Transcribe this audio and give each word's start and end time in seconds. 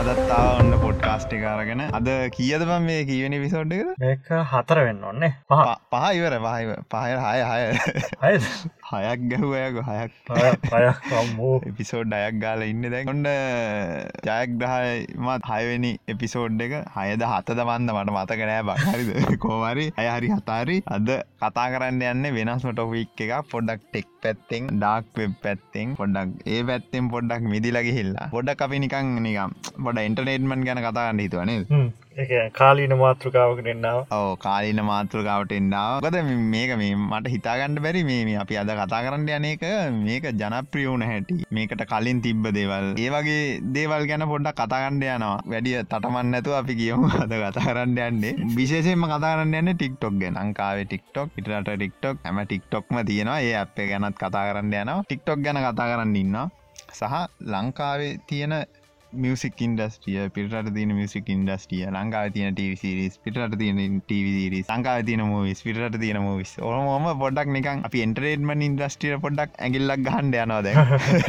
අදත්තාව 0.00 0.58
ඔන්න 0.60 0.72
පොඩ්කාස්ටි 0.82 1.38
කාරගෙන 1.42 1.80
අද 1.98 2.08
කියද 2.36 2.62
බම් 2.68 2.84
මේ 2.88 3.04
කියවනි 3.10 3.38
විසෝඩ්ඩක 3.44 3.94
මේක 4.02 4.28
හතර 4.52 4.78
වෙන්න 4.88 5.02
ඔන්නේ 5.10 5.32
පහ. 5.50 5.62
පහ 5.92 6.04
ඉවර 6.18 6.36
පහයි 6.44 6.76
පහය 6.92 7.10
හය 7.24 7.38
හය 8.22 8.30
හයක් 8.86 9.22
ගැහුවයක 9.30 9.76
හයක් 9.84 10.12
එපිසෝඩ් 11.64 12.12
අයක් 12.12 12.36
ගාල 12.38 12.62
ඉන්න 12.62 12.84
දැන්. 12.86 13.08
ඔොන්න 13.08 13.26
ජයග්‍රහයමත් 14.26 15.48
හයවෙනි 15.50 15.92
එපිසෝඩ් 16.06 16.60
එක 16.60 16.74
හයද 16.96 17.24
හත 17.32 17.48
දවන්න 17.52 17.90
මට 17.94 18.14
මතකනෑ 18.14 18.62
බහරිද 18.64 19.10
කෝමරි 19.38 19.86
අය 19.96 20.08
හරි 20.08 20.30
හතාරි 20.32 20.78
අද 20.88 21.10
කතා 21.42 21.66
කරන්න 21.72 22.02
යන්න 22.04 22.30
වෙනස් 22.38 22.66
මටොවික් 22.66 23.24
එක 23.26 23.34
පොඩක් 23.50 23.84
ටෙක් 23.86 24.08
පැත්තෙන් 24.22 24.72
ඩාක් 24.74 25.12
වෙබ් 25.16 25.36
පැත්තෙන් 25.42 25.94
පොඩක් 25.96 26.46
ඒ 26.46 26.62
පැත්තෙන් 26.64 27.10
පොඩ්ඩක් 27.10 27.52
මිදිලගේ 27.52 27.96
හිල්ලා 27.98 28.30
පොඩක් 28.30 28.66
අපි 28.66 28.82
නිකං 28.84 29.14
නිකම් 29.20 29.60
පොඩ 29.84 30.02
ඉන්ටර්නේට්මන් 30.04 30.66
ගැන 30.66 30.82
කතාගන්න 30.82 31.24
හිතුවනේ 31.24 31.62
කාලීන 32.58 32.92
මාතෘකාවකට 33.00 33.66
එන්නාව 33.72 33.98
ඕ 34.16 34.36
කාලින 34.44 34.80
මාතෘකාවට 34.90 35.52
එන්නාව 35.56 36.00
ගොද 36.04 36.16
මේක 36.54 36.70
මේ 36.80 36.94
මට 36.96 37.32
හිතාගන්න 37.34 37.76
බැරි 37.84 38.02
මේ 38.08 38.36
අපි 38.42 38.58
අද 38.60 38.70
කතා 38.78 39.00
කරන්න 39.06 39.46
යනක 39.48 39.64
මේක 40.06 40.24
ජනප්‍රියවුණ 40.40 41.04
හැටි. 41.10 41.36
මේකට 41.50 41.84
කලින් 41.92 42.22
තිබ්බ 42.26 42.48
දේවල්. 42.58 42.88
ඒ 42.96 43.10
වගේ 43.14 43.60
දේවල් 43.76 44.08
ගැන 44.10 44.26
පොඩ්ඩක් 44.32 44.60
කතාගන්න 44.62 45.00
යනවා. 45.02 45.36
වැඩිය 45.52 45.76
තටමන්න 45.84 46.32
නැතු 46.34 46.56
අපි 46.60 46.78
කියමු 46.80 47.12
අද 47.22 47.34
කතා 47.36 47.66
කරන්න 47.68 47.98
යන්නේ. 48.08 48.34
විශේෂෙන්ම 48.58 49.08
කතාරන්න 49.12 49.56
යන්න 49.60 49.74
ටික්ටොක් 49.74 50.20
ගැන. 50.22 50.40
ලංකාවේ 50.40 50.86
ටික්ටොක් 50.86 51.28
ඉටට 51.38 51.72
ටික්ටොක් 51.72 52.24
හැම 52.24 52.40
ටික්ටොක්ම 52.44 53.02
තියෙනවා. 53.10 53.40
ඒ 53.40 53.56
අපේ 53.64 53.90
ගැනත් 53.92 54.16
කතා 54.16 54.46
කරන්න 54.50 54.72
යනවා. 54.74 55.02
ටික්ටොක් 55.02 55.44
ගැන 55.44 55.60
කතා 55.66 55.90
කරන්න 55.92 56.16
ඉන්න 56.16 56.38
සහ 56.92 57.14
ලංකාවේ 57.52 58.12
තියෙන 58.28 58.54
මියසික් 59.12 59.60
ඉන්ඩස්ටිය 59.60 60.28
පිට 60.30 60.54
තින 60.74 60.92
මියසික් 60.98 61.28
ඉන්ඩස්ටිය 61.28 61.86
ලංකාව 61.88 62.32
තියන 62.34 62.54
ටවිසිරිස් 62.54 63.18
පිට 63.24 63.38
තියන 63.60 63.78
ටවිසිරි 64.00 64.62
සංකාව 64.68 65.04
තියන 65.08 65.22
මූවිස් 65.30 65.62
පිට 65.62 65.98
තියන 66.02 66.20
මූවිස් 66.20 66.52
ඕම 66.62 67.06
පොඩක් 67.20 67.52
නිකන් 67.56 67.84
අපි 67.88 68.02
එන්ටරේටමන් 68.06 68.66
ඉන්ඩස්ටිය 68.68 69.18
පොඩක් 69.24 69.56
ඇගිල්ලක් 69.58 70.04
ගහන්ඩ 70.06 70.38
යනවාද 70.42 70.70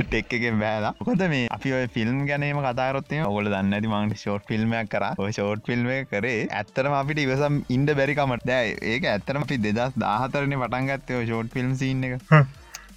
ටෙක් 0.02 0.34
එකෙන් 0.40 0.60
බෑලා. 0.64 0.94
කොද 1.02 1.24
මේ 1.34 1.48
අපි 1.58 1.74
ඔය 1.80 1.88
ෆිල්ම් 1.96 2.22
ගැනීම 2.30 2.62
කතාරොත්තේ 2.68 3.24
ඔගොල 3.24 3.52
දන්න 3.54 3.80
ඇති 3.80 3.94
මංට 3.94 4.20
ෂෝට් 4.22 4.48
ෆිල්ම්මයක් 4.52 4.92
කර. 4.94 5.08
ෂෝට් 5.30 5.66
ෆිල්ම් 5.70 5.90
කරේ 6.12 6.38
ඇත්තරම 6.60 7.00
අපිට 7.00 7.24
ඉවසම් 7.26 7.64
ඉන්ඩ 7.78 7.96
බැරිකමට 8.00 8.48
දැයි 8.52 8.78
ඒක 8.94 9.12
ඇත්තරම 9.14 9.48
අපි 9.48 9.60
දෙදස් 9.68 10.00
දාහතරන 10.06 10.58
පටන්ගත්තය 10.62 11.26
ෂෝට් 11.26 11.54
ෆිල්ම් 11.56 11.76
සින්න 11.82 12.08
එක 12.10 12.22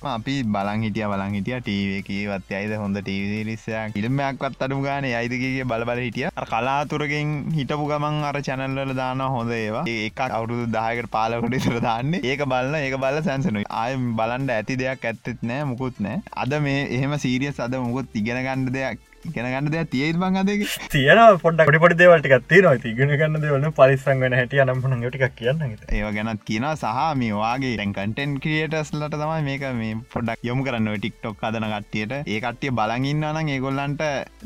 අපි 0.02 0.34
බලන් 0.44 0.82
හිටිය 0.82 1.04
බලන් 1.04 1.34
හිටිය 1.36 1.56
ටීවකවත් 1.60 2.52
අයිද 2.58 2.72
හොඳ 2.80 2.96
ටීවිරිස්සයක් 2.98 3.96
ඉල්මයක්වත් 4.00 4.62
අඩු 4.64 4.78
ගාන 4.80 5.04
අයිදකගේ 5.04 5.64
බලබල 5.64 6.00
හිටිය. 6.00 6.28
කලාතුරකින් 6.50 7.52
හිටපු 7.52 7.84
ගමන් 7.90 8.24
අර 8.24 8.40
චැනල්වල 8.40 8.94
දාන 8.96 9.20
හොඳ 9.20 9.52
ඒවා. 9.52 9.84
ඒක 9.86 10.20
අවුරුදු 10.28 10.64
දායකට 10.72 11.10
පාලකොට 11.10 11.54
ඉසර 11.54 11.76
දාන්න. 11.80 12.14
ඒක 12.22 12.46
බලන්න 12.46 12.80
ඒක 12.80 12.96
බල 12.96 13.20
සැන්සනු 13.28 13.64
ආය 13.82 14.00
බලන්ඩ 14.16 14.56
ඇති 14.56 14.78
දෙයක් 14.82 15.04
ඇත්තෙත් 15.04 15.44
නෑ 15.44 15.68
මුකුත් 15.72 16.00
නෑ. 16.00 16.24
අද 16.32 16.56
මේ 16.60 16.88
එහෙම 16.88 17.18
සීරියස් 17.18 17.60
අද 17.60 17.76
මුකුත් 17.78 18.08
ඉගෙන 18.14 18.40
ගණඩ 18.40 18.72
දෙයක් 18.72 19.09
ඉගෙන 19.28 19.46
ගන්න 19.46 19.70
දෙයක් 19.72 19.90
තියේත් 19.92 20.16
බං 20.16 20.40
අදක 20.40 20.62
තියෙන 20.92 21.18
පොඩ 21.42 21.60
පොඩි 21.82 21.96
දේවල්ටික 22.00 22.34
තින 22.50 22.68
ඉගෙන 22.90 23.12
ගන්න 23.20 23.42
දෙවල 23.42 23.66
පරිසං 23.78 24.22
වෙන 24.24 24.36
හැටිය 24.38 24.62
නම්පන 24.64 25.04
ටික් 25.06 25.36
කියන්න 25.38 25.60
ඒව 25.90 26.08
ගැනත් 26.16 26.42
කියන 26.48 26.66
සහ 26.72 27.02
මේවාගේ 27.22 27.74
ටැන් 27.74 27.92
කටෙන් 27.98 28.38
ක්‍රියටස්ලට 28.44 29.16
තමයි 29.16 29.44
මේක 29.48 29.66
මේ 29.80 29.98
පොඩක් 30.14 30.48
යොමු 30.48 30.64
කරන්න 30.64 30.88
ටික්ටොක් 30.96 31.44
අදන 31.48 31.68
කට්ටියට. 31.74 32.16
ඒ 32.24 32.40
කට්ටිය 32.40 32.74
බලගන්න 32.80 33.28
නම් 33.32 33.52
ඒගොල්ලන්ට 33.56 34.02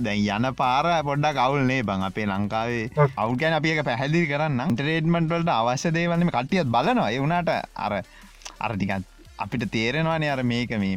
දැන් 0.06 0.26
යන 0.38 0.50
පාර 0.60 0.90
පොඩ්ඩක් 1.08 1.42
අවුල්නේ 1.46 1.80
බං 1.84 2.06
අපේ 2.10 2.28
ලංකාවේ 2.32 3.08
අවුගැන 3.16 3.58
අපික 3.60 3.82
පැහැදිි 3.88 4.26
කරන්න 4.32 4.76
ටරේඩ්මන්ටවලට 4.76 5.56
අවශ්‍ය 5.56 5.94
දේවලම 5.98 6.30
කට්ටියත් 6.30 6.70
බලනවා. 6.76 7.10
එවුණට 7.16 7.50
අර 7.86 8.00
අරටිකත් 8.60 9.13
අපිට 9.38 9.64
තේරෙනවානේ 9.74 10.30
අර 10.30 10.42
මේක 10.42 10.70
මේ 10.82 10.96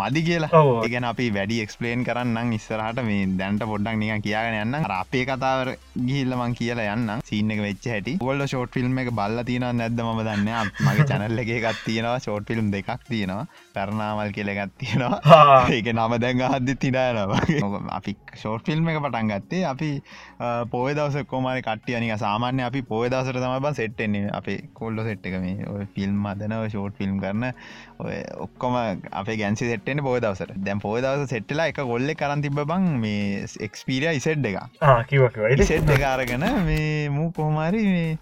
මදි 0.00 0.22
කියලා. 0.26 0.60
ඒගැන 0.84 1.04
අපි 1.10 1.26
වැඩි 1.36 1.60
එක්ස්පලේන් 1.64 2.04
කරන්න 2.08 2.52
ඉස්සරහට 2.56 3.00
මේ 3.06 3.26
දැන්ට 3.40 3.64
පොඩ්ඩක් 3.70 3.96
නික 4.00 4.24
කියගෙන 4.26 4.56
යන්න 4.62 4.88
අපේ 4.96 5.24
කතාවර 5.30 5.70
ගිහිල්ලමං 6.08 6.56
කියලා 6.58 6.94
යන්න 6.94 7.12
සීන 7.30 7.50
එක 7.54 7.62
වෙච්ච 7.66 7.88
හැටි. 7.92 8.16
ගොල්ල 8.24 8.44
ෂෝට් 8.46 8.72
ෆිල්ම් 8.76 8.98
එක 9.04 9.10
බල්ල 9.20 9.44
තියෙන 9.50 9.66
නැද්ද 9.80 10.02
ම 10.04 10.20
දන්න 10.20 10.72
මගේ 10.86 11.08
චැනල්ල 11.12 11.42
එක 11.44 11.52
එකත් 11.56 11.80
තියෙනවා. 11.86 12.18
ෂෝට් 12.18 12.46
ෆිල්ම් 12.52 12.70
දෙකක් 12.74 13.08
තියෙනවා. 13.08 13.46
පැරණාමල් 13.74 14.34
කියලගත් 14.36 14.76
තියෙනවා. 14.84 15.20
ඒක 15.78 15.90
නම 15.94 16.18
දැන් 16.26 16.44
හද්දි 16.50 16.76
තිනානවා 16.84 17.40
අපි 18.00 18.16
ෂෝට් 18.34 18.66
ෆිල්ම් 18.68 18.92
එක 18.92 19.00
පටන් 19.06 19.32
ගත්තේ 19.32 19.64
අපි 19.72 19.90
පෝය 20.74 20.92
දවස 20.98 21.26
කොමරි 21.32 21.62
කට්ටිය 21.62 22.00
නික 22.04 22.18
සාමාන්‍ය 22.26 22.62
අපි 22.68 22.82
පෝය 22.92 23.08
දවසට 23.08 23.40
තම 23.40 23.56
බ 23.64 23.74
සෙට්ටෙන්නේ 23.80 24.30
අපේ 24.38 24.60
කොල්ලො 24.74 25.08
සෙට් 25.08 25.26
එක 25.32 25.40
මේ 25.40 25.86
ෆිල්ම් 25.96 26.30
අදනව 26.34 26.68
ෂෝට් 26.68 26.96
ෆිල්ම් 27.00 27.18
කරන 27.24 27.44
ඔය 27.50 27.52
ඔක්කොම 28.36 28.76
අපේ 29.12 29.36
ගැන්සි 29.36 29.70
සෙට්ටෙන 29.70 30.02
පෝය 30.06 30.20
දවසට. 30.20 30.56
දැම් 30.66 30.80
පෝය 30.80 31.02
දවස 31.04 31.32
සෙට්ටලා 31.34 31.68
එක 31.72 31.80
ගොල්ල 31.84 32.14
කරන් 32.14 32.42
තිබ 32.42 32.60
බං 32.62 32.90
මේ 33.04 33.46
එක්ස්පීරිය 33.68 34.16
ඉසෙට් 34.16 34.44
එක. 34.44 34.58
කිව 35.08 35.28
සෙට් 35.66 35.94
එකකාරගෙන 35.96 36.46
මේ 36.66 37.08
මූ 37.10 37.30
කොහොමරි 37.32 37.84
මේ 37.88 38.18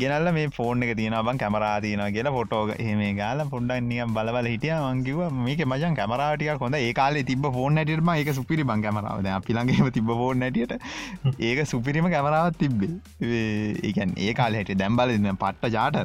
ගෙනල්ල 0.00 0.28
මේ 0.36 0.48
ෆෝන් 0.56 0.82
එක 0.84 0.92
තියෙන 0.98 1.14
බං 1.26 1.38
කැමරාතියන 1.42 2.02
කියලා 2.16 2.32
ෆොටෝ 2.36 2.62
එහෙම 2.74 3.00
ගාල 3.20 3.40
පොඩ්ඩක් 3.52 3.82
නිය 3.90 4.02
බලබල 4.16 4.48
හිටිය. 4.52 4.72
මංකිව 4.88 5.18
මේක 5.46 5.62
මජන් 5.66 5.96
කැමරාටිය 6.00 6.56
කොඳ 6.62 6.78
ඒ 6.78 6.92
කාලේ 7.00 7.24
තිබ 7.30 7.46
ෆෝන් 7.56 7.74
නැටම 7.78 8.10
ඒක 8.14 8.30
සුපිරි 8.38 8.64
බං 8.70 8.84
කැමරාවද 8.86 9.28
අපිළඟම 9.38 9.90
තිබ 9.96 10.12
ෆෝන් 10.20 10.42
නැටියට 10.42 10.74
ඒක 11.48 11.60
සුපිරිම 11.72 12.08
කැමරාවත් 12.14 12.58
තිබ්බේ. 12.62 12.92
ඒකන් 13.88 14.14
ඒ 14.26 14.32
කාල 14.40 14.58
හට 14.60 14.78
දැම්බල 14.82 15.14
දෙන්න 15.14 15.40
පට්ට 15.42 15.74
ජාට 15.76 15.98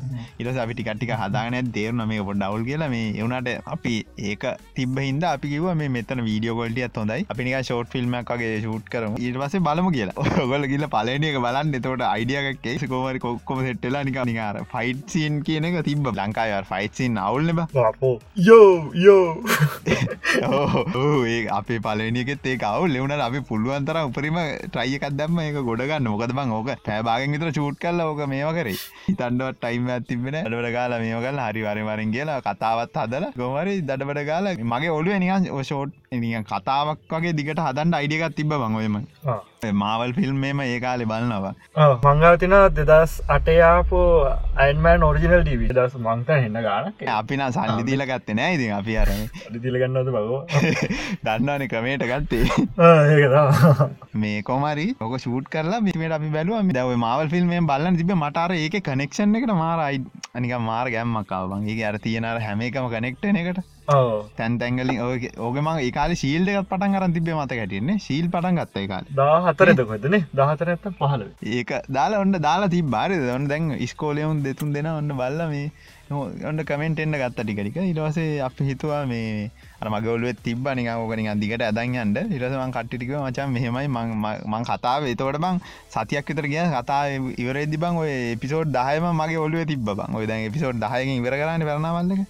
ඉරස 0.43 0.59
අපි 0.65 0.77
ටිකට්ටික 0.79 1.13
හදාගන 1.21 1.71
දේරුන 1.77 2.05
මේ 2.13 2.25
පොඩ් 2.29 2.41
ඩවල් 2.43 2.65
කියලා. 2.69 2.89
මේ 2.95 3.13
එවුණට 3.19 3.53
අපි 3.75 3.95
ඒක 4.31 4.47
තිබ 4.79 4.99
හිද 5.05 5.27
අපි 5.33 5.53
කිව 5.53 5.69
මේ 5.83 5.93
මෙතන 5.97 6.23
වීඩියෝ 6.29 6.57
ගොල්ටියත් 6.61 6.99
හොඳයි. 7.01 7.27
අපිනික 7.35 7.59
ෂෝට් 7.61 7.93
ෆිල්ම්මක් 7.95 8.33
වගේ 8.35 8.57
ෂූට් 8.65 8.91
කරම. 8.95 9.15
ඊට 9.23 9.39
පසේ 9.43 9.63
බලමු 9.69 9.93
කියලා. 9.97 10.27
ඔගොල 10.45 10.67
ගිල 10.73 10.87
පලනක 10.97 11.39
බලන්න. 11.47 11.73
එතවට 11.79 12.07
අයිඩියයක් 12.11 12.61
කේසි 12.65 12.91
කෝමරි 12.93 13.23
කොක්කොම 13.27 13.63
සෙට්ටලා 13.67 14.03
නික 14.09 14.19
නිකාර 14.31 14.55
ෆයිට් 14.73 15.03
සීන් 15.15 15.41
කියන 15.47 15.69
එක 15.69 15.79
තිබ 15.89 16.11
ලංකාව 16.13 16.67
ෆයිට්සින් 16.71 17.17
අවුල්ලබ 17.25 17.59
යෝ 18.47 18.69
යෝ. 19.05 19.25
ඒ 21.27 21.39
අපේ 21.57 21.79
පලනිකෙත් 21.85 22.45
ඒ 22.51 22.57
අවු 22.69 22.87
ලෙවුණට 22.93 23.25
අපි 23.27 23.39
පුළුවන්තර 23.49 23.97
උපරිම 24.03 24.37
ට්‍රයියකත් 24.67 25.17
දැම්ම 25.19 25.39
එක 25.45 25.59
ගොඩගන්න 25.69 26.09
මොකද 26.11 26.33
බං 26.39 26.53
ඕක 26.57 26.69
පැබාගෙන් 26.87 27.35
විතර 27.35 27.51
චූට් 27.57 27.79
කල්ල 27.83 28.01
ඕක 28.05 28.21
මේවා 28.33 28.55
කරේ. 28.57 28.77
හිතන්ඩුවත් 29.07 29.59
ටයිම් 29.61 29.89
ඇතිබෙන 29.95 30.37
අඩට 30.41 30.71
ගාල 30.77 30.97
මේකල් 31.03 31.39
හරි 31.45 31.61
වරවරින් 31.67 32.11
කියලා 32.15 32.39
කතාවත් 32.47 32.97
හදල 33.03 33.25
ගොමරි 33.39 33.75
දඩබට 33.89 34.25
ගාල 34.31 34.51
මගේ 34.73 34.93
ඔලුව 34.97 35.19
නිකන් 35.23 35.47
ෂෝට් 35.63 35.93
නිකන් 36.23 36.47
කතාවක් 36.51 36.99
වගේ 37.13 37.35
දිගට 37.39 37.61
හදන්ට 37.67 37.99
අයිඩියකත් 37.99 38.35
තිබ 38.39 38.51
බංගොයම 38.53 38.97
මාවල් 39.73 40.13
ෆිල්ම් 40.13 40.37
මේ 40.39 40.67
ඒ 40.67 40.79
කාලෙ 40.79 41.05
බලන්නවා 41.05 41.53
මංගවතින 42.05 42.55
දෙදස් 42.79 43.13
අටයාපෝ 43.27 44.05
අයින්මෑන් 44.55 45.03
ඔරිජිනල් 45.03 45.41
ඩීවී 45.41 45.69
දස් 45.69 45.95
මංත 45.97 46.29
හෙන්න 46.35 46.59
ගානක්. 46.63 47.01
අපින 47.09 47.43
සල්ලි 47.49 47.85
දීල 47.85 48.05
ගත්ත 48.05 48.35
නෑ 48.35 48.55
ඉති 48.55 48.69
අපි 48.71 48.97
අර 48.97 49.09
දිලගන්නද 49.57 50.09
බගෝ 50.09 50.41
දන්නවන 51.23 51.67
ක්‍රමයට 51.67 52.05
ගත්තේ. 52.05 52.45
මේ 54.21 54.41
කොමරි 54.43 54.87
ඔක 54.99 55.17
ෂූට් 55.17 55.49
කරලා 55.49 55.81
මිට 55.81 55.97
අපි 56.11 56.29
බැලුව. 56.29 56.61
දව 56.69 56.97
මවල් 56.97 57.29
ෆිල්ම් 57.29 57.55
බලන්න 57.67 57.97
තිබ 57.97 58.13
මටර 58.13 58.57
ඒක 58.57 58.77
කනෙක්ෂන් 58.83 59.35
එකට 59.35 59.55
මාරයි 59.55 60.03
අනික 60.33 60.53
මාර 60.61 60.87
ගැම්මක්කාවන් 60.89 61.67
ඒ 61.67 61.81
අර 61.83 61.99
තියෙනර 61.99 62.39
හැම 62.41 62.61
එකම 62.61 62.93
කනෙක්ටන 62.93 63.41
එකට 63.43 63.76
තැන් 63.87 64.57
තැන්ගලින් 64.59 64.99
ඕගම 65.39 65.67
ඒකාල 65.73 66.13
ශීල්ඩකත් 66.13 66.69
පටන් 66.69 66.95
කරන් 66.95 67.13
තිබේ 67.13 67.35
මත 67.35 67.51
කැටන්නේ 67.51 67.97
ශීල් 67.99 68.27
පටන් 68.27 68.59
ගත්ත 68.59 68.83
එකකාල 68.83 69.05
දා 69.15 69.37
හතරද 69.45 69.81
කොතනේ 69.83 70.21
දහතර 70.33 70.71
ඇත 70.73 70.87
පහල 70.93 71.23
ඒක 71.51 71.71
දාලා 71.89 72.19
ඔන්න 72.19 72.39
දාලා 72.41 72.69
තිබ 72.69 72.89
බාරද 72.89 73.29
ඔන්න 73.35 73.47
දැන් 73.47 73.71
ස්කෝලයවුන් 73.87 74.43
දෙතුන් 74.43 74.73
දෙෙන 74.73 74.91
ඔන්න 74.91 75.13
බල්ල 75.13 75.41
මේ 75.47 75.71
ඔන්න 76.45 76.65
කමෙන්ට 76.65 76.99
එන්න 76.99 77.15
ගත්ත 77.15 77.39
ටිකටික 77.39 77.79
ඉටවසේ 77.83 78.29
අප 78.41 78.59
හිතුවා 78.61 79.03
මේ 79.05 79.31
අර 79.79 79.87
මගවලුවත් 79.89 80.39
තිබ 80.41 80.67
නික 80.71 80.89
ඕකනින් 80.91 81.29
අදිකට 81.29 81.61
ඇදන්යන්ට 81.61 82.17
ඉරසමන් 82.31 82.71
කට්ටික 82.71 83.11
මචන් 83.15 83.49
මෙහෙමයි 83.49 83.87
මං 84.47 84.63
කතාව. 84.63 85.05
එතවට 85.05 85.37
බං 85.37 85.59
සතියක් 85.87 86.27
විතර 86.27 86.45
කිය 86.45 86.65
කතා 86.67 87.01
ඉවරදි 87.37 87.77
බං 87.77 87.97
ඔය 87.97 88.13
පිසෝඩ් 88.37 88.73
දහයම 88.73 89.05
මගේ 89.13 89.37
ඔලුව 89.37 89.65
තිබ 89.65 89.85
බං. 89.89 90.11
ඔය 90.11 90.25
දැන් 90.25 90.51
පිසෝඩ් 90.51 90.77
දහයකින් 90.77 91.15
ඉවර 91.15 91.35
කරන්න 91.35 91.63
කරනවල්ලක 91.63 92.21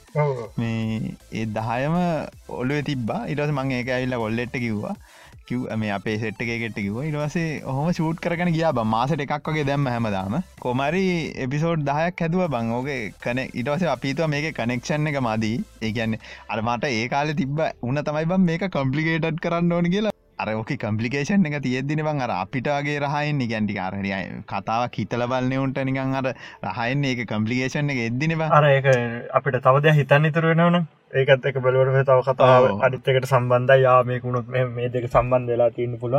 මේ 0.57 1.13
ඒ 1.33 1.45
දහයම 1.51 1.95
ඔලුව 2.51 2.83
තිබා 2.83 3.21
ඉටස 3.27 3.51
මං 3.51 3.71
ඒක 3.71 3.89
ඇවිල්ල 3.89 4.17
කොල්ලෙට්ට 4.17 4.57
කිව්වා 4.57 4.95
කිව් 5.49 5.61
මේ 5.81 5.91
අපේ 5.95 6.15
සෙට් 6.21 6.41
එක 6.43 6.51
ගෙට්ට 6.63 6.79
කිව 6.79 6.97
ඉටවසේ 7.03 7.45
හොම 7.67 7.89
ෂූට් 7.91 8.21
කරන 8.23 8.51
ගියා 8.55 8.73
බ. 8.73 8.83
මාසට 8.85 9.23
එකක් 9.25 9.49
වගේ 9.49 9.67
දැම්ම 9.69 9.89
හැමදාම. 9.91 10.37
කොමරි 10.59 11.05
එපිසෝඩ් 11.45 11.87
දහයක් 11.89 12.25
හැදුව 12.25 12.45
බං. 12.55 12.73
ඕගේ 12.77 12.99
කන 13.23 13.43
ඉටවස 13.45 13.87
අපිතුව 13.95 14.31
මේක 14.35 14.49
කනෙක්ෂන් 14.59 15.11
එක 15.13 15.21
මදී 15.21 15.63
ඒකන්නේ 15.81 16.21
අරමට 16.49 16.91
ඒ 16.91 17.07
කාල 17.15 17.33
තිබ 17.41 17.65
උන 17.83 18.03
තමයි 18.03 18.29
බම් 18.33 18.47
මේක 18.51 18.69
කම්පලිකේටඩ් 18.69 19.43
කරන්න 19.45 19.75
ඕන 19.79 19.91
කියලා. 19.95 20.16
අර 20.39 20.53
ඕක 20.55 20.73
කම්පලිකේෂන් 20.83 21.47
එක 21.49 21.61
තියෙද්දින 21.67 22.03
බං 22.07 22.21
අර 22.25 22.35
අපිටගේ 22.41 22.99
රහයින් 23.05 23.41
ගැන්ටි 23.53 23.79
කාරය 23.79 24.13
කතාවක් 24.51 24.99
හිතල 25.01 25.25
බලන්නවුන්ට 25.31 25.81
නිකන් 25.89 26.19
අර 26.21 26.33
රහයින් 26.67 27.07
ඒක 27.11 27.25
කම්පලිකේෂන් 27.31 27.95
එක 27.95 28.03
එද්දිනවා 28.09 28.51
අර 28.59 28.69
ඒක 28.69 28.93
අපිට 29.39 29.63
තවදය 29.67 29.97
හිතන්න 30.01 30.31
ඉතුර 30.31 30.49
වෙනවන 30.51 30.85
ඒකත් 31.13 31.45
එක 31.49 31.57
බලවට 31.63 32.03
තව 32.07 32.19
කතාව. 32.27 32.65
අනිත්තකට 32.83 33.27
සම්බන්ධ 33.29 33.79
යා 33.79 34.03
මේකුණුත් 34.03 34.47
මේ 34.49 34.89
දෙක 34.89 35.07
සම්බන්ධ 35.07 35.51
වෙලා 35.53 35.69
තියන්න 35.71 35.95
පුළ 36.01 36.17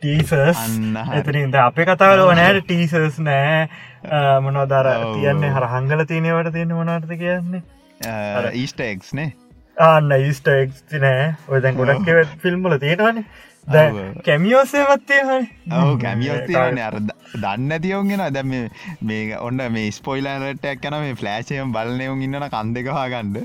ටීසස් 0.00 0.32
අන්න 0.32 0.94
හරි. 0.94 1.18
එතරින්ද 1.20 1.58
අපේ 1.58 1.86
කතාවල 1.88 2.22
නෑ. 2.38 2.62
ටීසස් 2.62 3.18
නෑ. 3.18 3.66
මොනෝදර. 4.46 4.88
තියන්නේ 5.16 5.50
හර 5.50 5.68
හංගල 5.74 6.06
තියනවට 6.12 6.52
තියෙන 6.54 6.74
මොනාර්ථ 6.78 7.14
කියන්නේ? 7.24 7.62
ඊස්ටක්ස් 8.54 9.12
නේ. 9.18 9.34
ආන්න 9.76 10.14
ඊස්ට 10.20 10.48
එක් 10.54 10.70
නෑ. 11.02 11.34
ඔය 11.50 11.62
දැන් 11.62 11.82
ගොඩක් 11.82 12.38
ෆිල්ම්මල 12.44 12.78
තියෙනවානේ. 12.78 13.26
කැමියෝසේවත්තේ 14.22 15.20
ඔව 15.74 15.90
කැමියෝස්තියන 15.98 16.80
අර 16.80 16.98
දන්න 17.34 17.74
තියවගෙන 17.78 18.24
දැම 18.30 18.54
මේ 19.02 19.40
ඔන්න 19.40 19.64
මේ 19.70 19.88
ස්පොයිලරටක් 19.92 20.82
කන 20.82 20.98
මේ 20.98 21.16
ෆලෑශයම් 21.16 21.72
බලනයවුන් 21.72 22.22
ඉන්නන 22.22 22.48
කන්දකවා 22.50 23.08
ගණ්ඩ 23.08 23.36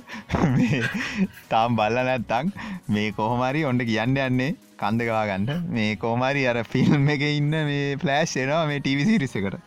තාම් 1.50 1.76
බල්ල 1.76 2.04
නැත්තං 2.04 2.54
මේ 2.90 3.10
කොහොමරි 3.14 3.66
ඔොන්ට 3.66 3.86
කියන්න 3.86 4.20
යන්නේ. 4.20 4.54
කන්දකවා 4.80 5.26
ගන්නට 5.28 5.70
මේ 5.70 5.96
කෝමරි 5.98 6.44
අර 6.48 6.60
ෆිල්ම් 6.66 7.10
එක 7.10 7.24
ඉන්න 7.28 7.56
මේ 7.64 7.98
ෆලෑශ් 7.98 8.36
එනවා 8.38 8.64
මේ 8.66 8.80
ටිවිසිරිසකට 8.80 9.58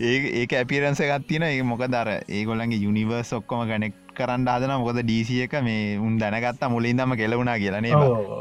ඒ 0.00 0.16
ඒක 0.40 0.54
ඇපිරන්ස 0.54 1.02
ගත්තින 1.04 1.44
ඒ 1.44 1.62
මොක 1.64 1.84
දර 1.88 2.10
ඒගොල්ලන්ගේ 2.16 2.80
යුනිවර්ස් 2.80 3.32
ඔක්කොම 3.34 3.66
ගනෙක් 3.70 3.94
කරන්න 4.20 4.48
අදන 4.48 4.74
මොකද 4.74 5.02
ඩීසිය 5.02 5.42
එක 5.44 5.58
මේ 5.62 5.98
උන් 5.98 6.18
දැනගත්තා 6.18 6.70
මුලින්දම 6.70 7.16
කෙලවුණා 7.16 7.58
කියලනේ 7.58 7.94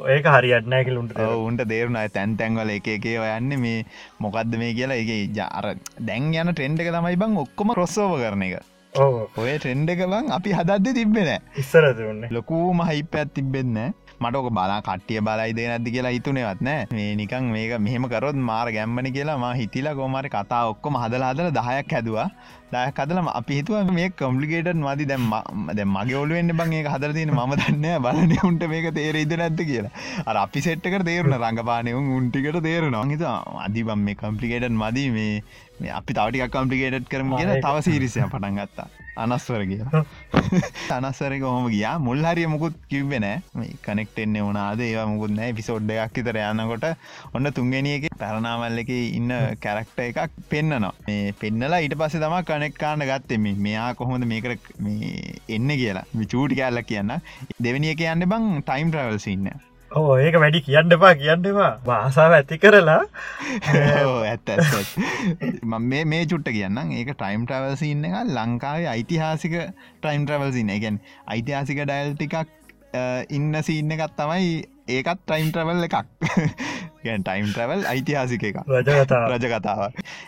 ඒක 0.09 0.31
හරියටනෑ 0.35 0.85
කිලුන්ට 0.85 1.17
උන්ට 1.39 1.67
දේරුණ 1.67 1.99
තැන් 2.11 2.37
තැන්වල 2.37 2.73
එක 2.77 2.87
ඔයන්න 3.17 3.59
මේ 3.59 3.85
මොකක්ද 4.19 4.57
මේ 4.57 4.73
කියලා. 4.73 4.97
එක 4.97 5.35
ජාර 5.35 5.75
දැන් 5.99 6.33
යන 6.33 6.51
ට්‍රෙන්ඩ් 6.51 6.81
එක 6.81 6.91
තමයි 6.91 7.15
බං 7.17 7.37
ඔක්කොම 7.37 7.77
රොස්සෝව 7.77 8.17
කරන 8.21 8.43
එක. 8.47 8.59
ඔය 8.93 9.53
ට්‍රෙන්ඩ් 9.53 9.89
එක 9.89 10.03
බං 10.05 10.33
අපි 10.33 10.57
හදද්ද 10.57 10.93
තිබෙන 10.95 11.31
ඉස්සරතිවන්න 11.55 12.27
ලොකූම 12.31 12.81
හිප 12.89 13.15
ඇත් 13.15 13.33
තිබෙන්න 13.35 13.77
මටක 14.17 14.49
බලා 14.49 14.77
කට්ටිය 14.81 15.21
බලයිද 15.21 15.59
නැති 15.61 15.93
කියලා 15.93 16.13
හිතුනෙවත් 16.15 16.61
නෑ 16.61 16.87
මේ 16.91 17.11
නිකං 17.15 17.51
මේක 17.53 17.73
මෙහෙම 17.79 18.07
කරොත් 18.09 18.39
මාර 18.41 18.71
ගැම්මනි 18.71 19.11
කියලා 19.11 19.37
ම 19.37 19.45
හිතිලා 19.59 19.93
ගෝමරි 19.93 20.29
කතා 20.29 20.63
ඔක්කොම 20.71 20.97
හදලා 20.97 21.29
හදල 21.31 21.51
දහයක් 21.53 21.93
හැදවා 21.93 22.27
දයක් 22.71 22.99
හදලම 22.99 23.27
අපි 23.31 23.57
හිතුව 23.59 23.91
මේ 23.91 24.07
කොම්පලිකේට 24.21 24.69
මදි 24.77 25.05
දැම් 25.11 25.25
දැ 25.71 25.85
මගේ 25.87 26.17
ඔලුවෙන්න්න 26.21 26.55
බං 26.59 26.73
ඒ 26.73 26.83
හදර 26.85 27.13
තියෙන 27.17 27.31
ම 27.33 27.53
දන්න 27.53 27.87
බලන 28.05 28.35
උන්ට 28.49 28.67
මේක 28.67 28.87
තේරෙයිද 28.93 29.33
නැත්ත 29.35 29.61
කියලා. 29.63 29.93
අර 30.25 30.35
අපි 30.43 30.65
සෙට්ක 30.67 30.99
තේරුණ. 31.01 31.37
රඟපානයවුන් 31.39 32.13
උන්ටිකට 32.17 32.61
තේරෙනවා 32.67 33.05
හිත 33.07 33.25
අධිබම් 33.65 34.01
මේ 34.01 34.19
කම්පලිකේටන් 34.21 34.79
මදී 34.83 35.09
මේ 35.15 35.91
අපි 35.93 36.11
තවටික් 36.13 36.55
කම්පලිකේට් 36.55 37.11
කරම 37.13 37.35
කියලා 37.35 37.61
තව 37.61 37.85
සිරිසය 37.87 38.25
පටන් 38.25 38.59
ගත්තා 38.59 39.06
අනස්වර 39.23 39.63
කිය 39.69 39.83
අනස්සරක 40.97 41.43
හොම 41.47 41.67
ගියා? 41.73 41.95
මුල් 42.07 42.23
හරිය 42.29 42.47
මුකුත් 42.53 42.75
කිව්වෙන 42.91 43.25
මේ 43.59 43.75
කනෙක්ටෙන්නේ 43.85 44.43
වනාද 44.47 44.83
ඒවා 44.87 45.07
මුකුත් 45.13 45.33
නෑ. 45.37 45.53
පිසෝඩ්ඩයක් 45.59 46.17
විතර 46.19 46.39
යන්නකොට 46.43 46.85
ඔන්න 47.35 47.51
තුන්ගෙනියක 47.59 48.09
පැරණාවල්ල 48.23 48.83
එක 48.83 48.91
ඉන්න 48.95 49.33
කැරක්ට 49.65 50.03
එකක් 50.07 50.37
පෙන්න්නනවා 50.51 50.93
මේ 51.07 51.33
පෙන්නලා 51.41 51.81
ඊට 51.85 51.97
පස්සේ 52.01 52.23
තම 52.23 52.37
කනෙක්කාන්න 52.51 53.07
ගත්තෙම 53.11 53.47
මෙයා 53.67 53.89
කොහොමද 54.01 54.27
මේකට 54.33 54.69
මේ 54.79 55.37
එන්න 55.57 55.69
කියලා. 55.81 56.05
චූටි 56.31 56.59
කෑල්ල 56.61 56.83
කියන්න. 56.91 57.17
දෙවනිය 57.63 57.95
කියන්න 58.03 58.29
බං 58.33 58.45
ටයිම් 58.61 58.93
ට්‍රවල්ස 58.93 59.27
ඉන්න. 59.33 59.49
ඕ 59.95 60.17
ඒක 60.19 60.35
වැඩි 60.43 60.61
කියන්න 60.65 60.93
එපා 60.95 61.13
කියන්නවා 61.19 61.69
වාසාාව 61.85 62.33
ඇති 62.37 62.57
කරලා. 62.63 63.01
ඇත්ත 64.31 64.49
ම 65.63 65.75
මේ 66.11 66.23
චුට්ට 66.31 66.51
කියන්න 66.51 66.93
ඒක 66.99 67.11
ටයිම් 67.13 67.45
ට්‍රවල්ස 67.47 67.83
ඉන්න 67.89 68.07
එක 68.09 68.17
ලංකාවේ 68.37 68.89
ඓතිහාසික 68.95 69.55
ටයිම් 70.01 70.25
ට්‍රවල්සින්න 70.25 70.73
එකැන් 70.77 70.99
ඓතිහාසික 71.35 71.79
ඩයිල් 71.83 72.15
ටිකක් 72.15 72.35
ඉන්න 73.37 73.61
සින්න 73.69 73.95
එකත් 73.97 74.17
තමයි 74.19 74.51
ඒකත් 74.97 75.23
ටයිම් 75.23 75.51
ට්‍රවල් 75.51 75.87
එකක්. 75.87 75.97
ගැන් 77.05 77.23
ටයිම් 77.23 77.47
ට්‍රවල් 77.53 77.87
ඓතිහාසික 77.93 78.43
එක 78.51 78.59
රජ 78.67 79.47
කතාව 79.53 79.81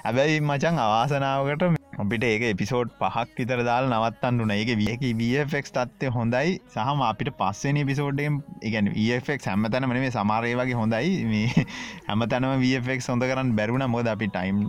හැබැයි 0.06 0.40
මචන් 0.42 0.80
අවාසනාවකට 0.86 1.79
අපිට 2.00 2.24
ඒක 2.24 2.44
එපිසෝඩ් 2.48 2.92
පහක් 3.00 3.34
විතර 3.38 3.62
දාල් 3.68 3.90
නවත්තන්නුන 3.90 4.52
ඒක 4.52 4.70
වියක 4.80 5.02
වෆෙක් 5.20 5.68
තත්ය 5.70 6.08
හොඳයි. 6.10 6.54
සහම 6.74 7.02
අපිට 7.04 7.32
පස්සෙන 7.34 7.80
පිසෝඩ්ගෙන් 7.90 8.40
ඉගැන 8.62 8.88
වෆෙක් 8.94 9.44
හැම 9.44 9.68
තැනම 9.68 9.94
මේ 9.96 10.12
සමාරය 10.12 10.54
වගේ 10.56 10.80
හොඳයි. 10.82 11.12
මේ 11.26 11.66
හැම 12.08 12.24
තැනම 12.26 12.64
වෆෙක් 12.64 13.04
හොඳ 13.06 13.24
කරන්න 13.24 13.52
බැරුණ 13.54 13.88
මොද 13.90 14.08
අපි 14.08 14.30
ටයිම් 14.30 14.64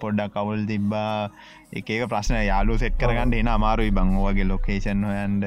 පොඩ්ඩක් 0.00 0.34
කවුල් 0.36 0.66
තිබ්බා. 0.66 1.30
එක 1.72 1.90
ප්‍රශ්න 2.06 2.38
යාලු 2.42 2.78
සෙට් 2.78 2.94
කරගන්න 2.96 3.34
එන 3.34 3.50
අමාරුයි. 3.50 3.90
බංෝවගේ 3.92 4.46
ලොකේෂන් 4.46 5.02
හොයන්ඩ 5.04 5.44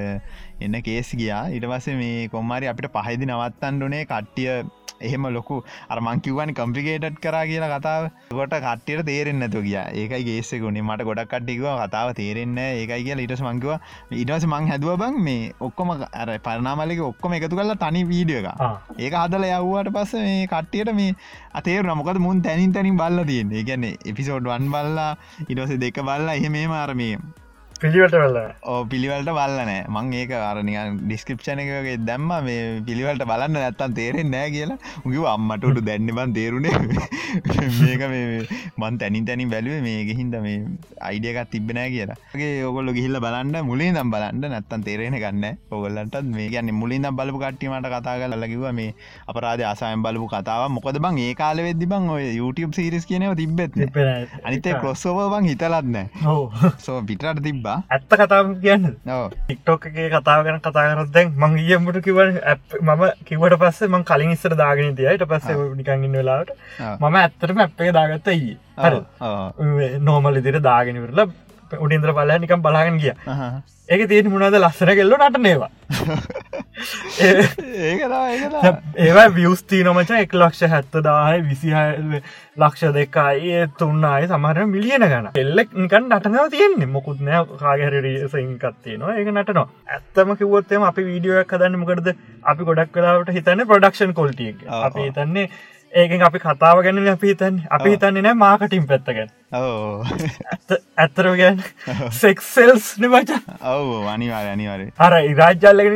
එන්න 0.62 0.78
කේස් 0.88 1.12
ගියා. 1.22 1.44
ඉටවස 1.58 1.90
මේ 2.02 2.30
කොම්මරි 2.36 2.72
අපිට 2.74 2.94
පහහිදි 2.96 3.32
නවත්තන්ඩුනේ 3.32 4.06
කට්ටිය. 4.06 4.62
එහෙම 5.02 5.26
ලොකු 5.36 5.56
අරමංකිවන 5.94 6.54
කම්පිකේට් 6.58 7.18
කරා 7.24 7.44
කියලා 7.52 7.72
කතාව. 7.74 8.04
කොට 8.32 8.54
කට්ටියට 8.66 9.06
තේරෙන් 9.10 9.40
නැතු 9.42 9.64
කිය 9.68 9.78
ඒකයි 10.02 10.22
ගේස්සෙකුණේ 10.28 10.86
මට 10.88 11.08
ගොඩක් 11.10 11.32
කට්ටිකුව 11.34 11.82
කතාව 11.84 12.14
තේරෙන්න 12.20 12.62
ඒකයි 12.62 13.02
කිය 13.08 13.26
ඉටස් 13.26 13.44
මංකිව 13.48 13.74
ඉටස 14.24 14.48
මං 14.52 14.70
හැදුව 14.72 14.94
බං 15.02 15.20
මේ 15.28 15.52
ඔක්කොම 15.60 15.94
අර 15.98 16.32
පරනාමලක 16.48 17.04
ඔක්කොම 17.10 17.38
එකතු 17.40 17.60
කල්ලා 17.60 17.80
තනි 17.84 18.06
වීඩිය 18.12 18.40
එක 18.42 18.50
ඒක 19.00 19.20
හදල 19.24 19.48
යව්වට 19.50 19.94
පස්ස 19.98 20.14
මේ 20.22 20.48
කට්ටියට 20.54 20.94
මේ 21.02 21.18
අතේර 21.54 21.84
නමකද 21.86 22.24
මුන් 22.28 22.42
තැනින් 22.42 22.74
තැනින් 22.74 22.98
බල්ල 23.02 23.26
තියන්නේ. 23.32 23.64
ගැන 23.64 23.86
එපිසෝඩ් 24.06 24.52
වන් 24.54 24.72
බල්ලා 24.74 25.12
ඉටස 25.50 25.78
දෙක 25.86 26.02
බල්ලා. 26.02 26.38
එහෙ 26.40 26.50
මේ 26.50 26.68
මාරමේ 26.68 27.16
පිළිවට 27.82 28.14
වෙල්ල 28.14 28.36
ඕ 28.64 28.80
පිළිවලට 28.86 29.30
බල්ලනෑ 29.30 29.78
මං 29.90 30.10
ඒක 30.14 30.32
අරනික 30.40 31.00
ඩිස්කප්ෂණ 31.00 31.62
එකගේ 31.64 31.96
දැම්ම 32.02 32.28
මේ 32.46 32.60
පිළිවලට 32.88 33.24
බලන්න 33.26 33.56
නැත්තන් 33.56 33.96
තේරෙන් 33.98 34.30
නෑ 34.34 34.52
කියලා. 34.56 34.78
උගව 35.04 35.26
අම්මටට 35.32 35.82
දැන්න 35.88 36.12
බන් 36.18 36.34
තේරුණේ 36.36 36.76
මේක 37.80 38.04
මේ 38.12 38.46
මන් 38.78 39.00
තැනින් 39.02 39.26
තැනින් 39.26 39.50
බැලුවේ 39.54 39.82
මේක 39.82 40.12
හින්ද 40.20 40.38
මේ 40.46 40.60
අයිඩියකත් 41.02 41.50
තිබෙනෑ 41.54 41.90
කියලාගේ 41.96 42.52
ඔගොල්ල 42.66 42.94
ගිහිල්ල 42.98 43.20
බලන්න 43.20 43.58
මුලින් 43.64 43.98
දම් 43.98 44.14
බලන්න 44.14 44.46
නැත්තන් 44.48 44.86
තේරෙන 44.88 45.18
ගන්න 45.18 45.58
ඔගොල්ලන්ට 45.72 46.20
මේ 46.32 46.48
ගැන 46.50 46.72
මුලින් 46.76 47.10
බලපු 47.14 47.42
කට්ටීමට 47.44 47.90
කතා 47.96 48.16
කලකිව 48.26 48.68
මේ 48.74 48.94
අපරාධ 49.28 49.66
අසායම් 49.72 50.06
බලපු 50.06 50.30
කතාව 50.30 50.68
මොකද 50.78 51.02
බං 51.02 51.20
ඒ 51.20 51.34
කාල 51.34 51.64
වෙද්දි 51.64 51.88
බං 51.88 52.10
ඔය 52.10 52.30
YouTube 52.36 52.74
සිරිස් 52.74 53.10
කියනව 53.10 53.36
තිබෙත් 53.36 53.82
අනිතේ 54.44 54.78
කොස්සෝව 54.78 55.24
බං 55.34 55.52
හිතලත්නෑ 55.52 56.08
සෝ 56.80 57.02
පිටට 57.04 57.44
තිබ්බා 57.44 57.71
ඇත්ත 57.90 58.16
කතාව 58.22 58.50
කියන්න. 58.64 58.88
ටික්ටෝකගේ 59.34 60.08
කතාව 60.16 60.44
ගැන 60.48 60.60
කතා 60.68 60.86
කරත් 60.92 61.12
දැන් 61.16 61.32
මං 61.42 61.58
ගියමට 61.60 62.02
කිව 62.08 62.18
මම 62.82 63.04
කිවට 63.30 63.58
පස්සේ 63.62 63.92
මං 63.94 64.04
කලින් 64.10 64.34
ඉස්සර 64.36 64.56
දාගෙන 64.64 64.96
තියයට 65.00 65.28
පස්සේ 65.32 65.56
නිකංගන්න 65.80 66.18
වෙලාට 66.20 66.52
මම 67.00 67.16
ඇත්තටම 67.22 67.64
ඇප් 67.66 67.82
එක 67.86 67.94
දාගත්ත 68.00 68.28
යි 68.34 68.58
හරි. 68.78 69.00
නෝමල් 70.10 70.42
ඉදිර 70.42 70.60
දාගෙනවරල 70.68 71.32
උඩින්ද්‍ර 71.78 72.14
පලය 72.14 72.40
නිකම් 72.40 72.62
බලාගෙන 72.62 73.00
ගිය. 73.00 73.14
ඒක 73.92 74.08
තියෙන 74.10 74.30
මුණද 74.32 74.56
ලස්සන 74.56 74.92
කෙල්ලු 74.98 75.18
නටනේවා 75.18 75.70
ඒවා? 78.98 79.26
වියස්තී 79.36 79.82
නොමච 79.84 80.14
එක් 80.18 80.36
ලක්ෂ 80.36 80.72
හැත්ත 80.74 80.96
දාය 81.08 81.42
විසිහ 81.48 81.76
ලක්ෂ 82.58 82.94
දෙකයි 82.96 83.66
තුන්නාය 83.78 84.30
සමහර 84.30 84.68
මිලියන 84.68 85.06
ගන 85.06 85.28
එල්ලෙක් 85.36 85.76
නිකන් 85.76 86.08
නටනව 86.08 86.48
තියෙන්නේ. 86.56 86.88
මොකුත් 86.88 87.20
නෑ 87.22 87.44
කාගහැරසකත්තියනවා 87.58 89.18
ඒක 89.18 89.34
නටනවා. 89.34 89.68
ඇත්තම 89.90 90.34
කිවොත්තම 90.38 90.88
අපි 90.92 91.08
වීඩියෝයක් 91.10 91.54
හදන්න 91.54 91.84
මොකරද 91.84 92.10
අපි 92.46 92.70
ගොඩක් 92.72 92.96
කලාවට 92.96 93.36
හිතන්න 93.38 93.68
ප්‍රඩක්ෂන් 93.68 94.14
කොල්ටිය 94.14 94.56
අපි 94.82 95.08
හිතන්නේ 95.10 95.48
ඒකෙන් 95.94 96.24
අපි 96.24 96.40
කතාව 96.40 96.84
ගැන 96.84 97.06
අපි 97.10 97.34
හිතන් 97.34 97.62
අපි 97.70 97.96
හිතන්නේ 97.96 98.24
නෑ 98.24 98.42
මාකටින් 98.42 98.88
පැත්තගැන් 98.88 99.38
ඇත්තරම 99.52 101.34
ගැන් 101.40 101.58
සෙක්සෙල්ස් 102.20 102.86
නමචා 103.04 103.40
ඔව්. 103.74 104.08
අනිවාර 104.14 104.48
අනිවාරය 104.54 104.86
අර 104.98 105.14
ඉරාජ්ජල්ලගෙන 105.32 105.96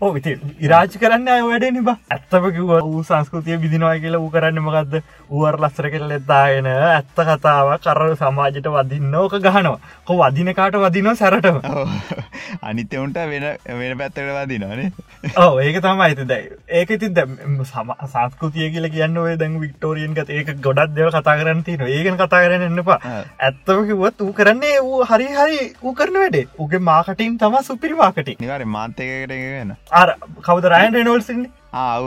ඕ 0.00 0.12
ඉති 0.20 0.36
ඉරාජ් 0.66 0.94
කරන්න 1.02 1.28
අය 1.36 1.42
වැඩ 1.48 1.66
නිබ 1.78 1.90
ඇත්තම 1.90 2.46
කිව 2.56 2.70
වූ 2.70 3.02
සංස්කෘතිය 3.08 3.58
විදිනවා 3.64 3.96
කියලා 4.04 4.22
වූ 4.24 4.30
කරන්න 4.36 4.62
මකක්ද 4.62 4.94
ඌවර් 5.30 5.58
ලස්සර 5.62 5.90
කෙල් 5.94 6.14
එත්තාගෙන 6.18 6.68
ඇත්ත 6.74 7.18
කතාව 7.30 7.72
කර 7.86 8.02
සමාජයට 8.22 8.70
වදින්න 8.76 9.18
ඕක 9.22 9.34
ගහනවා. 9.46 9.78
කො 10.06 10.18
වදිනකාට 10.20 10.78
වදිනවා 10.84 11.16
සැරටම? 11.22 11.58
අනිත්‍යවුන්ට 12.62 13.18
වෙන 13.32 13.48
වෙන 13.80 13.98
පැත්තට 13.98 14.22
වදිනනේ 14.38 14.92
ඕ 15.42 15.58
ඒක 15.66 15.80
තමයි. 15.82 16.06
ඇති 16.06 16.28
දැයි 16.30 16.46
ඒක 16.68 16.94
ඉතින් 16.98 17.12
සම 17.64 17.92
සංස්කෘතිය 18.14 18.70
කියල 18.76 18.86
කියන්න 18.94 19.18
ඔය 19.24 19.36
දැන් 19.42 19.60
වික්ටෝරියන් 19.66 20.14
ගත 20.20 20.30
ඒක 20.38 20.54
ගොඩක් 20.68 20.94
දෙව 20.94 21.10
කතා 21.18 21.36
කරන්න 21.42 21.66
තින 21.66 21.82
ඒකන 22.04 22.20
කතා 22.20 22.42
කරන්න 22.44 22.64
එන්නපා 22.68 22.98
ඇත්තම 23.40 23.82
කිවත් 23.90 24.20
වූ 24.20 24.32
කරන්නේ 24.38 24.78
වූ 24.82 25.02
හරි 25.10 25.28
හරි 25.38 25.58
ඌ 25.82 25.94
කරන 25.94 26.20
වැඩේ. 26.22 26.46
උගේ 26.58 26.84
මාකටින් 26.90 27.36
තම 27.38 27.58
සුපිරි 27.62 27.94
මාකටින් 27.96 28.40
නිවාර 28.40 28.64
මාන්තයකට 28.76 29.34
වෙන 29.34 29.76
අර 29.92 30.08
කවද 30.42 30.72
රයන් 30.74 30.98
රෙනෝල්සින්නේ 30.98 31.50
ආව 31.74 32.04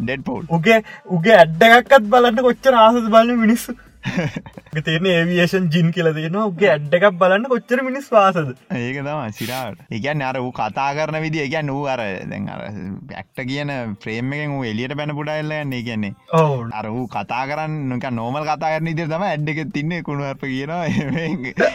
ඩෙඩ් 0.00 0.22
පෝල් 0.24 0.44
උගේ 0.50 0.78
උගේ 1.10 1.36
ඇඩ්ඩගක්කත් 1.36 2.08
බලන්න 2.12 2.44
කොච්චර 2.46 2.78
ආසද 2.80 3.08
බලන්න 3.14 3.42
මිනිස්සු 3.44 3.76
තියෙන 4.86 5.06
ඒවියේෂන් 5.06 5.68
ජින් 5.68 5.92
කියල 5.92 6.10
තියෙන 6.14 6.38
උගේ 6.42 6.70
ඇඩ්ඩකක් 6.72 7.18
බලන්න 7.20 7.48
කොච්චර 7.52 7.82
මිනිස් 7.86 8.08
වාසද? 8.10 8.52
ඒක 8.72 9.00
තම 9.00 9.22
සිරාට 9.32 9.82
ඒගැන් 9.90 10.22
අර 10.22 10.38
වූ 10.38 10.52
කතා 10.52 10.88
කරන 10.94 11.20
විදි 11.22 11.42
එකැන් 11.46 11.72
වූ 11.72 11.86
අර 11.86 12.04
දැන් 12.32 12.48
අර 12.48 12.64
ඇක්ට 12.66 13.44
කියන 13.44 13.74
ෆ්‍රේම් 14.02 14.32
එකෙන් 14.32 14.56
වූ 14.56 14.64
එලියට 14.64 14.96
බැන 14.96 15.16
පුඩයිල්ල 15.18 15.56
යන්නේ 15.58 15.82
කියන්නේ 15.82 16.14
ඕ 16.32 16.64
අර 16.72 16.90
වූ 16.90 17.06
කතා 17.08 17.44
කරන්න 17.46 17.98
එක 17.98 18.10
නෝමල් 18.12 18.46
කතා 18.46 18.74
කරන 18.74 18.92
ඉදිර 18.94 19.12
තම 19.12 19.26
ඇඩ් 19.26 19.54
එක 19.54 19.62
තින්නේ 19.72 20.02
කුණුවරප 20.02 20.46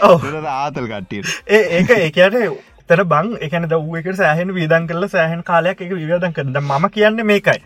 ඔව්. 0.01 0.19
කියනවා 0.21 0.57
ආතල් 0.57 0.87
කට්ටියට. 0.87 1.31
ඒ 1.47 1.63
ඒක 1.77 1.91
ඒකට 1.91 2.69
තර 2.89 3.03
බං 3.05 3.27
එකන 3.39 3.67
දව්කට 3.71 4.17
සෑහන් 4.17 4.53
විදන් 4.55 4.87
කල 4.87 5.07
සෑහන් 5.07 5.43
කාලයක් 5.43 5.83
එක 5.85 5.93
විවදන් 5.93 6.33
කරද 6.33 6.57
ම 6.61 6.87
කියන්න 6.89 7.21
මේකයි. 7.25 7.61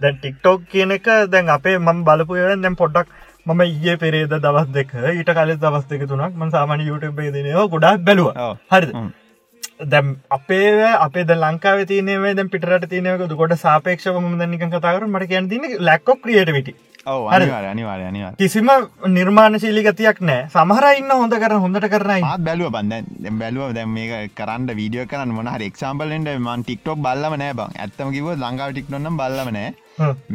දැන් 0.00 0.16
ටික්ටෝක් 0.16 0.64
කියන 0.72 0.96
එක 0.96 1.10
දැන් 1.28 1.52
අපේ 1.56 1.76
මම 1.78 2.02
බලපුයවෙන් 2.08 2.64
දැම් 2.64 2.76
පොඩ්ඩක් 2.76 3.12
මම 3.46 3.60
ඒ 3.62 3.96
පෙරේද 3.96 4.32
දවස් 4.36 4.68
දෙක 4.76 4.92
ඊට 5.10 5.30
කලෙ 5.38 5.56
දවස් 5.56 5.84
දෙක 5.90 6.06
තුනක් 6.10 6.38
ම 6.38 6.50
සාමාන 6.50 6.86
YouTube 6.86 7.20
දනවා 7.34 7.66
ගොඩක් 7.74 8.06
බැලුව. 8.06 8.30
හ්ම්. 8.70 9.10
දැම් 9.92 10.16
අපේ 10.30 10.70
අපේ 10.98 11.24
ද 11.24 11.36
ලංකාව 11.36 11.84
තියනේ 11.90 12.32
දැ 12.32 12.48
පිටට 12.54 12.88
තියනක 12.92 13.28
ගොඩ 13.34 13.54
සාපේක්ෂ 13.64 14.08
ම 14.14 14.32
නික 14.46 14.64
කතාකර 14.72 15.06
මට 15.06 15.30
කියන්න 15.30 15.50
තින 15.52 15.68
ලැක්කො 15.80 16.16
ක්‍රියටවිට 16.24 16.70
කිසිම 18.38 18.68
නිර්මාණශීලි 19.18 19.84
ගතියක් 19.88 20.24
නෑ 20.30 20.48
සමහර 20.48 20.86
ඉන්න 21.00 21.14
හොඳ 21.14 21.38
කර 21.42 21.54
හොඳට 21.64 21.88
කරනයි 21.94 22.20
මාත් 22.24 22.44
බැලුව 22.48 22.72
බන්ද 22.76 23.32
බැලුව 23.40 23.74
දැ 23.78 23.86
මේ 23.96 24.26
කරන්න 24.38 24.68
වීඩියෝ 24.80 25.10
කරන්න. 25.12 25.36
මොන 25.38 25.52
හරි 25.54 25.68
එක්සාම්පලෙන්ට 25.72 26.32
මන් 26.38 26.64
ටික්ටොක් 26.64 26.98
බල්ලම 27.06 27.36
නෑ 27.42 27.56
බං. 27.60 27.76
ඇත්තම 27.78 28.14
කිව 28.16 28.30
ලංකාව 28.36 28.72
ටික්නොන්නම් 28.72 29.20
බල්ලම 29.22 29.50
නෑ 29.58 29.74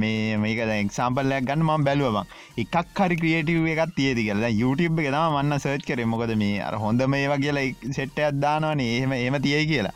මේ 0.03 0.37
මේක 0.37 0.59
එක්සාම්පල්ලයක් 0.59 1.47
ගන්න 1.49 1.63
ම. 1.67 1.83
බැලුවබං 1.87 2.25
එකක් 2.63 2.99
හරි 2.99 3.15
ක්‍රියටව 3.21 3.67
එකක් 3.73 3.95
තියති 3.97 4.23
කියලා. 4.27 4.51
YouTube 4.61 5.01
එක 5.01 5.11
තම 5.11 5.35
මන්න 5.35 5.59
සර්ච් 5.59 5.85
කර. 5.89 6.05
මොකද 6.13 6.33
මේ 6.43 6.61
අර 6.67 6.73
හොඳ 6.83 7.01
මේවා 7.13 7.39
කියලා 7.43 7.65
සෙට්ට 7.97 8.19
අදදානවනේ 8.29 8.89
එහෙම 8.97 9.13
ඒම 9.17 9.39
තියයි 9.45 9.65
කියලා. 9.71 9.93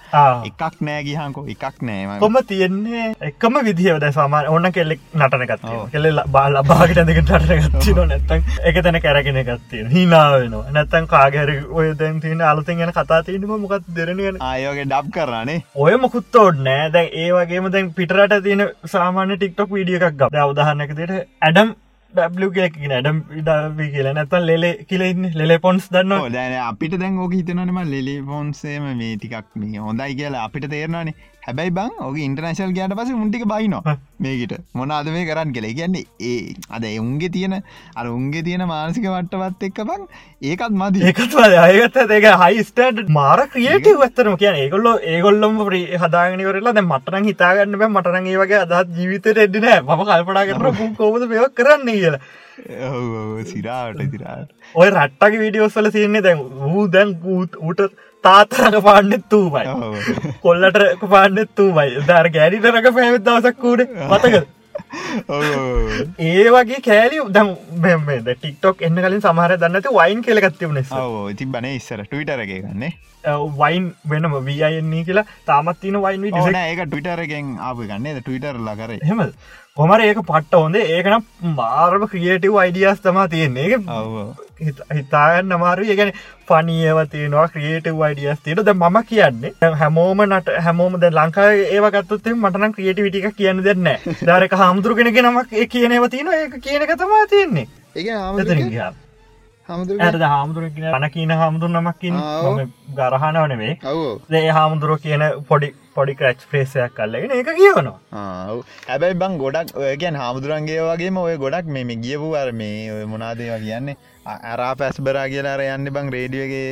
එකක් 0.50 0.82
නෑ 0.88 1.03
ගිහන්කෝ. 1.08 1.46
එකක් 1.55 1.82
නෑම 1.89 2.20
කොම 2.25 2.38
තියෙන්නේ? 2.51 3.08
එකම 3.29 3.60
විදිහවද 3.70 4.08
සමාන 4.17 4.50
ඕන්න 4.53 4.72
කෙල්ලෙක් 4.77 5.01
නටනකත්. 5.13 5.63
කෙල්ල 5.93 6.22
බාල 6.36 6.60
බාගට 6.72 7.03
දෙක 7.10 7.22
නටනගත්තින 7.24 8.03
නැත්තන් 8.12 8.43
එක 8.72 8.82
තැන 8.84 9.00
කැරගෙන 9.05 9.41
ගත්තිය 9.50 9.88
හිනාවෙනවා 9.96 10.74
නැත්තන් 10.77 11.08
කාගැර 11.13 11.53
ඔය 11.79 11.88
දැන් 12.01 12.20
තියෙන 12.25 12.41
අලතින් 12.51 12.84
ගැන 12.84 12.93
කතා 13.00 13.22
තියනම 13.29 13.55
මොකක් 13.63 13.88
දෙරෙනගෙන 13.98 14.41
ආයෝගේ 14.50 14.86
ඩබ් 14.91 15.13
කරන්නේ 15.17 15.63
ඔය 15.75 15.98
මොකුත් 16.05 16.36
ඕඩ 16.43 16.62
නෑ. 16.67 16.91
දැන් 16.96 17.10
ඒ 17.24 17.29
වගේම 17.38 17.72
දැන් 17.77 17.93
පිටරට 18.00 18.38
තියෙන 18.43 18.63
සාමාන්‍ය 18.96 19.38
ටික්ටොක් 19.53 19.72
වීඩිය 19.72 19.98
එකක් 20.00 20.15
ගබ 20.19 20.38
අවදාහන්නකතට 20.39 21.12
ඇඩම් 21.41 21.74
ඩලකින 22.13 22.91
ඇඩම් 22.91 23.19
ඉඩවී 23.39 23.89
කියලා 23.93 24.13
නැතන් 24.13 24.45
ලෙලේ 24.45 24.72
කියලඉන්න 24.86 25.27
ලෙලේ 25.33 25.60
පොන්ස් 25.60 25.86
දන්න 25.89 26.15
ඕ 26.15 26.29
දැන 26.29 26.55
අපිට 26.62 26.95
දැන් 26.95 27.19
ඕක 27.19 27.33
හිතනනම 27.33 27.79
ලෙලි 27.86 28.15
ෆෝන්සේම 28.24 28.88
මේ 28.93 29.13
ටිකක් 29.15 29.53
මේ 29.55 29.86
හොඳයි 29.86 30.17
කියලා 30.19 30.43
අපිට 30.48 30.67
තේරවානේ 30.69 31.15
හැබැයි 31.45 31.73
බං 31.77 31.91
ඕක 32.05 32.17
ඉන්ටර්නශල් 32.25 32.73
ගයාට 32.77 32.95
පස 33.00 33.12
මුන්ටික 33.21 33.45
බයිනවා. 33.53 33.95
මේකට 34.25 34.53
මොනාද 34.79 35.09
මේ 35.15 35.25
කරන්න 35.29 35.53
කියලා. 35.55 35.73
කියන්නේ 35.79 36.03
ඒ 36.29 36.55
අද 36.75 36.85
උන්ගේ 37.03 37.31
තියෙන 37.35 37.55
අර 38.00 38.05
උන්ගේ 38.17 38.43
තියෙන 38.47 38.65
මානසික 38.73 39.07
වට්ටවත් 39.13 39.67
එක්ක 39.69 39.81
බං 39.89 40.05
ඒකත් 40.51 40.77
මදි. 40.81 41.03
ඒකත් 41.09 41.35
අයගත්ත 41.65 42.13
ඒක 42.17 42.29
හයිස්ටඩ් 42.43 43.12
මාර 43.17 43.39
ක්‍රියට 43.55 43.89
වත්තරම 44.03 44.38
කියන 44.43 44.62
ඒගොල්ල 44.62 44.88
ඒගොල්ලොම 45.15 45.59
ප්‍රී 45.69 46.00
හදාගනිවරලා 46.05 46.85
මටන 46.85 47.29
හිතාගන්න 47.31 47.79
බෑ. 47.81 47.91
මටන 47.97 48.31
ඒ 48.33 48.39
වගේ 48.43 48.63
අදත් 48.63 48.95
ජීවිතයට 49.00 49.43
එඩිනෑ 49.47 49.81
මම 49.81 50.07
කල්පනා 50.07 50.47
කරන 50.50 50.95
කෝමද 51.01 51.29
මෙව 51.33 51.51
කරන්න 51.59 51.93
කියලා. 51.97 52.23
සිරාට 53.51 54.01
සිරාට 54.13 54.50
ඔය 54.81 54.89
රට්ටක 54.89 55.38
වීඩියෝස්වල 55.43 55.89
සියන්නේ 55.95 56.25
දැන් 56.25 56.41
වූ 56.73 56.88
දැන් 56.95 57.15
ඌට 57.67 57.88
තාතරක 58.24 58.77
පාන්නෙත් 58.88 59.24
තූමයි. 59.30 59.63
කොල්ලට 60.42 60.80
පාන්නෙත් 61.10 61.50
තූමයි. 61.56 62.03
දර 62.08 62.30
ගැඩිටරක 62.38 62.92
පැවිත් 62.98 63.25
දවසක් 63.25 63.58
කූඩ 63.60 63.82
මතක 64.12 64.44
ඒ 66.23 66.50
වගේ 66.50 66.81
කෑලි 66.81 67.23
දම් 67.31 67.50
ටික්ටොක් 68.27 68.81
එන්න 68.81 68.97
කලින් 68.97 69.21
සමහර 69.21 69.57
දන්නති 69.57 69.95
වයින් 69.95 70.21
කෙලගත්ති 70.21 70.69
වනෙ 70.69 70.85
ඉති 71.31 71.45
බන 71.47 71.69
ඉස්සර 71.71 72.03
ටවිටරගේ 72.03 72.62
ගන්නේ 72.62 72.93
වයින් 73.55 73.89
වෙනම 74.05 74.38
වන්නේ 74.41 75.03
කියලා 75.03 75.25
තාමත් 75.45 75.81
තින 75.81 76.00
වයින් 76.00 76.29
ඒක 76.62 76.85
ටවිටරගෙන් 76.85 77.57
ආප 77.62 77.83
ගන්නේ 77.83 78.21
ටවිටර් 78.21 78.57
ලකර 78.62 78.97
හෙම 79.03 79.27
කොමර 79.75 80.01
ඒක 80.01 80.19
පට්ට 80.19 80.53
හොඳ. 80.55 80.75
ඒකනම් 80.75 81.53
මාර්ම 81.55 82.03
ක්‍රියටව 82.07 82.57
අයිඩියස් 82.57 83.00
තමා 83.01 83.27
තියෙන්නේ. 83.27 83.79
ඒක 84.59 84.81
හිතාගන්න 84.91 85.55
අමාරු 85.55 85.85
ඒගැන 85.85 86.12
පනියව 86.47 87.00
තියෙනවා 87.07 87.45
ක්‍රියටව 87.47 88.01
අයිඩියස් 88.01 88.39
තියෙන 88.39 88.59
ද 88.59 88.73
මම 88.73 88.97
කියන්නේ 89.03 89.71
හැමෝම 89.75 90.21
නට 90.27 90.59
හැමෝම 90.59 90.97
ද 90.97 91.09
ලංකා 91.12 91.47
ඒවගත්තුත් 91.69 92.29
මටන 92.33 92.75
ක්‍රියටිවිටික 92.75 93.25
කියන්න 93.35 93.63
දෙන්න 93.63 93.89
ධරක 94.21 94.53
හාමුදුරු 94.62 94.83
කෙනක 94.92 95.22
නමක් 95.22 95.48
ඒ 95.54 95.68
කියනව 95.68 96.10
තියෙන 96.10 96.34
ඒක 96.34 96.60
කියනක 96.62 96.94
තමා 96.98 97.24
තියෙන්නේ. 97.28 97.68
ඒ 97.96 98.04
එතනින් 98.42 98.70
ගියා. 98.70 98.92
ඇද 99.70 100.16
හාමුදුර 100.24 100.66
පන 100.88 101.06
කියන 101.10 101.32
හාමුදුර 101.34 101.70
නමක්කින් 101.72 102.16
ගරහනාව 102.98 103.46
නෙවේ 103.48 103.74
ඒ 104.34 104.50
හාමුදුරුව 104.50 105.00
කියන 105.00 105.24
පොඩි 105.50 105.70
පොඩි 105.96 106.16
ක්‍රච් 106.16 106.42
ප්‍රේසයක් 106.50 106.96
කල්ලගෙන 106.98 107.32
ඒක 107.32 107.52
කියවනවා. 107.52 107.98
හැබැයි 108.88 109.20
බං 109.22 109.38
ගොඩක් 109.38 109.78
ඔයගැන් 109.82 110.16
හාමුදුරන්ගේ 110.16 110.82
වගේම 110.84 111.20
ඔය 111.20 111.38
ගොඩක් 111.38 111.70
මේ 111.70 111.96
ගියපු 111.98 112.34
අර 112.36 112.52
මේ 112.54 112.92
ඔය 112.92 113.06
මොනාදේවා 113.06 113.60
කියන්නේ? 113.60 113.98
අරා 114.25 114.74
පැස් 114.75 115.00
බරා 115.02 115.25
කියලා 115.28 115.56
අර 115.56 115.63
යන්න 115.68 115.92
බං 115.92 116.12
රේඩියගේ 116.12 116.68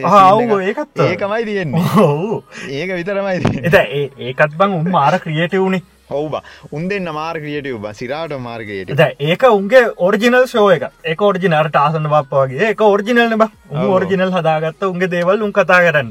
ඒකත්. 0.61 1.01
ඒකමයි 1.01 1.45
තියෙන්නේ. 1.45 1.85
ඒක 2.77 2.93
විතරමයි 2.99 3.39
ඒකත් 4.27 4.59
බං 4.59 4.77
උන් 4.79 4.91
මාර 4.91 5.19
ක්‍රියට 5.19 5.57
වුණේ 5.57 5.83
ඔව් 6.19 6.29
බා 6.35 6.43
උන් 6.71 6.87
දෙන්න 6.91 7.11
මාර්ගයට 7.19 7.71
බ 7.85 7.93
සිරාට 8.01 8.37
මාර්ගයට 8.47 8.93
එත 8.97 9.23
ඒක 9.29 9.43
උන්ගේ 9.51 9.83
ඔරිජිනල් 10.07 10.45
ෂෝ 10.53 10.69
එක 11.13 11.21
ඔරිජිනර්ට 11.29 11.75
ආසන 11.83 12.07
බප්පගේ 12.13 12.71
එක 12.71 12.81
ඔරිජිනල් 12.87 13.37
බ. 13.41 13.47
ඔරිජිනල් 13.95 14.31
හදාගත්ත 14.35 14.83
උන්ගේ 14.89 15.11
දේවල් 15.13 15.45
උන් 15.45 15.53
කතා 15.57 15.79
කරන්න. 15.85 16.09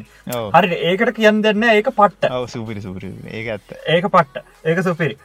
හරි 0.56 0.78
ඒකට 0.90 1.12
කියන්න 1.18 1.42
දෙන්න 1.42 1.66
ඒක 1.72 1.90
පට්ට. 1.98 2.30
සුපිරි 2.54 2.80
සුපිරි 2.86 3.12
ඇත්ත. 3.48 3.76
ඒක 3.86 4.08
පට්ට. 4.14 4.44
ඒක 4.64 4.82
සුපිරි. 4.88 5.16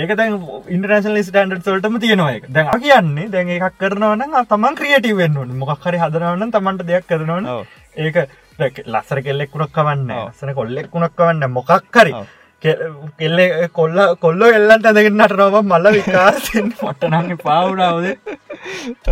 ඒක 0.00 0.14
දැන් 0.18 0.38
ඉන්ටරනශල් 0.74 1.18
ස්ටන්ඩ් 1.22 1.64
සොල්ටම 1.64 1.98
තියෙනවා 2.04 2.36
එක 2.36 2.46
දැන් 2.58 2.70
කියන්නේ 2.84 3.30
දැන් 3.34 3.50
එකක් 3.56 3.78
කරනවන 3.82 4.22
තමන් 4.52 4.78
ක්‍රියටව 4.78 5.18
වෙන්න 5.22 5.58
මොක් 5.64 5.88
හරි 5.88 5.98
හදනවන්න 6.04 6.54
තමන්ට 6.54 6.86
දෙයක් 6.92 7.08
කරනවන. 7.10 7.50
ඒක 7.96 8.16
ලස්සර 8.86 9.22
කෙල්ලෙක් 9.26 9.50
කුණක් 9.52 9.74
කවන්න. 9.76 10.14
සන 10.38 10.54
කොල්ලෙක් 10.60 10.88
කුණක් 10.94 11.18
කවන්න 11.18 11.50
මොකක් 11.58 11.90
කරි 11.90 12.14
ඔව්. 12.20 12.26
කෙල්ල 12.62 13.40
කොල්ල 13.72 13.98
කොල්ල 14.20 14.42
එල්ලන්ට 14.48 14.86
ඇදගෙනට 14.86 15.34
රව 15.34 15.62
මල්ල 15.62 15.88
විකාරයෙන් 15.96 16.68
පටනගේ 16.74 17.38
පාවුණාවද 17.46 18.06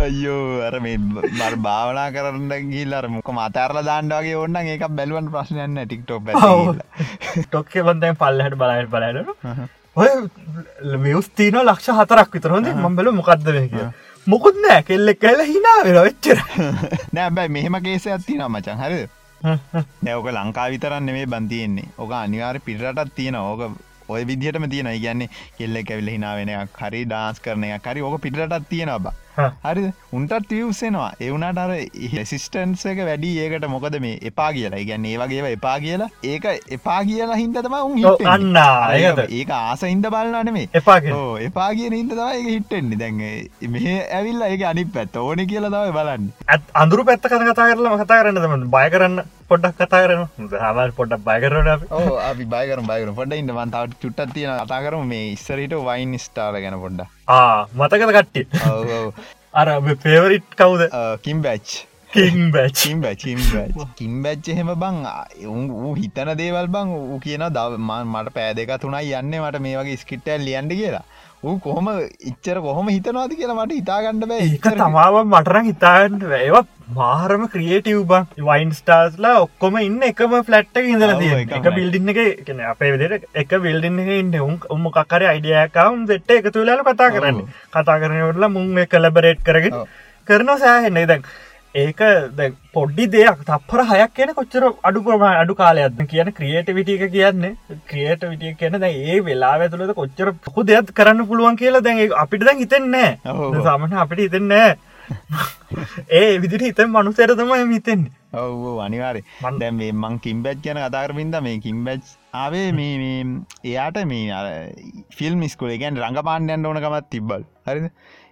අයෝ 0.03 0.43
අර 0.67 0.77
මේ 0.79 0.97
බර 1.33 1.57
භාවනා 1.65 2.07
කරන්න 2.15 2.71
ගිල්ලර 2.71 3.09
මොක 3.09 3.31
මතරල 3.31 3.81
දාණ්ඩගේ 3.83 4.37
ඔන්න 4.37 4.57
ඒක 4.63 4.87
බැලුවන් 4.91 5.29
ප්‍රශ්නයන්න 5.33 5.83
ටික්ටොප් 5.83 6.31
ටොක්ක 7.45 7.77
බන්දැන් 7.83 8.17
පල්ලහට 8.17 8.57
බලයට 8.57 8.89
බලන්න 8.89 9.67
ඔය 9.95 10.09
වියස්තින 10.99 11.59
ලක්ෂ 11.61 11.91
හතරක් 11.93 12.29
විතර. 12.31 12.51
හොඳ 12.51 12.71
මම්බල 12.75 13.11
මොකක්ද 13.13 13.49
කිය 13.49 13.87
මොකුත් 14.27 14.55
නෑ 14.57 14.83
කෙල්ලෙක් 14.83 15.19
කැල්ල 15.19 15.41
හිනා 15.45 15.79
වෙන 15.83 15.97
වෙච්චර 15.99 16.39
නෑබැයි 17.13 17.51
මෙහෙම 17.51 17.81
කේස 17.83 18.07
ඇත්ති 18.07 18.37
නම් 18.37 18.53
මචන් 18.53 18.79
හරි 18.79 19.01
නැවක 20.03 20.27
ලංකා 20.29 20.67
විතරන්න 20.69 21.09
මේ 21.09 21.25
බන්තියෙන්නේ 21.27 21.87
ඕක 21.97 22.11
අනිවාර 22.15 22.59
පිටටත් 22.59 23.13
තියෙන 23.15 23.37
ඕක 23.37 23.61
ඔය 24.07 24.21
විදිහටම 24.27 24.67
තියෙන 24.69 24.91
කියන්නේ 24.95 25.29
කෙල්ලෙ 25.57 25.83
ඇවිල 25.85 26.09
හිනා 26.09 26.35
වෙනයක් 26.35 26.79
හරි 26.81 27.01
ඩාන්ස් 27.05 27.41
කරනය 27.41 27.71
කරි 27.79 28.01
ඕක 28.01 28.21
පිටටත් 28.21 28.69
තියෙන 28.69 28.93
බා 28.99 29.13
හා. 29.13 29.20
හරි. 29.37 29.83
උන්ටත් 30.17 30.49
වියවසෙනවා 30.53 31.09
එවුනට 31.27 31.59
අර 31.63 31.71
සිස්ටන්ස 32.31 32.85
එක 32.91 33.01
වැඩි 33.09 33.31
ඒකට 33.43 33.67
මොකද 33.73 33.95
මේ 34.05 34.19
එපා 34.31 34.49
කියලා. 34.57 34.81
ගැන්න 34.89 35.05
ඒ 35.11 35.17
වගේ 35.21 35.51
එපා 35.57 35.77
කියලා. 35.85 36.09
ඒක 36.23 36.45
එපා 36.77 36.99
කියලා 37.09 37.39
හින්දතම 37.41 37.75
උන් 37.79 38.05
ඔව්, 38.11 38.25
අන්න. 38.33 38.55
ඒක 39.39 39.51
ආස 39.59 39.83
හින්ද 39.91 40.07
බලන්නන 40.15 40.53
මේ 40.57 40.69
එපාක 40.81 41.09
ඕ 41.17 41.37
එපා 41.47 41.69
කිය 41.79 41.91
හින්ද 41.97 42.15
තම 42.15 42.49
හිටෙන්නේ 42.49 42.99
දැන් 43.03 43.21
මෙහ 43.75 43.87
ඇවිල්ල 44.19 44.47
ඒක 44.49 44.63
අනි 44.71 44.85
පැත් 44.95 45.15
ඕන 45.25 45.45
කියලා 45.51 45.71
තවයි 45.75 45.93
බලන්න. 45.99 46.31
අඳුරු 46.83 47.07
පැත්ත 47.11 47.29
කන 47.31 47.47
කතා 47.51 47.69
කරලා 47.73 48.01
කතා 48.03 48.21
කරන්න 48.23 48.41
තම 48.45 48.67
බය 48.75 48.87
කරන්න 48.95 49.23
පොඩ්ඩක් 49.51 49.77
කතා 49.81 50.01
කරන 50.05 50.23
හමල් 50.63 50.91
පොඩ්ඩක් 50.97 51.27
බය 51.27 51.37
කරට 51.43 51.85
ඕ 51.99 52.15
අපි 52.29 52.45
බයකර 52.55 52.81
බයකර 52.89 53.11
පොඩ 53.19 53.37
ඉන්න 53.41 53.53
මන්තාවට 53.57 53.99
චුට්ටත් 54.01 54.33
තියෙන 54.35 54.57
කතා 54.63 54.81
කරම. 54.87 55.05
මේ 55.11 55.29
ඉස්සරට 55.35 55.77
වයින් 55.89 56.17
ස්ටාල 56.25 56.57
ගැන 56.63 56.79
පොඩ්ඩ 56.83 57.05
ආ 57.37 57.67
මතකද 57.79 58.11
කට්ටි 58.17 58.41
අර 59.61 59.69
පේවරිට් 60.03 60.51
කවුද? 60.59 60.83
කිම් 61.23 61.41
බැච් 61.47 61.79
කින් 62.13 62.51
බැච්ච 64.23 64.47
එහෙම 64.53 64.69
බං 64.83 64.97
වූ 65.73 65.91
හිතන 65.99 66.31
දේවල් 66.39 66.67
බං 66.75 66.89
ඌ 66.95 67.19
කියන 67.25 67.43
දවමන් 67.57 68.09
මට 68.13 68.33
පෑදක 68.37 68.71
තුනයි 68.83 69.13
යන්න 69.19 69.37
මට 69.41 69.61
මේ 69.65 69.77
වගේ 69.79 69.99
ස්කිට්ටල් 70.01 70.43
ලියන්ඩ 70.47 70.73
කියලා 70.79 71.05
ඌ 71.43 71.55
කොහොම 71.59 71.87
ඉච්චර 72.29 72.57
කොහොම 72.65 72.89
හිතනවාද 72.89 73.31
කියලා 73.37 73.55
මට 73.59 73.77
හිතාගන්න 73.77 74.19
බෑ 74.23 74.43
ඒක 74.47 74.67
තමාව 74.75 75.15
මටරං 75.23 75.69
හිතාගන්න 75.69 76.25
ඒවත් 76.39 76.67
මාරම 76.97 77.45
ක්‍රියටව් 77.53 78.01
බං 78.11 78.27
වයින් 78.47 78.73
ස්ටාස්ලා 78.79 79.33
ඔක්කොම 79.45 79.79
ඉන්න 79.81 79.97
එකම 80.09 80.35
ෆලට්ට 80.41 80.77
ඉඳල 80.83 81.07
ඔව්, 81.07 81.21
තිය. 81.21 81.33
එක 81.57 81.67
බිල්ඩින්න 81.77 82.13
එක 82.13 82.21
කෙන 82.47 82.61
අපේ 82.67 82.91
විදිට 82.95 83.25
එක 83.35 83.55
බිල්ඩින්න 83.65 83.99
එක 84.03 84.11
ඉන්න 84.15 84.33
උන් 84.41 84.57
උම්මකර 84.69 85.25
අයිඩියකවම් 85.31 86.05
දෙට්ට 86.07 86.35
එක 86.37 86.51
තුලාල 86.53 86.83
කතා 86.83 87.09
කරන්න. 87.11 87.41
කතා 87.71 87.97
කරනවටලා 88.01 88.51
මුං 88.51 88.85
කලබරේට් 88.87 89.41
කරගෙන. 89.43 89.79
කරනවා 90.27 90.59
සෑහෙන්නේ 90.59 91.07
දැන් 91.07 91.23
ඒක 91.75 92.01
පොඩ්ඩි 92.73 93.05
දෙයක් 93.07 93.43
තපර 93.45 93.81
හයක් 93.89 94.13
කියන 94.13 94.33
කොච්චර 94.33 94.63
අඩු 94.83 94.99
ප්‍රමා 95.01 95.39
අඩු 95.41 95.53
කාලයක්ද? 95.55 96.01
කියන 96.05 96.31
ක්‍රියේටවිටිය 96.31 96.97
එක 96.97 97.11
කියන්නේ 97.11 97.55
ක්‍රියට 97.87 98.23
විටිය 98.25 98.55
කියන 98.55 98.75
දැ 98.77 98.93
ඒ 99.07 99.19
වෙලා 99.21 99.53
ඇතුළද 99.57 99.93
කොච්චර 99.95 100.33
පොකු 100.45 100.65
දෙයක් 100.65 100.91
කරන්න 100.93 101.27
පුළුවන් 101.27 101.55
කියලා 101.55 101.81
දැන් 101.81 102.01
අපිට 102.17 102.43
දැන් 102.43 102.59
හිතෙන්නේ. 102.59 103.19
සාමන 103.63 103.93
අපිට 103.95 104.19
හිතෙන්නේ 104.19 104.77
ඒ 106.11 106.39
විදිට 106.39 106.63
හිතන් 106.63 106.91
මනුසයට 106.91 107.35
තමයි 107.37 107.63
හිතෙන්නේ. 107.69 108.11
ඔව් 108.33 108.79
අනිවාරය 108.79 109.21
මන්- 109.41 109.59
දැම් 109.59 109.75
මේ 109.77 109.91
මං 109.93 110.19
කිම්බැච් 110.19 110.59
කියන 110.61 110.79
කතාරපින්ද 110.81 111.35
මේ 111.41 111.59
කිම්බැච් 111.59 112.03
ආවේ 112.35 112.67
මේ 112.71 113.23
එයාට 113.65 114.03
මේ 114.05 114.43
ෆිල්ම් 115.11 115.47
ස්කුල 115.49 115.71
ගැන් 115.77 115.97
රඟපාණ්ඩයන්ට 115.97 116.67
ඕනකමත් 116.67 117.09
තිබ්බල්. 117.09 117.43
හරිද 117.65 117.87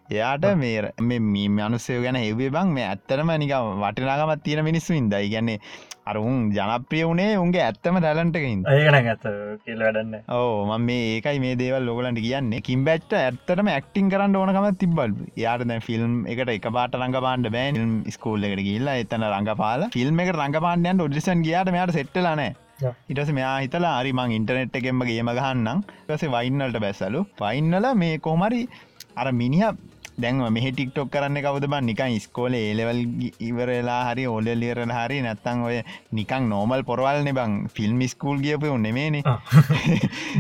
එයාට 0.10 0.46
මේ 0.62 0.92
මේ 1.10 1.20
මේ 1.34 1.50
මනුස්සය 1.58 2.02
ගැන 2.06 2.18
එවේ 2.22 2.50
බං 2.56 2.74
මේ 2.78 2.90
ඇත්තරම 2.90 3.32
නික 3.44 3.54
වටිනාගමත් 3.84 4.44
තියෙන 4.46 4.68
මිනිස්සු 4.68 4.94
ඉදයි 5.00 5.30
ගැන්නේ 5.34 5.60
අරුන් 6.10 6.38
ජනප්‍රිය 6.56 7.04
වුණේ 7.10 7.34
උන්ගේ 7.42 7.62
ඇත්තම 7.66 7.98
ටැලන්ටකින් 8.00 8.64
ඒකන 8.76 8.98
ඇත 9.00 9.26
කියල 9.66 9.84
වැඩන්න. 9.86 10.16
ඕ 10.38 10.54
මම 10.70 10.88
මේ 10.90 11.04
ඒකයි 11.10 11.42
මේ 11.44 11.60
දේවල් 11.60 11.86
ලොකලන්ට 11.90 12.22
කියන්නේ. 12.26 12.62
කිම්බැච්ට 12.70 13.14
ඇත්තටම 13.20 13.70
ඇක්ටිං 13.74 14.10
කරන්න 14.14 14.40
ඕනකම 14.40 14.68
තිබල් 14.84 15.14
යාට 15.44 15.66
දැ 15.72 15.80
ෆිල්ම් 15.90 16.16
එකට 16.34 16.54
එක 16.56 16.66
පාට 16.78 16.98
රඟපාන්ඩ 17.02 17.52
බෑන් 17.58 17.94
ස්කූල් 18.16 18.50
එකට 18.50 18.64
ගිල්ලා 18.70 18.98
එතන 19.04 19.28
රඟපාල 19.34 19.86
ෆිල්ම් 19.98 20.24
එක 20.26 20.34
රඟපාන්ඩයන් 20.38 21.06
ොඩිසන් 21.06 21.46
ගයාට 21.48 21.72
මෙයාට 21.76 21.96
සෙට්ටලනෑ. 22.00 22.50
ඉටස 23.12 23.32
මෙයා 23.38 23.56
හිතලා 23.64 23.94
අරිමං 24.02 24.36
ඉන්ටනෙට් 24.40 24.82
එකෙන්ම 24.82 25.06
ගේම 25.12 25.32
ගහන්නම්. 25.40 25.86
ටස 26.08 26.26
වයින්නලට 26.38 26.82
බැස්සලු. 26.86 27.24
වයින්නල 27.44 27.94
මේ 28.04 28.18
කොමරි 28.30 28.64
අර 29.22 29.30
මිනිහ 29.44 29.70
දැන් 30.24 30.42
මෙහ 30.54 30.66
ටික්ටොක් 30.72 31.12
කරන්න 31.14 31.42
කවද 31.46 31.68
බන්? 31.68 31.86
නිකන් 31.90 32.20
ස්කෝල 32.20 32.54
ඒලෙවල් 32.54 33.00
ඉවරලා 33.50 34.00
හරි 34.10 34.26
ඕල 34.28 34.50
ලියරල 34.62 34.94
හරි 34.98 35.22
නැත්තං 35.28 35.64
ඔය 35.68 35.78
නිකං 36.12 36.50
නෝමල් 36.54 36.84
පොරවල්න 36.90 37.32
බං 37.40 37.56
ෆිල්ම් 37.76 38.02
ස්කූල් 38.08 38.42
ගියපය 38.46 38.70
උන්නෙමේනේ 38.70 39.24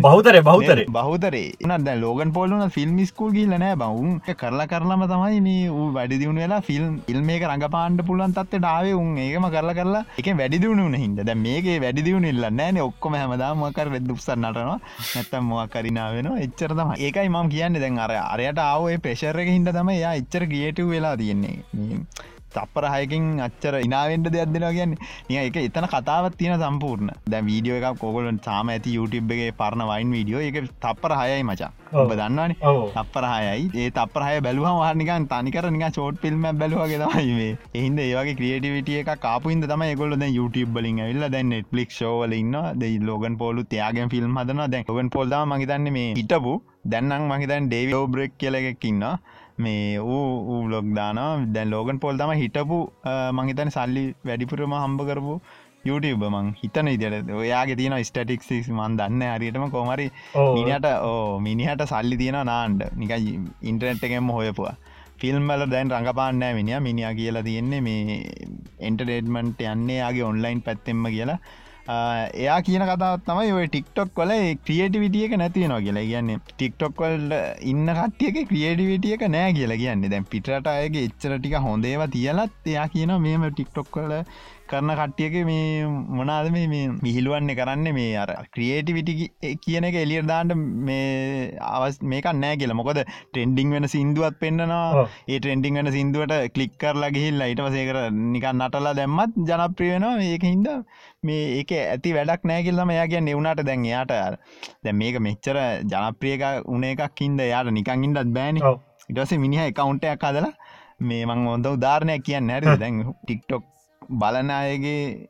බෞතරය 0.06 0.42
බෞතරය 0.42 0.86
බහතරේ 0.90 1.46
නද 1.70 1.90
ලෝගන් 2.04 2.34
පොල්ලන 2.34 2.66
ෆිල්ම් 2.70 2.98
ස්කූල් 3.12 3.32
ගිල්ල 3.32 3.56
නෑ 3.58 3.76
බවුන් 3.76 4.20
කරලා 4.42 4.68
කරලම 4.68 5.06
තමයි 5.12 5.42
මේ 5.48 5.70
ඌ 5.70 5.88
වැඩි 5.98 6.20
දියුණු 6.22 6.42
වෙලා 6.42 6.62
ෆිල්ම් 6.62 7.00
ඉල්ම 7.08 7.30
එක 7.30 7.46
රඟ 7.50 7.68
පාණ්ඩ 7.76 8.06
පුලන් 8.10 8.34
තත්ත 8.34 8.60
ඩාවේ 8.60 8.94
උන්. 8.94 9.12
ඒකම 9.18 9.46
කරලා 9.50 9.76
කරලා 9.80 10.04
එක 10.20 10.28
වැඩි 10.42 10.62
දියුණු 10.64 10.90
හිද 10.96 11.22
දැ 11.30 11.36
මේක 11.38 11.68
වැඩි 11.84 12.06
දියුණු 12.08 12.30
ඉල්ල 12.34 12.46
නෑන 12.52 12.82
ඔක්කොම 12.84 13.16
හැමදා 13.20 13.52
මොකර 13.56 13.88
වෙද 13.94 14.12
උත්සර 14.16 14.38
නටනවා 14.38 14.78
නැත්තම් 15.16 15.50
මොක් 15.50 15.72
කරිනා 15.74 16.10
වෙන 16.16 16.30
එච්චර 16.46 16.74
තම 16.80 16.92
ඒකයි 16.98 17.30
මම 17.30 17.50
කියන්න 17.54 17.80
දැන් 17.84 18.00
අර 18.06 18.12
අරයට 18.16 18.60
ආවේ 18.66 18.98
ප්‍රේශර 19.06 19.40
එක 19.44 19.50
හිද 19.70 19.80
තම 19.80 19.94
යා 20.02 20.18
එච්චර 20.24 20.44
ගියටව 20.54 20.92
වෙලා 20.96 21.16
තියෙන්නේ. 21.22 21.58
තප්පර 22.54 22.86
හයකින් 22.94 23.26
අච්චර 23.46 23.74
ඉනාවෙන්ට 23.88 24.28
දෙයක් 24.36 24.54
දෙෙන 24.54 24.64
කියන්න. 24.78 24.94
නිය 25.30 25.38
එක 25.42 25.58
එතන 25.62 25.88
කතාවත් 25.92 26.38
තියෙන 26.40 26.62
සම්පූර්ණ. 26.62 27.12
දැ 27.32 27.42
වීඩියෝ 27.50 27.78
එකක් 27.80 28.00
කෝගලන් 28.04 28.40
සාම 28.48 28.72
ඇති 28.74 28.96
YouTube 28.98 29.34
එකගේ 29.36 29.52
පරණ 29.60 29.86
වයින් 29.92 30.16
වීඩියෝ 30.16 30.42
එක 30.48 30.58
තප්පර 30.86 31.14
හයයි 31.20 31.44
මචා. 31.50 31.70
ඔබ 32.04 32.14
දන්නවන. 32.20 32.56
තප්පර 32.96 33.28
හයයි. 33.34 33.70
ඒ 33.82 33.90
තපරහය 33.98 34.42
බැලුවම 34.48 34.80
වානිකන් 34.84 35.28
තනිකර 35.34 35.70
නික 35.76 35.86
චෝට් 35.98 36.18
පිල්ම 36.24 36.48
බැලුවගේ 36.62 37.00
තමයි 37.04 37.36
මේ. 37.40 37.54
එහින්ද 37.80 38.04
ඒවගේ 38.08 38.38
ක්‍රියටිවිටිය 38.40 39.00
එක 39.04 39.14
කාපුන්ද 39.28 39.70
තම 39.74 39.86
ගොල 40.02 40.18
YouTube 40.40 40.74
බලින් 40.78 41.04
ඇල්ල 41.06 41.30
දැන් 41.36 41.54
නෙට්ලික් 41.56 41.94
ෝවල 42.12 42.34
ඉන්න 42.42 42.58
දෙ 42.82 42.90
ලෝගන් 43.10 43.38
පොලු 43.44 43.70
තියාගෙන් 43.74 44.10
ෆිල්ම් 44.16 44.42
හදන 44.42 44.66
දැන් 44.74 44.90
ලොගන් 44.90 45.14
පොල්දා 45.18 45.46
මහිතන්න 45.54 45.94
මේ 45.98 46.14
හිටපු. 46.22 46.56
දැන්නම් 46.92 47.30
මහිතන් 47.34 47.70
ඩේවෝ 47.70 48.06
බ්‍රෙක් 48.16 48.34
කියලෙකින්න 48.42 49.06
මේ 49.66 49.98
ඌ 50.00 50.60
බ්ලොග් 50.68 50.92
දාන 51.00 51.20
දැන් 51.56 51.72
ලෝගන් 51.74 51.98
පොල් 52.04 52.22
තම 52.22 52.32
හිටපු 52.44 52.78
මංහිතන 53.40 53.72
සල්ලි 53.78 54.06
වැඩිපුරම 54.30 54.76
හම්බ 54.84 55.02
කරපු 55.10 55.34
YouTube 55.88 56.26
මං 56.30 56.48
හිතන 56.62 56.88
ඉදිට 56.94 57.30
ඔයාගේ 57.42 57.78
තියෙන 57.80 57.96
ස්ටටික්ස් 58.08 58.50
මන් 58.78 58.98
දන්න 59.00 59.22
හරියටම. 59.34 59.66
කොමරි. 59.76 60.08
මිනිට 60.58 60.88
ඕ 61.10 61.40
මිනිහට 61.48 61.84
සල්ලි 61.92 62.18
තියෙන 62.22 62.40
නාන්ඩ 62.52 62.82
නික 63.02 63.12
ඉන්ටනෙට් 63.70 64.04
එකෙම 64.08 64.32
හොයපුවා. 64.38 64.76
ෆිල්ම්වල 65.22 65.64
දැන් 65.72 65.90
රඟපාන්නෑ 65.96 66.54
මිනිිය 66.60 66.80
මිනිිය 66.88 67.14
කියලා 67.20 67.48
තියෙන්නේ 67.48 67.82
මේ 67.88 68.20
එන්ටඩේට්මන්ට් 68.90 69.64
යන්නේ 69.74 69.98
යාගේ 70.02 70.26
ඔන්ලයින් 70.32 70.62
පැත්තෙම 70.68 71.02
කියලා 71.16 71.40
එයා 71.90 72.58
කියන 72.66 72.84
කතාවත් 72.88 73.24
තමයි 73.28 73.54
ඔය 73.60 73.68
ටික්ටොක් 73.68 74.10
කොල 74.18 74.32
ක්‍රියටිවිටියක 74.66 75.32
නැතිනවා 75.42 75.80
කියලා. 75.86 76.06
කියන්නේ 76.10 76.38
ටික්ටොක්වල් 76.50 77.34
ඉන්න 77.72 77.90
කට්ටියක 78.00 78.38
ක්‍රියටිවිටියක 78.52 79.26
නෑ 79.36 79.56
කියලා 79.58 79.80
කියන්නේ. 79.84 80.12
දැන් 80.14 80.30
පිටට 80.34 80.70
අයගේ 80.74 81.08
එච්චර 81.10 81.38
ටික 81.38 81.58
හොඳේව 81.68 82.06
තියලත් 82.16 82.70
එයා 82.74 82.88
කියන 82.96 83.16
මේම 83.26 83.48
ටික්ටොක් 83.50 83.90
කොල 83.98 84.14
කරන 84.72 84.92
කට්ටියක 85.00 85.36
මේ 85.50 85.86
මොනාද 86.18 86.48
මේ 86.56 86.68
මේ 86.74 86.86
විහිළුවන්න 87.06 87.52
කරන්න 87.60 87.88
මේ 87.98 88.12
අර 88.24 88.30
ක්‍රියේටිවිටි 88.56 89.14
කියන 89.66 89.88
එක 89.90 89.98
එලියට 90.04 90.30
දාන්ට 90.32 90.56
මේ 90.90 91.06
අවස් 91.70 91.98
මේක 92.14 92.28
නෑ 92.42 92.60
කියලා. 92.62 92.80
මොකද 92.82 93.00
ටෙන්ඩිං 93.34 93.76
වෙන 93.76 93.88
සිින්දුවත් 93.96 94.38
පෙන්න්නනවා. 94.44 95.06
ඒ 95.32 95.40
ට්‍රෙන්ඩිං 95.40 95.80
වෙන 95.80 95.92
සිින්දුවට 95.98 96.36
කලික්කරලා 96.56 97.12
ගිහිල්ලා 97.18 97.50
ඊට 97.54 97.64
පසේකර 97.68 98.00
නිකන් 98.34 98.60
නටලා 98.60 98.94
දැම්මත් 99.00 99.40
ජනප්‍රිය 99.50 99.92
වෙනවා 99.94 100.28
ඒක 100.28 100.46
හින්ද. 100.52 100.70
මේ 101.28 101.46
ඒක 101.60 101.74
ඇති 101.78 102.16
වැඩක් 102.18 102.46
නෑකිල්ලම 102.52 102.94
යාගේ 103.00 103.24
නෙවුණට 103.30 103.64
දැන් 103.70 103.88
එයාට 103.92 104.14
දැ 104.84 104.94
මේක 105.02 105.18
මෙච්චර 105.28 105.58
ජනප්‍රියක 105.94 106.46
උන 106.76 106.86
එකක් 106.92 107.26
හින්ද 107.26 107.46
යාට 107.54 107.74
නිකං 107.80 108.06
ඉන්නත් 108.10 108.36
බෑනි. 108.38 108.62
ඉටස 109.12 109.34
මිනිහ 109.46 109.66
එකකවුන්ටයක් 109.66 110.30
හදලා 110.30 110.54
මේ 111.10 111.26
මං 111.26 111.46
හොඳ 111.50 111.68
උදාරණයක් 111.74 112.24
කියන්න 112.28 112.50
හැරි 112.54 112.80
දැන් 112.82 113.04
ටික්ටොක් 113.10 113.64
බලන 114.10 114.50
අයගේ 114.52 115.30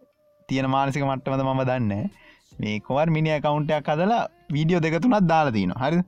තියෙන 0.49 0.67
මානසික 0.69 1.03
මට්ටමද 1.03 1.43
මම 1.43 1.63
දන්න 1.63 2.09
මේ 2.59 2.79
කොවර් 2.81 3.07
මිනි 3.09 3.35
කවුන්ටයක් 3.41 3.89
හදලා 3.89 4.23
වීඩියෝ 4.53 4.81
දෙකතුනත් 4.81 5.27
දාලා 5.27 5.51
තියන 5.51 5.73
හරි. 5.81 6.01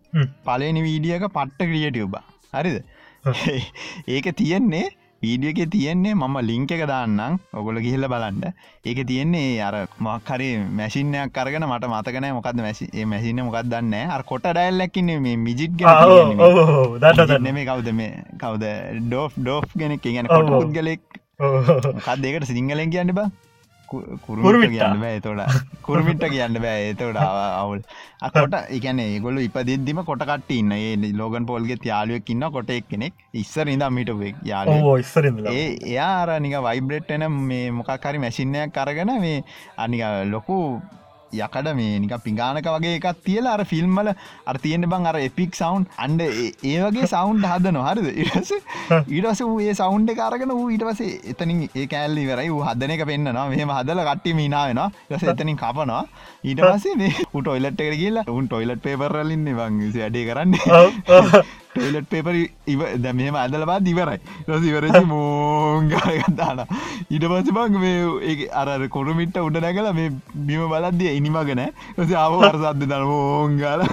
පලනි 0.45 0.87
වීඩියක 0.87 1.27
පට්ට 1.29 1.69
ක්‍රියටබ 1.69 2.15
හරිද? 2.53 2.77
ඒක 4.15 4.27
තියෙන්නේ 4.35 4.87
වීඩිය 5.21 5.51
එක 5.53 5.69
තියෙන්නේ 5.69 6.15
මම 6.15 6.37
ලිංක 6.41 6.71
එක 6.71 6.83
දාන්නම්. 6.87 7.37
ඔගොල 7.53 7.77
ගිහිල්ල 7.85 8.07
බලන්ඩ 8.13 8.45
ඒක 8.85 8.99
තියෙන්නේ 9.05 9.61
අර 9.61 9.75
මක්හරි 9.99 10.49
මැසිිනයක් 10.79 11.33
කරගෙන 11.35 11.67
මට 11.67 11.91
මතකන 11.91 12.27
මොකද 12.33 12.61
මැසි 12.65 12.87
මැසින්න 13.05 13.43
මොකක් 13.45 13.59
දන්න 13.65 14.11
අර 14.15 14.23
කොට 14.23 14.47
ඩයිල්ලක්කින්නේ 14.49 15.19
මේ 15.19 15.37
මිජිට් 15.37 15.77
දන්නවා. 15.77 17.37
නෙමේ 17.39 17.65
කවුද 17.65 17.91
මේ 17.93 18.11
කවුද? 18.39 18.65
ඩෝ් 19.03 19.27
ඩෝ් 19.37 19.61
ගැන 19.75 19.99
ඔව්, 20.27 20.35
කොට. 20.35 20.53
පුද්ගලෙක් 20.55 21.10
කත් 21.41 22.19
දෙකට 22.23 22.51
සිංහලෙන් 22.51 22.91
කියන්න 22.91 23.15
බා? 23.19 23.29
කුරුමිට. 24.25 24.71
කියන්න 24.73 24.99
බෑ 25.01 25.19
තොට 25.25 25.41
කුරුමිට 25.87 26.23
කියන්න 26.33 26.59
බෑ 26.65 26.83
ඒතොට 26.85 27.17
අවුල් 27.21 27.81
අකොට 28.27 28.55
එකන 28.77 29.01
ඒගොල 29.05 29.41
ඉපදෙද්දිම 29.41 29.99
කොට 30.09 30.23
කට 30.29 30.51
ඉන්න. 30.59 30.71
ඒ 30.77 31.11
ලෝගන් 31.21 31.49
පොල්ගේ 31.49 31.79
යාලුවක් 31.91 32.31
ඉන්න 32.35 32.47
කොට 32.55 32.71
එක් 32.77 32.87
කෙනෙක් 32.91 33.13
ඉස්සර 33.43 33.67
ඉදම් 33.67 33.99
මිටුවෙක් 33.99 34.39
යාල 34.51 34.71
ඕ 34.77 34.95
ඉස්සරින්ද 35.03 35.51
ඒ 35.51 35.67
එයා 35.91 36.13
අරනික 36.23 36.57
වයිබ්‍රෙට්න 36.69 37.27
මේ 37.51 37.67
මොකක්හරි 37.71 38.23
මැසින්නයක් 38.25 38.73
කරගෙන 38.77 39.13
මේ 39.25 39.43
අනික 39.77 40.03
ලොකු 40.33 40.57
යකට 41.33 41.71
මේ 41.81 41.99
නික 42.05 42.15
පිගානක 42.27 42.71
වගේ 42.75 42.95
එකක් 42.99 43.09
තියලා 43.27 43.57
අර 43.57 43.65
ෆිල්ම්මල 43.73 44.13
අර 44.45 44.57
තියෙන 44.65 44.89
බං 44.93 45.11
අර 45.13 45.17
එපික් 45.27 45.59
සවන්් 45.61 45.89
අන්ඩ 46.07 46.27
ඒ 46.27 46.77
වගේ 46.85 47.11
සවන්් 47.13 47.45
හද 47.51 47.75
නොහරිද 47.79 48.11
ඉරස 48.25 48.53
ඊටස 48.53 49.45
ඒ 49.67 49.73
සවන්් 49.73 50.09
කාරගෙන 50.21 50.53
වූ 50.57 50.67
ඊට 50.75 50.85
පසේ 50.89 51.13
එතනින් 51.31 51.61
ඒ 51.69 51.85
කෑල්ලි 51.93 52.25
වරයි 52.29 52.49
වූ 52.53 52.63
හදන 52.67 52.93
එක 52.95 53.03
පෙන්න්නවා. 53.11 53.47
මෙහම 53.53 53.73
හදල 53.77 54.03
කට්ටි 54.09 54.35
මීනාවෙන 54.39 54.81
ස 55.19 55.25
එතනින් 55.33 55.57
කපනවා. 55.63 56.03
ඊට 56.49 56.61
පස්සේ 56.67 56.95
මේ 57.01 57.27
උට 57.39 57.51
ඔයිලට් 57.55 57.81
එක 57.87 57.97
කියලා 58.03 58.27
උන් 58.37 58.47
ටොයිලට් 58.47 58.83
පේපරලින්න 58.85 59.49
බං. 59.59 59.81
වැඩේ 59.97 60.25
කරන්න. 60.29 61.60
ටොයිලට් 61.71 62.07
පේපර 62.09 62.35
ඉව 62.67 62.81
ද 62.97 63.13
මෙම 63.13 63.35
අදලබා 63.37 63.79
දිවරයි 63.79 64.19
රස 64.47 64.65
ඉවරසි 64.69 65.03
මෝංගාගත්තාන 65.11 66.61
ඉට 67.09 67.25
පස 67.25 67.51
බං 67.57 67.79
මේ 67.79 67.97
ඒ 68.25 68.47
අර 68.61 68.69
කොරුමිට 68.89 69.39
උඩ 69.39 69.59
නැකල 69.59 69.91
මේ 69.93 70.13
බිම 70.47 70.63
බලද්දිය 70.69 71.11
ඉනිමගෙන 71.13 71.65
රස 71.97 72.15
ආව 72.17 72.39
වරසද්ද 72.39 72.85
දන 72.85 73.05
මෝංගාල 73.07 73.87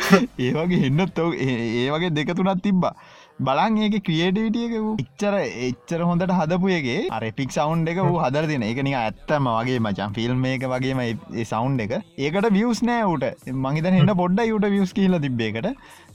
ඒ 0.44 0.52
වගේ 0.54 0.84
එන්නත් 0.88 1.18
ඔව 1.18 1.32
ඒ 1.38 1.88
වගේ 1.88 2.14
දෙක 2.16 2.30
තුනත් 2.36 2.62
තිබ්බා. 2.62 2.94
බලන් 3.40 3.76
ඒක 3.78 3.94
ක්‍රියේටිවිටියක 4.06 4.72
වූ 4.76 4.94
එච්චර 5.02 5.34
එච්චර 5.66 6.00
හොඳට 6.02 6.32
හදපුයගේ 6.38 6.98
අර 7.10 7.22
පික් 7.38 7.54
සවන්් 7.54 7.86
එක 7.92 8.00
වූ 8.02 8.18
හදර 8.24 8.48
දෙන 8.50 8.64
එක 8.66 8.80
නික 8.86 8.96
ඇත්තම 8.96 9.48
වගේ 9.50 9.78
මචන් 9.80 10.16
ෆිල්ම් 10.18 10.44
එක 10.50 10.66
වගේම 10.72 11.00
සවන්් 11.44 11.80
එක. 11.86 11.94
ඒකට 12.18 12.50
වියස් 12.56 12.82
නෑ 12.82 13.08
උට 13.14 13.52
මහිතන 13.64 13.98
එන්න 14.00 14.14
පොඩ්ඩ 14.22 14.46
යුට 14.46 14.68
වියස් 14.74 14.92
කියල 14.92 15.20
තිබ්බේකට 15.24 15.70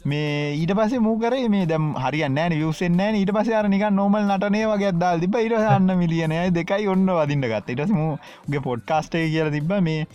මේ 0.06 0.54
ඊට 0.54 0.72
පසේ 0.78 1.00
මූකරේ 1.06 1.48
මේ 1.50 1.66
දැම් 1.70 1.86
හරියන්න 2.04 2.38
වියසෙන් 2.60 2.98
නෑ 2.98 3.18
ඊට 3.22 3.32
පස 3.36 3.50
අරනික 3.60 3.86
නොමල් 4.00 4.28
නටනේ 4.28 4.68
වගේ 4.72 4.92
දල් 5.02 5.24
තිබ 5.24 5.36
ඉරහන්න 5.40 5.98
මිලියනය 6.02 6.38
දෙකයි 6.58 6.88
ඔන්න 6.94 7.10
වදින්න 7.18 7.48
ගත්ත. 7.52 7.74
ඉටසමගේ 7.74 8.62
පොඩ්කාස්ටේ 8.68 9.26
කියල 9.34 9.50
තිබ 9.56 9.74
මේ 9.88 10.06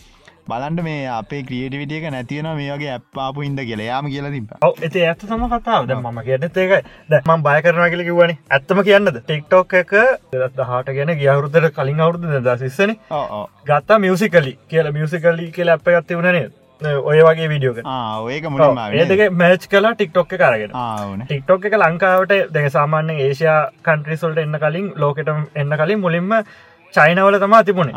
බලන්ට 0.51 0.83
මේ 0.85 1.01
අපේ 1.15 1.41
ක්‍රියටිවිටියක 1.49 2.07
නැතිවන 2.15 2.47
මේ 2.59 2.69
වගේ 2.75 2.93
ඇප්පාපු 2.93 3.43
ඉද 3.47 3.59
කියලා. 3.67 3.89
යාම 3.89 4.07
කියලා 4.13 4.31
තිබ 4.37 4.55
ඇති 4.61 5.03
ඇත්ත 5.09 5.27
සම 5.27 5.43
කතාව. 5.55 5.89
ද 5.89 5.99
ම 5.99 6.23
කියන්න 6.29 6.47
ඒක 6.47 6.87
දැම 7.11 7.43
බය 7.49 7.57
කරන 7.67 7.91
කියල 7.91 8.05
කිවනි 8.07 8.37
ඇත්තම 8.49 8.81
කියන්නද? 8.87 9.19
ටික්ටෝක් 9.19 9.77
එක 9.81 9.93
දත් 10.31 10.69
හට 10.71 10.97
ගැන 11.01 11.13
ගියවරුදර 11.25 11.69
කලින් 11.75 12.01
අවුරුදු 12.07 12.41
දසිස්සන 12.47 12.95
ගත්තා 13.67 14.01
මියසිකලි 14.07 14.57
කියලා. 14.71 14.95
මියසිකලි 14.97 15.51
කියලා 15.59 15.79
අප 15.81 15.93
ගත්ත 15.93 16.19
වනේ 16.23 16.47
ඔය 16.81 17.19
වගේ 17.21 17.47
විඩියෝක 17.47 17.77
ඒක 18.29 18.45
මුලින්ම 18.47 18.81
ඒදක 18.95 19.21
මෑච් 19.35 19.67
කලා 19.67 19.93
ටික්ටොක් 19.93 20.33
කරගෙන 20.33 20.73
ටික්ටොක් 21.21 21.65
එක 21.65 21.77
ලංකාවට 21.77 22.35
දැ 22.51 22.69
සාමාන්‍ය 22.71 23.15
ඒෂයා 23.19 23.61
කන්ට්‍රිසල්ට 23.83 24.37
එන්න 24.39 24.59
කලින් 24.59 24.91
ලෝකට 24.97 25.31
එන්න 25.55 25.77
කලින් 25.77 25.99
මුලින්ම 25.99 26.35
චයිනවල 26.93 27.37
තමා 27.39 27.63
තිබුණේ. 27.63 27.95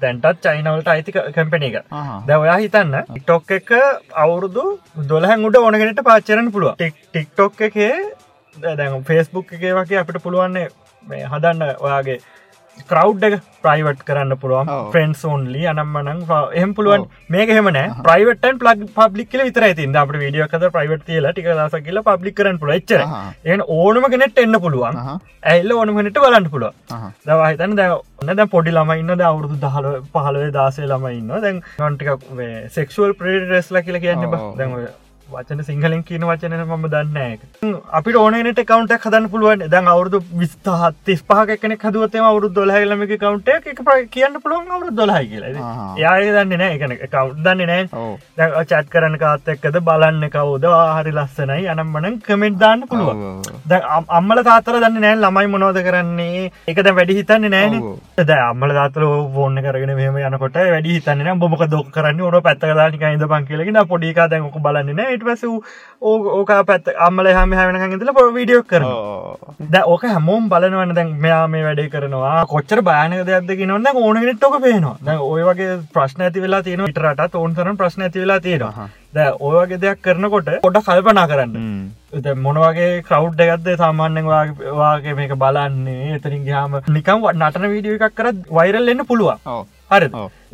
දැන්ටත් 0.00 0.42
චයිනවලට 0.42 0.88
අයිති 0.88 1.12
කැම්පෙන 1.12 1.62
එක. 1.62 1.78
දැ 2.26 2.36
ඔයා 2.36 2.58
හිතන්න 2.58 2.94
ටික්ටොක් 3.00 3.50
එක 3.50 3.72
අවුරුදු 4.16 4.64
දොලහැන් 5.08 5.44
උඩ 5.44 5.56
ඕනගෙනට 5.56 6.04
පාච්චරන 6.04 6.52
පුළුව 6.52 6.76
ටික්ටොක් 6.76 7.60
එකේ 7.68 7.92
දැන් 8.56 9.04
ෆේස්බුක් 9.04 9.52
එකේ 9.52 9.74
වගේ 9.74 9.98
අපිට 9.98 10.22
පුළුවන්නේ 10.22 10.68
මේ 11.06 11.26
හදන්න 11.26 11.62
ඔයාගේ 11.78 12.18
කරව් 12.90 13.24
එක 13.26 13.34
ප්‍රයිවට් 13.64 14.00
කරන්න 14.08 14.36
පුළුවන්. 14.42 14.70
ෆ්‍රෙන්න්ස් 14.92 15.24
ඕන්ලි 15.24 15.62
අනම්මනං 15.72 16.22
එහම 16.60 16.70
පුළුවන් 16.76 17.04
මේක 17.34 17.52
හෙමන 17.56 17.78
ප්‍රයිවටන් 18.06 18.58
පලක් 18.62 18.88
පබ්ලික් 18.96 19.30
කියල 19.32 19.44
විතර 19.48 19.66
ති 19.74 19.86
අපට 20.02 20.18
විඩියෝකද 20.22 20.64
ප්‍රයිවට් 20.76 21.04
කියල 21.10 21.28
ටික 21.30 21.50
දස 21.50 21.76
කියල 21.86 22.02
පබ්ලික් 22.08 22.36
කරන 22.40 22.58
පුල 22.62 22.72
එච්ච 22.76 22.94
ඒ 22.96 23.58
ඕනම 23.76 24.08
කෙනෙට 24.14 24.42
එන්න 24.44 24.60
පුළුවන්. 24.64 24.98
ඇල්ල 25.52 25.72
ඕනමනට 25.76 26.18
බලන්න 26.24 26.50
පුළුව 26.50 26.72
දවහිතන 27.28 27.76
දැ 27.76 27.90
ඔන්න 27.92 28.34
දැ 28.40 28.48
පොඩි 28.56 28.74
ළමයින්න 28.78 29.14
ද 29.14 29.28
අවුරුදු 29.30 29.60
දහල 29.64 29.88
පහලවේ 30.14 30.50
දාසේ 30.58 30.88
ළමයින්න 30.88 31.32
දැන් 31.46 31.62
නොන්ටික 31.78 32.26
සෙක්ෂුවල් 32.76 33.16
ප්‍රේඩරෙස්ලා 33.22 33.86
කියල 33.86 34.00
කියන්න 34.04 34.28
දැන් 34.58 34.76
වචන 35.34 35.64
සිංහලින් 35.70 36.02
කියන 36.08 36.24
වචන 36.30 36.56
මම 36.62 36.86
දන්න 36.94 37.38
අපිට 37.98 38.16
ඕනනට 38.22 38.62
කවන්ට 38.70 38.98
හදන්න 39.04 39.30
පුළුවන්. 39.34 39.64
දැන් 39.74 39.90
අවුරදු 39.94 40.22
විස්ථහත් 40.40 40.96
තිස් 41.06 41.22
පහකන 41.28 41.76
හදුවතම 41.84 42.26
අවුරු 42.30 42.48
දොලහලම 42.58 43.04
කවන්ට 43.12 43.48
එක 43.72 43.82
කියන්න 44.14 44.40
පුළුවන් 44.44 44.70
අවුරු 44.76 44.90
දොලහයි 45.00 45.26
කියලා. 45.32 45.66
යාය 46.02 46.28
දන්න 46.36 46.54
නෑ 46.62 46.76
එකන 46.76 46.96
කව් 47.14 47.26
දන්න 47.46 47.60
නෑ 47.70 48.64
චත් 48.70 48.86
කරන 48.94 49.16
කාත්තක්කද 49.24 49.76
බලන්න 49.88 50.24
කවුද? 50.36 50.66
හරි 50.96 51.12
ලස්සනයි. 51.18 51.66
අනම්මන 51.74 52.18
කමෙන්ට් 52.26 52.58
දාන්න 52.62 52.86
පුළුවන්. 52.90 53.42
ද 53.70 53.80
අම්මල 54.18 54.42
තාතර 54.50 54.80
දන්න 54.84 55.00
නෑ 55.06 55.16
ළමයි 55.24 55.52
මොනෝද 55.54 55.78
කරන්නේ. 55.88 56.50
එකද 56.72 56.92
වැඩි 56.98 57.18
හිතන්න 57.20 57.48
නෑන 57.56 57.74
ද 58.30 58.38
අම්මල 58.48 58.74
දාතර 58.78 59.06
ෝන්න 59.08 59.62
කරගෙන 59.66 59.94
මෙම 60.00 60.20
යනකොට 60.22 60.60
වැඩි 60.74 60.96
හිතන්න 60.98 61.38
බොමක 61.44 61.64
දොක් 61.76 61.90
කරන්න? 61.96 62.20
ඔර 62.30 62.40
පැත්තකදානික 62.48 63.04
ඉද 63.12 63.26
පංකිලෙන 63.34 63.80
පොඩිකා 63.92 64.28
දැක 64.32 64.60
බලන්න 64.66 64.94
නෑ 65.00 65.14
ඊට 65.22 65.30
පස 65.30 65.44
ඕක 66.10 66.50
පැත් 66.68 66.88
අම්මල 67.06 67.28
හම 67.32 67.52
හැමෙන 67.58 67.94
ඉදල 67.96 68.12
පො 68.16 68.24
විඩියෝ 68.36 68.64
කර 68.70 68.82
ද 69.74 69.82
ඕක 69.92 70.04
හැමෝම් 70.12 70.48
බලනවන්න 70.52 70.94
දැන් 70.98 71.12
මෙයා 71.24 71.44
මේ 71.52 71.62
වැඩේ 71.66 71.92
කරනවා. 71.94 72.46
කොච්චර 72.52 72.82
බානක 72.88 73.22
දෙයක්ද 73.28 73.62
නොන්න 73.72 73.86
ඕනගෙනට්ටෝක 73.92 74.56
පේනවා. 74.64 74.96
දැ 75.06 75.16
ඔය 75.30 75.42
වගේ 75.48 75.78
ප්‍රශ්න 75.94 76.26
ඇති 76.26 76.44
වෙලා 76.44 76.62
තියෙන 76.66 76.84
ඉටරට 76.88 77.38
ඕන්තරන 77.42 77.78
ප්‍රශ්න 77.80 78.06
ඇති 78.06 78.24
වෙලා 78.24 78.40
තියෙනවා. 78.46 78.88
ද 79.14 79.26
ඔයවගේ 79.48 79.80
දෙයක් 79.84 80.02
කරනකොට 80.06 80.48
පොඩ 80.62 80.78
කල්පනා 80.86 81.26
කරන්න. 81.32 81.54
මොනවගේ 82.46 83.02
කවු් 83.10 83.28
එකක්ද 83.44 83.68
සාමාන්‍යෙන් 83.82 84.26
වාගේ 84.80 85.14
මේක 85.20 85.36
බලන්නේ? 85.44 86.16
එතරින් 86.16 86.42
ගහම 86.48 86.80
නිකම් 86.96 87.30
නටන 87.36 87.70
වීඩියෝ 87.74 88.00
එකක් 88.00 88.18
කරත් 88.18 88.42
වෛරල් 88.58 88.92
එන්න 88.94 89.06
පුළුවන්. 89.12 89.38
හරි 89.92 90.08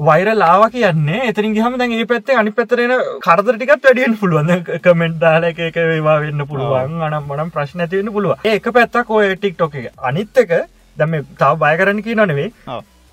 වෛර 0.07 0.29
ලාව 0.35 0.63
කියන්නේ 0.75 1.27
එතරින් 1.31 1.55
ගහම 1.57 1.79
දැන් 1.81 1.93
ඒ 1.97 2.07
පැත්තේ 2.13 2.39
අනි 2.41 2.51
පැතරෙන 2.59 2.95
කරදර 3.27 3.55
ටිකත් 3.59 3.85
වැඩියෙන් 3.87 4.17
පුළුවන්. 4.23 4.65
කමෙන්ට් 4.87 5.23
දාල 5.39 5.49
එක 5.51 5.77
ඒවා 5.77 6.21
වෙන්න 6.21 6.47
පුළුවන්. 6.51 7.03
අනම් 7.09 7.25
මනම් 7.25 7.51
ප්‍රශ්න 7.57 7.85
ඇතිවෙන්න 7.85 8.13
පුළුව 8.13 8.47
ඒක 8.53 8.71
පැත්තක් 8.77 9.11
ඔය 9.11 9.35
ටික් 9.35 9.55
ටොක 9.57 9.75
එක. 9.75 9.93
අනිත් 9.99 10.39
එක 10.45 10.55
දැම 10.97 11.21
තව 11.41 11.53
බය 11.63 11.75
කරන්න 11.81 12.03
කී 12.07 12.19
නොනෙවේ 12.21 12.51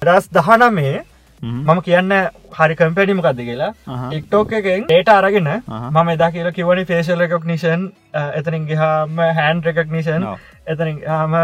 දස් 0.01 0.29
දහනමේ 0.37 1.03
මම 1.41 1.81
කියන්න 1.87 2.13
හරි 2.57 2.75
කම්පැඩිමකක්ද 2.79 3.41
කියලා. 3.49 3.71
එක්ටෝක 4.17 4.53
එකෙන් 4.59 4.87
ඒට 4.89 5.09
අරගෙන 5.17 5.51
මම 5.67 6.09
එදා 6.15 6.31
කියලා 6.35 6.55
කිවනි 6.57 6.85
ෆේශල් 6.91 7.21
රෙකොක්නිෂන් 7.23 7.91
එතනින් 8.39 8.67
ගහම 8.71 9.21
හැන් 9.39 9.63
රෙකක්නිෂන් 9.69 10.27
එතනින් 10.73 11.01
හම 11.17 11.35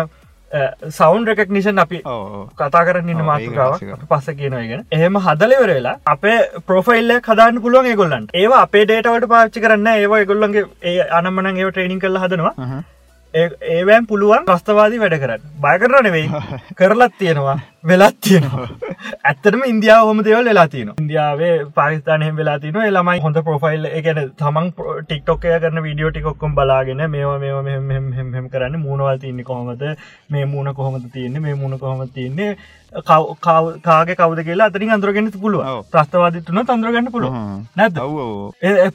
සෞන්් 0.92 1.28
රෙකක්නිෂන් 1.28 1.80
අපි 1.80 2.02
කතා 2.58 2.84
කරන්න 2.84 3.24
මාතකාව 3.26 3.76
පස්ස 4.10 4.30
කියනගෙන 4.36 4.86
එහෙම 4.92 5.20
හදලවරලා 5.20 5.96
අපේ 6.08 6.38
ප්‍රොෆයිල්ල 6.68 7.18
කදාන්න 7.22 7.62
පුළුවන් 7.62 7.92
ගොල්ලන්ට 7.96 8.36
ඒවා 8.36 8.62
අපේ 8.62 8.86
ඩේටවට 8.86 9.30
පාච්චි 9.30 9.62
කරන්න 9.62 9.92
ඒවා 9.94 10.24
ගොල්ලන්ගේ 10.26 10.66
ඒ 10.84 10.98
අනම්මන 11.12 11.52
ඒව 11.54 11.70
ට්‍රේනිින් 11.72 12.02
කල 12.02 12.18
හදනවා. 12.18 12.82
ඒවෑම් 13.34 14.08
පුළුවන් 14.08 14.48
ප්‍රස්තවාදී 14.48 15.00
වැඩ 15.00 15.20
කරන්න. 15.20 15.52
බය 15.58 15.76
කරන 15.80 16.04
නෙවෙයි. 16.04 16.42
කරලත් 16.80 17.14
තියෙනවා 17.18 17.60
වෙලත් 17.84 18.17
තියෙනවා. 18.26 18.67
ඇත්තටම 19.30 19.63
ඉන්දියාව 19.70 20.08
හොම 20.10 20.20
දෙවල් 20.26 20.50
වෙලා 20.50 20.65
තියෙන 20.74 20.91
ඉන්දියාවේ 21.04 21.54
පාකිස්ානය 21.78 22.28
වෙලා 22.39 22.58
තින 22.65 22.78
ළමයි 22.88 23.24
හොඳ 23.24 23.39
ප්‍රොෆයිල් 23.48 23.88
එකන 23.91 24.20
තමන් 24.41 24.70
ටික්ටොක්කය 24.76 25.56
කරන 25.63 25.84
වීඩියෝ 25.88 26.12
ටිකොක්කොම් 26.12 26.54
බලාගෙන 26.60 27.02
මේවා 27.15 27.39
මේ 27.39 27.80
මෙම 27.80 28.50
කරන්න. 28.50 28.78
මූුණවල් 28.84 29.17
තියන්නේ 29.24 29.50
කොහොමද? 29.50 29.84
මේ 30.30 30.46
මූුණ 30.46 30.76
කොහොමද 30.76 31.10
තියන්නේ? 31.15 31.44
මේ 31.48 31.56
මූුණ 31.56 31.80
කොහොම 31.80 32.08
තියන්නේ? 32.10 32.52
කාගේ 32.91 34.15
කවද 34.15 34.44
කියලා 34.44 34.65
අතරින් 34.67 34.89
අන්දරගෙන 34.91 35.32
පුළුව 35.41 35.86
ප්‍රස්තවාදිත්තුන 35.91 36.60
තන්දරගන්න 36.65 37.12
පුළුව 37.12 37.36
නැත 37.78 38.00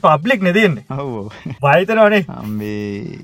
පබ්ලික් 0.02 0.42
නෙදන්නේ 0.42 0.84
වයිතරනේ 1.62 2.20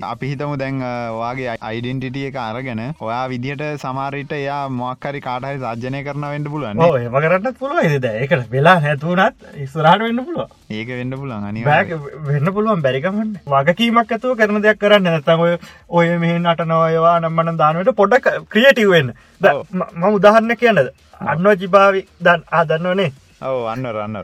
අපි 0.01 0.29
හිතමු 0.31 0.57
දැන් 0.57 0.79
වාගේ 1.19 1.57
අයිඩෙන්ටිටිය 1.61 2.25
එක 2.29 2.39
අරගෙන 2.45 2.81
ඔයා 2.99 3.29
විදිහට 3.29 3.61
සමාරිට 3.83 4.33
එයා 4.33 4.63
මොක්කරි 4.71 5.21
කාටහරි 5.53 5.59
සාජනය 5.59 6.03
කරන 6.03 6.25
වෙන්න 6.25 6.45
පුළුවන් 6.45 6.79
ඒම 6.81 7.15
කරන්න 7.15 7.55
පුළුව 7.55 7.79
ඒද 7.81 8.05
ඒකට 8.05 8.49
වෙලා 8.49 8.75
හැතුනත් 8.79 9.45
ඉස්රහට 9.57 10.01
වෙන්න 10.01 10.21
පුළුව 10.21 10.49
ඒක 10.71 10.89
වෙන්න 10.89 11.13
පුළන් 11.13 11.47
අනි 11.49 11.65
වෙන්න 11.65 12.53
පුළුවන් 12.53 12.81
බැරිකමන්න 12.81 13.33
වගකීමක් 13.47 14.11
ඇතුව 14.11 14.37
කරන 14.37 14.61
දෙයක් 14.61 14.79
කරන්න 14.79 15.03
නැතම 15.05 15.43
ඔය 15.89 16.07
මෙහ 16.17 16.35
නටනවයවා 16.35 17.17
නම්මන 17.19 17.57
දානවට 17.57 17.95
පොඩක් 17.95 18.29
ක්‍රියටවෙන්න 18.49 19.13
මම 19.41 20.03
උදාහරණ 20.11 20.55
කියන්නද? 20.55 20.89
අන්ව 21.21 21.53
ජිභාවි 21.55 22.07
දන් 22.21 22.41
ආදන්නවනේ 22.51 23.11
ඔව 23.43 23.67
අන්න 23.67 23.85
රන්න 23.87 24.17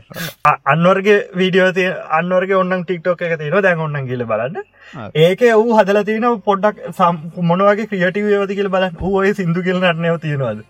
අන්වර්ගේ 0.66 1.18
වීඩියෝ 1.34 1.70
තිය 1.72 1.88
අන්වර්ගේ 2.18 2.58
ඔන්න 2.58 2.74
ටික්ටෝක 2.80 3.22
එක 3.22 3.36
තියෙන 3.38 3.62
දැන් 3.62 3.80
ඔන්න 3.80 4.08
කියල 4.08 4.24
බලන්න. 4.24 4.66
ඒක 5.18 5.46
වූ 5.54 5.78
හදල 5.78 6.02
තියෙන 6.04 6.28
පොඩ්ඩක් 6.42 6.82
සම් 6.90 7.22
මොනවගේ 7.44 7.88
ක්‍රියටව 7.88 8.28
වති 8.34 8.58
කියල 8.60 8.70
බලන්න. 8.70 9.00
ඔය 9.12 9.32
සිදු 9.34 9.66
කියල 9.66 9.80
නටනව 9.80 10.20
තියෙනවාද? 10.20 10.62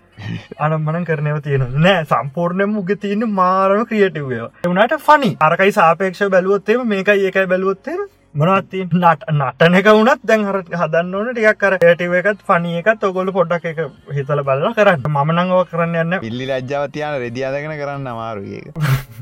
අනම්මන 0.59 1.05
කරනව 1.07 1.37
තියෙන 1.43 1.67
නෑ 1.79 2.01
සම්පූර්ණයම 2.05 2.73
උග 2.77 2.91
තියෙන 3.01 3.27
මාරම 3.33 3.85
ක්‍රියටවය 3.85 4.41
වනට 4.65 4.99
ෆනි 5.01 5.31
අරකයි 5.41 5.71
සාපේක්ෂ 5.73 6.25
බැලුවොත්තේම 6.29 6.83
මේකයි 6.87 7.29
ඒකයි 7.29 7.47
බැලුවොත්තේ 7.47 7.97
මොනත්ති 8.33 8.83
නට 8.87 9.25
නටන 9.31 9.73
එක 9.75 9.87
වුණත් 9.87 10.21
දැන් 10.23 10.43
හර 10.47 10.57
හදන්න 10.63 11.15
ඕන. 11.15 11.31
ටිකක් 11.33 11.57
කර 11.59 11.73
ටව 11.79 12.13
එකත් 12.19 12.43
ෆනි 12.47 12.77
එකත් 12.79 13.03
ඔගොලු 13.03 13.33
පොඩ්ඩක් 13.35 13.65
එක 13.71 13.79
හිතල 14.15 14.43
බල්ල 14.47 14.67
කරන්න. 14.77 15.03
මනංගව 15.15 15.65
කරන්න 15.71 15.97
යන්න 16.03 16.19
පිල්ලි 16.21 16.47
රජ්ජාවතියන 16.49 17.17
රෙදියාදගෙන 17.23 17.75
කරන්න 17.81 18.07
අමාරුඒක 18.07 18.71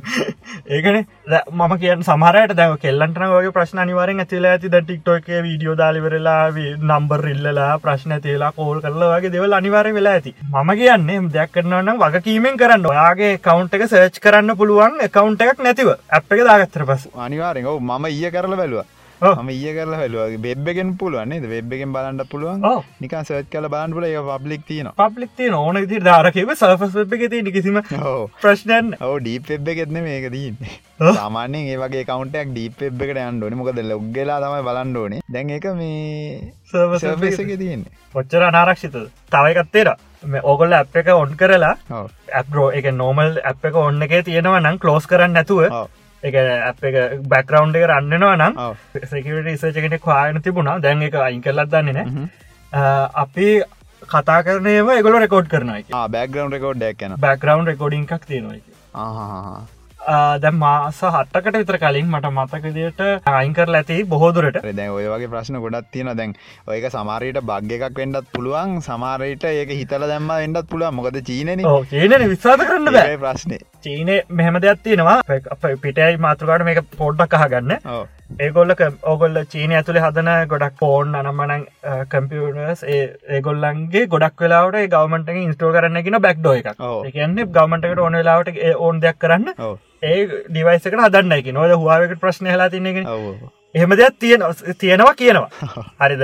ඒකන. 0.75 0.99
මම 1.51 1.73
කිය 1.81 1.95
සමරයට 2.09 2.53
දැව 2.59 2.75
කෙල්ලන්ටන 2.83 3.33
වගේ 3.33 3.53
ප්‍රශ්න 3.55 3.81
අනිවාරෙන් 3.85 4.21
ඇතිලා 4.25 4.51
ඇති. 4.57 4.69
ද 4.69 4.83
ටික්ටෝක 4.83 5.25
වීඩියෝ 5.47 5.75
දාලිවරලා 5.81 6.51
නම්බර් 6.53 7.25
ඉල්ලලා 7.33 7.71
ප්‍රශ්න 7.79 8.15
තේලා 8.21 8.51
කෝල් 8.51 8.81
කරලා 8.85 9.09
වගේ 9.15 9.33
දෙවල් 9.37 9.57
අනිවාරය 9.59 9.95
වෙලා 9.97 10.13
ඇති. 10.19 10.35
ම 10.53 10.71
කියන්නේ 10.75 11.19
දෙයක් 11.33 11.55
කරන්නවන්න 11.57 12.03
වගකීමෙන් 12.05 12.61
කරන්න 12.61 12.85
ඔයාගේ 12.93 13.33
කවන්් 13.41 13.73
එක 13.73 13.87
සර්ච් 13.87 14.21
කරන්න 14.21 14.57
පුළුවන් 14.61 15.01
එකකවන්් 15.09 15.41
එකක් 15.49 15.65
නැතිව. 15.65 15.91
ඇ් 16.13 16.21
එක 16.21 16.47
දාගත්තර 16.51 16.85
පස් 16.85 17.09
අනිවාරෙන් 17.27 17.73
මම 17.81 18.09
ඊය 18.13 18.31
කරල 18.31 18.55
බැලවා. 18.55 18.87
ම 19.21 19.49
ඒ 19.51 19.71
කරල 19.77 19.93
හැලුව 19.99 20.35
වෙබ්බගෙන් 20.45 20.91
පුළුවන්නේ 20.99 21.49
වෙබ්බගෙන් 21.53 21.93
බලන්ට 21.95 22.29
පුළුවන්. 22.31 22.61
නිකන් 23.01 23.23
සර්ච් 23.23 23.49
කල 23.53 23.67
බාන්පුල 23.75 24.05
ඒ 24.09 24.21
පබ්ලික් 24.29 24.63
තියන 24.69 24.89
පබ්ලික් 25.01 25.31
තිය 25.37 25.49
ඕන 25.53 25.79
ති 25.91 25.99
ධාරකව 26.07 26.53
සල්ෆස් 26.55 26.95
වෙබ් 26.99 27.15
එක 27.17 27.25
තිය 27.33 27.51
කිසිම 27.57 27.79
ඕ 27.79 28.29
ප්‍රශ්නයන් 28.41 28.95
ඔව 29.07 29.15
ඩීප් 29.19 29.51
එබ් 29.57 29.71
එකෙත්න 29.73 29.99
මේක 30.07 30.29
දීන්නේ 30.35 30.75
ඔව්. 30.99 31.13
සාමාන්‍යෙන් 31.19 31.71
ඒවගේ 31.73 32.05
කවන්ටක් 32.09 32.53
ඩීප් 32.53 32.83
එබ් 32.89 33.03
එකට 33.07 33.21
යන්ඩෝන 33.25 33.59
මොකද 33.61 33.81
ලොග්ගලා 33.91 34.39
තමයි 34.45 34.65
බලන්න 34.69 34.97
ඕනේ. 35.03 35.23
දැන් 35.33 35.55
එක 35.57 35.67
මේ 35.75 36.53
සර්ෆස් 36.71 37.03
එක 37.43 37.55
තියන්නේ. 37.63 37.91
ඔච්චර 38.15 38.47
අනාරක්ෂිත 38.49 38.95
තවයිකත්තේර 39.31 39.93
ඕගොල්ල 40.43 40.73
ඇප් 40.79 40.95
එක 41.01 41.13
ඔොන් 41.13 41.35
කරලා 41.39 41.75
ඇප්රෝ 42.39 42.71
එක 42.79 42.91
නෝමල් 42.95 43.39
ඇප් 43.43 43.65
එක 43.69 43.75
ඔන්න 43.83 44.01
එක 44.07 44.19
තියෙනවා 44.27 44.63
නම් 44.63 44.79
කලෝස් 44.83 45.07
කරන්න 45.11 45.35
නැතුව 45.37 45.63
එක 46.23 46.35
ඇප් 46.35 46.85
එක 46.89 46.95
බැක්රවන්් 47.33 47.75
එක 47.79 47.89
රන්නවා 47.89 48.35
නම් 48.37 48.53
සෙකට 49.11 49.49
ඉසචකට 49.55 49.99
කවායන 50.05 50.41
තිබුණා. 50.41 50.79
දැන් 50.79 51.01
එක 51.01 51.15
අයින් 51.15 51.41
කරලත් 51.41 51.69
දන්නේ 51.73 51.93
නෑ. 51.97 52.37
අපි 53.23 53.49
කතා 54.07 54.43
කරනයම 54.43 54.89
එගොල 54.99 55.19
රෙකෝඩ් 55.25 55.49
කරනයි 55.53 55.83
ආ 55.93 56.07
බෑග්‍රවන්් 56.07 56.53
රෙකෝඩ් 56.55 56.83
යන 57.07 57.17
බැක්රවන්් 57.19 57.67
රෙකෝඩිං 57.71 58.07
එකක් 58.07 58.25
තියෙනවා 58.29 58.57
දැ 60.43 60.51
මාස 60.61 60.99
හට්ටකට 61.05 61.57
විතර 61.61 61.77
කලින් 61.83 62.07
මට 62.13 62.31
මතකදයට 62.37 63.01
අයින් 63.33 63.53
කර 63.57 63.73
ඇති 63.79 63.97
බොහෝදුරට 64.13 64.59
දැන් 64.79 64.93
ඔය 64.97 65.07
වගේ 65.13 65.31
ප්‍රශ්න 65.33 65.59
ගොඩත් 65.65 65.89
තියෙන 65.95 66.11
දැන් 66.19 66.35
ඔයක 66.67 66.85
සමාරයට 66.95 67.41
බග්ග 67.49 67.81
එකක් 67.89 67.99
වෙන්ඩත් 68.03 68.29
පුළුවන්. 68.35 68.77
සමාරයට 68.89 69.43
ඒක 69.53 69.73
හිතල 69.79 70.05
දැම්ම 70.11 70.31
වෙන්ඩත් 70.35 70.69
පුළුවන්. 70.71 70.95
මොකද 70.99 71.19
චීනන. 71.31 71.65
චීනන. 71.91 72.29
විස්සාත 72.31 72.63
කරන්න 72.69 73.19
ප්‍රශ්නය 73.25 73.59
චීනය 73.83 74.15
මෙහම 74.39 74.61
දෙයක් 74.63 74.85
තියෙනවා. 74.85 75.19
පිටයි 75.83 76.17
මාතෘකාට 76.27 76.65
මේක 76.69 76.79
පොඩ්ඩක් 77.01 77.35
අහගන්න. 77.39 77.75
ඒගොල්ල 78.45 78.73
ඕගොල්ල 79.11 79.37
චීනය 79.53 79.77
ඇතුළේ 79.77 80.03
හදන 80.05 80.31
ගොඩක් 80.53 80.79
පෝන් 80.81 81.15
අනම්මනං 81.19 81.67
කම්පියටර්ස් 82.13 82.83
ඒගොල්ලන්ගේ 82.89 84.07
ගොඩක් 84.15 84.43
වෙලාවට 84.45 84.89
ගවමට 84.95 85.37
ඉන්ස්ටෝ 85.43 85.71
කරන්නගෙන 85.75 86.19
බැක්්ඩෝ 86.25 86.55
එකක්. 86.61 86.81
එකන්නේ 87.11 87.47
ගවමටකට 87.59 88.03
ඕන 88.07 88.19
වෙලාවට 88.21 88.59
ඕන් 88.87 89.05
දෙයක් 89.05 89.21
කරන්න 89.25 89.53
ඒ 90.03 90.19
ඩිවයිසක 90.25 90.93
හදන්න 90.95 91.33
එක 91.33 91.47
නොද 91.53 91.71
හවාවකට 91.73 92.19
ප්‍රශ්න 92.19 92.47
හලා 92.47 92.69
තින්නගෙන 92.69 93.07
එහෙම 93.75 93.91
දෙයක් 93.91 94.19
තියෙන 94.19 94.43
තියෙනවා 94.77 95.15
කියනවා. 95.15 95.49
හරිද? 96.01 96.23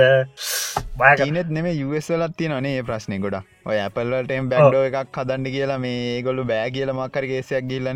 බයක 0.96 1.18
චීනෙත් 1.18 1.50
නෙම 1.50 1.66
යුවලත් 1.68 2.36
තියනේ 2.36 2.82
ප්‍රශ්නය 2.82 3.18
ගොඩ 3.18 3.36
ඔය 3.66 3.76
ඇපල්ලටම් 3.78 4.48
බැන්්ඩෝ 4.48 4.84
එකක් 4.84 5.12
හදන්න 5.14 5.44
කියලා 5.48 5.78
මේ 5.78 6.22
ගොල්ලු 6.22 6.44
බෑ 6.44 6.70
කියල 6.70 6.92
මක්කර 6.92 7.26
ගේසයක් 7.26 7.68
ගිල්ල 7.68 7.92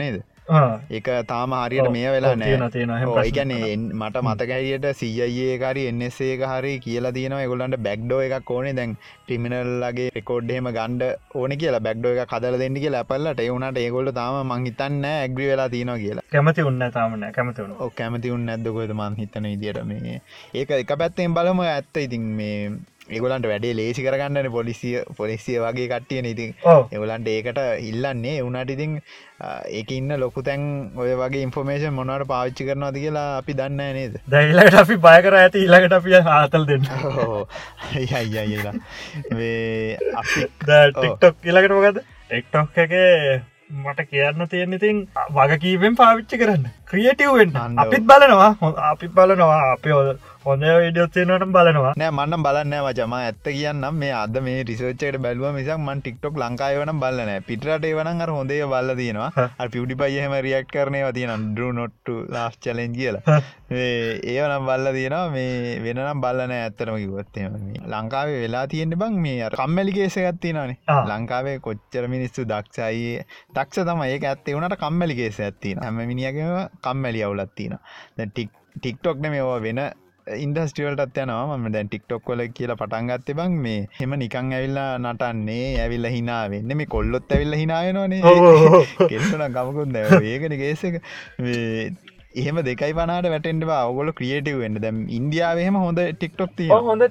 ඒක 0.91 1.09
තාම 1.31 1.55
හරියට 1.61 1.91
මේ 1.97 2.11
වෙලා 2.15 2.35
නෑ. 2.43 2.57
ප්‍රශ්න 2.59 3.53
ඒගැන 3.55 3.85
මට 4.01 4.23
මතකැරියට 4.29 4.87
සීයේ 5.01 5.59
කරි 5.63 5.87
එන්නසේ 5.93 6.31
එක 6.37 6.45
හරි 6.53 6.73
කියලා 6.87 7.15
තියෙනවා. 7.19 7.43
එගොල්ලන්ට 7.47 7.81
බැක්්ඩෝ 7.87 8.21
එකක් 8.27 8.51
ඕනේ. 8.57 8.75
දැන් 8.81 8.97
ටිමිනල්ලගේ 9.27 10.09
රෙකෝඩ්හෙම 10.19 10.71
ගණ්ඩ 10.79 11.03
ඕන 11.43 11.57
කියලා 11.63 11.83
බැක්්ඩෝ 11.89 12.15
එක 12.17 12.33
කදල 12.35 12.59
දෙන්න 12.63 12.81
කියලා 12.85 13.03
ඇපල්ලට. 13.05 13.45
එවුණට 13.49 13.83
ඒගොල්ල 13.85 14.13
තාම 14.21 14.41
මංහිතන්න 14.53 15.05
ඇග්‍රි 15.13 15.51
වෙලා 15.53 15.69
තියෙනවා 15.75 15.99
කියලා. 16.05 16.27
කැමති 16.33 16.69
උන්න 16.71 16.87
තාමන 16.99 17.27
කැමති 17.39 17.69
කැමති 18.01 18.37
උන්න 18.37 18.55
ඇදකොද 18.57 18.95
මන් 18.99 19.21
හිතන 19.21 19.51
ඉදිට 19.55 19.85
මේ. 19.85 20.21
ඒක 20.55 20.71
එක 20.83 20.97
පැත්තෙන් 21.03 21.35
බලම. 21.35 21.61
ඇත්ත 21.71 21.97
ඉතින් 22.07 22.25
මේ 22.39 22.73
ඒගොලන්ට 23.11 23.47
වැඩේ 23.51 23.75
ලේසි 23.79 24.05
කරගන්නන 24.07 24.49
පොලිසිය 24.57 24.95
පොලිසිය 25.19 25.59
වගේ 25.65 25.89
කට්ටියන 25.93 26.31
ඉතින්. 26.33 26.55
ඕ 26.73 26.81
එවලන්ට 26.97 27.29
ඒකට 27.35 27.61
ඉල්ලන්නේ. 27.91 28.37
එවුනට 28.43 28.71
ඉතින් 28.77 28.93
ඒක 29.79 29.91
ඉන්න 29.99 30.17
ලොකු 30.23 30.43
තැන් 30.49 30.63
ඔය 31.03 31.11
වගේ 31.23 31.45
ඉන්ෆෝමේෂන් 31.47 31.97
මොනවට 31.99 32.29
පාවිච්චි 32.33 32.69
කරනවාද 32.71 32.97
කියලා 33.05 33.29
අපි 33.43 33.59
දන්න 33.61 33.95
නේද? 33.99 34.15
දැයිලට 34.35 34.81
අපි 34.85 34.97
බයකර 35.07 35.39
ඇති 35.43 35.67
ඉල්ලකට 35.67 35.99
අපිය 35.99 36.19
ආතල් 36.39 36.67
දෙන්න. 36.73 36.85
අපි 40.23 40.41
ටික්ටොක් 40.65 41.49
ඉලකට 41.53 41.73
මොකද 41.79 42.03
ටෙක්ටොක් 42.03 42.79
එක 42.85 42.93
මට 43.71 44.01
කියන්න 44.11 44.47
තියෙන 44.53 44.73
ඉතින් 44.77 44.97
වගකීවෙන් 45.37 45.95
පාවිච්චි 45.99 46.39
කරන්න. 46.41 46.65
ක්‍රියටව්ෙන් 46.91 47.57
අන්න 47.65 47.79
අපිත් 47.83 48.05
බලනවා. 48.11 48.51
අපි 48.91 49.07
බලනවා. 49.19 49.61
අපි 49.75 49.91
හොඳ 50.45 50.63
විඩියොත්තියනට 50.63 51.43
බලනවා. 51.47 51.93
නෑ 52.01 52.11
මන්න 52.11 52.45
බලන්න 52.45 52.75
වචම 52.85 53.15
ඇත්ත 53.17 53.47
කියන්නම් 53.47 53.97
මේ 54.03 54.13
අද 54.15 54.37
මේ 54.41 54.63
රිසෝච්චයට 54.63 55.19
බැලුව 55.21 55.53
මිසක් 55.57 55.73
මන් 55.77 56.01
ටික්ටොක් 56.01 56.39
ලංකාය 56.43 56.79
වන 56.79 57.01
බලන 57.03 57.31
පිටට 57.49 57.85
වන 57.91 58.23
අර 58.25 58.31
හොඳේ 58.31 58.61
බල්ල 58.65 58.93
තියෙනවා. 58.97 59.49
පිඩි 59.75 59.97
පයහෙම 59.97 60.37
රියක්් 60.47 60.71
කරනය 60.73 61.03
තියන 61.13 61.45
ඩරු 61.47 61.69
නොට්ට 61.73 62.13
ලාස් 62.29 62.57
චලෙන් 62.59 62.97
කියලා. 62.99 63.41
ඒවනම් 63.71 64.65
බල්ල 64.65 64.93
තියෙනවා. 64.93 65.29
මේ 65.31 65.77
වෙනම් 65.85 66.25
බල්ලන 66.25 66.57
ඇත්තරම 66.57 66.97
කිවොත්තම 66.97 67.59
ලංකාවේ 67.93 68.41
වෙලා 68.41 68.65
තියෙන්න්න 68.67 68.99
බං 68.99 69.21
මේ 69.21 69.45
අර 69.45 69.59
කම්මැලි 69.61 69.93
කේසගත්තිනනේ 69.93 70.79
ආ. 70.89 71.03
ලංකාවේ 71.07 71.59
කොච්චර 71.61 72.09
මිනිස්සු 72.09 72.47
දක්ෂයි. 72.47 73.19
දක්ෂ 73.55 73.85
තම 73.85 74.07
ඒක 74.07 74.25
ඇත්තේ. 74.25 74.57
වනට 74.57 74.81
කම්මැලි 74.81 75.21
කේස 75.21 75.41
ඇත්තින 75.41 75.85
හැම 75.85 76.01
මිනිියගම 76.05 76.57
කම්මැලි 76.81 77.27
අවුලත්තින 77.29 77.77
ටික්ටොක්න 78.77 79.29
මේවා 79.31 79.61
වෙන 79.63 79.81
ඉන්දස්ටිවලටත් 80.45 81.19
යනවා. 81.23 81.57
ම 81.57 81.67
දැන් 81.75 81.89
ටික්ටොක් 81.89 82.23
කොල 82.29 82.43
කියලා 82.59 82.77
පටන්ගත්තේ 82.83 83.39
බං 83.39 83.57
මේ 83.65 83.81
හෙම 84.01 84.13
නිකං 84.23 84.53
ඇවිල්ලා 84.59 84.91
නටන්නේ 84.99 85.67
ඇවිල්ල 85.85 86.07
හිනා 86.17 86.45
වෙන්න. 86.53 86.77
මේ 86.81 86.93
කොල්ලොත් 86.95 87.35
ඇවිල්ල 87.37 87.59
හිනායනවානේ 87.63 88.23
කෙල්ටන 89.11 89.45
ගමකුත් 89.57 89.99
ඒකන 90.33 90.57
ගේසක 90.63 90.95
එහෙම 92.41 92.59
දෙකයි 92.67 92.93
පනාට 92.99 93.27
වැටෙන්ට 93.33 93.65
ඔගොල 93.77 94.13
ක්‍රියටව 94.19 94.59
වෙන්න. 94.63 94.81
දැම් 94.85 94.99
ඉන්දියාවහෙම 95.19 95.79
හොඳ 95.85 96.01
ටික්ටොක් 96.15 96.51
හොඳ. 96.89 97.03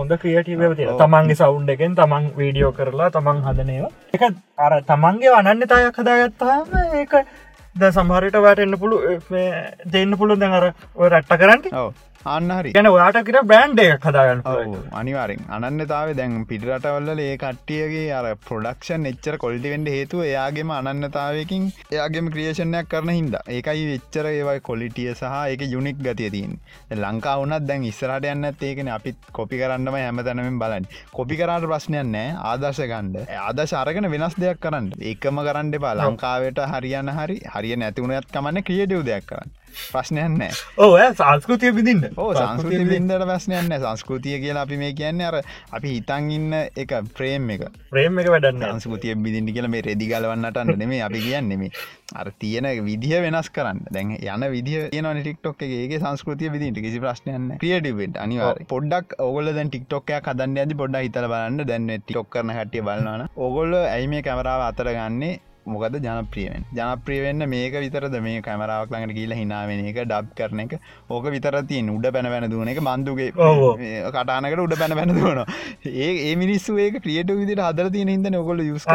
හොඳ 0.00 0.14
ක්‍රියටව. 0.24 0.58
තමන්ගේ 1.04 1.38
සවුන්් 1.42 1.70
එකෙන් 1.76 1.96
තමන් 2.00 2.32
වීඩියෝ 2.40 2.72
කරලා 2.80 3.10
තමන් 3.16 3.46
හදනේවා. 3.48 3.92
එක 4.18 4.22
අර 4.66 4.78
තමන්ගේ 4.92 5.34
අනන්‍යතායක් 5.40 5.98
හදාගත්තාම 6.02 6.78
ඒක 7.00 7.12
ද 7.80 7.88
සමහරට 7.96 8.34
වැටෙන්න්න 8.44 8.78
පුළු 8.80 8.96
දෙන්න 9.92 10.16
පුළු 10.22 10.34
දැන් 10.40 10.56
අර 10.56 10.64
ඔය 10.94 11.06
රට්ට 11.08 11.38
කරන්න 11.42 11.62
ඔව 12.24 12.32
අන්න 12.32 12.50
හරි. 12.50 12.72
ගැන 12.72 12.86
ඔයාට 12.86 13.20
කිර 13.24 13.38
බ්‍රන්් 13.44 13.78
එක 13.84 14.08
හදාගන්න 14.08 14.42
ඔව් 14.46 14.76
අනිවාරෙන් 14.94 15.44
අනන්නතාව 15.50 16.14
දැන් 16.14 16.38
පිටරටවල්ල 16.46 17.12
ඒ 17.18 17.36
කට්ටියගේ 17.36 18.08
අර 18.12 18.30
ප්‍රඩක්ෂන් 18.46 19.10
එච්චර 19.12 19.38
කොල්ටිවෙන්ඩ 19.38 19.92
හේතුව 19.96 20.24
එයාගේම 20.24 20.72
අනන්නතාවයකින් 20.72 21.70
එයාගේම 21.90 22.32
ක්‍රියේෂණයක් 22.34 22.88
කරන 22.88 23.12
හිද 23.12 23.38
ඒකයි 23.50 23.86
වෙච්චර 23.92 24.30
ඒවයි 24.32 24.66
කොලිටිය 24.70 25.10
සහ 25.12 25.38
ඒක 25.44 25.66
යුනික් 25.68 25.98
ගතිය 26.00 26.30
තින් 26.30 26.58
ලංකා 26.96 27.36
වනත් 27.40 27.62
දැන් 27.68 27.84
ඉස්සරට 27.84 28.30
යන්න 28.32 28.50
ඒකන 28.62 28.88
අපිත් 28.88 29.30
කොපි 29.32 29.58
කරන්නම 29.58 29.96
හැමතැනමින් 29.96 30.58
බලන්න. 30.58 30.86
කොපි 31.12 31.36
කරට 31.36 31.66
ප්‍රශ්නයන් 31.66 32.12
නෑ 32.14 32.36
ආදර්ශ 32.50 32.82
ගණ්ඩ 32.84 33.32
ආදශ 33.40 33.74
අරගෙන 33.74 34.10
වෙනස් 34.14 34.36
දෙයක් 34.36 34.60
කරන්න. 34.60 34.92
ඒකම 35.02 35.42
කරන්න 35.46 35.74
එපා. 35.74 35.94
ලංකාවට 36.00 36.62
හරියන්න 36.72 37.12
හරි. 37.18 37.40
හරිය 37.54 37.76
නැතිවුණත් 37.76 38.32
කමන්න 38.32 38.66
ක්‍රියටව් 38.68 39.04
දෙයක් 39.04 39.26
කරන්න 39.26 39.58
ප්‍රශ්නයන් 39.92 40.38
නෑ 40.40 40.52
ඕ 40.78 40.92
සංස්කෘතිය 41.20 41.72
විදින්න 41.78 42.04
ඕ 42.16 42.30
සංස්කෘති 42.34 42.84
බින්දට 42.90 43.26
ප්‍රශ්නයන්න 43.30 43.76
සංස්කෘතිය 43.78 44.38
කියලා 44.44 44.64
අපි 44.66 44.80
මේ 44.82 44.92
කියන්නේ 45.00 45.28
අර 45.30 45.38
අපි 45.72 45.94
හිතන් 45.96 46.30
ඉන්න 46.36 46.54
එක 46.82 46.94
ප්‍රේම් 47.16 47.50
එක. 47.54 47.66
ප්‍රේම් 47.92 48.18
එක 48.22 48.30
වැඩන්න 48.34 48.64
සංස්කෘතිය 48.70 49.14
බිදිටි 49.26 49.56
කියල 49.56 49.68
මේ 49.74 49.84
රෙදි 49.88 50.08
ගලවන්නට 50.12 50.78
නෙමේ 50.82 51.02
අපි 51.08 51.20
කියන්නෙම 51.26 51.66
අර 52.20 52.32
තියෙන 52.38 52.68
විදිහ 52.88 53.20
වෙනස් 53.24 53.48
කරන්න. 53.56 53.84
දැන් 53.94 54.16
යන 54.16 54.48
විදිහ 54.54 54.88
යන 54.92 55.10
ටික්ටොක් 55.20 55.62
එකගේ 55.68 56.02
සංස්කෘතිය 56.02 56.52
විදිට 56.54 56.82
කිසි 56.84 57.00
ප්‍රශ්නයන්න 57.04 57.56
ක්‍රියටවෙට 57.62 58.18
අනිවාර 58.24 58.60
පොඩ්ඩක් 58.74 59.16
ඔගල 59.28 59.52
දැන් 59.52 59.70
ටික්ටොක් 59.70 60.10
කදන්න 60.26 60.58
ඇති 60.64 60.80
පොඩ්ඩ 60.82 61.04
හිතල 61.06 61.28
බලන්න. 61.32 61.64
දැන්න 61.70 61.88
ටික්කරන 62.02 62.52
හටිය 62.58 62.84
බලන්න 62.88 63.28
ඔගොල්ල 63.36 63.74
ඇයි 63.80 64.12
මේ 64.12 64.22
කැමරාව 64.26 64.68
අතර 64.68 64.92
ගන්නේ 64.96 65.40
මොකද 65.66 65.96
ජනප්‍රියෙන් 66.04 66.64
ජනප්‍රියවෙන්න 66.76 67.44
මේක 67.52 67.74
විතරද 67.84 68.14
මේ 68.24 68.40
කැමරාවක් 68.46 68.90
ළඟට 68.92 69.16
කියල 69.18 69.34
හිනාවෙන 69.40 69.82
එක 69.90 69.98
ඩබ් 70.02 70.34
කරන 70.38 70.62
එක. 70.64 70.72
ඕක 71.10 71.26
විතර 71.34 71.56
තින් 71.70 71.90
උඩ 71.94 72.06
පැන 72.16 72.28
පැන 72.32 72.46
දුවන 72.52 72.70
එක 72.72 72.80
බන්දුගේ. 72.88 73.30
කටානකට 74.16 74.62
උඩ 74.64 74.76
පැන 74.80 74.96
පැන 74.98 75.14
දුවන 75.18 75.42
ඒ 75.84 76.10
ඒ 76.28 76.34
මිනිස්සු 76.42 76.78
ඒක 76.78 76.98
ක්‍රියට 77.04 77.32
විදිට 77.40 77.62
අදර 77.68 77.90
තියන 77.96 78.12
ඉද 78.14 78.38
ඔකොල 78.42 78.64
යුස් 78.66 78.86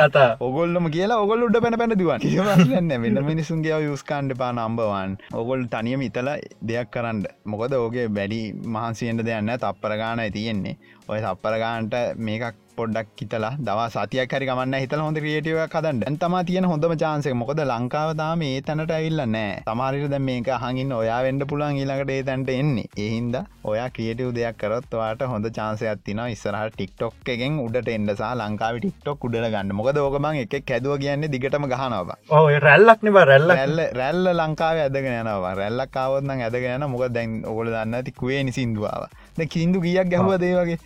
කතා. 0.00 0.28
ඔගොල්ලම 0.48 0.90
කියලා 0.96 1.20
ඔගොල් 1.26 1.46
උඩ 1.48 1.60
පැන 1.66 1.78
පැන 1.82 1.96
දුවන් 2.02 2.26
වෙන්න 2.72 3.22
මිනිසුන්ගේ 3.30 3.82
යුස්කාන්ඩ 3.88 4.38
පා 4.42 4.52
නම්බවන් 4.52 5.18
ඔගොල් 5.42 5.68
තනියම 5.74 6.02
ඉතල 6.08 6.32
දෙයක් 6.70 6.90
කරන්න. 6.90 7.22
මොකද 7.44 7.78
ඕගේ 7.78 8.08
බැඩි 8.18 8.42
මහන්සියෙන්ට 8.76 9.26
දෙයන්න 9.28 9.54
තප්පර 9.58 9.96
ගාන 10.02 10.26
තියෙන්නේ. 10.32 10.76
ඔය 11.08 11.20
සප්පරගාන්ට 11.20 11.94
මේකක් 12.16 12.58
පොඩ්ඩක් 12.76 13.20
හිතලා 13.20 13.52
දවා 13.60 13.88
සතියක් 13.90 14.32
හරි 14.32 14.46
ගමන්න 14.48 14.76
හිතල 14.82 15.02
හොඳ 15.04 15.18
ක්‍රියටව 15.18 15.60
කදන්න 15.68 16.02
ඇතම 16.04 16.36
තියෙන 16.48 16.68
හොඳම 16.70 16.94
චාන්සක 16.96 17.34
මොකද 17.34 17.62
ලංකාව 17.64 18.10
තාම 18.16 18.42
ඒ 18.42 18.60
තැනට 18.62 18.92
ඇවිල්ල 18.92 19.22
නෑ 19.28 19.56
තමාරිට 19.66 20.06
දැ 20.12 20.22
මේක 20.22 20.50
හඟින් 20.56 20.92
ඔයා 20.98 21.20
වෙන්ඩ 21.26 21.46
පුළන් 21.50 21.78
ඊළඟට 21.78 22.12
ඒ 22.14 22.22
තැන්ට 22.22 22.52
එන්නේ. 22.52 22.86
එහින්ද 22.98 23.36
ඔයා 23.64 23.88
ක්‍රියටව් 23.90 24.30
දෙයක් 24.34 24.58
කරොත්වාට 24.58 25.26
හොඳ 25.32 25.50
චාන්සයක් 25.52 26.04
තින 26.04 26.22
ඉස්සරහ 26.26 26.62
ටික්ටොක් 26.68 27.32
එකෙන් 27.34 27.58
උඩට 27.64 27.92
එන්ඩසා 27.96 28.32
ලංකාව 28.36 28.78
ටික්ටොක් 28.78 29.26
උඩ 29.26 29.38
ගන්න. 29.46 29.74
මොකද 29.74 29.98
ඕකමන් 29.98 30.40
එක 30.44 30.56
කැදුව 30.64 30.96
කියන්නේ 31.02 31.32
දිගටම 31.34 31.66
ගහනවා 31.66 32.18
ඔය 32.40 32.58
රැල්ලක්න 32.60 33.12
බ 33.12 33.24
රැල්ල 33.24 33.82
රැල්ල 33.94 34.32
ලංකාව 34.34 34.82
ඇදගෙන 34.82 35.18
යනවා 35.18 35.54
රැල්ලක් 35.54 35.92
කාවත්න 35.92 36.32
ඇදගෙන 36.38 36.88
මොක 36.88 37.04
දැන් 37.10 37.42
ඔගොල 37.44 37.68
දන්න 37.68 37.98
ඇති 37.98 38.12
kuවේ 38.14 38.42
නිසින්දුවාව 38.44 39.06
කින්දු 39.48 39.80
ගියක් 39.80 40.08
ගැහුව 40.08 40.36
දේවගේ 40.38 40.78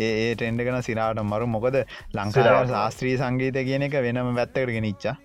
ඒ 0.00 0.34
ටෙන්ඩ 0.34 0.60
කන 0.62 0.82
සිරාට 0.82 1.22
මරු. 1.24 1.46
මොකද 1.48 1.80
ලංකාව 2.14 2.68
ශාස්ත්‍රී 2.68 3.16
සංගීත 3.16 3.64
කියන 3.64 3.82
එක 3.82 3.98
වෙනම 4.02 4.34
වැත්තකරගෙන 4.34 4.82
නිච්චා 4.82 5.16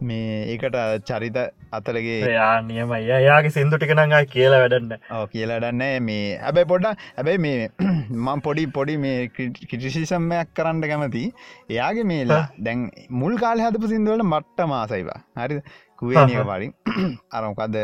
මේ 0.00 0.34
ඒකට 0.46 0.76
චරිත 1.02 1.38
අතරගේ 1.72 2.18
යා 2.30 2.60
නියමයි 2.62 3.00
යාගේ 3.06 3.50
සිින්දු 3.50 3.78
ටිකනඟා 3.78 4.22
කියලා 4.26 4.60
වැඩන්න. 4.62 4.92
ඕ 5.10 5.24
කියලාඩන්න 5.26 5.82
මේ 6.02 6.38
ඇබැයි 6.40 6.70
පොඩ්ඩ 6.72 6.86
ඇබැයි 7.16 7.42
මේ 7.46 7.68
මං 8.26 8.44
පොඩි 8.46 8.66
පොඩි 8.68 8.96
මේ 8.96 9.16
කිටිසිසම්මයක් 9.64 10.54
කරන්න 10.54 10.84
කැමති 10.84 11.24
එයාගේ 11.70 12.06
මේලා 12.12 12.44
දැන් 12.60 12.86
මුල් 13.22 13.36
කාල 13.36 13.64
හදපු 13.66 13.92
සිින්දුවල 13.94 14.24
මට්ට 14.24 14.66
මාසයිවා 14.66 15.20
හරි 15.36 15.60
කුවේනිය 16.00 16.42
පරින් 16.48 16.72
අරමකක්ද 17.36 17.78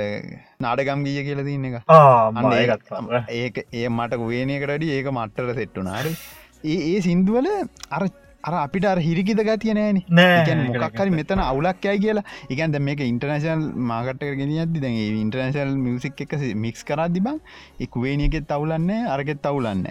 නාඩගම් 0.61 1.07
ගිය 1.07 1.23
කියල 1.29 1.45
තින්න 1.45 1.69
එක. 1.69 1.77
ඒක 3.35 3.63
ඒ 3.73 3.89
මට 3.91 4.21
කුවේනයකටඩි 4.23 4.93
ඒක 4.97 5.09
මට්ටර 5.13 5.55
සෙට්ටුනාර 5.55 6.11
ඒ 6.65 6.77
ඒ 6.91 7.01
සින්දුවල 7.01 7.49
අර 7.91 8.05
අර 8.45 8.55
අපිට 8.57 8.87
අර 8.87 8.99
හිරිකිද 9.01 9.41
ගතිය 9.41 9.75
නෑන 9.75 10.01
නෑ 10.11 10.57
මොක්කරි 10.77 11.11
මෙතන 11.11 11.43
අවුලක්යයි 11.43 11.99
කියලා. 11.99 12.25
එකන්ද 12.51 12.81
මේක 12.89 13.01
ඉන්ටර්නශල් 13.03 13.63
මාකට 13.91 14.25
ගෙන 14.41 14.57
ඇති 14.57 14.85
දැ 14.85 15.07
ඉන්ටර්නශල් 15.23 15.73
මියසික් 15.85 16.25
එක 16.27 16.35
මික්ස් 16.57 16.85
කරදි 16.85 17.25
බං 17.27 17.41
එක්වේනියකෙත් 17.81 18.59
අවුලන්නේ 18.59 19.01
අරගෙත් 19.09 19.51
අවුලන්න 19.53 19.89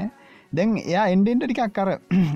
දැන් 0.58 0.74
එයා 0.82 1.06
එන්ඩෙන්ට 1.14 1.44
ටිකක් 1.46 1.74
කර 1.78 1.90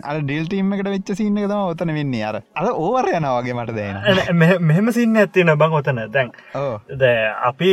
අ 0.08 0.14
ඩිල්ටීම 0.20 0.74
එකට 0.76 0.90
වෙච්ච 0.94 1.10
සින්න 1.20 1.38
තම 1.42 1.54
ඔතන 1.74 1.92
වෙන්නේ. 1.98 2.24
අර 2.30 2.36
අද 2.60 2.68
ඕවර 2.86 3.08
යනවාගේ 3.20 3.56
මට 3.60 3.76
දැන 3.80 4.42
මෙහෙම 4.70 4.92
සින්න 4.98 5.22
ඇත්තින 5.24 5.54
බං 5.62 5.78
ඔතන. 5.80 6.02
දැන් 6.16 6.32
දැ 7.04 7.16
අපි 7.50 7.72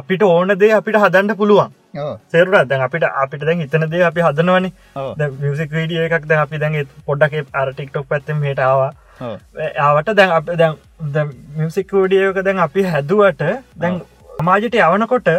අපිට 0.00 0.24
ඕන 0.28 0.54
දේ 0.62 0.72
අපිට 0.80 0.98
හදන්න 1.02 1.36
පුළුවන්. 1.42 1.74
ඕ 2.04 2.14
සේරුට 2.34 2.68
දැන් 2.70 2.86
අපිට 2.88 3.04
අපිට 3.24 3.44
දැන් 3.48 3.60
හිතන 3.64 3.86
දේ 3.94 4.02
අපි 4.10 4.24
හදනවනි. 4.26 4.72
මියසික් 5.42 5.76
වීඩිය 5.78 6.08
එකක් 6.08 6.26
දැන් 6.32 6.42
අපි 6.46 6.62
දැන් 6.64 6.80
පොඩ්ඩක් 7.10 7.54
අර 7.62 7.68
ටික්ටොක් 7.74 8.08
පැත්තෙම 8.14 8.42
හටාවා 8.48 8.90
ආවට 9.88 10.16
දැන් 10.22 10.34
අප 10.38 10.50
දැන් 10.56 11.36
මියසික් 11.60 11.94
වඩියක 11.98 12.42
දැන් 12.48 12.64
අපි 12.68 12.88
හැදුවට 12.94 13.44
දැන් 13.84 14.00
සමාජයට 14.40 14.80
යවනකොට 14.88 15.30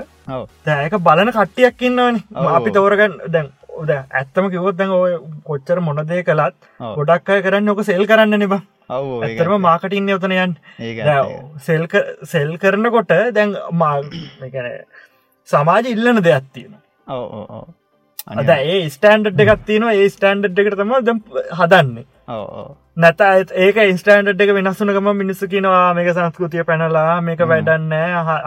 දැක 0.70 0.94
බලන 1.10 1.34
කට්ටියක් 1.40 1.84
ඉන්නවනි. 1.90 2.24
අපි 2.58 2.78
තෝරගන්න 2.78 3.20
දැන් 3.36 3.52
ද 3.90 3.98
ඇත්තම 4.20 4.50
කිවොත් 4.54 4.76
දැන් 4.80 4.92
ඔය 4.98 5.14
කොච්චර 5.48 5.80
මොනදේ 5.88 6.24
කළත්. 6.30 6.56
ගොඩක් 6.98 7.30
අය 7.30 7.42
කරන්න 7.46 7.70
ඔක 7.74 7.82
සෙල් 7.90 8.06
කරන්න 8.12 8.40
නිබ 8.44 8.54
ඇතරම 9.28 9.54
මාකට 9.68 9.94
ඉන්න 10.00 10.10
යතන 10.16 10.34
යන් 10.38 10.56
ඒක 10.80 10.98
සෙල් 12.34 12.52
කරනකොට 12.64 13.14
දැන් 13.38 13.56
මා 13.82 13.94
එකන 14.48 14.68
සමාජ 15.50 15.86
ඉල්ලන 15.94 16.22
දෙයක් 16.28 16.46
තියෙන 16.54 16.74
අද 18.42 18.50
ඒ 18.56 18.90
ස්ටන්ඩ් 18.90 19.40
එකක් 19.46 19.64
තියෙනවා. 19.68 19.94
ඒ 19.94 20.10
ස්ටන්ඩ් 20.10 20.60
එකට 20.60 20.78
තම 20.80 20.92
හදන්නේ 21.60 22.06
නැත 22.28 23.22
ඒක 23.54 23.78
ස්ටන්ඩ් 23.98 24.42
එක 24.42 24.52
වෙනස්සුනකම 24.56 25.08
මිනිස්සු 25.22 25.48
කියනවා 25.48 25.94
මේක 25.94 26.10
සංස්කෘතිය 26.14 26.64
පැනලා 26.64 27.22
මේක 27.22 27.42
වැඩන්න 27.42 27.92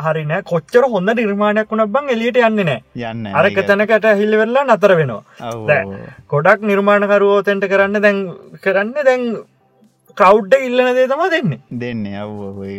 හරිනෑ 0.04 0.42
කොච්චර 0.42 0.86
හොඳ 0.88 1.10
නිර්මාණයක් 1.12 1.68
වුණ 1.70 1.84
බං 1.88 2.08
එලියට 2.14 2.38
යන්න 2.40 2.62
නෑ 2.62 2.80
යන්න 3.10 3.26
අරක 3.34 3.58
තැනකට 3.66 4.08
හිල්ලිවෙල්ලා 4.20 4.64
නතර 4.64 4.96
වෙනවා. 4.96 5.22
ගොඩක් 6.28 6.64
නිර්මාණකරුවෝතෙන්ට 6.70 7.68
කරන්න 7.68 8.02
දැන් 8.02 8.24
කරන්න 8.62 9.04
දැන් 9.04 9.28
කවුඩ්ඩ 10.16 10.54
ඉල්ලන 10.66 10.90
දේ 10.96 11.06
තම 11.10 11.22
දෙන්නේ. 11.32 11.60
දෙන්න 11.82 12.04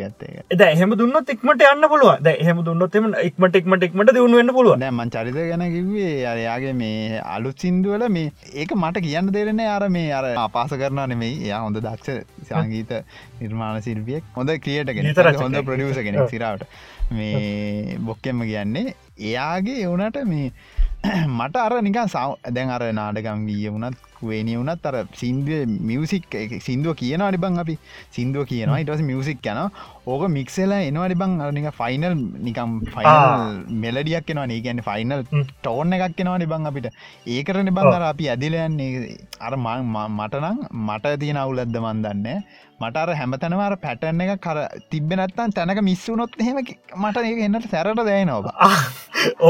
ගත්තේ 0.02 0.68
එහෙම 0.68 0.96
දුන්නත් 1.00 1.30
ඉක්මට 1.34 1.64
යන්න 1.68 1.88
පුළුව 1.92 2.24
ද 2.26 2.34
එහෙම 2.34 2.62
දුන්නොත් 2.68 2.96
එම 3.00 3.08
ඉක්මට 3.22 3.58
ඉක්මට 3.60 3.86
ඉක්මට 3.88 4.12
දියුණුවෙන්න්න 4.18 4.54
පුළුව 4.58 4.80
දැමන් 4.84 5.14
චරිත 5.16 5.38
ගැන 5.42 5.66
කිවේ 5.76 6.14
අරයාගේ 6.32 6.74
මේ 6.74 7.22
අලුත් 7.36 7.66
සිින්දුවල 7.66 8.08
මේ 8.10 8.32
ඒක 8.56 8.74
මට 8.76 9.04
කියන්න 9.08 9.32
දෙරෙන 9.32 9.64
අර 9.68 9.90
මේ 9.90 10.12
අර 10.12 10.26
අපාස 10.38 10.74
කරන 10.74 11.02
නෙමෙයි. 11.14 11.36
එයා 11.48 11.62
හොඳ 11.66 11.80
දක්ෂ 11.80 12.50
සංගීත 12.50 12.94
නිර්මාණ 13.42 13.82
සිල්පියෙක් 13.82 14.34
හොඳ 14.36 14.54
ක්‍රියටගෙන 14.66 15.12
රචකයෙක්. 15.14 15.42
හොඳ 15.44 15.62
ප්‍රඩියස 15.64 16.02
ඔව්. 16.16 16.30
සිරාවට. 16.30 16.66
මේ 17.12 17.98
බොක්කෙම 18.02 18.42
කියන්නේ 18.44 18.96
එයාගේ 19.22 19.80
එවනට 19.84 20.18
මේ 20.26 20.52
මට 21.38 21.56
අර 21.58 21.74
නිකන් 21.82 22.08
සව 22.08 22.54
දැන් 22.56 22.70
අර 22.70 22.84
නාඩගම් 22.94 23.46
වීය 23.48 23.72
වුණත් 23.74 23.98
වේනිය 24.22 24.58
වුණත් 24.58 24.86
අර 24.86 24.96
සින්දුව 25.14 25.74
මියසික් 25.82 26.26
සිින්දුව 26.60 26.96
කියනවා 27.02 27.32
ඩිබං 27.32 27.60
අපි. 27.64 27.78
සිින්දුව 28.12 28.46
කියනවා. 28.52 28.80
ඉටස 28.84 29.04
මියසික් 29.10 29.46
යන 29.46 29.62
ඕක 30.08 30.24
මික්සෙලා 30.30 30.82
එනවා 30.90 31.08
ඩිබං 31.08 31.40
අනික 31.42 31.70
ෆයිනල් 31.80 32.14
නිකම් 32.48 32.78
ෆයිනල් 32.94 33.64
මෙලඩියක් 33.84 34.28
කෙනවා 34.28 34.48
ඒ 34.50 34.62
ගැන්න 34.62 34.84
ෆයිනල් 34.90 35.24
හ්ම්. 35.24 35.44
ටෝර්න 35.58 35.94
එකක් 35.94 36.16
කෙනවා 36.18 36.38
නිබං 36.38 36.70
අපිට. 36.72 36.88
ඒකරන 37.28 37.72
බං 37.72 37.92
අර 37.94 38.06
අපි 38.12 38.30
ඇදිලයන්නේ 38.30 39.18
අර 39.40 39.54
මටනං 39.58 40.64
මට 40.88 41.20
තියෙන 41.20 41.38
අවුලද්ද 41.38 41.78
මන්දන්න 41.78 42.44
මට 42.80 42.98
අර 42.98 43.10
හැමතනවර 43.20 43.76
පැටන්න 43.84 44.24
එක 44.24 44.42
කර 44.42 44.60
තිබෙනත්තන් 44.92 45.54
තැනක 45.54 45.82
මිස්සුනොත් 45.82 46.36
එහෙම 46.40 46.60
මට 46.98 47.24
එන්නට 47.46 47.70
සැරට 47.72 48.02
දෑනවා 48.02 48.68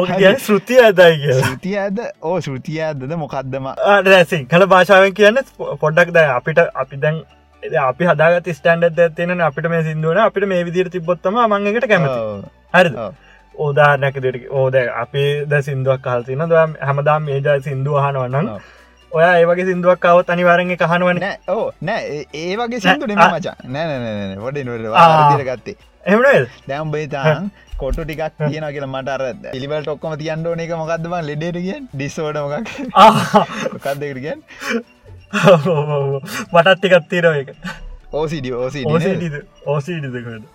කිය 0.09 0.29
ශෘතිය 0.39 0.79
ඇදයි 0.81 1.33
ශෘතිය 1.39 1.75
ඇද? 1.77 1.99
ඕ 2.21 2.37
ශෘතිය 2.41 2.79
ඇදද? 2.81 3.03
මොකක්දම 3.17 3.67
රැසි 4.05 4.39
කළ 4.57 4.67
භාෂාවෙන් 4.67 5.13
කියන්න 5.13 5.39
පොඩ්ඩක් 5.81 6.11
දැ 6.11 6.27
අපිට 6.31 6.59
අපි 6.75 6.97
දැන් 6.97 7.17
අපි 7.81 8.05
හදාගත 8.05 8.49
ස්ටන්ඩ 8.51 9.01
තියෙන 9.15 9.41
අපිට 9.41 9.69
මේ 9.69 9.83
සිින්දුවන 9.83 10.19
අපිට 10.19 10.47
මේ 10.47 10.63
විදිර 10.63 10.89
තිබොත්තම 10.89 11.37
මංගේට 11.45 11.87
කැමති. 11.87 12.19
හරි 12.73 12.91
ඔව්. 12.97 13.13
ඕදානැක 13.55 14.17
දෙට 14.17 14.47
ඕද 14.51 14.75
අපි 14.95 15.23
ද 15.45 15.61
සිින්දුවක් 15.61 16.01
කහල්තින 16.01 16.43
ද 16.45 16.63
හැමදාම් 16.81 17.23
මේජ 17.23 17.61
සිින්දුව 17.61 17.99
හනවන්න 17.99 18.49
ඔව්. 18.49 18.61
ඔයා 19.11 19.35
ඒවගේ 19.35 19.65
සිින්දුවක් 19.65 19.99
කවත් 19.99 20.29
අනිවාරෙන් 20.29 20.73
කහනුවන 20.75 21.21
ඕ 21.47 21.71
නෑ. 21.81 22.03
ඒ- 22.07 22.27
ඒ 22.33 22.57
වගේ 22.57 22.79
සිදු 22.79 23.05
නෙම 23.07 23.19
ආ. 23.19 23.29
මචා. 23.29 23.55
නෑ 23.65 24.37
ොඩ 24.39 24.57
ගත්තේ. 25.49 25.75
එමනල් 26.05 26.45
දැම් 26.67 26.91
බේතාන් 26.91 27.51
කොටු 27.77 28.03
ටිකක් 28.03 28.37
කියන 28.41 28.65
කියල 28.73 28.87
මට 28.87 29.09
අර 29.09 29.23
පිළිවලට 29.47 29.89
ඔක්කොම 29.89 30.13
තියන්න 30.17 30.45
ඕන 30.47 30.59
එක 30.59 30.71
මොකක්දම 30.75 31.15
ලෙඩේටගෙන් 31.23 31.89
ඩිස්සෝඩ 31.93 32.39
මොකක්? 32.43 32.71
කක්දකටගෙන් 33.79 34.39
මටත් 36.53 36.85
එකත් 36.89 37.09
තීරව 37.11 37.33
එක 37.41 37.49
ඕසිඩ 38.19 38.47
ඕසිඩ 38.59 38.91
ඕසිඩ 38.91 39.35
ඕසිඩිදකට 39.73 40.45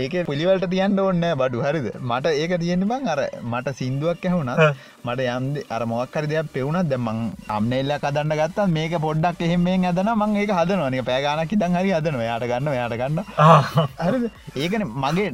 ඒක 0.00 0.14
පිළිවලට 0.28 0.66
තියන්න 0.72 0.98
ඕන්න 1.02 1.24
බඩු 1.40 1.62
හරිද? 1.64 1.88
මට 2.10 2.32
ඒක 2.42 2.52
තියෙන 2.62 2.84
බං 2.90 3.08
අර 3.12 3.20
මට 3.52 3.74
සිින්දුවක් 3.80 4.24
ඇහුණත්. 4.28 4.60
මට 5.06 5.20
යම් 5.34 5.46
අර 5.76 5.82
මොක්කර 5.92 6.24
දෙයක් 6.30 6.48
පෙවුණත් 6.54 6.88
දැමං 6.92 7.18
අම්නෙල්ල 7.56 7.92
කදන්න 8.04 8.34
ගත්ත 8.40 8.66
මේක 8.76 8.94
පොඩ්ඩක් 9.06 9.42
එහෙමෙන් 9.48 9.86
ඇදන 9.90 10.10
මං 10.14 10.36
ඒක 10.42 10.54
හදනවනක 10.58 11.04
පෑගානක් 11.10 11.52
දන් 11.62 11.78
හරි 11.80 11.94
හදන 11.98 12.20
යාට 12.28 12.46
ගන්න 12.52 12.72
යාට 12.78 12.96
ගන්න 13.00 13.18
හරිද? 14.04 14.24
ඒකන 14.62 14.86
මගේ 15.04 15.28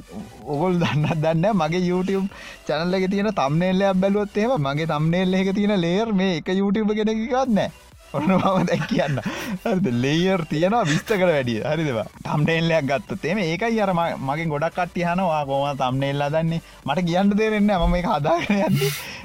ඔගොල් 0.56 0.80
දන්නත් 0.82 1.22
දන්න 1.24 1.62
මගේ 1.62 1.84
YouTube 1.90 2.26
චැනල්ල 2.68 2.98
එක 3.00 3.08
තියෙන 3.14 3.30
තම්නෙල්ලයක් 3.40 4.02
බැලුවොත් 4.02 4.36
ඒම 4.42 4.58
මගේ 4.68 4.90
තම්නෙල්ල 4.92 5.40
එක 5.40 5.54
තියෙන 5.58 5.74
ලේර් 5.86 6.12
මේ 6.20 6.36
එක 6.40 6.54
YouTube 6.60 6.94
කෙනෙකගත්නෑ 7.00 7.70
ඔන්න 8.14 8.30
මම 8.30 8.66
දැක් 8.66 8.84
කියන්න. 8.88 9.18
හරිද? 9.64 9.86
ලේයර් 9.96 10.40
තියෙනවා 10.46 10.84
විස්ත 10.84 11.08
කර 11.12 11.28
වැඩිය 11.28 11.60
හරිදවා 11.64 12.06
තම්නෙල්ලයක් 12.24 12.86
ගත්ත 12.90 13.24
එම 13.26 13.38
ඒකයි 13.40 13.80
අර 13.80 13.92
ම- 13.92 14.20
මගේ 14.28 14.46
ගොඩක් 14.46 14.76
කට්ටියහනවා 14.76 15.42
කොම 15.46 15.66
තම්නෙල්ලා 15.76 16.30
දන්නේ 16.30 16.60
මට 16.86 17.06
කියන්න 17.06 17.34
දෙරෙන්න 17.34 17.72
ම 17.72 17.90
මේ 17.90 18.04
හදාගෙන 18.04 18.60
යන්න 18.60 18.80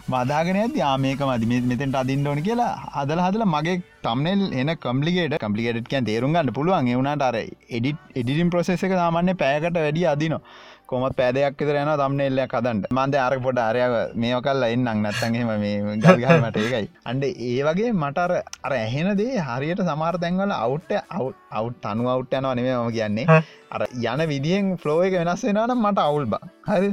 බදාගෙන 0.10 0.58
ඇති 0.58 0.82
ආමේක 0.84 1.22
මදි 1.24 1.46
මෙතෙන්ට 1.64 1.96
අදින්න 1.96 2.28
ඕන 2.28 2.42
කියලා 2.42 2.72
හදල 2.96 3.22
හදල 3.22 3.46
මගේ 3.48 3.78
තම්නෙල් 4.04 4.42
එන 4.54 4.70
කම්පලිගේට 4.78 5.36
කම්පලිගේට 5.38 5.88
කියන් 5.88 6.06
තේරුම්ගන්න 6.06 6.54
පුළුවන්. 6.54 6.88
එවුණට 6.88 7.22
අර 7.22 7.36
එඩිට 7.38 8.00
එඩිටින් 8.16 8.50
ප්‍රසෙස 8.50 8.84
එක 8.84 8.94
සාමාන්‍ය 8.94 9.34
පෑකට 9.36 9.76
වැඩි 9.78 10.06
අදිනවා. 10.08 10.42
කොමත් 10.90 11.16
පෑදයක් 11.18 11.60
විතරයන 11.60 11.92
තම්න 11.94 12.22
එල්ලයක් 12.22 12.52
කදන්ට 12.54 12.92
මන්ද 12.92 13.20
අර 13.26 13.36
පොට 13.46 13.62
අරය 13.66 13.82
මේ 14.24 14.42
කල්ල 14.46 14.68
එන්නම් 14.68 15.04
නැත්තන්හෙම 15.04 15.52
මේ 15.64 15.98
ගල්ගමට 15.98 16.58
ඒකයි. 16.58 16.90
අන්ඩ 17.06 17.24
ඒ 17.26 17.60
වගේ 17.68 17.94
මටර 17.94 18.34
අර 18.66 18.74
ඇහෙනදේ 18.74 19.46
හරියට 19.50 19.86
සමාර 19.90 20.16
තැන්වල 20.24 20.56
අවුට්ට 20.58 20.94
අවු් 21.52 21.70
තනු 21.84 22.10
අවුට් 22.10 22.34
යනවා 22.34 22.56
නෙම 22.56 22.70
ම 22.78 22.92
කියන්නේ. 22.92 23.42
අර 23.72 23.84
යන 24.04 24.22
විදිියෙන් 24.30 24.70
ෆ්ලෝ 24.82 25.00
එක 25.06 25.16
වෙනස් 25.20 25.44
වෙනනම් 25.48 25.84
මට 25.84 26.00
අවුල් 26.02 26.26
බා. 26.26 26.42
හරි? 26.70 26.90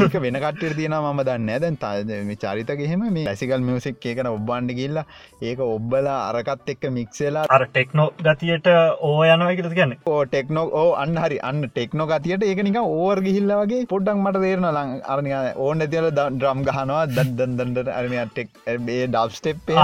ඒක 0.00 0.14
වෙන 0.24 0.38
කට්ට 0.44 0.76
තියෙන 0.78 0.96
ම 0.98 1.22
දන්න 1.28 1.50
දැන් 1.64 1.76
ත 1.76 2.38
චරිතගෙහෙම 2.44 3.02
මේ 3.16 3.26
ඇසිකල් 3.32 3.64
මියසික් 3.68 4.06
ඒකන 4.10 4.30
ඔබ්බන්ඩ 4.32 4.74
කිල්ලා 4.80 5.06
ඒක 5.42 5.62
ඔබ්බලා 5.66 6.18
අරකත් 6.28 6.72
එක්ක 6.74 6.86
මික්සේලා 6.98 7.44
අර 7.56 7.66
ටෙක්නෝ 7.68 8.08
ගතියට 8.20 8.70
ඕ 9.02 9.18
යනවා 9.26 9.52
කියල 9.58 9.70
ගැන්න 9.78 9.96
ඕ 10.06 10.20
ටෙක්නෝ 10.26 10.66
ඕ 10.82 10.90
අන්න 11.02 11.18
හරි. 11.24 11.38
අන්න 11.42 11.62
ටෙක්නෝ 11.66 12.06
ගතියට 12.06 12.48
ඒක 12.52 12.62
නික 12.66 12.78
ඕර් 12.82 13.22
ගිහිල්ල 13.26 13.54
වගේ 13.60 13.86
පොඩ්ඩක් 13.92 14.22
මට 14.24 14.42
තේරන 14.44 14.68
ලං 14.70 14.92
අරනි 15.14 15.32
ඕන්න 15.66 15.86
තියල 15.94 16.10
ඩ්‍රම් 16.12 16.62
ගහනවා 16.68 17.02
දන් 17.10 17.56
දන්දට 17.58 17.92
අරමටෙක් 17.98 18.52
ඒ 18.66 18.76
ඩබ් 19.06 19.26
ස්ටෙප් 19.38 19.74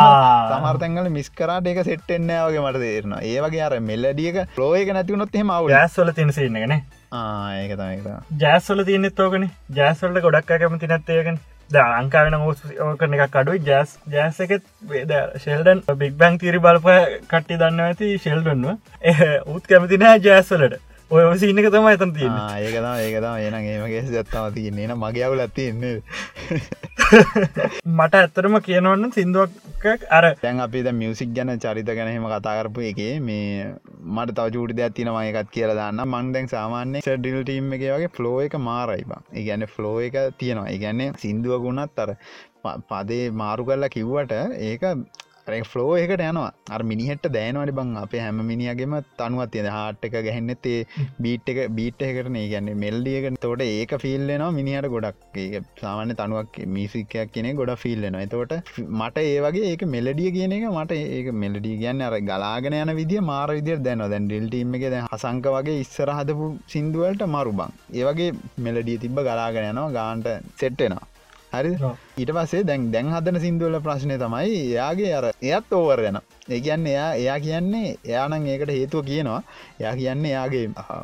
සමර්තැන්ගල 0.52 1.10
මිස්කරට 1.18 1.72
ඒක 1.72 1.82
සෙට්ටෙන්න 1.90 2.30
වගේ 2.38 2.64
මට 2.66 2.84
තේරන 2.86 3.18
ඒවගේ 3.22 3.66
අර 3.68 3.76
මෙල්ලඩියක 3.90 4.44
ලෝයක 4.58 4.94
නැතිවුණොත් 4.98 5.42
එෙම 5.42 5.56
අවු 5.56 5.74
ජෑස්වල 5.74 6.14
තිනසින්නගෙන 6.20 6.78
ඒක 6.78 7.70
තමයි 7.74 8.16
ජෑස්වල 8.40 8.84
තියනෙත් 8.84 9.20
ඕකන. 9.20 9.46
ජෑස්වලට 9.74 10.20
ගොඩක් 10.22 10.50
කැමති 10.50 10.88
නැත්තයකන 10.88 11.38
අංකාවෙන 11.74 12.34
ඕකන 12.36 13.14
එකක් 13.16 13.36
අඩුයි. 13.36 13.62
ජෑස් 13.64 13.96
ජෑස 14.10 14.40
එකත් 14.40 14.66
වේද 14.90 15.14
ශෙල්ඩන් 15.44 15.82
බික් 15.96 16.18
බැං 16.18 16.38
තිරි 16.38 16.60
බලප 16.60 16.88
කට්ටි 17.30 17.56
දන්න 17.56 17.80
ඇති 17.86 18.18
ශෙල්ඩන්ව 18.18 18.76
එහ 19.02 19.20
උත් 19.54 19.64
කැමති 19.66 20.00
නෑ 20.04 20.20
ජෑස්වලට 20.20 20.78
ඔය 21.11 21.38
සින්න 21.40 21.56
එක 21.56 21.66
තම 21.72 21.86
ඇතන් 21.88 22.11
තියෙන 22.12 22.34
ඒකතම 22.36 22.86
ඒකතම 23.02 23.36
එන 23.40 23.54
ඒමගේ 23.59 24.00
දත්තම 24.06 24.48
තියන්නේ. 24.54 24.86
න 24.86 24.92
මගේ 24.94 25.22
අවුල 25.24 25.40
ඇතින්නේ 25.40 26.02
මට 27.98 28.18
ඇත්තරම 28.18 28.56
කියනවන්න 28.66 29.14
සිින්දුවක් 29.14 30.04
අර 30.11 30.26
තැන් 30.42 30.61
අපි 30.61 30.82
මියසික් 30.92 31.30
ගැන 31.32 31.52
චරිත 31.56 31.88
ගැනහෙම 31.90 32.26
කතාකරපු 32.28 32.84
එක 32.90 33.00
මේ 33.22 33.70
මට 34.16 34.34
තව 34.36 34.52
චූටි 34.56 34.76
දෙයක් 34.80 34.96
තින 34.98 35.11
මයකත් 35.11 35.48
කියල 35.50 35.72
දන්න 35.72 36.04
මන්දැන් 36.06 36.50
සාමාන්‍ය 36.52 37.00
ඩිල් 37.00 37.40
ටීම් 37.42 37.72
එක 37.72 37.86
වගේ 37.86 38.11
ෆ්ලෝ 38.11 38.36
එක 38.42 38.59
මාරයිබා 38.61 39.22
ඒගැන 39.32 39.64
ෆ්ලෝ 39.66 39.94
එක 40.02 40.18
තියෙනවා. 40.36 40.68
ඒගැන්නේ 40.68 41.14
සිින්දුවකුණත් 41.16 42.04
අර 42.04 42.12
පදේ 42.90 43.24
මාරු 43.34 43.64
කරලා 43.64 43.94
කිව්වට 43.96 44.36
ඒක 44.62 44.84
ෆලෝ 45.70 45.92
එකට 46.03 46.22
යනවා. 46.24 46.51
අර 46.74 46.80
මිනිහට 46.90 47.26
දෑනවනි 47.36 47.72
බං 47.78 47.90
අපේ 48.03 48.20
හැම 48.24 48.40
මිනිියගේම 48.51 48.94
තනුවත් 49.20 49.53
තියද 49.55 49.68
හාට් 49.74 50.05
එක 50.09 50.14
ගැහෙන්නෙත් 50.26 50.66
ඒ 50.72 50.80
බීට් 51.24 51.49
එක 51.53 51.59
බීට් 51.78 52.03
එකටන 52.09 52.38
ගැන්නේ 52.53 52.78
මෙල්ඩියක 52.84 53.26
තෝට 53.44 53.64
ඒක 53.66 53.94
ෆිල්ලෙනවා 54.05 54.51
මිනිහට 54.59 54.88
ගොඩක්. 54.94 55.18
ඒ 55.36 55.62
සාමාන්‍ය 55.82 56.16
තනුවක් 56.20 56.59
මිසිකයක් 56.76 57.32
කියෙනෙ 57.34 57.51
ගොඩ 57.61 57.72
ෆිල්ලෙනවා 57.84 58.24
එතෝට 58.28 58.55
මට 59.01 59.26
ඒ 59.30 59.38
වගේ 59.46 59.66
ඒක 59.72 59.84
මෙලඩිය 59.96 60.30
කියන 60.36 60.57
එක 60.59 60.66
මට 60.72 61.01
ඒක 61.16 61.30
මෙලඩිය 61.44 61.76
කියන්න 61.82 62.07
අර 62.09 62.16
ගලාගෙන 62.30 62.78
යන 62.82 62.94
විදිිය 63.01 63.24
මාර 63.30 63.49
විදිර 63.59 63.78
දැන 63.88 64.05
දැන් 64.14 64.28
ඩිල්ටීම 64.30 64.74
එක 64.80 64.86
දැ 64.94 65.05
හසංක 65.07 65.53
වගේ 65.57 65.78
ඉස්සර 65.84 66.11
හදපු 66.18 66.49
සිින්දුවලට 66.74 67.24
මරු 67.36 67.55
බං. 67.61 67.72
ඒවගේ 68.01 68.30
මෙලඩිය 68.66 68.99
තිබ්බ 69.05 69.20
ගලාගෙන 69.28 69.70
යනවා 69.72 69.94
ගාන්ට 69.99 70.28
සෙට්ටෙනවා 70.61 71.07
හරි 71.53 71.72
ඊට 72.18 72.32
පස්සේ 72.36 72.64
දැන් 72.68 72.90
දැන් 72.92 73.12
හදන 73.14 73.40
සිින්දුවල 73.44 73.78
ප්‍රශ්නය 73.86 74.16
තමයි 74.22 74.56
එයාගේ 74.64 75.12
අර 75.18 75.26
එයත් 75.50 75.72
ඕවර 75.72 76.00
යන 76.10 76.18
ඒකන්න 76.48 76.86
එයා 76.86 77.08
එයා 77.14 77.38
කියන්නේ 77.40 77.88
එයානං 78.04 78.46
ඒකට 78.52 78.70
හේතුව 78.72 79.04
කියනවා. 79.08 79.40
එයා 79.80 79.94
කියන්නේ 79.98 80.30
එයාගේ 80.32 80.62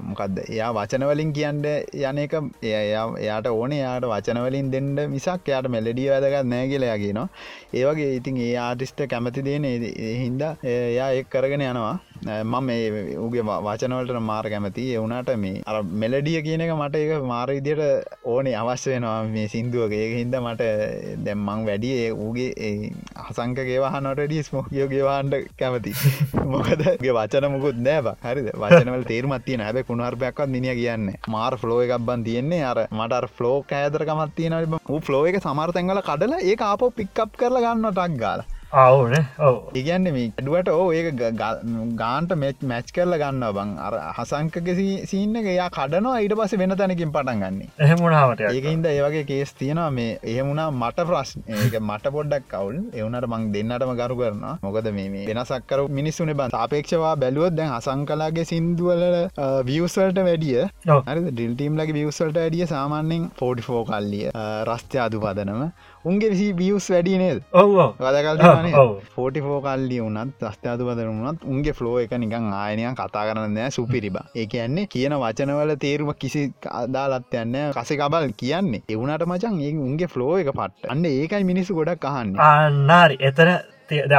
මොකක්ද 0.08 0.38
එයා 0.44 0.70
වචනවලින් 0.76 1.32
කියන්ට 1.38 1.66
යන 2.02 2.20
එක 2.24 2.36
එයාට 2.62 3.48
ඕන 3.50 3.74
යාට 3.76 4.06
වචනවලින් 4.12 4.70
දෙන්න 4.74 4.88
මිසක් 5.14 5.50
යාට 5.52 5.68
මෙලඩිය 5.68 6.08
වැදගත් 6.12 6.48
නෑ 6.52 6.70
කියලයා 6.72 6.96
කියනවා. 7.04 7.28
ඒවගේ 7.74 8.10
ඉතින් 8.18 8.40
ඒ 8.46 8.56
ආටිස්ට 8.66 9.04
කැමති 9.12 9.44
දේන. 9.48 9.68
හින්ද 10.22 10.42
එයා 10.64 11.10
එක් 11.20 11.28
කරගෙන 11.30 11.66
යනවා. 11.68 11.94
මම 12.24 12.70
උගේ 13.26 13.44
වචනවලට 13.68 14.24
මාර 14.30 14.48
කැමති. 14.54 14.86
එවුනාට 14.96 15.34
මේ 15.36 15.62
අර 15.66 15.82
මෙලඩිය 16.04 16.40
කියන 16.48 16.64
එක 16.66 16.74
මට 16.78 17.04
ඒක 17.04 17.28
මාර 17.34 17.48
විදියට 17.52 17.84
ඕනේ 18.24 18.56
අවශ්‍ය 18.62 18.94
වෙනවා 18.94 19.20
මේ 19.36 19.48
සිින්දුවක. 19.48 19.92
ඒක 19.92 20.16
හින්ද 20.22 20.40
මට 20.40 20.72
දැම්මං 21.26 21.66
වැඩිය 21.68 22.10
ඌගේ 22.24 22.50
හසංකගේ 23.26 23.78
වහනට 23.84 24.40
ස්මෝකයෝ 24.48 24.88
ගෙවාන්ට 24.92 25.34
කැමති. 25.60 25.92
මොකදගේ 26.52 27.14
වචන 27.18 27.48
මුකුත් 27.54 27.78
නෑබ 27.88 28.10
හරි 28.24 28.46
වචනවල 28.62 29.06
තේරමත් 29.12 29.44
තියෙන. 29.46 29.64
හැබ 29.66 29.80
කුණහරපයක්වත් 29.90 30.54
මිනිිය 30.56 30.76
කියන්න 30.80 31.12
මාර් 31.36 31.58
ෆලෝ 31.62 31.80
එකක්බන් 31.86 32.24
තියෙන්නේ. 32.28 32.62
අර 32.72 32.84
මට 32.90 33.30
ෆලෝ 33.38 33.56
කෑදරකමත් 33.70 34.34
තියෙන 34.40 34.58
ූ 34.88 35.00
ෆලෝ 35.00 35.24
එක 35.30 35.40
සමර්තැන්ගල 35.46 36.02
කඩලා 36.10 36.42
ඒ 36.50 36.58
අපෝ 36.72 36.90
පික්කප් 37.00 37.40
කරලා 37.40 37.64
ගන්න 37.66 37.90
ටක් 37.92 38.20
ගාලා. 38.24 38.53
අවුන 38.74 39.14
ඔව. 39.40 39.56
ඉගැන්න 39.74 40.06
මේ 40.08 40.26
ඇඩුවට 40.28 40.68
ඕ 40.70 40.86
ඒක 40.92 41.08
ගාන්ට 41.96 42.32
මෙච් 42.36 42.62
මැච් 42.64 42.88
කරල 42.94 43.14
ගන්න 43.22 43.44
බං 43.56 43.70
අර 43.80 43.94
හසංකක 44.16 44.70
සිීන්න 45.04 45.38
යා 45.48 45.68
කඩනවා 45.70 46.14
ඊට 46.18 46.34
පස 46.40 46.54
වෙන 46.62 46.74
තැනකින් 46.74 47.12
පටන් 47.14 47.42
ගන්නේ. 47.42 47.68
එහෙමුණාවට 47.78 48.42
ඒකන්ද 48.48 48.88
ඒවගේ 48.92 49.24
කේස් 49.24 49.54
තියෙනවා. 49.54 49.90
මේ 49.90 50.18
එහෙමුණා 50.24 50.68
මට 50.72 51.06
ප්‍රශ්න. 51.10 51.46
ඒක 51.56 51.78
මට 51.80 52.14
පොඩ්ඩක් 52.16 52.48
කවුල් 52.50 52.76
එවනට 52.94 53.28
මං 53.28 53.46
දෙන්නටම 53.54 53.94
ගරු 54.00 54.18
කරනවා. 54.20 54.54
මොකද 54.62 54.90
මේ 54.92 55.24
වෙනසක්කර 55.30 55.84
මිනිස්සුන 55.90 56.34
බන් 56.34 56.56
සාපේක්ෂවා 56.56 57.14
බැලුවොත් 57.16 57.58
දැන් 57.58 57.72
හසංකලාගේ 57.74 58.44
සිින්දුවල 58.44 59.04
වියවසල්ට 59.64 60.22
වැඩිය 60.22 60.66
ඩිල්ටීම් 61.30 61.80
ලගේ 61.80 61.98
වියවසල්ට 62.00 62.38
ඇඩිය 62.38 62.66
සාමාන්‍යෙන් 62.66 63.30
ෆෝඩිෆෝ 63.40 63.84
කල්ලිය 63.86 64.30
රස්්‍ය 64.64 64.98
අදු 64.98 65.20
පදනම 65.20 65.64
උන්ගේ 66.04 66.30
විසි 66.30 66.46
වියස් 66.52 66.86
වැඩි 66.90 67.18
නේද? 67.18 67.42
ඔව. 67.52 67.74
වදකල් 67.98 68.38
ෆෝටිෆෝ 69.14 69.58
කල්ලි 69.60 70.00
වනත් 70.00 70.50
ස්ථාතු 70.50 70.88
පදර 70.88 71.10
වනත් 71.10 71.46
උන්ගේ 71.46 71.72
ෆලෝ 71.72 71.96
එක 71.98 72.12
නිකං 72.16 72.48
ආයනයක් 72.54 72.96
කතා 72.96 73.24
කරන්න 73.26 73.60
සුපිරිබ. 73.70 74.18
ඒ 74.40 74.46
කියන්නේ 74.46 74.88
කියන 74.88 75.16
වචනවල 75.16 75.76
තේරුම 75.78 76.14
කිසි 76.16 76.42
අදාලත් 76.72 77.34
යන්න 77.34 77.60
කසකබල් 77.74 78.28
කියන්නේ. 78.36 78.82
එවුණට 78.88 79.26
මචන් 79.26 79.60
ඒ 79.60 79.72
උන්ගේ 79.80 80.08
ෆලෝ 80.08 80.34
එක 80.38 80.52
පට්ට. 80.52 80.90
අන්න 80.90 81.04
ඒකයි 81.06 81.44
මිනිස්සු 81.44 81.74
ගොඩක් 81.74 82.04
අහන්න. 82.06 82.36
අන්නාරි 82.40 83.18
එතන 83.22 83.56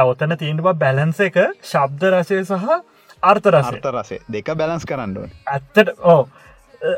ඔතන 0.04 0.36
තියෙනවා 0.38 0.74
බැලන්ස 0.74 1.20
එක 1.20 1.38
ශබ්ද 1.62 2.12
රසය 2.12 2.42
සහ 2.44 2.76
අර්ථරස 3.22 3.66
අර්ථ 3.66 3.88
රසේ 3.90 4.20
දෙක 4.28 4.50
බැලන්ස් 4.54 4.84
කරන්නුව 4.84 5.30
ඇත්තට 5.46 5.94
ඕ 6.04 6.28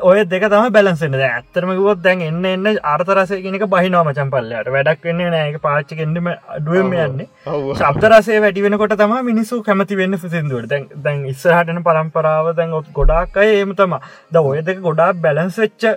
ඔය 0.01 0.23
දෙක 0.25 0.43
තම 0.45 0.71
බැලන්සෙන 0.71 1.15
ඇත්තරමකුවොත් 1.17 2.01
දැන් 2.01 2.21
එන්න 2.21 2.45
එන්න 2.45 2.67
අර්තරසයගෙනක 2.85 3.63
බහිනවා 3.67 4.03
මචන් 4.03 4.31
පල්ලට 4.31 4.69
වැඩක් 4.69 5.03
වෙන්නේ 5.03 5.29
නෑක 5.29 5.57
පාච්චි 5.61 5.97
කෙන්ඩම 5.97 6.29
අඩුවම 6.29 6.93
යන්නේ. 6.97 7.27
ශබ්දරසේ 7.73 8.39
වැඩි 8.39 8.65
වෙනකොට 8.65 8.95
තම 8.95 9.15
මිනිස්සු 9.23 9.61
කැමති 9.63 9.99
වෙන්න 10.01 10.17
සිදුවට 10.17 10.69
දැන් 10.69 10.87
දැන් 10.99 11.25
ඉස්සහටන 11.25 11.81
පරම්පරාව 11.83 12.51
දැන් 12.55 12.73
ඔත් 12.73 12.89
ගොඩක් 12.93 13.37
අය 13.37 13.53
ඒම 13.53 13.75
තම 13.75 13.97
ද 14.31 14.43
ඔය 14.43 14.63
දෙක 14.63 14.81
ගොඩා 14.81 15.11
බැලන්ස් 15.17 15.59
වෙච්ච 15.59 15.87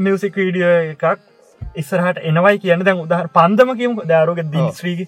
මියසික් 0.00 0.36
වීඩියෝ 0.36 0.74
එකක් 0.86 1.04
ඉස්සරහට 1.76 2.22
එනවයි 2.22 2.58
කියන 2.58 2.84
දැන් 2.84 3.02
උදහ 3.02 3.28
පන්දම 3.32 3.74
කියමු 3.76 4.06
දෑරුග 4.06 4.42
දිස්ත්‍රීග 4.48 5.06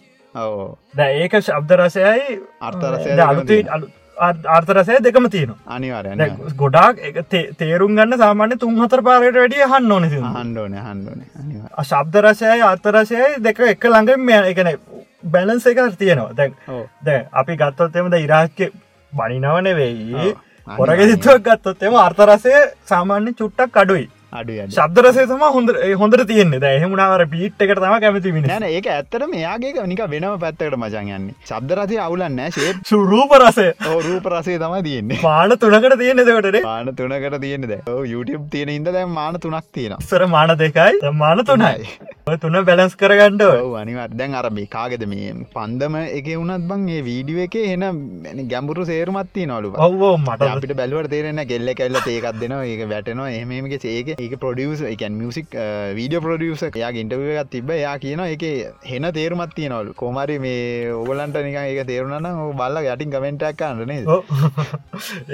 ද 0.94 1.08
ඒක 1.16 1.38
ශබ්දරසයයි 1.40 2.40
අර්ථරසය 2.62 3.16
අලුතේ 3.22 3.62
අලු 3.68 3.88
ආර්ථරසය 4.18 4.98
දෙකම 5.06 5.28
තියෙන 5.34 5.54
අනිවාරය 5.68 6.28
ගොඩාක් 6.62 7.02
තේරුම් 7.60 7.96
ගන්න 7.98 8.18
සාමාන්‍ය 8.24 8.58
තුන් 8.64 8.80
හතර 8.82 9.02
පාරයට 9.08 9.40
වැඩිය 9.40 9.64
හන්න 9.64 9.92
ඕනෙ 9.92 10.08
හන්ඩෝන 10.12 10.76
හන්ඩෝන 10.80 11.24
ශබ්දරසයයි 11.84 12.66
අර්ථරසයයි 12.72 13.30
දෙක 13.40 13.60
එක 13.72 13.88
ළඟම 13.92 14.28
මෙය 14.28 14.40
එකන 14.52 14.70
බැලන්ස 15.24 15.66
එක 15.66 15.78
තියෙනවා. 15.98 16.34
දැන් 16.34 16.52
දැ 17.04 17.26
අපි 17.32 17.56
ගත්තොත්තෙමද 17.56 18.14
ඉරාක්ක 18.18 18.60
බනිනවනෙවෙයි 19.12 20.34
පොරගෙසිතුවක් 20.66 21.42
ගත්තොත්තෙම 21.48 21.98
අර්ථරසය 22.06 22.54
සාමාන්‍ය 22.86 23.34
චුට්ටක් 23.34 23.76
අඩුයි. 23.76 24.04
අඩු 24.04 24.17
ශබ්දරසේ 24.32 25.26
තම 25.26 25.44
හොඳ 25.52 25.70
හොඳට 25.96 26.24
තියෙන්නේ. 26.26 26.60
ද 26.60 26.66
එහෙමුණාවර 26.70 27.24
පිට් 27.26 27.62
එකට 27.64 27.78
තම 27.78 27.94
කැමති 28.00 28.32
න 28.32 28.66
ඒක 28.68 28.88
ඇත්තට 28.88 29.24
මෙයාගේ 29.26 29.86
නික 29.86 30.02
වෙනම 30.06 30.36
පැත්තකට 30.38 30.76
මචන් 30.76 31.08
යන්නේ. 31.10 31.34
ශබ්දරසය 31.46 31.96
අවුලන්න 31.98 32.40
ශේ 32.50 32.74
සුරූප 32.84 33.32
රසය. 33.38 33.68
රූප 34.08 34.28
රසේ 34.28 34.58
තම 34.58 34.76
තියෙන්නේ. 34.82 35.22
මාන 35.22 35.56
තුනකට 35.56 35.98
තියෙන 35.98 36.22
දෙකටේ 36.22 36.62
මාන 36.62 36.92
තුනකට 36.94 37.40
තියෙනෙද 37.40 37.72
YouTube 38.06 38.44
තියෙන 38.50 38.70
ඉද 38.70 38.90
දැ 38.90 39.04
මාන 39.12 39.40
තුනක් 39.40 39.68
තියෙන 39.72 39.96
සර 40.00 40.26
මාන 40.28 40.54
දෙකයි 40.56 41.12
මාන 41.14 41.44
තුනයි 41.44 41.88
තුන 42.44 42.58
බැලස් 42.68 42.96
කරගන්නඩ 43.02 43.44
අනිවත් 43.82 44.16
දැන් 44.20 44.36
අර 44.40 44.46
මේ 44.50 44.68
කාගෙද 44.68 45.04
මේ 45.12 45.32
පන්දම 45.54 45.98
එක 46.00 46.28
වුණත් 46.32 46.66
බං 46.70 46.88
ඒ 46.96 47.02
වීඩියෝ 47.08 47.46
එක 47.46 47.56
එන 47.64 47.86
ගැඹුරු 48.52 48.88
සේරුමත්ති 48.90 49.46
නොලු 49.52 49.72
ඔව්ෝ 49.86 50.12
මට 50.18 50.50
අපිට 50.50 50.74
බැලුවට 50.80 51.10
තේරෙන 51.14 51.42
ගෙල්ල 51.52 51.74
කෙල්ල 51.80 52.00
ඒකක් 52.04 52.28
දෙනවා 52.42 52.64
ඒක 52.72 52.84
වැටනවා 52.94 53.28
එහමගේ 53.32 53.80
ඒක 53.94 54.12
ඒක 54.16 54.36
පොඩියස් 54.44 54.84
එකන් 54.92 55.18
මියසික් 55.22 55.58
වීඩියෝ 56.00 56.24
පොඩියස 56.26 56.64
යා 56.82 56.92
ඉන්ටවියගත් 57.02 57.52
තිබ 57.54 57.70
යා 57.76 57.96
කියන 57.98 58.24
එක 58.26 58.44
හෙන 58.84 59.10
තේරුමත් 59.18 59.54
තියනවලු 59.54 59.94
කොමරි 59.94 60.38
මේ 60.38 60.92
ඔගලන්ට 60.92 61.38
නික 61.46 61.58
ඒක 61.62 61.86
තේරුණන 61.86 62.28
බල්ල 62.58 62.78
යටින් 62.84 63.14
කමෙන්ටක් 63.14 63.58
කන්නනේ 63.60 64.04
ඔව්. 64.06 64.22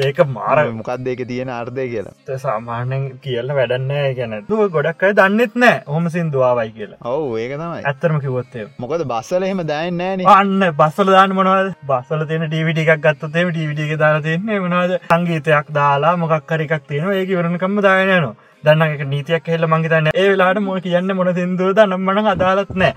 ඒක 0.06 0.18
මාර 0.28 0.58
මොකක්ද 0.72 1.08
ඒක 1.08 1.22
තියෙන 1.28 1.50
අර්ධය 1.50 1.86
කියලා. 1.92 2.38
සාමාන්‍යෙන් 2.44 3.04
කියල්ල 3.24 3.54
වැඩන්න 3.58 3.92
ගැන 4.18 4.34
ගොඩක් 4.76 5.04
අය 5.08 5.14
දන්නෙත් 5.14 5.54
නෑ 5.56 5.82
හොම 5.86 6.08
සිින්දවාවයි 6.08 6.72
කියලා. 6.84 7.00
ඔවු 7.14 7.36
ඒක 7.42 7.58
තමයි. 7.58 7.82
ඇත්තරම 7.90 8.22
කිවොත්තේ 8.24 8.68
මොකද 8.84 9.04
බස්සල 9.12 9.50
එහෙම 9.50 9.66
දයන්න 9.72 10.00
නෑන 10.00 10.24
අන්න 10.38 10.64
බස්සල 10.80 11.12
දාන්න 11.16 11.36
මොනවද? 11.40 11.74
බස්සල 11.90 12.24
තියෙන 12.30 12.48
ටීවිටි 12.48 12.88
එකක් 12.88 13.04
ගත්තතේම 13.04 13.52
ටීවිටික 13.52 13.94
දාලා 14.06 14.24
තියන්නේ 14.30 14.64
මනවාද? 14.64 14.98
සංගීතයක් 15.12 15.70
දාලා 15.78 16.16
මොකක්කර 16.24 16.66
එකක් 16.66 16.90
තියෙනවා. 16.90 17.20
ඒක 17.20 17.38
වරණකම්ම 17.38 17.86
දායනයනවා 17.86 18.34
දන්න 18.64 18.92
එක 18.94 19.02
නීතියක් 19.08 19.48
හෙල්ල 19.52 19.66
මංගතන්න 19.68 20.06
ඒ 20.10 20.26
වෙලාට 20.30 20.58
මො 20.66 20.78
කියන්න 20.84 21.12
මොන 21.18 21.30
සිදුවද 21.38 21.80
නම්මන 21.84 22.30
අදාලත් 22.32 22.70
නෑ 22.82 22.92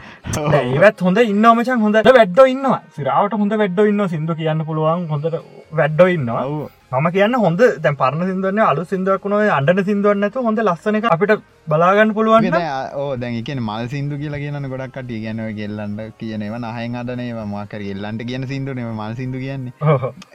ඒවත් 0.62 1.04
හොඳ 1.08 1.20
ඉන්නමචන් 1.24 1.84
හොඳට 1.86 2.08
වැඩ්ඩ 2.18 2.40
ඉන්නවා. 2.54 2.80
සිරාවට 2.98 3.38
හොඳ 3.42 3.58
වැඩ්ඩ 3.62 3.92
ඉන්න 3.92 4.08
සිින්දු 4.14 4.38
කියන්න 4.42 4.64
පුළුවන් 4.70 5.08
හොඳට 5.12 5.36
වැඩ්ඩ 5.80 6.14
ඉන්නවා 6.16 6.46
මම 6.92 7.08
කියන්න 7.12 7.34
හොඳ 7.36 7.62
දැන් 7.84 7.96
පරණ 7.96 8.28
සිදුවන්න 8.28 8.60
අලු 8.66 8.84
සිදුවක් 8.86 9.24
වුණේ 9.26 9.54
අන්ඩන 9.56 9.80
සිදුවන්නතු 9.84 10.44
හොඳ 10.46 10.60
ලස්සන 10.62 10.98
අපිට 11.08 11.32
බලාගන්න 11.68 12.12
පුළුවන් 12.14 12.46
ඕ 12.96 13.08
එකන 13.30 13.60
මල් 13.60 13.88
සිින්දු 13.94 14.20
කියලා 14.22 14.40
කියන 14.44 14.68
ගොඩක් 14.74 14.94
කට 14.96 15.18
ගැනව 15.24 15.50
ගෙල්ලන්ට 15.58 16.14
කියනව 16.20 16.54
නහයෙන් 16.58 16.96
අදනේ 16.96 17.44
මාකර 17.46 17.82
ගෙල්ලන්ට 17.88 18.24
කියන 18.30 18.46
සිින්දුනම 18.48 18.80
මල් 18.92 19.16
සිදු 19.16 19.42
කියන්නේ. 19.44 19.74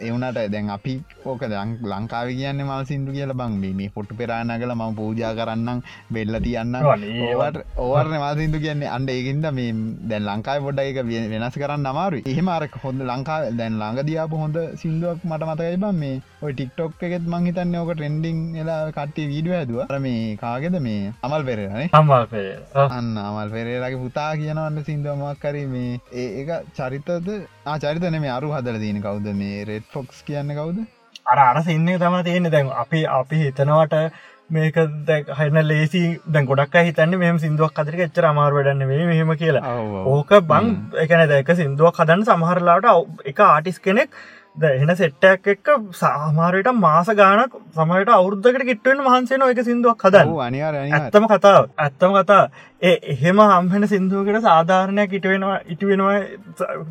එවනට 0.00 0.40
දැන් 0.54 0.68
අපි 0.68 0.94
ඕක 1.24 1.44
දං 1.44 1.72
ලංකාව 1.92 2.32
කියන්න 2.32 2.60
මල් 2.66 2.84
සිින්දු 2.84 3.14
කියල 3.16 3.32
බං 3.34 3.56
මේ 3.78 3.88
පොට්ටු 3.96 4.18
පෙරාණගල 4.20 4.74
ම 4.74 4.84
පූජා 4.94 5.32
කරන්නම් 5.32 5.80
බෙල්ල 6.10 6.36
තියන්න 6.44 6.76
ඕවට 6.80 7.56
ඕවරන 7.78 8.18
මාසිදු 8.18 8.60
කියන්නේ 8.66 8.92
අන්ඩ 8.96 9.14
ඒකින්ද 9.14 9.48
මේ 9.52 9.72
දැන් 10.10 10.28
ලංකායි 10.28 10.64
පොඩ්ඩ 10.66 10.84
එක 10.84 11.00
වෙනස් 11.34 11.56
කරන්න 11.56 11.90
අමාරු 11.92 12.20
එහෙමරක් 12.26 12.76
හොඳ 12.84 13.08
ලංකාව 13.10 13.48
දැන් 13.54 13.80
ළඟ 13.80 14.04
දියාපු 14.10 14.42
හොඳ 14.44 14.60
සිින්දුවක් 14.82 15.24
මට 15.24 15.50
මතකයි 15.50 15.80
බම් 15.86 15.98
මේ 16.04 16.14
ඔය 16.42 16.52
ටික්ටොක් 16.52 17.02
එකෙත් 17.06 17.26
මංහිතන්න 17.32 17.76
ඕක 17.80 17.90
ට්‍රෙන්ඩිං 17.92 18.38
එලා 18.60 18.80
කට්ටේ 18.90 19.28
වීඩිය 19.32 19.56
ඇදුව 19.56 19.82
අර 19.84 19.98
මේ 20.00 20.22
කාගෙද 20.38 20.76
මේ 20.86 21.12
අමල් 21.22 21.44
පෙරනේ 21.48 21.86
අම්මල් 21.94 22.24
පේ 22.30 22.48
අන්න 22.86 23.12
අමල් 23.22 23.52
පෙරේලගේ 23.52 24.00
පුතා 24.02 24.30
කියනවන්න 24.40 24.84
සිින්දුවමක් 24.84 25.42
කරී 25.42 25.68
මේ 25.68 25.92
ඒක 26.14 26.50
චරිතද? 26.72 27.30
ආචරිතන 27.66 28.18
මේ 28.18 28.34
අරු 28.38 28.50
හදල 28.54 28.80
දීන 28.80 29.00
කවුද? 29.02 29.30
මේ 29.34 29.62
රෙඩ් 29.64 29.86
ෆොක්ස් 29.94 30.26
කියන්න 30.26 30.52
කවුද? 30.52 30.82
අර 31.26 31.38
අර 31.40 31.62
සින්නේ 31.62 31.98
තම 31.98 32.18
තියෙන 32.24 32.50
දැන් 32.50 32.74
අපි 32.76 33.06
අපි 33.12 33.40
හිතනවට 33.44 33.96
මේක 34.50 34.76
හන 35.38 35.58
ලේසි. 35.64 36.04
දැ 36.28 36.44
ගොඩක් 36.44 36.76
හිතන්න 36.80 37.18
මෙම 37.18 37.38
සිින්දුවක් 37.38 37.82
අදරක 37.82 38.04
එච්චර 38.06 38.28
අමාර 38.30 38.52
වැඩන්න 38.52 38.86
වේ 38.90 39.06
මෙහෙම 39.06 39.34
කියලා. 39.36 39.74
ඕක 40.08 40.36
බං 40.50 40.70
එකන 41.04 41.26
දැක 41.30 41.56
සිින්දුවක් 41.56 42.02
හදන්න 42.02 42.28
සමහරලාට 42.28 42.92
එක 43.32 43.44
ආටිස් 43.48 43.82
කෙනෙක් 43.86 44.22
ද 44.56 44.64
එන 44.64 44.90
සෙට්ටක් 44.92 45.46
එක්ක 45.48 45.68
සාමාරයට 45.92 46.68
මාස 46.76 47.08
ගානක් 47.10 47.54
සමයට 47.72 48.10
අවුද්ධකට 48.10 48.64
කිට්ටුවෙන් 48.64 49.00
වහන්සේන 49.02 49.44
එක 49.44 49.60
සිින්දුවක් 49.60 50.04
අනිවාර 50.40 50.74
ඇත්තම 50.76 51.26
කතාව. 51.26 51.70
ඇත්තම 51.76 52.12
කතා 52.14 52.50
ඒ 52.82 52.98
එහෙම 53.08 53.40
හම්හෙන 53.42 53.88
සිින්දුවකට 53.88 54.42
සාධාරණයක් 54.42 55.14
ඉටවෙනවා 55.14 55.58
ඉටුවෙනවා 55.66 56.18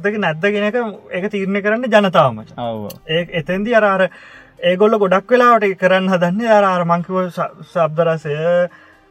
දෙක 0.01 0.17
නැද්දගෙනක 0.17 0.79
එක 1.11 1.29
තීරණය 1.29 1.61
කරන්න 1.61 1.85
ජනතාවමච 1.87 2.55
ඔව 2.59 2.89
ඒ 3.07 3.21
එතැන්දි 3.33 3.75
අරාර 3.75 4.07
ඒගොල්ල 4.63 4.97
ගොඩක් 4.97 5.29
වෙලාවට 5.29 5.77
කරන්න 5.77 6.09
හදන්නේ 6.09 6.51
අර 6.51 6.65
අරමංකිව 6.65 7.29
සබ්දරසය 7.67 8.35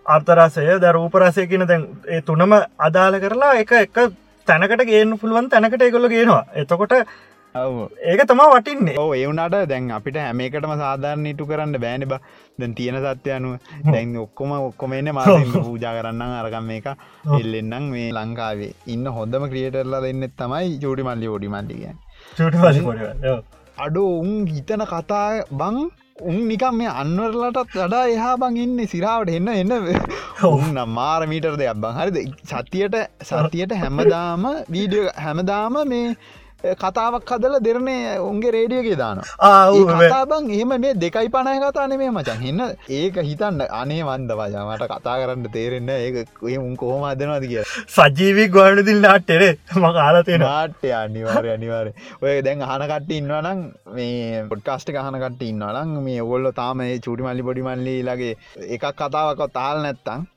අර්තරසය 0.06 0.66
ද 0.76 0.92
රූපරසය 0.92 1.46
කියන 1.46 1.66
දැන් 1.66 1.86
ඒ 2.08 2.20
තුනම 2.22 2.58
අදාළ 2.80 3.20
කරලා 3.20 3.54
එක 3.56 3.72
එක 3.78 4.06
තැනකට 4.48 4.86
ගේන්න 4.86 5.18
පුළුවන් 5.18 5.48
තැනකට 5.48 5.82
ඒගොල්ල 5.82 6.08
ගේනවා. 6.08 6.44
එතකොට 6.54 6.94
ඒක 7.54 8.20
තමා 8.30 8.48
වටින්නේ. 8.52 8.96
ඕ 8.98 9.12
එවුනට 9.14 9.56
දැන් 9.70 9.90
අපිට 9.96 10.16
හැමකටම 10.16 10.74
සාධාරණ 10.82 11.26
ඉටු 11.32 11.46
කරන්න 11.50 11.76
බෑන 11.84 12.06
බ. 12.10 12.18
දැන් 12.60 12.74
තියෙන 12.74 12.98
සත්‍ය 13.04 13.32
අනුව. 13.36 13.54
දැන් 13.92 14.16
ඔක්කොම 14.24 14.52
ඔක්කොම 14.58 14.92
එන්න 14.98 15.12
මාසින්න 15.18 15.52
පූජා 15.68 15.94
කරන්න 15.98 16.22
අරගම් 16.40 16.70
එක 16.78 16.90
එල්ලෙන්නම් 17.38 17.90
මේ 17.94 18.10
ලංකාවේ. 18.18 18.72
ඉන්න 18.94 19.06
හොඳම 19.16 19.48
ක්‍රියටරලා 19.52 20.02
දෙන්නෙත් 20.06 20.36
තමයි 20.42 20.78
චූටි 20.84 21.08
මල්ලි 21.08 21.32
ෝඩි 21.32 21.48
මල්ලිග 21.48 21.82
අඩු 23.84 24.04
උන් 24.20 24.32
හිතන 24.46 24.82
කතා 24.92 25.28
බං 25.60 25.76
උන් 26.30 26.40
නිකම් 26.48 26.74
මේ 26.78 26.90
අන්වරලටත් 27.02 27.76
වඩා 27.76 28.02
එහා 28.14 28.34
බං 28.42 28.56
ඉන්න 28.64 28.80
සිරාවට 28.92 29.30
එන්න 29.36 29.48
එන්න. 29.60 29.72
ඔන්න 30.48 30.76
මාර 30.98 31.22
මීටර් 31.30 31.56
දෙයක් 31.60 31.80
බං. 31.84 31.96
හරිද? 31.98 32.18
සතියට 32.50 32.96
සතියට 33.30 33.72
හැමදාම 33.82 34.44
වීඩියෝ 34.74 35.16
හැමදාම 35.24 35.80
මේ 35.92 36.16
කතාවක් 36.76 37.30
හදල 37.30 37.56
දෙරනේ 37.60 38.18
උන්ගේ 38.20 38.52
රේඩියගේ 38.52 38.96
දාන 38.96 39.22
බං 40.26 40.50
එහෙම 40.50 40.74
මේ 40.76 40.94
දෙකයි 40.96 41.30
පණය 41.30 41.56
කතාන 41.62 41.94
මේ 41.96 42.10
මචන් 42.10 42.44
එන්න 42.44 42.62
ඒක 42.90 43.16
හිතන්න 43.22 43.64
අනේ 43.72 44.02
වන්ද 44.02 44.36
වජමට 44.40 44.84
කතා 44.92 45.16
කරන්න 45.20 45.46
තේරෙන්න 45.50 45.90
ඒ 45.90 46.58
උන් 46.58 46.74
කොහොම 46.76 47.06
අදනවාද 47.10 47.46
කිය 47.46 47.62
සජීවී 47.90 48.48
ගොඩ 48.50 48.82
දිල් 48.84 49.00
නාට්ටෙරේ 49.00 49.52
ම 49.74 49.86
කාලතියෙන 49.92 50.44
නාට්‍ය 50.44 50.92
අනිවාරය 50.94 51.54
අනිවාරය 51.54 51.94
ඔය 52.20 52.36
දැන් 52.42 52.66
අහනකට 52.68 53.12
ඉන්නවනම් 53.12 53.62
මේ 53.92 54.44
පොඩ්කාස්ට 54.50 54.92
අහනකට 54.96 55.42
ඉන්නවනම් 55.42 55.96
මේ 56.02 56.20
ඔගොල්ල 56.20 56.52
තාම 56.54 56.84
චුටි 57.00 57.26
මල්ලි 57.26 57.46
පොඩි 57.48 57.66
මල්ලි 57.68 57.96
ලගේ 58.04 58.34
එකක් 58.70 58.86
කතාවක් 59.00 59.42
තාල් 59.52 59.82
නැත්තං 59.82 60.28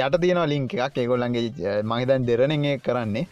යට 0.00 0.18
තියෙන 0.22 0.42
ලින්ක 0.54 0.74
එකක්. 0.74 0.98
ඒගොල්ලන්ගේ 0.98 1.82
මහිතන් 1.92 2.26
දෙරනෙන් 2.28 2.66
කරන්නේ. 2.80 3.26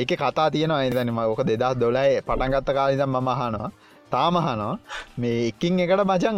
ඒක 0.00 0.16
කතා 0.22 0.50
තියෙනවා. 0.50 0.84
එතනම 0.84 1.18
ඕක 1.18 1.42
දෙදස් 1.50 1.76
දොලයි 1.82 2.22
පටන්ගත්ත 2.28 2.72
කාලිදම් 2.78 3.10
මම 3.16 3.28
අහනවා. 3.34 3.70
තාමහනවා 4.10 4.78
මේ 5.18 5.38
එකින් 5.50 5.78
එකට 5.84 6.02
මචන් 6.10 6.36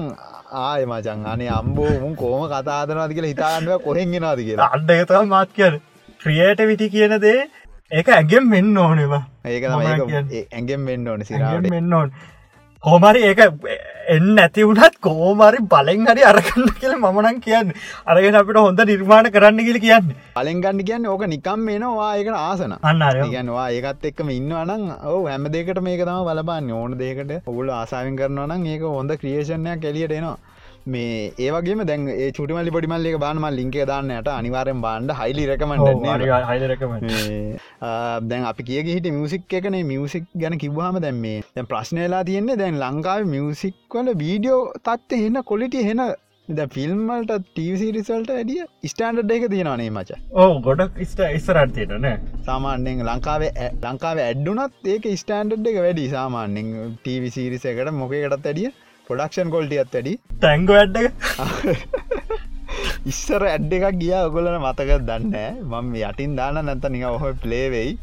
ආය 0.60 0.84
මචන් 0.86 1.26
අනේ 1.32 1.48
අම්බෝ 1.56 1.90
මුන් 2.04 2.14
කෝම 2.20 2.42
කතාදනවාද 2.52 3.12
කියලා 3.16 3.32
හිතාන්නුව 3.32 3.82
කොහෙන්ගෙනවාද 3.86 4.40
කියලා. 4.46 4.68
අඩ්ඩ 4.76 4.90
එකතම 4.94 5.28
මාත් 5.34 5.50
කියන 5.56 5.74
ක්‍රියට 6.22 6.60
විටි 6.70 6.88
කියන 6.94 7.14
දේ 7.24 7.40
ඒක 7.98 8.08
ඇගෙම් 8.16 8.48
මෙන්න 8.54 8.78
ඕනවා 8.84 9.20
ඒක 9.44 9.64
ඇගෙන් 9.68 10.86
වෙන්න 10.88 11.08
ඕන 11.12 11.24
සිරාවට. 11.30 11.68
මෙන්න 11.76 11.92
ඕන් 11.98 12.08
කෝමරි 12.82 13.20
ඒක 13.22 13.40
එන්න 14.08 14.38
ඇති 14.38 14.62
වුණත් 14.62 14.98
කෝමරි 15.00 15.62
බලෙන් 15.64 16.04
හරි 16.06 16.22
අරකන්න 16.22 16.68
කියල 16.76 16.92
මමනන් 16.94 17.40
කියන්න. 17.40 17.72
අරගෙන 18.06 18.38
අපිට 18.40 18.58
හොඳ 18.58 18.82
නිර්මාණ 18.82 19.30
කරන්න 19.30 19.58
කියල 19.60 19.78
කියන්න. 19.80 20.12
පලෙන් 20.36 20.60
ගන්න 20.60 20.84
කියන්න 20.84 21.08
ඕක 21.08 21.24
නිකම් 21.26 21.66
වෙනවා 21.66 22.10
ඒකට 22.14 22.36
ආසන. 22.36 22.76
අන්න 22.82 23.02
අර. 23.02 23.18
ගනවා 23.26 23.66
ඒකත් 23.70 24.06
එක්කම 24.10 24.30
ඉන්නවනම් 24.30 24.84
ඔව 25.06 25.26
හැම 25.26 25.50
දෙකට 25.50 25.82
මේක 25.82 26.04
තම 26.04 26.22
බලබන්න 26.28 26.70
ඕන 26.72 26.94
දෙකට 26.96 27.34
ඔගුල 27.44 27.72
ආසාාවෙන් 27.72 28.16
කරනවනම් 28.16 28.66
ඒක 28.66 28.86
හොඳ 28.88 29.16
ක්‍රියේෂණයක් 29.16 29.82
කෙලියට 29.82 30.14
එනවා 30.14 30.38
මේ 30.88 31.16
ඒවගේ 31.38 31.86
දැන් 31.90 32.04
චුටිමල්ලි 32.36 32.74
පොඩිමල්ල 32.76 33.08
බානම 33.24 33.46
ලින්ක 33.56 33.78
දාන්නට 33.90 34.30
අනිවාරෙන් 34.32 34.80
බාන්ඩ 34.80 35.16
හයිලි 35.20 35.48
රකමට 35.48 35.88
දැන් 38.28 38.46
අපි 38.52 38.68
කිය 38.68 38.80
හිට 38.88 39.10
මියසික් 39.16 39.58
එකන 39.58 39.78
මියසික් 39.90 40.30
ගැන 40.36 40.56
කිව්හම 40.64 41.02
දැන් 41.04 41.20
මේ 41.26 41.42
දැන් 41.50 41.68
ප්‍රශ්නයලා 41.72 42.22
තියෙන්නේ 42.30 42.60
දැන් 42.62 42.80
ලංකාව 42.84 43.28
මියසික් 43.34 43.76
වල 43.96 44.14
වීඩියෝ 44.24 44.62
තත්ත 44.80 45.20
හෙන්න 45.24 45.42
කොලිටි 45.44 45.84
හෙන 45.90 46.02
ද 46.48 46.64
ෆිල්ම්මල්ට 46.74 47.32
ටීසිරිසල්ට 47.46 48.30
ඇඩිය 48.34 48.60
ස්ටන්ඩ් 48.90 49.32
එක 49.34 49.42
තියෙනවානේ 49.52 49.90
මච. 49.90 50.16
ඕ 50.32 50.52
ගොඩක් 50.66 50.94
ස්ට 51.04 51.26
ඉස්සරටයටන 51.38 52.06
සාමාන්‍යෙන් 52.46 53.02
ලංකාවේ 53.08 53.50
ලංකාවේ 53.82 54.28
ඇඩ්ඩුනත් 54.28 54.88
ඒක 54.94 55.08
ස්ටන්ඩ් 55.22 55.72
එක 55.72 55.80
වැඩි 55.84 56.06
සාමාන්‍යෙන් 56.14 56.70
ටීවිසිරිස 56.96 57.66
එකට 57.72 57.92
මොකකටත් 57.98 58.48
ඇඩිය 58.52 58.70
පොඩක්ෂන් 59.08 59.52
කොල්ටියත් 59.54 59.94
වැඩි. 59.94 60.14
තැංග 60.42 60.66
වැඩ්ඩ 60.68 61.06
ඉස්සර 63.10 63.42
ඇඩ් 63.48 63.72
එකක් 63.76 63.96
ගිය. 64.00 64.12
ඔගොලන 64.20 64.58
මතක 64.60 65.00
දන්න 65.08 65.64
මම 65.64 65.94
යටින් 66.02 66.36
දාන 66.38 66.60
නැත 66.68 66.84
නික 66.94 67.06
ඔහ 67.08 67.24
ප්ලේවෙයි 67.44 67.96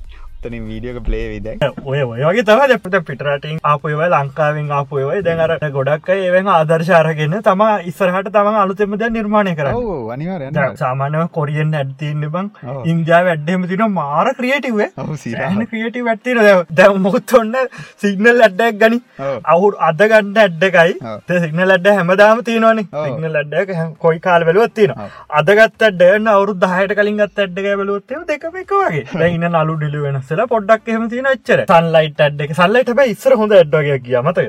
ඔත්තනින් 0.45 0.65
වීඩියෝක 0.69 1.03
ප්ලේ 1.05 1.27
විද 1.31 1.47
ඔය 1.91 2.01
ඔය 2.01 2.21
වගේ 2.21 2.43
තම 2.47 2.61
දෙපට 2.71 2.97
පිටරටින් 3.07 3.57
අපයව 3.71 4.01
ලංකාවෙන් 4.13 4.71
අපයවයි 4.79 5.21
දැනට 5.27 5.65
ගොඩක් 5.77 6.09
ඒවෙන් 6.15 6.49
ආදර්ශාරගෙන 6.55 7.35
තම 7.47 7.63
ඉස්සරහට 7.91 8.29
තම 8.35 8.59
අලුතෙම 8.63 8.97
දැ 9.01 9.09
නිර්මාණය 9.17 9.55
කර 9.59 9.69
අනිවාරයන්න 10.15 10.77
සාමානව 10.81 11.23
කොරියෙන් 11.37 11.73
ඇඩ්තින්න 11.79 12.25
බං. 12.35 12.49
ඔව්. 12.63 12.81
ඉන්දියාව 12.91 13.29
ඇඩ්ඩෙම 13.33 13.67
තින 13.71 13.83
මාර 13.97 14.27
ක්‍රියටවේ 14.39 14.89
ක්‍රියටි 15.71 16.05
වැටතිර 16.09 16.41
දැ 16.79 16.89
මොත් 17.07 17.35
ඔන්න 17.39 17.55
සිගනල් 18.03 18.45
ඇඩ්ඩක් 18.47 18.79
ගනි. 18.83 19.01
අවුරු 19.55 19.81
අද 19.89 20.05
ගන්න 20.13 20.37
ඇඩ්ඩකයි. 20.45 20.93
සිගනල් 21.45 21.75
ඇඩ්ඩ 21.77 21.91
හැමදාම 21.99 22.43
තියනවන. 22.49 22.83
සිගනල් 23.05 23.41
ඇඩ්ඩ 23.41 23.73
කොයි 24.05 24.19
කාල 24.27 24.47
බලුවත්තින 24.51 24.95
ඔව්. 24.97 25.19
අදගත් 25.41 25.87
ඇඩ්ඩන්න 25.89 26.31
අවුරු 26.35 26.57
දහයට 26.65 26.95
කලින් 27.01 27.19
ගත් 27.23 27.45
ඇඩ්ඩක 27.45 27.71
බලුවත්තේ 27.83 28.23
දෙකම 28.31 28.61
එක 28.63 28.73
වගේ. 28.81 29.05
දැයින්න 29.19 29.49
නලු 29.55 29.77
ඩිලි 29.81 30.05
වෙනස්සල 30.35 30.49
පොඩ්ඩක් 30.49 30.89
එහම 30.89 31.07
තින 31.09 31.27
ච්චර 31.31 31.61
සන්ලයිට 31.69 32.21
ඇඩ්ඩක 32.21 32.53
සල්ලයිට 32.53 32.91
බ 32.93 33.07
ඉස්සර 33.07 33.35
හොඳ 33.35 33.53
ඇඩ්ඩගේ 33.53 33.97
කිය 33.99 34.19
මත 34.21 34.39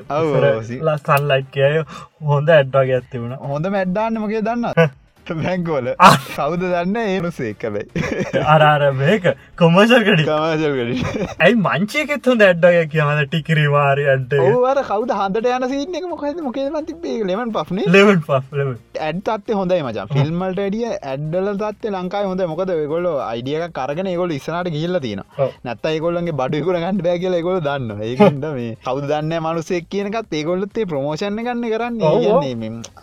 සන්ලයිට් 1.01 1.51
කියය 1.53 1.83
හොඳ 2.27 2.49
ඇඩ්ඩගේ 2.51 2.97
ඇත්ති 2.97 3.23
වුණ 3.23 3.37
හොඳ 3.47 3.71
මැඩ්ඩාන්න 3.71 4.21
මගේ 4.21 4.43
දන්න 4.43 4.67
බැංකෝල 5.41 5.91
ආ. 5.99 6.13
කවුද 6.29 6.63
දන්න? 6.65 6.97
ඒනුසේ 7.05 7.53
එකබයි 7.53 7.85
අරාර 8.55 8.93
මේක 8.95 9.29
කොමසල්කඩි 9.57 10.25
කමාජල්ගඩි 10.25 10.97
ඇයි 11.39 11.61
මංචයකෙත් 11.61 12.31
හොඳ 12.31 12.47
ඇඩ්ඩගේ 12.49 12.87
කියමද 12.93 13.23
ටිකිරිවාරි 13.27 14.09
ඇඩ්ඩ 14.15 14.37
ඕවර 14.43 14.83
කවද 14.91 15.21
හන්දට 15.21 15.53
යන 15.53 15.69
සින්න 15.73 16.01
එක 16.01 16.11
මොකද 16.13 16.43
මොකේද 16.43 16.83
තිබේ 16.87 17.25
ලෙමන් 17.25 17.53
පක්නේ 17.53 17.89
ලෙවන් 17.89 18.23
ලෙවන් 18.53 18.77
ඇඩ් 19.01 19.21
තත්ත 19.27 19.57
හොඳයි 19.59 19.83
මචා. 19.83 20.07
ෆිල්මල්ට 20.13 20.61
ඩිය 20.61 20.87
ඇඩ්ඩල 20.89 21.49
තත්ත 21.63 21.93
ලංකායි 21.93 22.29
හොඳ 22.31 22.43
මොකද 22.51 22.73
ගොල 22.93 23.07
අයිඩියක 23.23 23.73
කරගෙන 23.73 24.11
ගොල 24.17 24.31
ඉස්සනට 24.31 24.71
ගිල්ල 24.77 25.01
තියෙන. 25.01 25.23
නැත්ත 25.65 25.87
ඒගොල්ලගේ 25.91 26.37
බඩුකුර 26.41 26.79
ගන්න 26.79 27.03
බෑ 27.07 27.19
කියල 27.19 27.37
ගොල 27.43 27.61
දන්න 27.61 28.03
ඒකන්ද 28.09 28.47
මේ 28.57 28.77
කවද 28.87 29.11
දන්න 29.13 29.45
මනුසෙක් 29.47 29.89
කියනකත් 29.91 30.33
ඒගොල්ලත්තේ 30.33 30.87
ප්‍රමෝෂණ 30.87 31.41
ගන්න 31.41 31.67
කරන්න. 31.73 32.01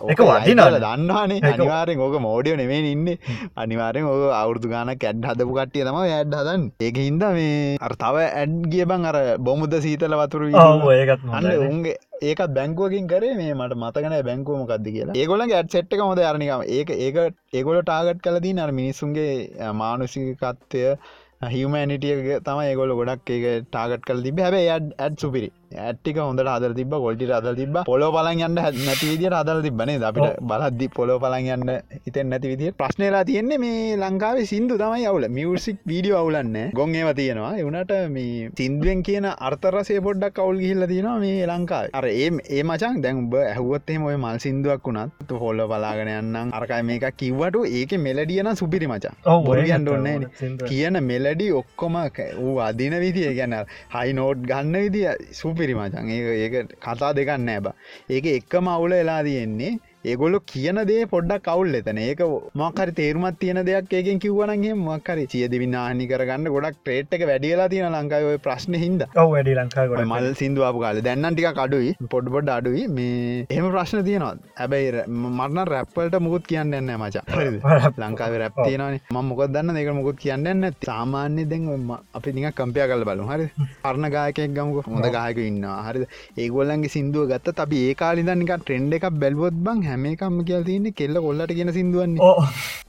ඒක 0.08 0.22
වටිනවනේ. 0.22 0.82
දන්නවානේ. 0.86 1.42
අනිවාරෙන් 1.54 2.04
ඕක 2.14 2.22
මෝඩියෝ 2.28 2.60
නෙමේ 2.62 2.82
ඉන්න. 2.94 3.08
අනිවාරෙන් 3.64 4.08
ඕක 4.12 4.24
අවුරදු 4.42 4.72
ගාන 4.74 4.94
කැඩ් 5.04 5.28
හදපු 5.32 5.58
කට්ටිය 5.58 5.86
තම 5.90 6.00
ඇඩ් 6.04 6.36
හදන් 6.40 6.66
ඒක 6.88 6.98
හින්ද 7.06 7.28
මේ 7.38 7.78
අර 7.88 7.94
තව 8.04 8.26
ඇඩ් 8.42 8.58
ගිය 8.74 8.86
බං 8.92 9.10
අර 9.12 9.20
බොමුද 9.50 9.76
සීතල 9.88 10.18
වතුර 10.22 10.48
ඒකත් 10.50 11.26
අන්න. 11.38 11.50
උන්ගේ 11.70 11.98
ඒකත් 12.30 12.54
බැංකුවකින් 12.60 13.10
කරේ 13.14 13.34
මේ 13.42 13.58
මට 13.60 13.80
මතකන 13.82 14.16
බැංකුව 14.30 14.62
මොකක්ද 14.62 14.88
කියලා. 14.94 15.18
ඒගොලගේ 15.24 15.60
ඇත් 15.62 15.76
සෙට්ක 15.78 16.00
හොඳ 16.06 16.24
අරනිකම 16.30 16.64
ඒක 16.78 16.96
ඒක 17.00 17.20
ඒගොල 17.60 17.82
ටාගට් 17.82 18.24
කලදී 18.28 18.56
අර 18.68 18.72
මිනිස්සුන්ගේ 18.80 19.74
මානුසිකත්වය 19.84 20.86
හිමනිටිය 21.54 22.40
තම 22.48 22.60
ඒගොල 22.68 22.92
ගොඩක් 23.00 23.30
ඒක 23.36 23.66
ටාගට 23.68 24.06
කල 24.08 24.22
තිබ 24.28 24.40
හැබ 24.46 24.56
ඇඩ් 24.60 25.16
සුපිරි 25.24 25.50
ඇට්ටික 25.76 26.18
හොඳට 26.18 26.48
අදර 26.48 26.74
තිබ 26.74 26.94
කොල්ටි 27.04 27.32
අදල් 27.32 27.56
තිබ 27.56 27.78
පොලෝ 27.86 28.12
පලන් 28.12 28.44
යන්න 28.48 28.56
නැති 28.56 29.10
විදිට 29.12 29.34
අදල් 29.34 29.62
තිබනේ 29.66 29.98
අපිට 30.10 30.40
බලද්දි 30.44 30.90
පොලෝ 30.96 31.20
පලන් 31.20 31.50
යන්න 31.56 31.72
හිතෙන් 32.06 32.30
නැති 32.30 32.52
විදිේ 32.54 32.74
ප්‍රශ්නයලා 32.74 33.24
තියෙන්නේ 33.26 33.58
මේ 33.58 33.98
ලංකාවේ 33.98 34.46
සිින්දු 34.46 34.78
තමයි 34.78 35.06
අවුල. 35.06 35.28
මියසික් 35.30 35.80
වීඩියෝ 35.88 36.20
අවුලන්න 36.20 36.58
ගොන් 36.74 36.96
ඒව 36.96 37.10
තියෙනවා. 37.16 37.54
එවනට 37.58 37.94
මේ 38.10 38.50
සිින්දුවෙන් 38.58 39.04
කියන 39.04 39.28
අර්තරසේ 39.50 40.02
පොඩ්ඩක් 40.02 40.36
කවුල් 40.36 40.60
ගිල්ල 40.66 40.88
තියෙනවා 40.88 41.18
මේ 41.20 41.48
ලංකාව. 41.48 41.90
අර 41.94 42.06
ඒ 42.08 42.30
ඒ 42.50 42.64
මචන් 42.64 43.02
දැන් 43.04 43.24
උඹ 43.24 43.36
ඇහුවත්තේ 43.42 44.00
ඔය 44.10 44.18
මල් 44.18 44.40
සිින්දුවක් 44.46 44.90
වුණත් 44.90 45.36
හොල්ල 45.44 45.66
බලාගෙන 45.68 46.14
යන්න 46.14 46.54
අරකයි 46.54 46.82
මේක 46.84 47.08
කිව්වට 47.18 47.60
ඒක 47.74 47.98
මෙලඩියන 48.08 48.52
සුපිරි 48.56 48.88
මචා. 48.88 49.14
තමයි. 50.16 50.32
සින්දුව. 50.40 50.68
කියන 50.70 51.00
මෙලඩි 51.04 51.52
ඔක්කොම 51.54 51.98
ඌ 52.40 52.56
අදින 52.60 52.96
විදිිය 53.04 53.34
ගැන 53.36 53.56
හයි 53.96 54.14
නෝට් 54.14 54.46
ගන්න 54.50 54.80
විදිිය 54.86 55.16
සුපිරි 55.34 55.63
මචන් 55.72 56.10
ඒ 56.10 56.36
ඒක 56.40 56.54
කතා 56.78 57.12
දෙකන්න 57.14 57.50
ඇබ 57.50 57.66
ඒක 58.10 58.26
එක්කම 58.30 58.68
අවුල 58.68 58.94
එලා 58.94 59.22
තියෙන්නේ 59.24 59.74
ඒගොල්ලො 60.04 60.40
කියන 60.52 60.80
දේ 60.88 61.04
පොඩ්ඩක් 61.12 61.46
කවුල් 61.46 61.76
එතන. 61.80 62.00
ඒක 62.00 62.22
මක්කරි 62.56 62.94
තේරුමත් 62.96 63.38
තියෙන 63.40 63.60
දෙයක් 63.68 63.94
ඒකෙන් 63.94 64.20
කිව්වනගේ 64.24 64.74
මක්කරි 64.80 65.26
සියද 65.34 65.54
විනාහනි 65.62 66.08
කරගන්න 66.12 66.50
ගොඩක් 66.56 66.80
ට්‍රේට් 66.80 67.16
එක 67.18 67.24
වැඩියලා 67.30 67.68
තියෙන 67.74 67.96
ඔය 68.30 68.38
ප්‍රශ්න 68.46 68.76
ඔව 69.16 69.30
වැඩි 69.34 69.56
ලංකා 69.60 69.84
ඔය 69.86 69.90
ගොඩ 69.92 70.06
මල් 70.06 70.28
සිින්දුවාපු 70.42 70.84
කාල. 70.84 71.02
දැන්නන් 71.08 71.36
ටික 71.36 71.62
අඩුයි. 71.66 71.94
පොඩ් 72.14 72.28
පොඩ් 72.36 72.50
අඩුයි. 72.50 72.84
මේ 72.90 73.46
එහෙම 73.50 73.70
ප්‍රශ්න 73.72 74.04
තියෙනවා. 74.10 74.34
ඇබැයි 74.58 75.06
මරණ 75.08 75.72
රැප්වලට 75.74 76.20
මුකුත් 76.20 76.48
කියන්න 76.52 76.74
එන්න 76.74 76.94
මචා. 76.98 77.24
ලංකාව 78.04 78.38
රැප් 78.44 78.60
තියෙනන 78.60 79.00
ම 79.12 79.22
මොක 79.30 79.44
දන්න 79.48 79.80
දෙක 79.80 79.94
මුකුත් 79.94 80.20
කියන්න 80.26 80.50
නැති 80.56 80.90
සාමාන්‍ය 80.90 81.46
දෙ 81.46 81.62
අපි 82.14 82.36
නික 82.36 82.56
කම්පිය 82.56 82.88
කල 82.92 83.08
බලු 83.10 83.30
හරි 83.32 83.48
පරණ 83.84 84.12
ගායකෙක් 84.16 84.52
ගමුක. 84.52 84.86
හොඳ 84.88 85.08
ගායක 85.18 85.42
ඉන්න 85.46 85.64
හරි 85.88 86.06
ඒගොල්ලන්ගේ 86.38 86.94
සිින්දුව 86.96 87.30
ගත්ත 87.32 87.58
අපි 87.60 87.84
ඒ 87.88 87.96
කාලිදනික 87.96 88.54
ට්‍රෙන්ඩ් 88.58 89.00
එකක් 89.00 89.10
බැල්වොත් 89.22 89.58
බං 89.66 89.84
හැමකම 89.94 90.38
කියල් 90.50 90.64
තියන්නේ 90.70 90.96
කෙල්ල 91.00 91.22
කොල්ලට 91.26 91.54
කියන 91.58 91.72
සිින්දුවන්නේ. 91.78 92.22
ඕ 92.22 92.44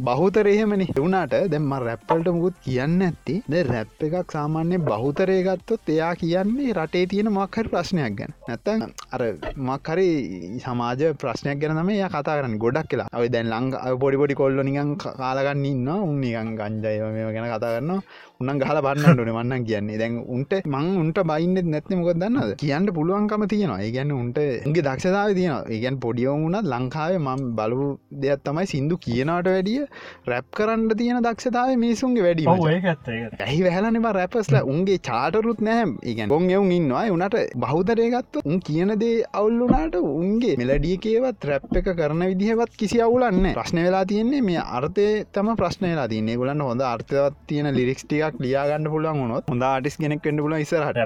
බහුතරයහෙමනි 0.09 0.86
එවුණට 0.96 1.34
දැම්ම 1.52 1.74
රැප්පල්ට 1.86 2.28
මුකුත් 2.36 2.57
කියන්න 2.66 3.02
ඇත්ති 3.09 3.36
ද 3.52 3.62
රැප් 3.70 4.05
එකක් 4.09 4.34
සාමාන්‍ය 4.36 4.78
බහුතරය 4.88 5.38
ගත්තොත් 5.48 5.92
එයා 5.94 6.12
කියන්නේ 6.22 6.76
රටේ 6.78 7.05
තියෙන 7.12 7.30
මක්හරි 7.36 7.72
ප්‍රශ්නයක් 7.74 8.16
ගැන. 8.18 8.32
නැත්තන් 8.48 8.84
අර 9.14 9.22
මක්හරි 9.70 10.09
සමාජ 10.66 11.02
ප්‍රශ්නයක් 11.22 11.59
ගැන 11.62 11.76
තම 11.78 11.90
ය 11.90 12.02
කතා 12.09 12.38
කරන්න. 12.38 12.59
ගොඩක් 12.64 12.90
කියලා 12.90 13.09
ඔය 13.22 13.28
දැන් 13.28 13.50
ලංඟ 13.52 13.98
පොඩිපොඩි 14.02 14.40
කොල්ල 14.42 14.62
නිකන් 14.62 14.94
කාලගන්න 14.98 15.64
ඉන්න 15.64 15.88
උන් 15.96 16.20
නිකන් 16.20 16.55
ගංජය 16.61 16.96
මේ 17.16 17.32
ගැන 17.36 17.50
කතා 17.52 17.74
කරන්න 17.74 18.00
උන්න 18.41 18.59
ගහල 18.61 18.78
බන්නට 18.85 19.20
න 19.22 19.30
වන්න 19.30 19.64
කියන්නේ. 19.66 19.99
දැන් 19.99 20.14
උන්ට 20.28 20.53
මං 20.66 20.87
උන්ට 21.01 21.18
බයින්න 21.24 21.59
නැත්න 21.66 21.95
මොක 21.99 22.09
දන්නද 22.14 22.55
කියන්න 22.59 22.89
පුළුවන්කම 22.97 23.45
තියෙනවා. 23.53 23.78
ඒ 23.80 23.91
ගැන්න 23.95 24.11
උන්ට 24.12 24.39
උන්ගේ 24.66 24.82
දක්ෂතාව 24.82 25.35
තියෙනවා. 25.39 25.62
ඒගැන් 25.74 25.99
පොඩියවුණත් 26.05 26.66
ලංකාවේ 26.72 27.20
මම් 27.20 27.45
බලපු 27.59 27.87
දෙයක් 28.22 28.43
තමයි 28.45 28.66
සිින්දු 28.66 28.99
කියනට 28.99 29.30
වැඩිය 29.47 29.85
රැප් 30.26 30.47
කරන්න 30.53 30.97
තියෙන 31.01 31.20
දක්ෂතාව 31.22 31.70
මිනිසුන්ගේ 31.76 32.24
වැඩි 32.26 32.49
ඇහි 33.41 33.61
වැහලනම 33.66 34.09
රැපස්ල 34.18 34.59
උන්ගේ 34.64 34.99
චාටරුත් 35.01 35.62
නෑම් 35.62 35.95
ඉගන් 36.05 36.28
ගොන් 36.28 36.51
එවුන් 36.51 36.72
ඉන්නවා. 36.72 37.05
උනට 37.16 37.39
බෞතරයගත්තු 37.57 38.45
උන් 38.45 38.61
කියන 38.61 38.93
දේ 38.99 39.22
අවුල්ලුනාට 39.32 40.01
උන්ගේ 40.03 40.59
මෙලඩියකේවත් 40.62 41.49
රැප් 41.53 41.70
එක 41.76 41.93
කරන 41.95 42.26
විදිහවත් 42.26 42.74
කිසි 42.76 43.01
අවුලන්න 43.01 43.55
ප්‍රශ්න 43.55 43.82
වෙලා 43.87 44.05
තියන්නේ 44.07 44.43
මේ 44.43 44.68
අර්ථය 44.76 45.09
තම 45.32 45.55
ප්‍රශ්නයලා 45.57 46.11
තියන්නේ. 46.12 46.37
ගොලන්න 46.37 46.66
හොඳ 46.68 46.87
අර්ථවත් 46.91 47.41
තියෙන 47.47 47.72
ලිරික්ටිකක් 48.25 48.43
ලියාගන්න 48.45 48.87
පුළුවන් 48.87 49.18
වුණොත් 49.20 49.51
හොඳ 49.51 49.64
ආටිස් 49.64 49.97
කෙනෙක් 49.97 50.22
වෙන්න 50.22 50.41
පුල 50.45 50.55
ඉසරහට 50.57 50.99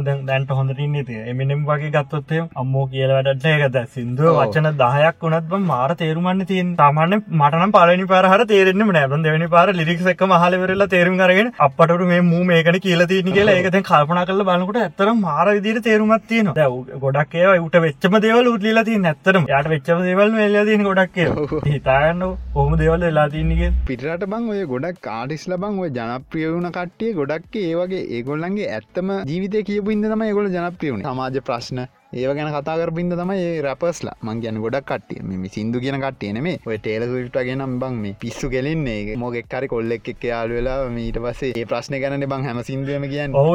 දැන් 0.00 0.22
දැන්ට 0.26 0.50
හොඳට 0.50 0.80
ඉන්න 0.80 0.96
ති 1.04 1.16
එමිනම් 1.32 1.64
වගේ 1.64 1.90
ගත්තොත්තේ 1.96 2.42
අම්මෝ 2.54 2.84
කියල 2.92 3.12
වැඩට 3.16 3.46
ඒකද 3.46 3.78
සිින්දුව. 3.94 4.30
වචන 4.38 4.70
දහයක් 4.82 5.26
වනත් 5.26 5.60
මාර 5.62 5.90
තේරුමන්න 5.94 6.44
තින් 6.46 6.74
තමන්න 6.76 7.24
මටන 7.40 7.74
පලනි 7.76 8.06
පහර 8.06 8.44
තේරෙන්ම 8.44 8.92
නෑබන් 8.98 9.26
දෙවැනි 9.26 9.50
පාර 9.54 9.66
ලික් 9.80 10.04
එක 10.06 10.24
මහලවරලා 10.24 10.90
තේරුම් 10.94 11.18
කරගෙන 11.22 11.52
අපට 11.58 11.96
මේ 12.04 12.20
මූ 12.22 12.42
මේකන 12.44 12.80
කියල 12.80 13.06
තියන 13.06 13.32
කියලා 13.32 13.56
ඒකත 13.56 13.80
කල්පන 13.82 14.22
කල 14.24 14.44
බලකට 14.50 14.80
ඇත්තර 14.80 15.14
මාර 15.16 15.46
විදිර 15.50 15.82
තේරුමත් 15.82 16.28
තියන 16.28 16.52
ගොඩක් 17.00 17.36
ඒවා 17.36 17.58
උට 17.60 17.80
වෙච්චම 17.86 18.18
දේවල් 18.20 18.52
උත්ලිලා 18.54 18.86
තිය 18.90 19.00
නැත්තරම 19.00 19.50
යට 19.50 19.70
වෙච්චම 19.74 20.06
දේවල් 20.08 20.36
වෙල්ලා 20.38 20.66
තියන 20.70 20.86
ගොඩක් 20.90 21.20
හිතාගන්න 21.68 22.26
හොම 22.54 22.76
දේවල් 22.76 23.08
වෙලා 23.08 23.28
තියන්නගේ 23.28 23.72
පිටට 23.86 24.26
බං 24.26 24.50
ඔය 24.54 24.64
ගොඩක් 24.66 25.00
කාටිස් 25.00 25.48
ලබං 25.48 25.78
ඔය 25.82 25.90
ජනප්‍රිය 26.20 26.48
වුණ 26.48 26.70
කට්ටිය 26.70 27.12
ගොඩක් 27.14 27.54
ඒ 27.58 27.72
වගේ 27.74 28.02
ඒගොල්ලන්ගේ 28.10 28.68
ඇත්තම 28.70 29.08
ජීවිතය 29.24 29.62
කියපු 29.64 29.92
ඉද 29.92 30.04
තම 30.04 30.22
ඒගොල 30.24 30.48
ජනප්‍රියවුණ 30.50 31.04
සමාජ 31.04 31.40
ප්‍රශ්න 31.42 31.80
ඒ 32.12 32.22
ගැන 32.28 32.48
කතාකර 32.52 32.90
පින්ද 32.94 33.12
තමයි 33.12 33.42
රැපස්ලා 33.64 34.14
මං 34.24 34.38
ගැන 34.42 34.56
ගොඩක් 34.62 34.86
කට්ටිය. 34.86 35.20
මේ 35.22 35.50
සිින්දු 35.54 35.82
කියන 35.82 35.96
කට්ටියන 36.04 36.38
මේ 36.42 36.56
ඔය 36.66 36.78
ටේල 36.78 37.04
ටගෙනම් 37.26 37.74
බං 37.78 37.98
මේ 38.02 38.16
පිස්සු 38.20 38.48
කෙලින්නේ. 38.50 39.14
මොගෙක්කරි 39.16 39.68
කොල්ලෙක් 39.68 40.08
එක් 40.12 40.24
යාල් 40.24 40.50
වෙලා 40.50 40.78
මීට 40.90 41.20
පස්සේ 41.24 41.52
ඒ 41.54 41.64
ප්‍රශ්න 41.64 41.96
ගැන 42.02 42.24
බං 42.24 42.46
හැම 42.46 42.58
සිින්දුවම 42.68 43.06
කියන්න. 43.12 43.36
ඔහ 43.36 43.54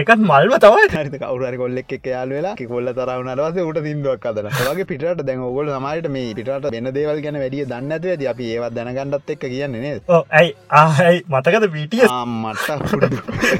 එකත් 0.00 0.22
මල්ම 0.22 0.54
තවයි 0.64 0.86
හරි 0.94 1.20
කවර 1.24 1.58
කොල්ලෙක් 1.62 1.92
එක 1.92 2.08
යාල් 2.12 2.32
වෙලා 2.36 2.54
කොල්ල 2.62 2.92
තරවුණටවස 2.92 3.60
උට 3.64 3.82
සිින්දුවක් 3.88 4.24
අදන 4.32 4.48
වගේ 4.48 4.88
පිටට 4.92 5.20
දැන් 5.22 5.44
ඔගොල 5.48 5.68
සමට 5.74 6.10
මේ 6.16 6.32
පිටට 6.32 6.70
වෙන 6.76 6.90
දේවල් 6.96 7.22
ගැන 7.26 7.40
වැඩිය 7.44 7.66
දන්න 7.66 7.98
ඇද 7.98 8.26
අපි 8.32 8.48
ඒවත් 8.54 8.78
දැනගන්නත් 8.78 9.34
එක් 9.36 9.46
කියන්නේ 9.46 9.92
ඇයි? 10.16 10.56
ආහයි 10.78 11.20
මතකද 11.28 11.68
පිටිය 11.76 12.08
මට 12.08 12.80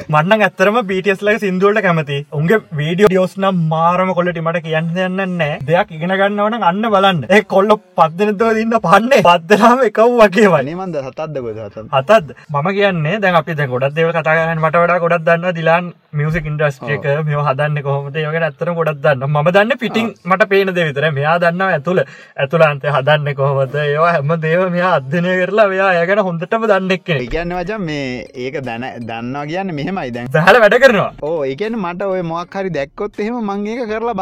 මන්න 0.09 0.41
ඇත්තරම 0.49 0.81
පිටියස්ලක 0.87 1.45
සිින්දුවට 1.47 1.85
කැමති 1.89 2.21
උන්ගේ 2.41 2.63
වීඩියෝ 2.83 3.15
ියෝස් 3.19 3.39
නම් 3.39 3.63
මාරම 3.69 4.17
කොල 4.17 4.29
කුවලට 4.31 4.43
මට 4.47 4.63
කියන්න 4.65 4.89
යන්න 5.05 5.39
නෑ 5.39 5.59
දෙයක් 5.69 5.91
ඉගෙන 5.97 6.13
ගන්නවන 6.21 6.65
අන්න 6.71 6.83
බලන්න. 6.95 7.21
ඒ 7.35 7.43
කොල්ල 7.53 7.71
පත්දනතව 7.99 8.51
දින්න 8.59 8.75
පන්නේ. 8.87 9.23
පත්දනාම 9.27 9.83
එකව් 9.89 10.15
වගේ 10.21 10.49
වන 10.53 10.61
අනිමන්ද 10.61 10.99
සතත්ද 11.01 11.37
ගොද 11.45 11.59
අතත් 12.01 12.35
මම 12.55 12.69
කියන්නේ 12.77 13.21
දැන් 13.25 13.39
අපි 13.41 13.55
දැ 13.61 13.69
ගොඩක් 13.73 13.97
දෙව 13.97 14.13
කතාගන්න 14.17 14.63
මට 14.63 14.83
වඩා 14.83 14.99
ගොඩක් 15.05 15.25
දන්න 15.29 15.55
දිලාන් 15.59 15.93
මියසික් 16.13 16.47
ඉන්ඩස්ට්‍රියක 16.51 17.05
මෙ 17.27 17.43
හදන්න 17.49 17.83
කොහොමද? 17.87 18.17
යක 18.17 18.39
ඇත්තර 18.41 18.73
ගොඩක් 18.79 19.03
දන්න 19.05 19.27
ම 19.27 19.51
දන්න 19.51 19.79
පිටිං 19.83 20.13
මට 20.25 20.49
පේන 20.53 20.75
දෙවිතර 20.79 21.11
මෙයා 21.19 21.39
දන්න 21.39 21.67
ඇතුළ. 21.69 22.05
ඇතුළන්ත 22.37 22.87
හදන්න 22.97 23.35
කොහොමද? 23.41 23.75
ඒවා 23.75 24.13
හැම 24.17 24.35
දේව 24.47 24.65
මෙයා 24.77 24.95
අධ්‍යනය 25.01 25.37
කරලා 25.43 25.69
මෙයා 25.75 25.91
යගෙන 26.05 26.25
හොඳටම 26.29 26.69
දන්නෙක් 26.73 27.05
කියන්න 27.05 27.57
වචන් 27.59 27.85
මේ 27.89 28.27
ඒක 28.47 28.61
දැන 28.69 28.87
දන්නවා 29.11 29.47
කියන්න 29.51 29.75
මෙහෙමයි 29.81 30.15
දැන්. 30.15 30.33
දහල 30.35 30.61
වැඩ 30.63 30.79
කරනවා. 30.85 31.11
ඕ 31.23 31.45
ඒකන 31.51 31.79
මට 31.83 32.11
ඔය 32.15 32.23
මොක් 32.33 32.55
හරි 32.61 32.75
දැක්කොත් 32.79 33.21
එහෙම 33.21 33.41
මංඒක 33.51 33.87
කරලා 33.91 34.19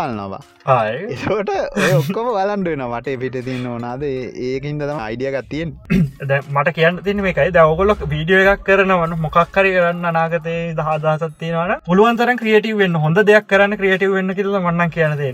ඒට 1.28 1.51
ඔය 1.78 1.92
ඔක්කොම 1.99 2.28
බලන්ඩ 2.30 2.68
වෙන 2.70 2.84
වටේ 2.92 3.16
පිට 3.22 3.36
තින්න 3.46 3.66
ඕනාද? 3.66 4.03
ඒකින්ද 4.49 4.82
තම 4.82 5.01
අයිඩියගත් 5.01 5.49
තියෙන් 5.53 5.72
දැන් 6.30 6.51
මට 6.51 6.74
කියන්න 6.78 7.01
තින 7.07 7.22
මේකයි. 7.26 7.53
දවගොලොක් 7.57 8.03
වීඩියෝ 8.12 8.53
එකක් 8.53 8.64
කරනවන 8.66 9.14
මොකක්කරි 9.24 9.72
කරන්න 9.76 10.09
අනාගතේ 10.11 10.59
දහදාසත්තිනවන 10.80 11.74
පුළුවන්තර 11.88 12.32
ක්‍රියටව 12.42 12.82
වෙන්න 12.82 13.01
හොඳ 13.05 13.22
දෙයක් 13.30 13.49
කරන්න 13.53 13.78
ක්‍රියටව 13.82 14.16
වෙන්න 14.18 14.36
කියල 14.38 14.53
මන්න 14.61 14.94
කියනද 14.96 15.24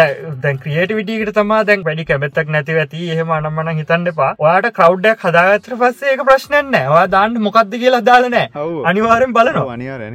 දැන් 0.43 0.63
ක්‍රියටවිටිකට 0.65 1.35
තම 1.35 1.55
දැන් 1.71 1.87
වැඩි 1.89 2.09
කැමැත්තක් 2.11 2.55
නැතිව 2.57 2.83
ඇති. 2.85 3.05
එහෙම 3.11 3.33
අනම්මන 3.33 3.73
හිතන්න 3.75 4.13
එපා. 4.13 4.33
ඔයාට 4.39 4.71
කවඩ්ඩක් 4.73 5.27
හදාගත්‍ර 5.29 5.79
පස්සේ 5.83 6.15
එක 6.15 6.27
ප්‍රශ්නයන්න 6.29 6.79
දාන්න 7.11 7.41
මොකක්ද 7.49 7.75
කියලා 7.77 8.05
දාලනෑ. 8.05 8.47
අනිවාරෙන් 8.85 9.35
බලනවා. 9.39 9.67
අනිවාර 9.75 10.07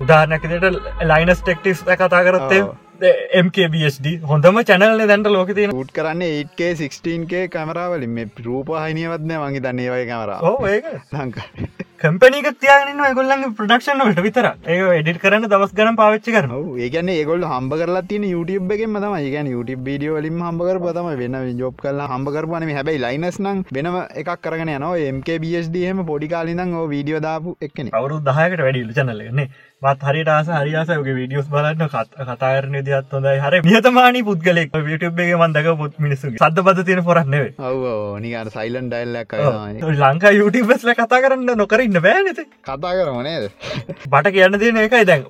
උදාහනැකතට 0.00 0.68
ලයිනස් 1.04 1.42
ටෙක්ටිස් 1.42 1.82
කතා 1.84 2.22
කරත්තේ 2.24 2.62
ඔව්. 3.00 3.18
MKBSD 3.40 4.06
හොඳම 4.30 4.62
චැනල්ල 4.70 5.06
දැන්ට 5.10 5.30
ලෝක 5.30 5.52
තියෙන. 5.54 5.74
ුට් 5.74 5.92
කරන්න 5.92 6.22
8ක 6.22 6.70
16ක 6.76 7.44
කමරාවලින් 7.50 8.14
මේ 8.14 8.30
රූප 8.46 8.72
හයිනියවත්න 8.76 9.36
මගේ 9.40 9.62
දන්නේ 9.66 9.90
වයි 9.94 10.08
කමරා 10.10 10.40
ලංකා 11.14 11.46
කම්පනික 12.00 12.48
තියන 12.62 13.00
ගොල්ලන් 13.14 13.44
ප්‍රඩක්ෂන් 13.58 14.02
වලට 14.02 14.22
විතර 14.26 14.46
ඒ 14.72 14.76
එඩිට 14.98 15.16
කරන්න 15.22 15.46
දවස් 15.52 15.72
ගන 15.78 15.96
පාච්චි 16.00 16.34
කරන 16.34 16.52
ඒකන 16.84 17.10
ඒගොල් 17.14 17.46
හම්බ 17.52 17.78
කරලා 17.80 18.02
තින 18.10 18.26
YouTube 18.28 18.74
එක 18.76 18.82
මතම 18.86 19.16
ඒගන 19.18 19.50
YouTube 19.54 19.82
වීඩියෝ 19.88 20.18
වලින් 20.18 20.38
හම්බකර 20.46 20.78
පතම 20.84 21.08
වෙන 21.22 21.38
ජොබ් 21.62 21.74
කල්ලා 21.82 22.06
හම්බකරපන 22.12 22.68
හැබයි 22.76 23.02
ලයිනස් 23.04 23.40
නම් 23.42 23.64
වෙනම 23.78 23.98
එකක් 24.22 24.30
කරන 24.44 24.70
යන 24.76 24.86
MKBSDම 25.16 26.04
පොඩි 26.10 26.30
කාලිදං 26.34 26.76
ඕ 26.80 26.86
වීඩියෝ 26.92 27.22
දාපු 27.26 27.56
එක්කන 27.68 27.90
අවුරු 27.92 28.20
දහයකට 28.30 28.64
වැඩිල් 28.66 28.94
චනලගන්නේ 29.00 29.48
වත් 29.82 30.00
හරිට 30.06 30.28
ආස 30.34 30.48
හරියාසයගේ 30.50 31.12
වීඩියෝස් 31.16 31.48
බලන්න. 31.50 31.82
කතාරන 32.28 32.72
දිත් 32.86 33.12
හොඳයි. 33.14 33.34
හර 33.42 33.54
නිහතමානී 33.66 34.22
පුද්ගලෙක් 34.28 34.72
විටබ්ගේ 34.86 35.36
මන්දක 35.36 35.68
පුත් 35.80 35.92
මිනිසු 36.04 36.30
සද 36.30 36.64
පද 36.68 36.84
තියෙන 36.88 37.02
පොරක්නවේ 37.08 37.52
ඔව 37.68 37.84
නිකට 38.24 38.50
සයිලන් 38.56 38.88
ඩයිල්ලක් 38.90 39.34
ලංකා 40.00 40.32
යුටබස්ල 40.38 40.90
කතා 41.00 41.20
කරන්න 41.24 41.52
නොකරන්න 41.60 42.00
බෑනත 42.06 42.40
කතා 42.70 42.94
කරමනේද 42.98 43.44
බට 44.14 44.32
කියන්න 44.36 44.58
තියෙන 44.62 44.80
එකයි 44.82 45.04
දැන්. 45.10 45.22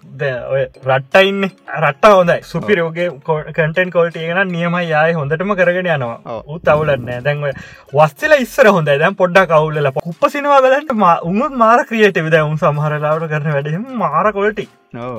ඔය 0.54 0.62
රට්ටයින්න 0.86 1.44
රට්ට 1.82 2.08
හොඳයි. 2.14 2.38
සුපිරෝගේ 2.52 3.10
කටන් 3.28 3.92
කොල්ට 3.98 4.16
ගෙන 4.16 4.42
නියම 4.54 4.78
යාය 4.92 5.12
හොඳටම 5.20 5.54
කරගෙන 5.60 5.90
යනවා. 5.98 6.40
උත් 6.56 6.72
අවුලන්න 6.76 7.12
දැන්ව 7.28 7.46
වස්සල 7.92 8.38
ඉස්සර 8.46 8.72
හොඳ 8.78 8.88
දැන් 9.04 9.20
පොඩ්ඩක් 9.20 9.52
කවුල්ල 9.52 9.92
උප 9.92 10.26
සිනවා 10.36 10.64
බලට 10.64 10.96
උමුත් 11.34 11.60
මාර 11.66 11.84
ක්‍රියට 11.92 12.24
විද 12.24 12.40
උන් 12.40 12.58
සමහරලාවට 12.64 13.30
කරන 13.36 13.54
වැඩම 13.58 13.86
මාර 14.06 14.34
කොල්ටි 14.38 14.68
ඕ 14.98 15.14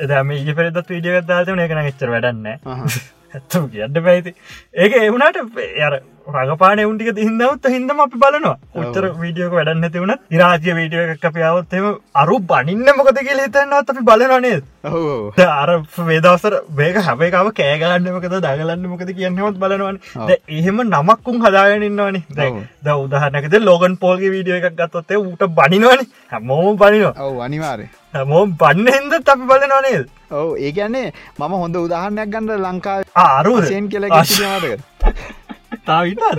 එදම 0.00 0.34
ඒ 0.34 0.56
පෙරදත් 0.58 0.88
වීඩියගත් 0.88 1.28
දාතන 1.28 1.64
එකන 1.64 1.82
එච්චර 1.84 2.14
වැඩන්න 2.14 2.48
ඇත්තම 2.50 3.70
කියන්න 3.70 4.02
පැයිති 4.02 4.34
ඒක 4.78 4.98
එවුණට 5.00 5.40
යර 5.78 6.00
රගපාන 6.26 6.80
උන්ටික 6.84 7.08
හිදවත් 7.18 7.66
හිදම 7.74 8.00
අපි 8.04 8.18
බලනවා. 8.22 8.56
උත්තර 8.80 9.04
වීඩියෝක 9.22 9.52
වැඩන්න 9.58 9.86
ඇතිවුණත් 9.88 10.20
ඉරාජය 10.36 10.74
වීඩියෝ 10.78 11.06
එකක් 11.14 11.26
අපි 11.30 11.44
අවත්තම 11.50 11.86
අරු 12.22 12.38
බනින්න 12.50 12.88
මොකද 13.00 13.18
කියල 13.26 13.42
හිතන්නවත් 13.44 13.92
අපි 13.94 14.02
බලනනේ 14.10 15.48
අර 15.48 15.70
වේදවසර 16.10 16.56
වේක 16.80 16.96
හැබේකාව 17.08 17.52
කෑගලන්න 17.60 18.10
මොකද 18.16 18.36
දගලන්න 18.46 18.88
මොකද 18.92 19.10
කියන්නවත් 19.18 19.60
බලනවන. 19.64 20.00
එහෙම 20.58 20.78
නමක්කුම් 20.86 21.36
හදාගෙනන්නවන. 21.46 22.22
ද 22.84 22.88
උදාහනකද 23.04 23.54
ලෝගන් 23.68 24.00
පෝල්ගේ 24.04 24.34
වීඩියෝ 24.36 24.60
එකක් 24.62 24.80
ගත්තොත්තේ 24.80 25.22
ඌට 25.26 25.44
බනිනවන. 25.60 26.06
හැමෝම 26.32 26.76
බනිනවා. 26.82 27.14
අනිවාරය 27.44 27.86
හැමෝම් 28.14 28.56
බන්න 28.60 28.88
හින්ද 28.94 29.14
අපි 29.32 29.44
බලනවනේද 29.50 30.04
ඔව 30.40 30.50
ඒකන්නේ 30.66 31.06
මම 31.38 31.54
හොඳ 31.62 31.76
උදාහරණයක් 31.84 32.28
ගන්නඩ 32.34 32.64
ලංකා 32.66 32.98
ආරුද 33.24 33.64
සයෙන් 33.70 33.88
කියල 33.92 34.06
මතක 35.84 35.86
තාවිටාද 35.86 36.38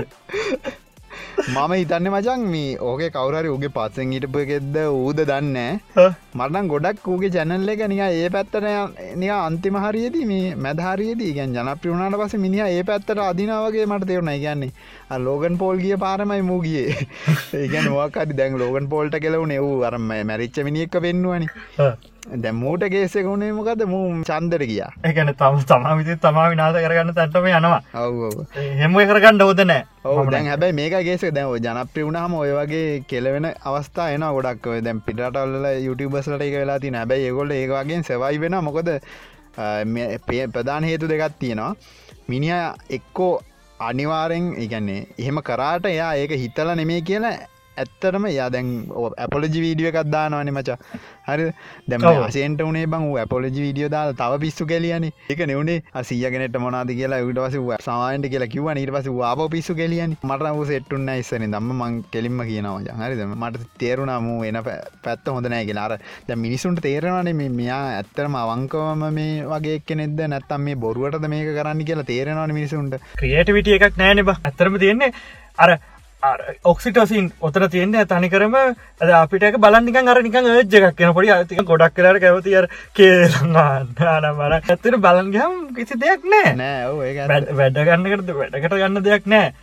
මම 1.45 1.73
හිතන්න 1.73 2.07
මචන් 2.09 2.43
මේ 2.51 2.77
ඕක 2.81 3.01
කවරරි 3.15 3.49
උගේ 3.49 3.69
පත්සෙන් 3.69 4.13
හිටපු 4.13 4.39
එකෙක්ද 4.39 4.77
ඌද 4.83 5.19
දන්න 5.21 5.57
මරනම් 6.33 6.67
ගොඩක් 6.67 7.05
ඌගේ 7.05 7.29
චැනල්ල 7.29 7.69
එක 7.69 7.83
නික 7.87 8.01
ඒ 8.05 8.29
පැත්තට 8.29 8.65
නික 9.15 9.33
අන්තිම 9.37 9.77
හරියේදී 9.77 10.25
මේ 10.25 10.55
මැදහරියේදී 10.57 11.35
ගැන් 11.37 11.53
ජනප්‍රියුණට 11.53 12.19
පස 12.21 12.35
මිනිහ 12.37 12.65
ඒ 12.65 12.83
පැත්තට 12.83 13.21
අදිනාවගේ 13.21 13.85
මට 13.85 14.07
තෙරුණ. 14.07 14.33
ගැන්නේ 14.37 14.71
ලෝගන් 15.19 15.57
පෝල් 15.57 15.77
ගිය 15.77 15.97
පාරමයි 15.97 16.41
මූගියේ 16.41 17.07
ඒගැන 17.61 17.91
මොකරි 17.91 18.39
දැන් 18.41 18.57
ලෝගන් 18.57 18.89
පෝල්ට 18.89 19.21
කෙලවුනේ 19.21 19.61
වූ 19.61 19.77
අරම 19.83 20.11
මැරිච්ච 20.23 20.63
මිනිියක්ක 20.63 21.01
පෙන්නුවනි 21.01 21.47
දැම් 22.25 22.55
මූට 22.57 22.83
ගේසෙකුණේ 22.93 23.51
මොකද 23.53 23.81
මූ 23.85 24.05
චන්දර 24.29 24.63
ගියා. 24.69 24.91
එකන 25.09 25.29
තම 25.39 25.59
තමාවිති 25.69 26.15
තමා 26.23 26.49
විනාස 26.51 26.77
කරගන්න 26.85 27.13
තැන්ටම 27.17 27.47
යනවා. 27.49 27.81
හෙම 28.81 28.97
කරගන්න 29.11 29.41
ඕදනෑ 29.45 29.83
දැන් 30.31 30.49
හැබයි 30.51 30.73
මේක 30.79 30.95
ගේෙස 31.07 31.25
දැව 31.37 31.53
ජනප්‍රියුණහම 31.65 32.33
ඔය 32.41 32.51
වගේ 32.57 33.03
කෙලවෙන 33.09 33.47
අවස්ථා 33.71 34.09
එන 34.15 34.25
ගොඩක්. 34.37 34.65
දැන් 34.87 35.01
පිටටල්ල 35.07 35.69
යුටබස්ලට 35.87 36.45
එක 36.49 36.59
වෙලා 36.61 36.79
තින 36.79 36.99
හැබයි 37.01 37.29
ඒගොල්ල 37.29 37.51
ඒවාගෙන් 37.61 38.03
සවයි 38.03 38.41
වෙන 38.43 38.57
මොකද 38.69 38.89
ප්‍රධාන 40.53 40.83
හේතු 40.89 41.07
දෙකත් 41.07 41.39
තියෙනවා. 41.39 41.75
මිනිිය 42.27 42.61
එක්කෝ 42.97 43.33
අනිවාරෙන් 43.79 44.45
ඉගන්නේ 44.63 45.01
එහෙම 45.19 45.37
කරාට 45.49 45.85
එයා 45.85 46.13
ඒක 46.21 46.31
හිතල 46.43 46.69
නෙමේ 46.79 47.01
කියලා 47.01 47.37
ඇත්තරම 47.77 48.27
යා 48.29 48.49
දැන් 48.49 48.71
ඇපොලජි 49.17 49.63
වීඩිය 49.65 49.89
එකක් 49.91 49.99
දානවන 50.07 50.51
මචා. 50.51 50.77
හරි. 51.27 51.47
දැම. 51.87 52.07
සේන්ට 52.31 52.61
උනේ 52.61 52.85
බං 52.87 53.07
ඇපොලජි 53.17 53.55
වීඩියෝ 53.57 53.91
දාල 53.95 54.13
තව 54.15 54.39
පිස්සු 54.39 54.65
කෙලියන. 54.65 55.07
එක 55.29 55.45
නෙවනේ 55.45 55.79
අසියගෙනට 55.93 56.59
මොනාද 56.59 56.91
කියලා 56.91 57.21
විට 57.23 57.41
පස 57.45 57.87
සමාන්ට 57.87 58.29
කියලා 58.29 58.51
කිව 58.55 58.71
නිට 58.73 58.93
පස 58.97 59.11
වාප 59.13 59.45
පිස්සු 59.51 59.75
කෙලියන. 59.75 60.17
මට 60.23 60.55
වූ 60.55 60.65
සෙට්ටුන්න 60.65 61.09
ඉස්සන 61.15 61.47
දම්ම 61.47 61.81
මං 61.81 61.95
කෙලින්ම 62.11 62.39
කියනවා 62.43 62.97
හරිදම 62.99 63.33
මට 63.37 63.65
තේරුණාම 63.79 64.27
එන 64.43 64.59
පැත්ත 65.03 65.29
හොඳනෑ 65.29 65.63
කියලාර 65.69 65.95
ද 66.27 66.37
මිනිසුන්ට 66.37 66.81
තේරවානේ 66.81 67.33
මේ 67.33 67.49
මෙයා 67.51 67.81
ඇත්තරම 67.91 68.35
අවංකවම 68.35 69.03
මේ 69.17 69.33
වගේ 69.45 69.79
කෙනෙද 69.85 70.21
නැත්තම් 70.25 70.65
මේ 70.67 70.77
බොරුවටද 70.77 71.27
මේක 71.33 71.51
කරන්න 71.57 71.83
කියලා 71.85 72.09
තේරෙනවාන 72.11 72.55
මිනිසුන්ට 72.59 72.99
ක්‍රියේටවිටිය 73.15 73.77
එකක් 73.79 73.99
නෑන 74.01 74.23
ඇතරම 74.29 74.79
තියෙන්නේ 74.79 75.11
අර 75.57 75.71
ඔක්සිටසින් 76.65 77.31
ඔතර 77.41 77.67
තියන්නේ 77.69 78.05
තනිකරම 78.05 78.55
අද 78.55 79.09
අපිට 79.15 79.57
බලන්නික 79.57 79.95
අර 80.05 80.21
නික 80.21 80.37
ජක් 80.67 80.93
කියන 80.93 81.13
පොඩි 81.13 81.31
අතික 81.31 81.63
ගොඩක් 81.63 81.95
කරට 81.95 82.21
කැවතිය 82.21 82.61
කියලන්න 82.93 83.57
මර 84.35 84.53
ඇත්තට 84.53 84.99
බලන්ගම් 84.99 85.53
කිසි 85.75 85.97
දෙයක් 85.97 86.25
නෑ. 86.25 86.55
නෑ 86.55 86.85
ඔව් 86.87 87.01
ඒක 87.01 87.17
ඇත්ත. 87.19 87.51
වැඩ 87.55 87.75
වැඩ 87.75 87.79
ගන්නකට 87.81 88.31
වැඩකට 88.33 88.75
ගන්න 88.75 89.03
දෙයක් 89.03 89.27
නෑ. 89.27 89.53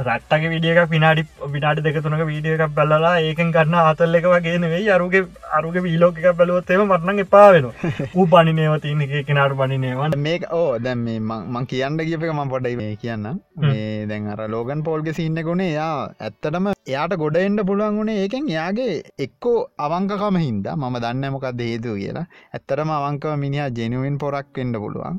රට්ටක 0.00 0.48
විඩියක 0.50 0.80
පිනාඩි 0.90 1.26
විනාඩි 1.50 1.84
දෙකතුනක 1.86 2.24
වීඩිය 2.24 2.56
එකක් 2.56 2.74
බල්ලලා 2.74 3.14
ඒකෙන් 3.22 3.52
ගන්න 3.52 3.78
අතල්ල 3.82 4.14
එක 4.14 4.28
වගේනෙවෙයි 4.28 4.90
අරුගේ 4.90 5.24
අරුගේ 5.52 5.82
වීලෝක 5.82 6.18
එකක් 6.18 6.36
බැලුවත්තේම 6.36 6.84
මටන 6.86 7.24
එපා 7.24 7.46
වෙන 7.52 7.70
ඌ 8.18 8.26
පනිනේව 8.28 8.78
තියන 8.80 9.02
එක 9.02 9.14
කෙනට 9.26 9.56
පනිනේවන් 9.56 10.18
මේක 10.20 10.46
ඕ 10.52 10.78
දැම් 10.78 11.04
මේ 11.04 11.66
කියන්න 11.66 12.00
කියප 12.00 12.22
එක 12.22 12.34
ම 12.34 12.42
පොඩයි 12.48 12.76
මේ 12.76 12.96
කියන්න 12.96 13.28
මේ 13.58 14.06
දැන් 14.06 14.28
අර 14.28 14.46
ලෝගන් 14.48 14.84
පෝල්ග 14.84 15.12
සින්නකුණේ 15.12 15.72
යා 15.80 16.00
ඇත්තටම 16.26 16.66
එයාට 16.70 17.14
ගොඩ 17.22 17.36
එන්ඩ 17.44 17.66
පුළුවන් 17.68 18.00
වුණේ 18.00 18.18
ඒකෙන් 18.24 18.50
එයාගේ 18.54 18.94
එක්කෝ 19.26 19.58
අවංකකම 19.86 20.36
හින්ද. 20.46 20.66
මම 20.80 20.96
දන්න 21.04 21.32
මොකක්ද 21.36 21.62
හේතු 21.68 21.96
කියලා. 22.02 22.26
ඇත්තරම 22.56 22.92
අවංකව 22.98 23.38
මිනිහා 23.44 23.70
ජෙනුවෙන් 23.78 24.18
පොරක් 24.24 24.50
වෙන්ඩ 24.58 24.82
පුළුවන්. 24.84 25.18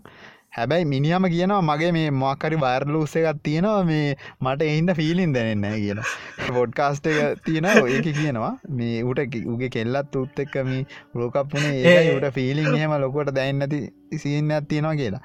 හැබැයි 0.55 0.85
මිනිහම 0.93 1.25
කියනවා 1.33 1.61
මගේ 1.67 1.91
මේ 1.97 2.09
මොකරි 2.23 2.57
වර්ලූස 2.63 3.13
එකක් 3.19 3.37
තියෙනවා 3.45 3.83
මේ 3.89 4.07
මට 4.45 4.67
එහින්ද 4.71 4.91
ෆිලින් 4.99 5.35
දැනෙන්න 5.35 5.77
කියලා. 5.83 6.09
පොඩ්කාස්ට 6.57 7.07
එක 7.11 7.45
තියෙනවා 7.45 7.87
ඒක 7.95 8.09
කියනවා. 8.19 8.51
මේ 8.79 8.97
උට 9.11 9.39
උගේ 9.53 9.71
කෙල්ලත් 9.77 10.19
උත් 10.23 10.43
එක්ක 10.45 10.57
මේ 10.69 10.83
ලෝකප්පුනේ 11.15 11.77
ඒ 11.93 12.11
උට 12.17 12.27
ෆිලින් 12.37 12.69
එහෙම 12.77 12.95
ලොකොට 13.05 13.31
දැන්නති 13.39 13.81
සියන්නත් 14.23 14.67
තියෙනවා 14.69 14.95
කියලා. 14.99 15.21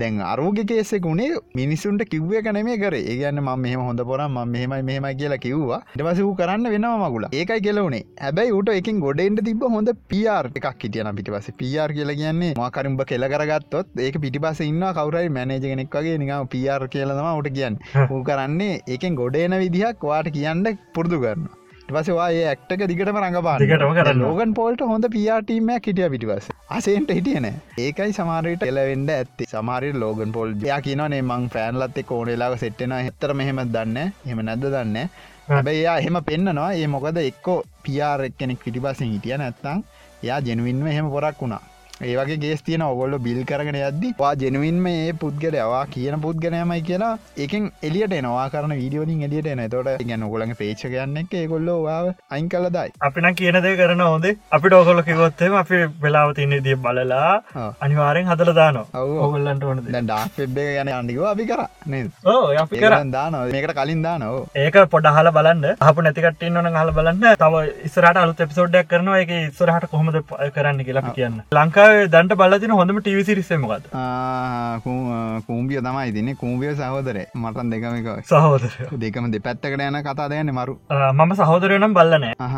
දැන් 0.00 0.20
අරෝග 0.30 0.58
කේසෙක 0.70 1.06
උනේ 1.12 1.28
මිනිස්සුන්ට 1.60 2.04
කිව්ව 2.12 2.32
කනමේ 2.46 2.76
කර. 2.82 2.94
ඒගන්න 3.12 3.40
ම 3.42 3.50
මෙහම 3.64 3.82
හොඳ 3.88 4.02
පොර 4.10 4.20
ම 4.28 4.38
මෙහමයි 4.54 4.82
මෙහමයි 4.90 5.14
කියලා 5.20 5.40
කිව්වා. 5.46 5.80
ඉටවස 5.96 6.22
වූ 6.26 6.34
කරන්න 6.40 6.70
වෙනවා 6.74 7.10
මගුල 7.10 7.26
ඒකයි 7.40 7.60
කෙලවනේ 7.66 8.02
හැබැයි 8.24 8.56
උට 8.58 8.72
එකින් 8.76 9.02
ගොඩෙන්ට 9.06 9.44
තිබ 9.48 9.66
හොඳ 9.76 9.92
පියාර් 10.12 10.50
එකක් 10.54 10.86
හිටියන 10.86 11.12
පිටිපස 11.18 11.50
පියාර් 11.62 11.90
කියල 11.98 12.14
කියන්නේ 12.22 12.52
මාකරුම්ඹ 12.62 13.04
කෙලකරගත්තොත් 13.12 14.00
ඒක 14.06 14.18
පිටිපස 14.24 14.64
ඉන්න 14.70 14.86
කවරයි 15.00 15.34
මැනජගෙනෙක් 15.38 15.94
වගේ. 15.98 16.16
නිකම 16.24 16.48
පියාර් 16.56 16.82
කියලදම 16.96 17.30
උට 17.40 17.52
කියන්න. 17.60 17.78
ඌ 18.10 18.24
කරන්නේ 18.30 18.80
ඒකෙන් 18.94 19.20
ගොඩේන 19.22 19.60
විදිහක් 19.64 20.10
වාට 20.10 20.34
කියන්න 20.38 20.66
පුරදු 20.94 21.22
කරන්න 21.24 21.46
පසවා 21.88 22.28
ඇක්ටක 22.44 22.80
දිගටම 22.90 23.18
රඟපා 23.18 23.56
දිගටම 23.60 23.92
කරන්න. 23.96 24.20
ලෝගන් 24.20 24.52
පෝල්ට 24.54 24.80
හොඳ 24.82 25.06
පියාටීමයක් 25.08 25.84
හිටිය 25.88 26.08
පිටිවස 26.08 26.48
අසේන්ට 26.70 27.10
හිටියන 27.10 27.46
ඒකයි 27.78 28.12
සමාරයට 28.12 28.64
එලවෙන්ඩ 28.64 29.10
ඇත්ති. 29.10 29.46
සමාරය 29.46 29.92
ලෝගන් 29.94 30.32
පොල් 30.32 30.54
යා 30.64 30.80
කියනේ 30.80 31.22
මං 31.22 31.46
ෆෑන්ලත් 31.54 32.00
එක් 32.02 32.10
ඕනෙලාක 32.12 32.58
සෙට්ටෙන 32.58 32.96
එතර 32.98 33.34
මෙහෙම 33.34 33.62
දන්න 33.68 33.98
එම 34.02 34.42
නැද්ද 34.42 34.66
දන්න 34.66 34.98
හැබැයි 35.48 35.80
එයා 35.80 35.96
එහෙම 36.00 36.18
පෙන්න්නනවා 36.24 36.72
ඒ 36.74 36.88
මොකද 36.88 37.22
එක්කෝ 37.22 37.58
පියාර 37.84 38.26
කෙනෙක් 38.38 38.60
පිටිපසෙන් 38.64 39.12
හිටිය 39.12 39.38
නැත්තං 39.38 39.86
එයා 40.24 40.42
ජෙනවින්ම 40.42 40.86
එහෙම 40.88 41.10
පොරක් 41.10 41.40
වුණා 41.40 41.62
ඒවගේ 42.00 42.40
ගේස් 42.44 42.62
තියන 42.68 42.86
ඔගොල්ල 42.88 43.18
බිල් 43.26 43.40
කරගෙන 43.50 43.80
යද්දි 43.82 44.12
වා 44.22 44.34
ජෙනවින්ම 44.44 44.86
ඒ 44.92 45.12
පුද්ගලයවා 45.24 45.84
කියන 45.96 46.18
පුද්ගනයමයි 46.26 46.80
කියලා 46.90 47.12
එකෙන් 47.46 47.70
එලියට 47.90 48.16
නවා 48.20 48.48
කරන 48.54 48.76
වීඩියෝලින් 48.80 49.26
එලියට 49.28 49.50
එන 49.54 49.64
තොට 49.76 49.92
ගැන 50.12 50.26
ඔගොලඟ 50.30 50.56
පේච්ච 50.62 50.86
ගන්න 50.94 51.22
එක 51.24 51.38
ඒගොල්ලෝ 51.42 51.78
වාව 51.88 52.12
අයින් 52.36 52.52
කලදයි 52.54 52.88
අපින 53.08 53.30
කියනදේ 53.40 53.76
කරන 53.82 54.06
හොදේ 54.06 54.36
අපිට 54.56 54.76
ඔකොල්ල 54.80 55.02
කිවොත්තම 55.08 55.54
අපි 55.62 55.78
වෙලාව 56.02 56.30
තින්නේ 56.38 56.60
දිය 56.66 56.76
බලලා. 56.84 57.32
අනිවාරෙන් 57.84 58.28
හදල 58.30 58.52
දාන. 58.58 58.78
ඔගොල්ලන්ට 59.24 59.64
ඕනද 59.68 59.82
ඩක් 59.88 60.36
පෙබ්බේ 60.36 60.68
ගැන 60.76 60.90
අන්ඩිකව 60.98 61.24
අපි 61.32 61.46
කර 61.50 61.62
ඕ 62.32 62.44
අපි 62.62 62.80
කර. 62.82 62.92
ඒකෙන් 62.92 63.12
දානව. 63.16 63.52
මේකට 63.54 63.74
කලින් 63.78 64.02
දානෝ 64.06 64.38
ඒක 64.64 64.78
පොඩ 64.94 65.08
හල 65.16 65.30
බලන්න. 65.38 65.64
අප 65.88 66.00
නැතිකටන්න 66.06 66.60
ඕන 66.60 66.70
හල 66.80 66.92
බලන්න. 66.98 67.26
තව 67.42 67.64
ඉස්රට 67.88 68.22
අලු 68.24 68.36
එපිසෝඩ්ඩක් 68.46 68.90
කරනවා. 68.92 69.20
එක 69.24 69.34
ඉස්සරහට 69.38 69.88
කොහොමද 69.94 70.20
කරන්න 70.56 70.84
කියලා 70.88 71.04
අපි 71.04 71.16
කියන්න. 71.18 71.42
ලංකාවේ 71.58 71.85
දන්ට 72.14 72.36
බලතින 72.40 72.72
හොඳම 72.78 72.98
ටිවිසිරිස්සමකත් 73.00 73.84
කූම්ිය 75.46 75.80
තමයි. 75.86 76.12
තින්නේ 76.16 76.36
කූම්ිය 76.42 76.74
සහෝදර 76.80 77.18
මටන් 77.34 77.70
දෙකමක 77.72 78.08
සහෝදරය. 78.32 78.70
දෙකම 79.02 79.30
දෙපැත්තකට 79.34 79.84
යන 79.88 79.98
කතා 80.08 80.28
දයන්න 80.32 80.52
මරු. 80.58 80.74
මම 80.90 81.32
සහෝදරයනම් 81.40 81.94
බල්ලනෑ 81.98 82.34
අහ 82.38 82.54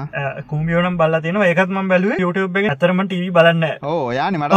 කුමියෝනම් 0.50 0.96
බල්ල 1.00 1.20
තින 1.26 1.36
ඒකත් 1.48 1.70
ම 1.76 1.88
බැලුව 1.92 2.18
YouTube 2.24 2.58
එක. 2.62 2.70
ඇතරම 2.74 3.02
ටව 3.06 3.32
බලන්න 3.38 3.64
ඕ 3.82 4.10
යාන. 4.18 4.34
මට 4.38 4.54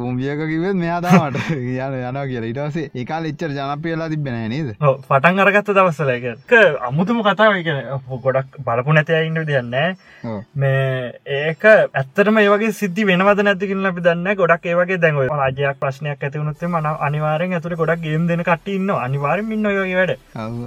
කූම්ියක 0.00 0.40
කිවත් 0.52 0.76
මෙයාදාමට 0.82 1.38
යන 1.50 1.94
යන 2.00 2.18
කියලා. 2.32 2.50
ඉටසේ 2.52 2.90
ඒකාල 2.94 3.24
එච්චර 3.32 3.50
ජනපියලා 3.58 4.08
තිබෙන 4.12 4.38
නේද? 4.54 4.68
පටන් 4.80 5.40
අරගත්ත 5.44 5.72
දවස්සල 5.76 6.10
එක 6.16 6.52
අමුතුම 6.88 7.22
කතාව. 7.26 7.54
ගොඩක් 8.24 8.58
බලපු 8.66 8.92
නැතිය 8.96 9.26
ඉන්න 9.26 9.40
දෙයන්න. 9.48 9.74
මේ 10.62 11.12
ඒක 11.38 11.64
ඇත්තරම 11.70 12.38
ඒවගේ 12.42 12.72
සිද්ධි 12.80 13.06
වෙනවද 13.10 13.42
නැතිකින්න 13.48 13.90
අපි 13.90 14.04
දන්න 14.06 14.38
ගොඩක් 14.40 14.66
ඒවගේ 14.72 15.00
දැන්ව 15.04 15.20
රජයක් 15.26 15.80
ප්‍රශ්නයක් 15.82 16.24
ඇතිවුණුත්තේ 16.28 16.70
මන 16.70 16.88
අනිවාරෙන් 17.08 17.56
ඇතුර 17.58 17.76
ගොඩක් 17.82 18.02
ගේම් 18.06 18.26
දෙන 18.30 18.44
කට 18.48 18.74
ඉන්න 18.76 18.90
අනිවාරෙන් 18.96 19.52
ඉන්න 19.56 19.66
වැඩ. 19.66 20.16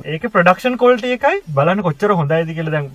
ඒක 0.06 0.30
ප්‍රඩක්ෂන් 0.36 0.78
කොල්ට 0.84 1.06
එකයි. 1.06 1.41
බලන්න 1.58 1.84
කොච්චර 1.88 2.16
හොඳයිද 2.22 2.54
කියල 2.58 2.72
දැන් 2.76 2.89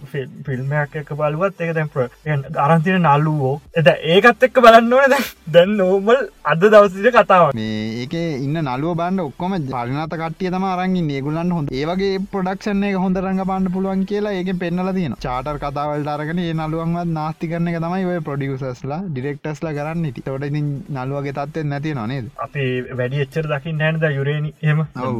ෆිල්ම්මයක් 0.46 0.96
එක 1.02 1.14
බලුවත් 1.20 1.60
එක 1.66 1.74
දැන් 1.78 2.44
අරන්තින 2.66 3.00
නල්ලුවෝ 3.08 3.54
එද 3.82 3.92
ඒකත් 4.14 4.48
එක්ක 4.48 4.62
බලන්න 4.66 4.92
ඕන 4.92 5.10
දැන්. 5.14 5.76
නෝමල් 5.78 6.20
අද 6.52 6.62
දවසිට 6.72 7.10
කතාව 7.16 7.52
ඒක 7.56 8.14
ඉන්න 8.14 8.58
නලුව 8.60 8.96
බන්ඩ 9.00 9.26
ඔක්කොම 9.28 9.56
පරිනත 9.70 10.16
කටිය 10.22 10.50
තම 10.54 10.64
අරගින් 10.70 11.10
ඒගුලන් 11.10 11.52
හොඳ. 11.56 11.72
ඒවගේ 11.80 12.22
පොඩක්ෂන් 12.32 12.84
එක 12.88 12.96
හොඳ 13.04 13.20
රඟ 13.22 13.44
බන්න 13.50 13.72
පුළුවන් 13.74 14.04
කියලා 14.10 14.34
ඒක 14.40 14.50
පෙන්නල 14.62 14.92
තියෙන 14.96 15.16
චාටර් 15.26 15.58
කතාවල් 15.62 16.08
අරගෙන 16.14 16.43
ඒ 16.44 16.54
නලුවන්වත් 16.54 17.10
නාස්ති 17.18 17.50
කරන 17.52 17.70
එක 17.70 17.78
තමයි 17.84 18.08
ඔය 18.12 18.20
පොඩියසස්ලා 18.28 19.00
ඩිරෙක්ටස්ලා 19.08 19.74
කරන්න. 19.78 20.04
ඉති 20.10 20.24
තොට 20.26 20.46
ඉතින් 20.48 20.68
නලුවගේ 20.96 21.34
තත්වෙන් 21.38 21.70
නැති 21.72 21.94
නොනේද 22.00 22.26
අපි 22.46 22.64
වැඩි 23.00 23.22
එච්චර 23.24 23.48
දකිින් 23.52 23.80
හැනද 23.86 24.04
යුරේනි? 24.18 24.54
එම 24.62 24.80
ඔව්. 24.80 25.18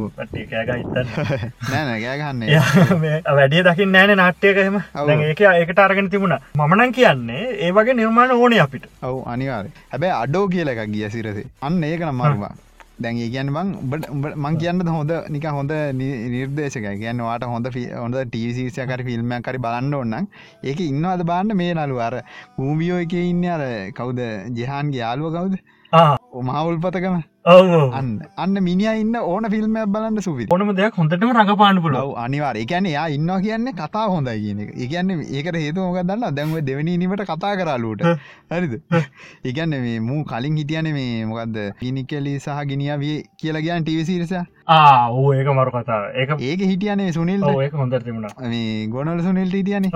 කෑග 0.51 0.73
ඉතන්න 0.81 1.07
නෑන 1.71 2.01
ගෑගන්නේ 2.03 2.61
වැඩිය 3.39 3.63
දකිින් 3.69 3.91
නෑන. 3.91 4.13
දැන් 5.07 5.21
ඒක 5.29 5.41
ඒකට 5.53 5.79
අරගෙන 5.85 6.09
තිබුණ. 6.09 6.37
මනන් 6.55 6.91
කියන්නේ 6.99 7.43
ඒ 7.65 7.71
වගේ 7.77 7.97
නිර්මාණ 8.01 8.35
ඕනේ 8.37 8.61
අපිට. 8.65 8.85
ඔවු 9.01 9.23
අනිවාර 9.33 9.65
හැබැයි 9.91 10.15
අඩෝ 10.21 10.45
කියල 10.53 10.67
එකක් 10.73 10.85
ගිය 10.93 11.09
සිරසේ. 11.09 11.49
අන්න 11.61 11.83
ඒක 11.83 12.05
නම් 12.05 12.21
මරුවා 12.21 12.53
දැන් 13.01 13.17
ඒ 13.17 13.29
කියන්න 13.29 13.51
බං 13.53 13.71
උඹට- 13.75 14.09
උඹට- 14.09 14.37
මං 14.37 14.57
කියන්න 14.57 14.81
හොඳ 14.87 15.11
නික 15.29 15.45
හොඳ 15.49 15.71
නිර්දේශක 16.31 16.87
කියන්න 17.01 17.19
වාට 17.19 17.45
හොඳ 17.45 17.67
හොඳ 17.93 18.15
ටීසිසියකර 18.25 19.03
ෆිල්ම්මයක් 19.03 19.43
කරි 19.43 19.59
බලන්න 19.59 19.93
ඔන්නම් 19.95 20.27
ඒක 20.63 20.79
ඉන්නවද 20.81 21.25
බාන්න 21.25 21.55
මේ 21.55 21.73
නලු 21.75 21.99
අර 21.99 22.15
කූමියෝ 22.57 23.03
එක 23.05 23.13
ඉන්න 23.21 23.45
අර 23.47 23.63
කවුද? 23.91 24.19
ජෙහන්ගේ 24.55 25.01
යාලුව 25.03 25.33
කවුද? 25.33 25.55
මහවුල්පතකම 26.43 27.17
අන්න 27.45 28.07
අන්න 28.43 28.57
මිනිිය 28.67 29.01
ඉන්න 29.01 29.15
ඕන 29.17 29.45
ෆිල්ම්මයක් 29.53 29.89
බලන්න 29.95 30.23
සුවි 30.27 30.47
ඕනම 30.49 30.71
දෙයක් 30.79 30.95
හොඳටම 30.99 31.33
රඟපාන්න 31.33 31.81
පුල 31.83 31.97
අනිවාර 32.23 32.57
එකන 32.63 32.87
යා 32.91 33.05
ඉන්න 33.17 33.29
කියන්නේ 33.43 33.75
කතා 33.81 34.05
හොඳයි 34.13 34.41
කියන 34.45 34.63
එක. 34.63 34.71
ඒකන්න 34.75 35.11
ඒකට 35.37 35.59
හේතු 35.65 35.85
මොක 35.85 35.99
දන්න 36.01 36.35
දැන්ව 36.39 36.57
දෙවනි 36.69 36.97
නිමට 36.97 37.25
කතා 37.31 37.53
කරලුට 37.59 38.01
හරිද? 38.51 38.73
ඒකන්න 39.45 39.77
මේ 39.85 39.99
මූ 40.09 40.23
කලින් 40.33 40.57
හිටියන 40.61 40.91
මේ 40.97 41.25
මොකක්ද 41.29 41.61
පිනිකෙලි 41.79 42.35
සහ 42.39 42.65
ගිනිිය 42.71 42.99
විය 43.05 43.15
කියලා 43.37 43.65
කියන්න 43.67 43.85
ටිවිසිරිස 43.85 44.35
ඕ 44.67 45.33
ඒක 45.33 45.47
මරු 45.47 45.71
කතාව. 45.71 46.03
ඒක 46.15 46.29
ඒක 46.41 46.61
හිටියනේ 46.71 47.11
සුනිල් 47.13 47.43
හොඳර 47.81 48.01
තිබුණා. 48.01 48.33
මේ 48.53 48.87
ගොනල 48.87 49.21
සුනිල්ට 49.21 49.53
හිටියනේ. 49.53 49.91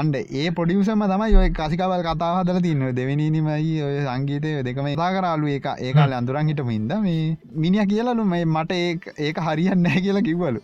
අන්ඩ 0.00 0.16
ඒ 0.16 0.50
පොඩියසම 0.58 1.02
තමයි 1.12 1.36
ඔය 1.36 1.50
කසිකවල් 1.58 2.02
කතා 2.08 2.32
හදල 2.40 2.60
තින්න. 2.66 2.82
දෙවනීමයි 2.98 3.82
ඔය 3.86 3.96
සංගීතය 4.06 4.56
දෙකම 4.66 4.90
තා 5.02 5.10
කරලු. 5.16 5.46
ඒක 5.54 5.66
ඒකාල 5.78 6.18
අඳුරන් 6.18 6.50
හිටම 6.50 6.70
හිද 6.80 6.92
මේ 6.98 7.36
මිනිිය 7.56 7.86
කියලලු 7.86 8.24
මේ 8.24 8.44
මට 8.46 8.72
ඒක 9.18 9.38
හරියන්න 9.40 9.86
කියලා 9.96 10.22
කිව්වලු. 10.22 10.60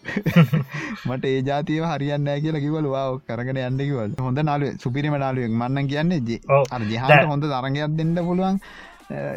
මට 1.09 1.25
ඒ 1.27 1.43
ජාතිය 1.43 1.81
හරියන්න 1.85 2.29
කියලා 2.43 2.61
කිවලු 2.61 2.91
වා 2.91 3.07
කරගෙන 3.29 3.61
යන්න 3.61 3.79
කිවල 3.81 4.19
හොඳ 4.21 4.43
නාලුව 4.43 4.77
සුපිරිම 4.79 5.17
නාලුවෙක් 5.19 5.53
මන්න 5.53 5.89
කියන්නේ 5.89 6.21
ජහට 6.25 7.25
හොඳ 7.27 7.45
තරගයක් 7.47 7.97
දෙන්න 7.99 8.15
පුළුවන් 8.21 8.61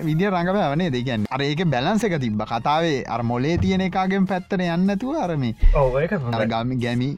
විදිිය 0.04 0.30
රඟපවනේ 0.30 0.90
දෙකන් 0.90 1.26
අර 1.30 1.42
ඒක 1.42 1.64
බැලන්ස 1.68 2.04
එක 2.04 2.18
තිබ්බ. 2.20 2.42
කතාවේ 2.44 3.04
අර 3.08 3.22
මොලේ 3.24 3.58
තියෙන 3.58 3.82
එකගෙන් 3.82 4.26
පැත්තන 4.26 4.64
යන්නතුව 4.68 5.18
අරමි 5.18 5.52
හොඳයි. 5.74 6.48
ගමි 6.48 6.76
ගැමි 6.78 7.10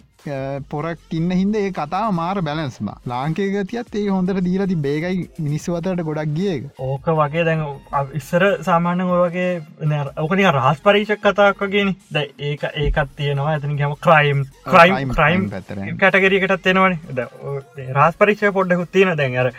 පොරක් 0.69 0.99
ඉන්න 1.11 1.31
හින්ද 1.31 1.55
ඒ 1.55 1.71
කතාව 1.71 2.11
මාර 2.13 2.41
බැලන්ස්ම 2.41 2.89
ලාංකේ 3.05 3.49
ගතියත් 3.55 3.95
ඒ 3.95 4.07
හොඳට 4.09 4.43
දීලති 4.43 4.75
බේගයි 4.77 5.29
මිනිස්සු 5.39 5.75
අතරට 5.75 6.03
ගොඩක් 6.03 6.33
ගියක 6.35 6.69
ඕක 6.79 7.05
වගේ 7.19 7.43
දැන් 7.43 7.63
ඉස්සර 8.13 8.45
සාමාන්‍ය 8.61 9.03
ඔය 9.07 9.21
වගේ 9.25 9.49
ඕකනි 10.17 10.47
රහස් 10.51 10.81
පරීක්ෂක් 10.81 11.21
කතාක් 11.23 11.61
වගෙන 11.61 11.95
ද 12.11 12.25
ඒක 12.39 12.63
ඒකත් 12.75 13.15
තියෙනවා. 13.15 13.51
ඇතින 13.51 13.77
ගම 13.77 13.93
ක්‍රයිම් 13.99 14.45
ක්‍රයිම් 14.65 15.11
ක්‍රයිම්. 15.11 15.49
කැටගරීකටත් 15.97 16.63
තියෙනවන 16.63 16.97
රහස් 17.91 18.15
පරීක්ෂය 18.17 18.51
පොඩ්ඩකුත් 18.51 18.91
තියෙන 18.91 19.17
දැන් 19.17 19.37
අර. 19.37 19.51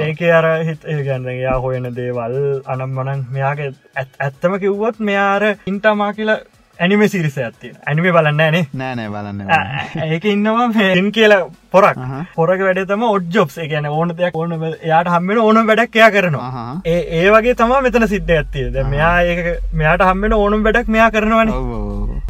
ඒක 0.00 0.20
අර 0.32 0.46
හිත 0.64 0.82
ගන්න 1.06 1.28
යා 1.36 1.58
හොයන 1.60 1.88
දේවල් 1.94 2.36
අනම් 2.66 2.90
මනන් 2.92 3.24
මෙයාගේ 3.30 3.70
ඇත්- 3.94 4.18
ඇත්තම 4.20 4.58
කිව්වොත් 4.58 5.00
මෙයාර 5.00 5.42
ඉන්ටමා 5.66 6.12
කියලා 6.12 6.38
ඇනිම 6.80 7.02
සිරිස 7.08 7.36
ඇත්තිය 7.38 7.72
ඇනිමේ 7.86 8.12
බලන්න 8.16 8.40
නේ. 8.54 8.64
නෑනෑ 8.80 9.10
බලන්න 9.14 9.40
ඒක 10.14 10.24
ඉන්නවා 10.32 10.68
මෙන් 10.76 11.10
කියලා 11.18 11.42
පොරක්. 11.74 11.98
පොරක 12.36 12.60
වැඩතම 12.66 13.04
ඔඩ්ජොබ්ස් 13.10 13.58
එකන 13.64 13.86
ඕන 13.90 14.14
දෙයක් 14.20 14.36
ඕන 14.40 14.52
යාට 14.92 15.10
හම්මෙන 15.14 15.38
ඕන 15.44 15.60
වැඩක් 15.70 15.96
එයා 16.00 16.10
කරනවා. 16.16 16.64
ඒ 16.92 17.00
ඒ 17.20 17.30
වගේ 17.34 17.54
තම 17.60 17.74
මෙතන 17.86 18.08
සිද්ධ 18.14 18.34
ඇත්තිය 18.38 18.66
ද 18.74 18.86
මෙයා 18.94 19.14
ඒ 19.22 19.54
මෙයාට 19.82 20.06
හම්බෙන 20.10 20.36
ඕනුම් 20.40 20.66
වැඩක් 20.66 20.90
මෙයා 20.96 21.10
කරනවන. 21.16 21.54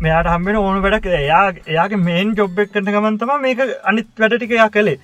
මෙයාට 0.05 0.31
හම්බෙන 0.35 0.57
ඕන 0.61 0.81
වැඩක් 0.87 1.09
එයා 1.21 1.43
එයාගේ 1.75 2.01
මේන් 2.09 2.37
ජොබ්බෙක් 2.41 2.73
කරන 2.77 2.93
ගමන්තම 2.97 3.35
මේක 3.47 3.65
අනිත් 3.93 4.09
වැඩටික 4.25 4.55
යා 4.59 4.69
කළේ. 4.77 4.99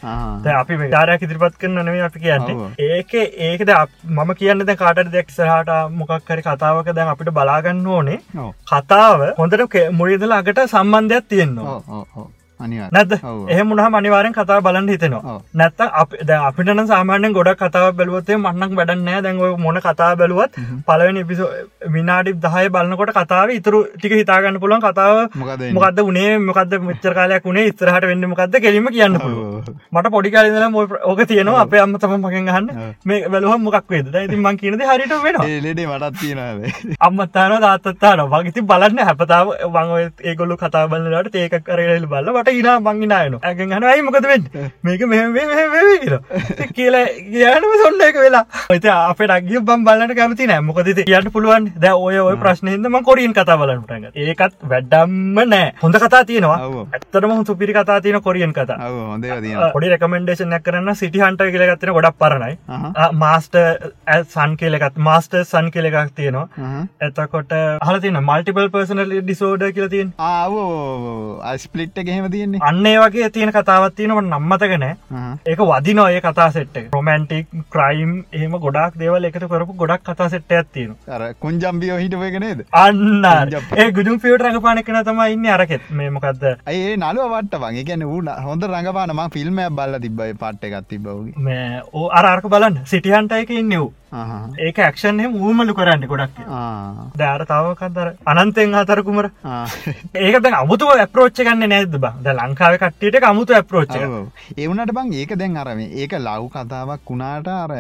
අපි 0.60 0.80
දාරයක් 0.96 1.26
ඉදිරිපත් 1.28 1.58
කරන 1.64 1.80
නෙවෙයි 1.88 2.06
අපි 2.08 2.24
කියන්නේ. 2.26 2.70
ඒක 2.90 3.12
ඒකද 3.48 3.74
මම 4.18 4.34
කියන්න 4.40 4.66
දැන් 4.70 4.80
කාටද 4.84 5.12
දෙයක් 5.16 5.34
ඉස්සරහට 5.34 5.74
මොකක් 6.00 6.32
හරි 6.34 6.46
කතාවක 6.48 6.92
දැන් 7.00 7.12
අපිට 7.14 7.32
බලාගන්න 7.40 7.86
ඕනේ. 7.96 8.20
කතාව 8.72 9.29
හොඳට 9.38 9.76
මුලින්දලා 9.92 10.38
අගට 10.38 10.60
සම්බන්ධයක් 10.66 11.24
තියෙනවා. 11.28 11.80
ඔව් 12.60 12.66
ඔව් 12.66 12.66
ඔව්. 12.66 12.66
අනිවා 12.66 12.88
නැද 12.92 13.12
ඔව්. 13.14 13.48
එහ 13.48 13.62
මුණහ 13.62 13.88
මනිවාරෙන් 13.90 14.32
කතා 14.32 14.60
බලන්න 14.60 14.88
හිතෙනවා. 14.88 15.36
නැත්ත 15.54 15.80
අප 15.80 16.10
ද 16.22 16.30
අපිටන 16.30 16.86
සාමාන්‍යෙන් 16.86 17.32
ගොඩක් 17.32 17.62
කතාව 17.62 17.96
බැලුවතේ 17.96 18.36
මන්නක් 18.36 18.76
වැඩන්නෑ 18.80 19.22
දැන්ව 19.22 19.58
මොන 19.58 19.80
කතා 19.80 20.10
බැලුවත් 20.16 20.58
පලවෙනි 20.86 21.24
පිසු 21.24 21.48
විනාඩි 21.88 22.34
දහය 22.36 22.66
බලන්නකොට 22.68 23.12
කතාව 23.12 23.50
ඉතුරු 23.50 23.82
ටික 23.94 24.12
හිතාගන්න 24.12 24.60
පුළුවන්. 24.60 24.80
කතාව 24.80 25.16
මොකද 25.34 25.66
මොකද 25.72 26.00
උනේ? 26.02 26.38
මොකද 26.40 26.72
මෙච්චර 26.80 27.14
කාලයක් 27.14 27.46
උනේ? 27.46 27.66
ඉස්තරහට 27.72 28.08
වෙන්න 28.12 28.28
මොකක්ද 28.28 28.60
කෙලීම 28.60 28.88
කියන්න 28.90 29.18
මට 29.92 30.10
පොඩි 30.10 30.30
කාලදල 30.30 30.78
ඕක 31.04 31.20
තියෙනවා. 31.26 31.62
අපේ 31.62 31.80
අම්ම 31.80 31.98
තම 31.98 32.16
මගෙන් 32.18 32.46
ගහන්න 32.46 32.68
මේ 33.04 33.28
බැලුව 33.28 33.58
මොකක් 33.60 33.90
වේද? 33.90 34.08
ඉතින් 34.16 34.40
මං 34.40 34.56
කියනද 34.56 34.82
හරිට 34.82 35.14
වෙනවා. 35.22 35.48
ලෙඩේ 35.60 35.86
මටත් 35.86 36.20
තියෙනද 36.20 36.96
අම්මත්තාන 37.06 37.54
දාත්තත්තාන 37.60 38.22
වගති 38.32 38.62
බලන්න 38.62 39.04
හැපතාව 39.08 39.52
වං 39.74 40.12
ඒගොල්ලු 40.24 40.56
කතා 40.56 40.86
බලන්නට 40.88 41.34
ඒක 41.36 41.56
කරල 41.64 42.06
බල 42.06 42.30
වට 42.50 42.58
ඉනා 42.60 42.76
මංගිනායන 42.86 43.34
ඇගෙන් 43.42 43.72
හන 43.76 43.84
අයි 43.90 44.02
මොකද 44.06 44.26
වෙන්න? 44.30 44.44
මේක 44.84 45.02
මෙ 45.10 45.18
කිය 46.02 46.70
කියලා. 46.76 47.04
කියනම 47.34 47.74
සොන්න 47.82 48.02
එක 48.08 48.18
වෙලා. 48.24 48.44
ඔත 48.74 48.86
අප 48.94 49.20
ඩක්ගිය 49.22 49.62
බම් 49.68 49.84
බලන්න 49.88 50.14
කැමති 50.18 50.48
නෑ. 50.50 50.64
මොකද 50.68 50.90
කියන්න 51.08 51.30
පුළුවන් 51.36 51.70
ද 51.84 51.92
ඔය 52.06 52.18
ඔය 52.26 52.36
ප්‍රශ්නයදම 52.44 52.98
කොරින් 53.08 53.34
කතා 53.38 53.58
බලන්නට 53.62 54.16
ඒකත් 54.16 54.56
වැඩ්ඩම්ම 54.72 55.40
නෑ. 55.52 55.72
හොඳ 55.82 56.00
කතා 56.04 56.22
තියෙනවා. 56.30 56.58
ඇත්තරම 56.98 57.34
සුපිරි 57.50 57.76
කතා 57.78 58.00
තියෙන 58.06 58.22
කොරියන් 58.28 58.54
කතා. 58.58 58.78
පොඩි 59.76 59.92
රකමෙන්ඩේෂන් 59.94 60.56
කරන්න 60.68 60.94
සිටි 61.02 61.24
හන්ට 61.24 61.46
කියලගත්තන 61.56 61.94
ගොඩක් 61.98 62.18
පරණයි. 62.24 62.58
මාස්ට 63.24 63.56
සන් 64.20 64.56
කියලෙකත් 64.62 65.00
මාස්ට 65.10 65.38
සන් 65.44 65.70
කියලෙකක් 65.76 66.14
තියෙනවා. 66.20 66.46
එතකොට 67.08 67.54
හලතින 67.88 68.20
මල්ටිපල් 68.22 68.70
පර්සනල් 68.76 69.16
ඩිසෝඩ 69.20 69.66
කියල 69.78 69.88
තියෙන් 69.94 70.12
ආව 70.30 70.56
අස්පලිට්ට 71.52 72.02
ගෙහෙම 72.10 72.30
තියෙන්නේ? 72.40 72.60
අන්න 72.70 72.86
ඒ 72.92 72.96
වගේ 73.04 73.30
තියෙන 73.38 73.54
කතාවත් 73.58 73.96
තියෙනවට 74.00 74.28
නම්මතකනෑ 74.32 74.92
අහහ. 75.20 75.32
ඒක 75.50 75.64
වදිනෝ 75.70 76.08
ඒ 76.16 76.20
කතා 76.26 76.48
සෙට්ට 76.56 76.76
රොමන්ටික් 76.96 77.46
ක්‍රයිම් 77.76 78.12
එහම 78.40 78.58
ගොඩක් 78.64 78.98
දේවල් 79.02 79.28
එකතු 79.30 79.48
කරපු 79.52 79.78
ගොඩක් 79.82 80.04
කතා 80.08 80.28
සෙට්ට 80.34 80.56
ඇත්තියෙන 80.58 80.96
අර 81.16 81.22
කුංජම්බියෝ 81.44 81.98
හිටුවක 82.02 82.38
නේද? 82.46 82.64
අන්න 82.84 83.24
ඒ 83.76 83.88
ගුදුම් 83.98 84.20
පියට 84.24 84.46
රඟපානකන 84.46 85.00
තම 85.08 85.22
ඉන්න 85.34 85.46
අරකෙත් 85.56 85.90
මේ 86.00 86.10
මොකක්ද 86.16 86.44
ඒ 86.74 86.96
නලුව 86.96 87.32
වට 87.34 87.62
වගේ 87.64 87.86
ගැන 87.90 88.06
වූ 88.10 88.22
හොඳ 88.48 88.68
රඟපානම 88.70 89.24
ෆිල්ම් 89.36 89.62
බල්ල 89.78 89.98
තිබයි 90.04 90.34
පට්ට 90.42 90.68
එකත් 90.70 90.88
තිබවගේ 90.88 91.46
මේ 91.48 91.82
ඕ 91.92 92.08
අරක 92.20 92.48
බලන්න. 92.48 92.78
සිටිහන්ට 92.92 93.32
එක 93.40 93.50
ඉන්න 93.50 93.74
වූ 93.78 93.88
ඒක 94.12 94.78
ඇක්ෂන් 94.80 95.20
එම 95.20 95.34
ඌමලු 95.38 95.74
කරන්න 95.74 96.06
ගොඩක් 96.10 96.38
දෑර 97.16 97.44
තාවකන්තර 97.46 98.08
අනන්තෙන් 98.26 98.74
අතරකුමර 98.74 99.30
ඒකත 100.16 100.50
අමුතු 100.52 100.90
ඇපරෝච්ච 100.96 101.38
ගන්න 101.40 101.68
නැද 101.68 101.94
බ? 101.94 102.06
ද 102.18 102.34
ලංකාව 102.34 102.76
කට්ටියට 102.76 103.24
අමුතු 103.24 103.54
ඇපරෝච්ච 103.54 103.94
ඒවනට 104.56 104.92
බං 104.92 105.12
ඒක 105.14 105.36
දැන් 105.36 105.56
අරම 105.56 105.80
ඒක 105.80 106.18
ලව් 106.18 106.50
කතාවක් 106.50 107.06
වුණාට 107.06 107.48
අර 107.54 107.72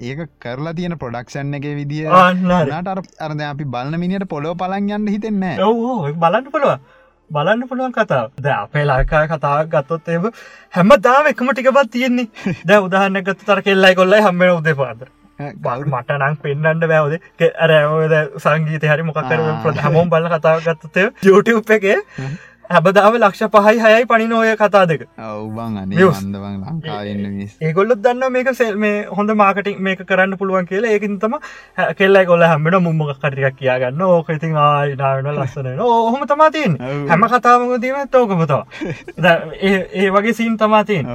ඒක 0.00 0.20
කරලා 0.38 0.74
තියෙන 0.74 0.98
ප්‍රොඩක්ෂන් 0.98 1.54
එක 1.54 1.64
විදිිය 1.74 2.06
ට 2.06 2.88
අරද 3.20 3.40
අපි 3.48 3.64
බලන්න 3.66 3.98
මිනිට 3.98 4.28
පොලෝ 4.28 4.54
පලන් 4.54 4.92
යන්න 4.92 5.08
හිතෙන්නේ 5.08 5.56
බලන්න 6.16 6.50
පුළුව 6.52 6.78
බලන්න 7.30 7.68
පුළුවන් 7.68 7.92
කතා 7.92 8.24
ද 8.38 8.52
අපේ 8.54 8.84
ලංකා 8.84 9.26
කතාවක් 9.28 9.68
ගත්තොත් 9.72 10.08
එම 10.10 10.28
හැම 10.74 10.92
දාම 11.00 11.26
එකම 11.26 11.50
ටිකපත් 11.50 11.90
තියෙන්නේ. 11.92 12.28
ද 12.64 12.70
උදාහන්න 12.78 13.20
ගත්ත 13.22 13.44
තර 13.44 13.60
කෙල්ලයි 13.62 13.94
කොල්ලයි 13.94 14.22
හම්බෙන 14.22 14.54
උදේ 14.54 14.74
පාද 14.74 15.02
බල් 15.02 15.17
මට 15.94 16.18
නං 16.18 16.36
පෙන්න්නට 16.42 16.86
බෑවද? 16.92 17.18
ඇරඇවද 17.40 18.14
සංගීත 18.44 18.84
හරි 18.92 19.02
මොකකර 19.02 19.40
ප්‍ර 19.64 19.76
හමෝම් 19.86 20.10
බල 20.10 20.28
කතාව 20.34 20.62
ගත්තතය 20.66 21.10
YouTube 21.28 21.74
එක 21.78 21.84
හැබදාව 22.68 23.14
ලක්ෂ 23.16 23.48
පහයි 23.52 23.80
හයයි 23.82 24.04
පනින 24.04 24.32
ඔය 24.32 24.50
කතා 24.56 24.84
දෙක. 24.86 25.02
ඒගොල්ලොත් 27.62 28.02
දන්න 28.04 28.32
මේක 28.32 28.50
සෙල් 28.54 28.76
මේ 28.76 29.06
හොඳ 29.06 29.30
මාකටින් 29.32 29.80
මේක 29.80 30.02
කරන්න 30.04 30.36
පුළුවන් 30.36 30.66
කියලා. 30.66 30.90
ඒකින් 30.90 31.16
තම 31.18 31.34
කොල්ල 32.28 32.44
හැමෙන 32.44 32.76
මුම්මක් 32.82 33.16
කටිකක් 33.16 33.56
කියගන්න 33.56 34.02
ඕක 34.02 34.28
ඉතින් 34.36 34.56
ආයිනාවන 34.58 35.32
ලස්සන 35.34 35.80
ඔහොම 35.80 36.26
තමාතින්. 36.26 36.76
හැම 37.08 37.28
කතාවම 37.32 37.76
දීම 37.80 37.96
තෝකමතවා 38.10 38.64
ඒ 39.62 40.10
වගේ 40.10 40.32
සීන් 40.34 40.58
තමාතින් 40.58 41.06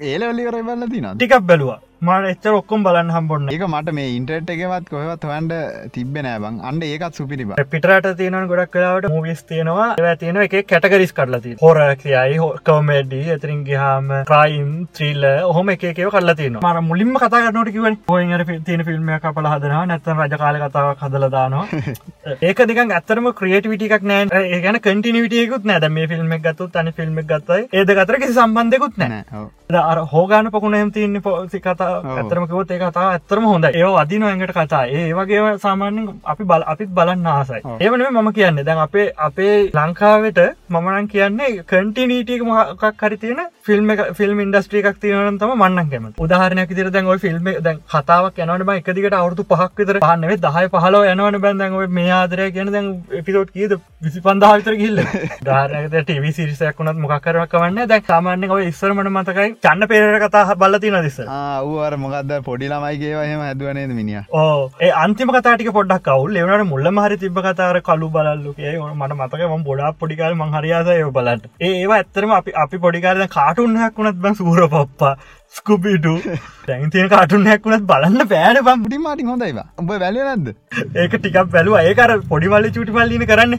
ඒලවල්ලි 0.00 0.46
කර 0.46 0.62
බල්ල 0.62 0.90
තින 0.90 1.08
ටිකක් 1.14 1.40
බැලවා 1.42 1.80
මට 2.00 2.28
එච්චර 2.28 2.54
ඔක්කොම් 2.56 2.84
බලන්න 2.84 3.10
හම්බොන්න 3.12 3.50
ඒක 3.52 3.62
මට 3.66 3.92
මේ 3.96 4.12
ඉන්ටර්ට් 4.12 4.50
එකවත් 4.52 4.86
කොහවත් 4.90 5.24
හොන්ඩ 5.28 5.50
තිබ්බ 5.94 6.14
නෑබං 6.18 6.54
අන්ඩ 6.68 6.84
ඒකත් 6.84 7.18
සුපිරිබ. 7.18 7.50
පිටරට 7.72 8.06
තියෙන 8.20 8.36
ගොඩක් 8.48 8.70
කලාවට 8.72 9.08
මූවිස් 9.14 9.42
තියෙනවා. 9.44 9.88
ඒවා 9.94 10.14
තියෙන 10.16 10.38
එක 10.42 10.54
කැටගරිස් 10.66 11.12
කරලති 11.12 11.52
හොර 11.62 11.80
කියයි 12.02 12.38
කෝමඩි 12.68 13.20
එතරින් 13.34 13.60
ගහම 13.66 14.08
ක්‍රයිම් 14.30 14.70
ත්‍රීල්ල 14.94 15.26
ඔහොම 15.42 15.72
එකකව 15.74 16.08
කරලා 16.08 16.36
තියන 16.40 16.56
මර 16.62 16.80
මුලින්ම 16.82 17.12
කතා 17.16 17.42
කරනට 17.42 17.72
කිව 17.76 17.90
පොයිට 18.06 18.64
තියෙන 18.64 18.86
ෆිල්ම් 18.88 19.12
කපල 19.18 19.50
හදනවා. 19.52 19.84
නැත්තන් 19.86 20.24
රජකාල 20.24 20.60
කතාවක් 20.64 21.04
හදලදානවා 21.04 21.66
ඒක 22.48 22.64
දිකන් 22.66 22.96
ඇත්තරම 22.96 23.30
ක්‍රියටවිටික් 23.34 23.96
නෑ. 24.04 24.42
ඒගන 24.54 24.80
කටිනිවිටියකුත් 24.80 25.68
නෑද 25.68 25.88
මේ 25.90 26.08
ෆිල්ම් 26.08 26.34
ගත්තු 26.40 26.72
තනි 26.72 26.96
ෆිල්ම් 26.96 27.22
ගත්තයි. 27.26 27.68
ඒද 27.74 27.94
ගතර 27.94 28.22
කිසි 28.24 28.40
සම්බන්ධකුත් 28.40 28.98
නෑ. 28.98 29.46
අර 29.84 30.04
හෝගාන 30.08 30.50
පකුණෙම 30.50 30.90
තියන්න 30.90 31.22
පොසි 31.22 31.60
කතා 31.60 31.89
ඇතරම 32.14 32.46
කිවොත් 32.46 32.70
ඒ 32.70 32.80
කතා 32.80 33.06
ඇත්තරම 33.08 33.44
හොඳ 33.44 33.68
ඒ 33.70 33.86
අදින 34.02 34.24
ඇඟට 34.24 34.54
කතා. 34.54 34.82
ඒ 34.90 35.12
වගේ 35.12 35.54
සාමාන්‍යෙන් 35.58 36.08
අපි 36.24 36.44
බල 36.44 36.66
අපිත් 36.66 36.90
බලන්න 36.90 37.26
ආසයි. 37.28 37.60
ඒවන 37.80 38.06
මම 38.10 38.30
කියන්න. 38.32 38.64
දැන් 38.64 38.82
අපේ 38.86 39.06
අපේ 39.20 39.54
ලංකාවට 39.72 40.40
මමනන් 40.70 41.08
කියන්නේ 41.08 41.50
කටිනීටික 41.64 42.44
මොකක් 42.44 43.02
හරි 43.02 43.16
තියෙන 43.18 43.40
ෆිල්ම් 43.66 43.92
ෆිල්ම් 44.14 44.40
ඉන්ඩස්ට්‍රිය 44.40 44.82
එකක් 44.82 45.00
තියෙනන 45.00 45.38
තම 45.38 45.54
මන්නන් 45.56 45.90
කැම 45.90 46.10
උදාහරනයක් 46.20 46.74
තිර 46.74 46.90
දැන් 46.90 47.06
ඔය 47.06 47.18
ෆිල්ම් 47.18 47.50
දැන් 47.60 47.82
කතාවක් 47.90 48.40
යනවන 48.40 48.74
එකදිකට 48.74 49.14
අවුතු 49.14 49.46
පහක් 49.46 49.72
විතර 49.78 50.00
පහන්නවේ 50.00 50.40
දහය 50.46 50.66
පහලෝ 50.74 51.04
යනවන 51.06 51.78
ඔය 51.80 51.86
මේ 51.90 52.10
ආදරය 52.12 52.50
කියන 52.52 52.72
දැන් 52.72 52.90
එපිසෝට් 53.20 53.52
කියද? 53.52 53.78
විසි 54.02 54.20
පන්දහ 54.20 54.52
විතර 54.52 54.74
ගිල්ල 54.80 55.00
ධාරනක 55.44 55.90
ටව 55.92 56.32
සිරිසයක් 56.32 56.78
වුණත් 56.80 57.00
මොකක්කරක් 57.02 57.56
වන්න 57.56 57.88
දැක් 57.88 58.06
සාමාන්‍ය 58.06 58.48
ඔය 58.50 58.62
ඉස්සරමට 58.66 59.10
මතකයි 59.10 59.48
චන්න 59.60 59.88
පේර 59.88 60.18
කතා 60.22 60.56
බල්ලතින 60.56 60.96
දිස 61.02 61.18
ආවර 61.80 61.96
මොකක්ද 61.98 62.32
පොඩි 62.42 62.68
ළමයිගේ 62.68 63.12
එහෙම 63.18 63.42
හැදුවනේද 63.42 63.92
මිනිිය 63.94 64.22
ඕ 64.34 64.60
ඒ 64.80 64.90
අන්තිම 65.00 65.32
කතාටික 65.32 65.70
පොඩක් 65.72 66.06
කවුල් 66.06 66.36
එවනට 66.36 66.66
මුල්ල 66.66 66.90
මහරි 66.92 67.18
තිබ 67.18 67.40
කතාර 67.40 67.80
කලු 67.82 68.10
බලල්ලු 68.10 68.54
කිය 68.54 68.76
මට 68.90 69.18
මතක 69.18 69.50
ම 69.50 69.64
ගොඩක් 69.64 70.00
පොඩිකාල 70.00 70.38
මංහරියාසය 70.40 70.98
බලට 71.10 71.50
ඒ 71.60 71.72
ඒවා 71.72 72.00
ඇත්තරම 72.00 72.34
අපි 72.34 72.56
අපි 72.60 72.82
පොඩිකාරද 72.84 73.26
කාටුන්හයක් 73.30 74.00
වුණත් 74.00 74.20
බං 74.20 74.36
සූර 74.36 74.66
පප්පා 74.68 75.14
ස්කුපිටු 75.58 76.12
තැන්තිය 76.66 77.04
කාටුන්හයක් 77.12 77.64
වුණත් 77.66 77.86
බලන්න 77.90 78.22
පෑන 78.32 78.58
පම් 78.66 78.82
පුටි 78.82 78.98
මාටි 79.06 79.24
හොඳයිවා 79.30 79.64
ඔබ 79.82 79.88
වැල 80.02 80.18
නැද්ද? 80.18 80.48
ඒක 81.02 81.14
ටිකක් 81.16 81.38
බැලුව 81.54 81.76
ඒකර 81.80 82.12
පොඩිමල්ල 82.30 82.68
චුටි 82.76 82.94
පල්ලින 82.96 83.24
කරන්න. 83.30 83.56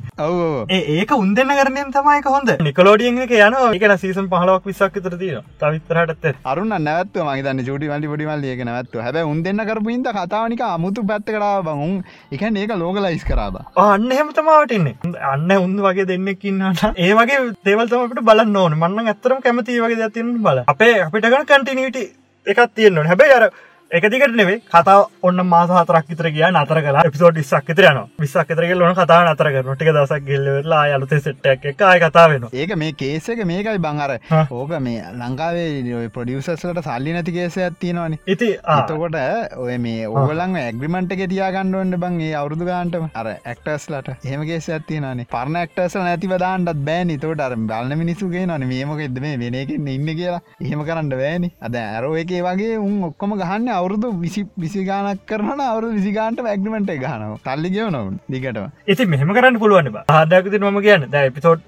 ඒක 0.69 1.11
උන්දන්න 1.17 1.51
කරනෙන් 1.59 1.91
තමයි 1.97 2.21
හොඳ. 2.35 2.51
නිකලෝඩියෙන් 2.67 3.19
එක 3.25 3.33
යන 3.39 3.57
ඒකන 3.59 3.95
සීසන් 4.03 4.29
පහලක් 4.33 4.69
විසක් 4.71 4.99
තර 5.07 5.17
තියෙන 5.23 5.49
තවිතරටත් 5.63 6.47
අරුන්න 6.53 6.75
නැත්ව 6.87 7.19
මහිතන්න 7.29 7.63
චුටි 7.69 7.91
වලි 7.93 8.11
පොඩිමල් 8.13 8.47
ඒක 8.53 8.63
නැත්ව 8.69 9.03
හැබ 9.07 9.19
උන් 9.23 9.43
දෙන්න 9.47 9.65
කරපුින්ද 9.71 10.07
කතාවනික 10.19 10.63
අමුතු 10.69 11.05
පැත්ත 11.11 11.33
කරා 11.35 11.51
බංුන් 11.67 11.99
එක 12.31 12.47
ඒක 12.53 12.75
ලෝකලයිස් 12.83 13.27
කරාබ 13.31 13.59
අන්න 13.87 14.07
එහෙම 14.11 14.31
තමාවටන්නේ 14.39 15.13
අන්න 15.33 15.51
උන්ද 15.57 15.83
වගේ 15.87 16.07
දෙන්නෙක්කින්නට 16.13 16.87
ඒ 16.95 17.11
වගේ 17.19 17.43
දේවල්තමට 17.67 18.25
බලන්න 18.31 18.57
ඕන. 18.63 18.79
මන්න 18.81 19.13
ඇත්තරම් 19.15 19.45
කැමති 19.45 19.79
වගේ 19.83 20.01
ඇතින් 20.09 20.33
බල 20.47 20.65
අපේ 20.67 20.95
අපිටගන 21.03 21.47
කටිනීට 21.81 22.17
එකත් 22.47 22.73
තියෙන්න්න 22.75 23.07
හැබැයි 23.07 23.33
අර 23.33 23.45
එකදිකට 23.91 24.35
නෙවේ 24.39 24.59
කතා 24.65 24.99
ඔන්න 25.27 25.41
මාස 25.45 25.71
හතරක් 25.75 26.05
විතර 26.11 26.27
කිය 26.35 26.43
නතර 26.49 26.77
කලා 26.83 27.01
පිසෝඩ් 27.13 27.35
විස්සක් 27.39 27.69
විතරයන 27.69 27.97
විස්සක් 28.23 28.51
විතරගේ 28.51 28.75
ලොන 28.79 28.93
කතා 28.95 29.17
නතර 29.27 29.49
කරන 29.55 29.75
ටික 29.75 29.89
දසක් 29.97 30.19
ගෙල්ලවෙලා 30.29 30.83
අලුත 30.97 31.11
සෙට්ටක් 31.25 31.65
එක 31.71 31.81
අය 31.87 31.99
කතා 32.03 32.23
වෙන 32.31 32.45
ඒක 32.53 32.71
මේ 32.81 32.93
කේස 33.01 33.27
එක 33.29 33.41
මේකයි 33.49 33.81
බංහර. 33.85 34.13
ඕක 34.51 34.71
මේ 34.85 35.01
ලංකාවේ 35.21 36.07
ප්‍රඩියසස්ලට 36.15 36.79
සල්ලි 36.85 37.15
නැති 37.17 37.33
කේස 37.37 37.57
ඇත්තිනවානි 37.57 38.19
ඉති 38.27 38.49
ආ, 38.63 38.77
එතකොට 38.79 39.17
ඔය 39.65 39.75
මේ 39.77 40.07
ඕගලන් 40.07 40.55
ඇග්‍රිමන්ට 40.61 41.11
එක 41.17 41.25
තියාගණ්ඩුවන්ට 41.33 41.99
බං 42.05 42.21
ඒ 42.21 42.31
අවුරදු 42.35 42.69
ගාන්ටම. 42.71 43.09
අර 43.13 43.27
ඇක්ටර්ස්ලට 43.33 44.09
එහෙම 44.23 44.47
කේස 44.47 44.69
ඇත්තිනනේ 44.69 45.27
පරණ 45.35 45.59
ඇක්ටර්ස 45.65 45.99
නැතිව 45.99 46.37
දාන්නත් 46.45 46.71
බෑනි. 46.87 47.19
තෝට 47.19 47.43
අර 47.49 47.57
බලන්න 47.57 47.97
මිනිසුගේ 48.05 48.45
නන 48.47 48.67
මේමක 48.71 49.03
එද 49.09 49.19
මේ 49.27 49.35
වෙන 49.43 49.59
එකෙන් 49.65 49.91
ඉන්න 49.97 50.15
කියලා. 50.15 50.41
එහෙම 50.61 50.87
කරන්න 50.87 51.11
බෑනි. 51.17 51.51
අද 51.61 51.75
ඇරෝ 51.75 52.15
එකේ 52.23 52.41
වගේ 52.47 52.79
උන් 52.79 52.97
ඔක්කොම 53.11 53.37
ගහන්න 53.43 53.69
අවුරුදු 53.81 54.13
විසි 54.23 54.43
විසිගානක් 54.63 55.25
කරන 55.31 55.65
අවුරු 55.65 55.89
විසිගාන්ට 55.97 56.45
ඇග්‍රිමට 56.45 56.93
ගහනව. 57.03 57.33
තල්ලි 57.47 57.69
ගෙවනවුන් 57.75 58.15
දිගටම. 58.33 58.71
ඉති 58.87 59.11
මෙහම 59.13 59.35
කරන්න 59.37 59.61
පුළුවන් 59.63 59.91
ආදකති 60.11 60.57
මම 60.61 60.79
කියන්න. 60.87 61.09
ද 61.13 61.27
එපිසෝඩ් 61.29 61.61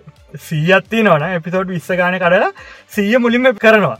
සීයත්ති 0.47 1.03
නොන 1.03 1.27
එපිසෝඩ් 1.29 1.75
විස්ස 1.75 1.91
ගාන 2.01 2.17
කරලා 2.23 2.49
සීය 2.95 3.21
මුලින්ම 3.25 3.53
කරනවා. 3.57 3.97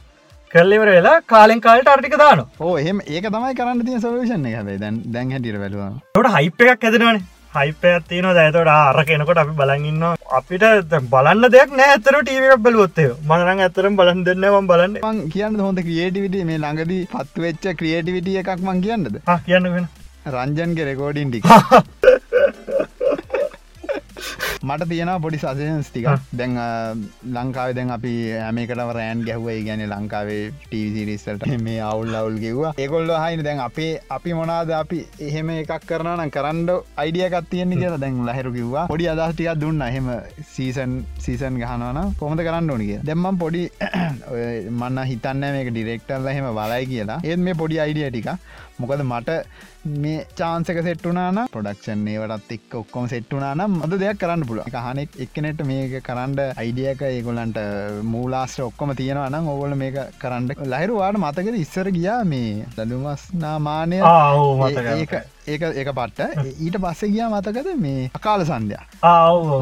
කරලිවර 0.52 0.90
වෙලා 0.96 1.22
කාලෙන් 1.28 1.62
කාලට 1.62 1.88
අර්ටික 1.88 2.18
දාන 2.24 2.46
ඕ 2.60 2.74
එහෙම. 2.78 3.00
ඒක 3.08 3.26
තමයි 3.28 3.54
කරන්න 3.60 3.86
තිය 3.88 4.00
සොලූෂන් 4.00 4.50
එක. 4.50 4.56
හැබේ 4.60 4.82
දැන් 4.84 5.00
දැන් 5.16 5.32
හැටිර 5.36 5.58
වැලවා 5.64 5.92
ට 6.16 6.34
හයිප් 6.36 6.62
එකක් 6.66 6.86
ඇදෙනවන 6.90 7.22
හයිපයක් 7.56 8.06
තියන 8.10 8.28
දැතට 8.38 8.70
අර 8.70 9.00
කෙනකොට 9.06 9.42
අපි 9.42 9.54
බලගන්න 9.60 10.04
අපිට 10.38 10.64
බලන්න 11.12 11.50
දෙයක් 11.54 11.76
නෑ 11.78 11.90
ඇතර 11.92 12.16
ටීව 12.22 12.56
බලොත්තේ 12.66 13.10
මනරං 13.24 13.64
ඇතරම් 13.66 13.98
බලන් 14.00 14.24
දෙන්නම 14.28 14.70
බලන්න. 14.70 14.96
මං 15.04 15.20
කියන්න 15.30 15.60
හොඳ 15.66 15.84
ක්‍රියේටිවිට 15.88 16.40
මේ 16.46 16.58
ළඟදී 16.58 17.10
පත්තු 17.12 17.46
වෙච්ච 17.46 17.68
ක්‍රියේටිවිටිය 17.80 18.40
එකක් 18.42 18.56
මං 18.60 18.82
කියන්නද? 18.82 19.22
කියන්න 19.46 19.70
වෙන. 19.76 19.88
රංජන්ගේ 20.28 20.86
රෙකෝඩින් 20.86 21.32
ටික 21.32 21.46
මට 24.64 24.88
තියෙන 24.90 25.12
පොඩි 25.24 25.38
සසයන්ස් 25.40 25.90
ටික 25.90 26.08
දැන් 26.34 26.54
ලංකාවේ 27.36 27.76
දැන් 27.78 27.90
අපි 27.96 28.14
හැමකටම 28.36 28.92
රෑන් 28.98 29.24
ගැහුවයි. 29.28 29.64
ගැන 29.68 29.84
ලංකාවේ 29.86 30.44
ටීසිරිස්සට 30.62 31.46
මේ 31.66 31.80
අවුල් 31.82 32.16
අවුල් 32.16 32.38
කිව්වා. 32.44 32.74
ඒකොල්ල 32.78 33.12
හයින 33.16 33.44
දැන් 33.48 33.60
අපේ 33.60 33.92
අපි 34.10 34.34
මොනාද 34.34 34.72
අපි 34.80 35.00
එහෙම 35.28 35.50
එකක් 35.56 35.74
කරන 35.90 36.24
කරන්ඩ 36.30 36.72
අයිඩියකත් 36.98 37.50
තියෙන්නේ 37.50 37.82
කියලා 37.82 38.02
දැන් 38.06 38.22
ලහෙරු 38.30 38.54
කිව්වා. 38.58 38.86
පොඩි 38.88 39.10
අදස්ටිකක් 39.14 39.60
දුන්න. 39.64 39.82
එහෙම 39.82 40.10
සීසන් 40.54 40.96
සීසන් 41.20 41.60
ගහනවන 41.64 42.16
කොමද 42.22 42.46
කරන්න 42.48 42.74
ඕනි 42.76 42.90
කිය 42.92 43.02
දෙම්මම් 43.04 43.42
පොඩි 43.44 43.64
මන්න 44.80 45.04
හිතන්න 45.12 45.46
මේක 45.58 45.72
ඩිරෙක්ටර්ල 45.72 46.32
එහෙම 46.34 46.50
බලයි 46.60 46.92
කියලා. 46.94 47.20
ඒත් 47.24 47.46
මේ 47.48 47.60
පොඩි 47.64 47.84
අයිඩිය 47.86 48.10
ටික 48.10 48.32
මොකද 48.80 49.04
මට 49.04 49.40
මේ 49.86 50.26
චාන්සක 50.36 50.78
සෙට්ටුනාන 50.82 51.40
පොඩක්ෂන් 51.52 52.06
ඒවටත් 52.08 52.52
එක් 52.56 52.76
ඔක්කොම 52.80 53.08
සෙට්ටුනානම් 53.12 53.74
මද 53.78 53.98
දෙයක් 54.00 54.20
කරන්න 54.22 54.46
පුල 54.48 54.62
හනෙක් 54.64 55.18
එක්කනෙට 55.20 55.64
මේක 55.68 55.96
කරන්ඩ 56.02 56.40
අයිඩියක 56.56 57.02
ඒගොලන්ට 57.04 57.60
මූලාස්ට 58.04 58.62
ඔක්කොම 58.62 58.94
තියෙනවනම් 58.96 59.50
ඔගොල 59.50 59.76
මේක 59.76 60.00
කරන්න. 60.22 60.48
ලහිරුවාට 60.66 61.20
මතකද 61.20 61.60
ඉස්සර 61.60 61.92
ගියා 61.92 62.24
මේ 62.24 62.64
ආව් 64.04 64.62
මතක 64.62 64.88
ඒක 64.96 65.14
ඒක 65.52 65.64
ඒක 65.80 65.90
පට්ට 65.98 66.60
ඊට 66.66 66.78
පස්සේ 66.84 67.12
ගියා 67.14 67.30
මතකද 67.34 67.70
මේ 67.86 68.10
අකාල 68.18 68.46
සන්ධ්‍යා 68.50 68.86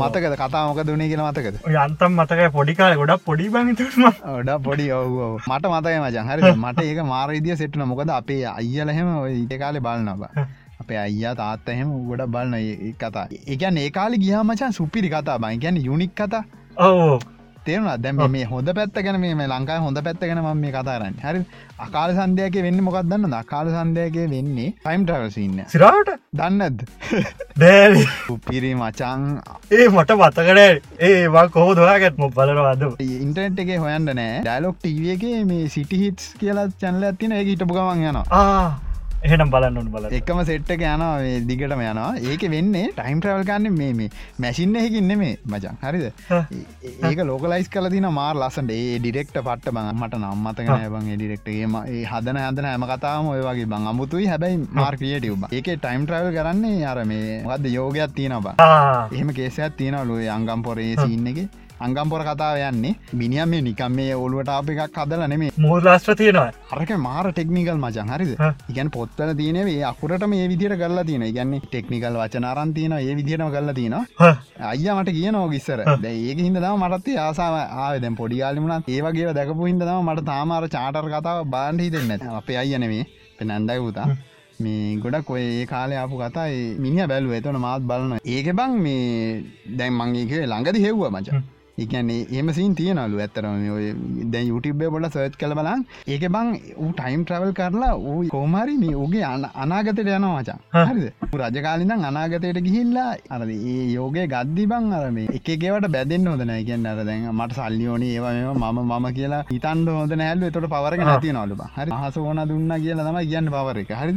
මතකද? 0.02 0.34
කතා 0.42 0.64
මොක 0.68 0.82
දුනේ 0.90 1.08
කියලා 1.12 1.32
මතකද? 1.32 1.56
යන්තම් 1.84 2.18
මතකයි 2.22 2.50
පොඩිකාල 2.58 2.98
ගොඩක් 3.02 3.24
පොඩි 3.30 3.50
බංතුම 3.56 4.10
ඔඩ 4.38 4.52
පොඩි 4.68 4.86
ඔව 4.98 5.16
මට 5.50 5.66
මතය 5.76 5.96
මචන් 6.04 6.32
හරි 6.32 6.56
මට 6.56 6.88
ඒක 6.88 7.04
මාරවිදිය 7.14 7.56
සෙට්න 7.62 7.86
මොකද 7.92 8.14
අපේ 8.20 8.44
අයියලහෙම 8.56 9.10
ඉට 9.44 9.54
කාලෙ 9.64 9.80
බලන්නවා 9.88 10.48
අපේ 10.82 11.00
අයියා 11.08 11.36
තාත්තහෙම 11.42 11.90
ගොඩ 12.10 12.24
බලන්න 12.34 12.56
ඒ 12.62 12.94
කතා. 13.02 13.28
එකන් 13.54 13.78
ඒ 13.78 13.90
කාලි 13.98 14.18
ගියා 14.24 14.44
මචන් 14.44 14.74
සුපිරි 14.80 15.10
කතා 15.14 15.38
බයි 15.44 15.62
ගැන 15.64 15.78
යුනික් 15.88 16.14
කතා. 16.16 16.44
ඕ 16.78 17.20
තේරුණා? 17.66 17.98
දැම 18.06 18.22
මේ 18.36 18.46
හොඳ 18.52 18.70
පැත්ත 18.78 18.98
ගැන 19.06 19.20
මේ 19.24 19.48
ලංකායි 19.54 19.84
හොඳ 19.86 20.02
පැත්ත 20.08 20.24
ගැන 20.30 20.42
ම 20.44 20.50
මේ 20.64 20.74
කතාරන්න 20.76 21.18
හරි. 21.26 21.42
අකාල 21.86 22.12
සන්දයක 22.18 22.58
වෙන්න 22.66 22.82
මොකක්දන්න 22.88 23.38
අකාල 23.42 23.72
සන්දයක 23.76 24.18
වෙන්නේ 24.34 24.68
ටයිම් 24.84 25.06
ට්‍රවසින්න 25.08 25.64
සිරාට 25.74 26.12
දන්නද 26.40 26.86
දෑවි 27.64 28.06
උපිරි 28.36 28.74
මචං. 28.82 29.26
ඒ 29.78 29.88
මට 29.96 30.20
මතකන 30.20 30.62
ඒවා 31.10 31.48
කෝ 31.56 31.70
දොයාගත් 31.80 32.22
මො 32.22 32.30
බලරවාද 32.38 32.86
ඉන්ටනෙට් 33.08 33.60
එක 33.66 33.74
හොයන්ට 33.88 34.16
නෑ. 34.20 34.38
ඩයිලොක් 34.46 34.78
ටවගේ 34.86 35.42
මේ 35.52 35.66
සිටිහිටස් 35.76 36.32
කියලා 36.44 36.70
චැනල 36.86 37.04
ඇතින 37.10 37.36
ඒ 37.40 37.44
හිටපු 37.50 37.74
ගමන් 37.78 38.08
යනවා. 38.12 38.26
ආ 38.32 38.91
එහෙනම් 39.26 39.50
බලන්නට 39.54 39.90
බල 39.94 40.06
එකම 40.18 40.40
සෙට්ක 40.50 40.72
යනවා 40.76 41.10
දිගටම 41.50 41.82
යනවා. 41.82 42.08
ඒක 42.32 42.44
වෙන්නේ 42.54 42.88
ටයිම් 42.98 43.20
ට්‍රවල් 43.22 43.44
කන්න 43.50 43.76
මේ 43.80 43.94
මේ 44.00 44.10
මැසින්න 44.44 44.74
එකකින්න 44.82 45.14
මේ 45.20 45.36
මචන් 45.52 45.78
හරිද? 45.84 46.06
ඒක 47.10 47.22
ලෝකලයිස් 47.30 47.70
කල 47.76 47.90
දින 47.96 48.08
මාර් 48.18 48.34
ලසන්ට 48.42 48.74
ඒ 48.78 48.98
ඩිරෙක්ට 49.04 49.38
පට්ට 49.38 49.76
බං 49.78 49.92
මට 49.94 50.22
නම්මතක 50.22 50.72
බං 50.96 51.12
ඩිරෙක්ටගේම 51.14 51.78
හදන 52.14 52.42
හදන 52.46 52.70
හැම 52.72 52.88
කතාම 52.94 53.32
ඔය 53.34 53.42
වගේ 53.48 53.70
බං 53.74 53.90
අමුතුයි. 53.94 54.28
හැබැයි 54.34 54.62
මාර් 54.82 54.98
ක්‍රියටව් 55.02 55.48
ඒක 55.52 55.70
ටයිම් 55.78 56.08
ට්‍රවල් 56.08 56.34
කරන්නේ 56.40 56.86
අර 56.94 57.06
මේ 57.14 57.42
වද 57.46 57.76
යෝගයක් 57.78 58.18
තියෙන 58.18 58.38
බා. 58.48 58.58
එහෙම 59.12 59.34
කේසයක් 59.40 59.78
තියෙනවලු 59.82 60.18
අංගම් 60.38 60.66
පොරේ 60.70 60.96
සින්න 61.04 61.30
එක 61.34 61.46
අංගම්පොර 61.86 62.24
කතාව 62.30 62.62
යන්නේ. 62.70 62.96
මිනිියම් 63.22 63.50
මේ 63.54 63.62
නිකම් 63.68 63.96
මේ 64.00 64.16
ඔලුවට 64.26 64.52
අප 64.56 64.70
එකක් 64.74 64.96
කදල 64.98 65.24
නෙමේ 65.34 65.52
මූලාස්ත්‍ර 65.66 66.16
තියෙනවා. 66.22 66.52
අරක 66.72 66.92
මාර 67.08 67.26
ටෙක්නිකල් 67.32 67.78
මචන් 67.84 68.14
හරිද. 68.16 68.34
ඉගැන් 68.72 68.92
පොත්තල 68.98 69.34
තියනේ 69.42 69.78
අකුරට 69.92 70.26
මේ 70.34 70.48
විදිර 70.54 70.76
කරලා 70.82 71.06
තියෙන 71.10 71.28
ගැන්නේ 71.38 71.62
ටෙක්නිකල් 71.68 72.18
වචනාරන් 72.22 72.74
තියෙන 72.74 72.98
ඒ 73.00 73.16
විදිරම 73.20 73.50
කරලා 73.56 73.78
තියෙන 73.80 73.96
අයිය 74.72 74.92
මට 74.96 75.16
කියන 75.18 75.36
ඕගිස්සර 75.36 75.80
ඒක 76.12 76.40
හිද 76.46 76.58
දම 76.58 76.84
මටත් 76.84 77.18
ආසාාව 77.26 77.56
ආවදැ 77.86 78.12
පොඩිගාලිමුණත් 78.22 78.92
ඒවගේ 78.96 79.38
දැකපු 79.40 79.70
හිද 79.70 79.82
දම 79.84 80.10
මට 80.10 80.28
තාමාර 80.32 80.64
චාටර් 80.76 81.08
කතාව 81.14 81.46
බාන්ඩ 81.56 81.86
හිතෙන්න 81.86 82.36
අපේ 82.42 82.60
අයියනවේ 82.64 83.06
පෙනන්ඩයි 83.40 83.80
පුතා 83.86 84.08
මේ 84.60 84.98
ගොඩක් 85.04 85.32
ඔය 85.36 85.44
ඒ 85.44 85.66
කාලය 85.72 85.96
අපපු 86.02 86.22
කතා 86.22 86.48
මිනි 86.84 87.08
බැලුව. 87.12 87.34
එතන 87.38 87.58
මාත් 87.66 87.88
බලන 87.90 88.14
ඒක 88.36 88.48
බං 88.60 88.78
මේ 88.86 89.44
දැන් 89.80 89.94
මංගේක 90.00 90.32
ළඟද 90.44 90.78
හෙව්ව 90.86 91.04
මච 91.14 91.30
එකන්නේ 91.84 92.22
එම 92.40 92.54
සින් 92.58 92.76
තියනලු 92.76 93.22
ඇත්තරම 93.26 93.66
ඔය 93.78 93.88
දැන් 94.34 94.48
යුටිබ්බේ 94.48 94.92
බොල 94.96 95.10
සර්ච් 95.10 95.38
කළ 95.42 95.56
බලන් 95.60 95.86
ඒක 96.08 96.26
බං 96.36 96.50
ඌ 96.78 96.92
ටයිම් 96.94 97.26
ට්‍රවල් 97.26 97.54
කරලා 97.54 97.94
ඌ 98.10 98.20
කෝමරි 98.36 98.78
මේ 98.84 99.24
අන 99.26 99.46
අනාගතයට 99.64 100.10
යනවා 100.10 100.34
මචා 100.38 100.58
හරිද? 100.88 101.08
ඌ 101.26 101.40
රජකාලිදම් 101.42 102.06
අනාගතයට 102.10 102.60
ගිහිල්ලා 102.68 103.10
අර 103.30 103.42
ඒ 103.50 103.86
යෝගය 103.94 104.26
ගද්දි 104.34 104.66
බං 104.72 104.94
අරම 104.98 105.18
එකගේවට 105.20 105.88
බැදෙන් 105.96 106.28
හොදන 106.32 106.54
කියන්න 106.68 106.88
අර 106.92 107.00
දැන් 107.10 107.28
මට 107.34 107.58
සල්ලියෝන 107.60 108.04
ඒවා 108.04 108.34
මම 108.54 108.80
මම 108.84 109.08
කියලා 109.18 109.42
හිතන්ඩ 109.52 109.92
හොද 109.98 110.14
නැල්ල 110.22 110.44
එතොට 110.50 110.68
පවරක 110.74 111.04
නැති 111.04 111.34
නලු 111.36 111.56
හරි. 111.76 111.92
හස 112.02 112.18
ඕන 112.20 112.42
දුන්න 112.50 112.74
කියලා 112.84 113.08
තම 113.08 113.20
කියන්න 113.32 113.52
පවර 113.56 113.78
එක. 113.84 113.92
හරි 114.02 114.14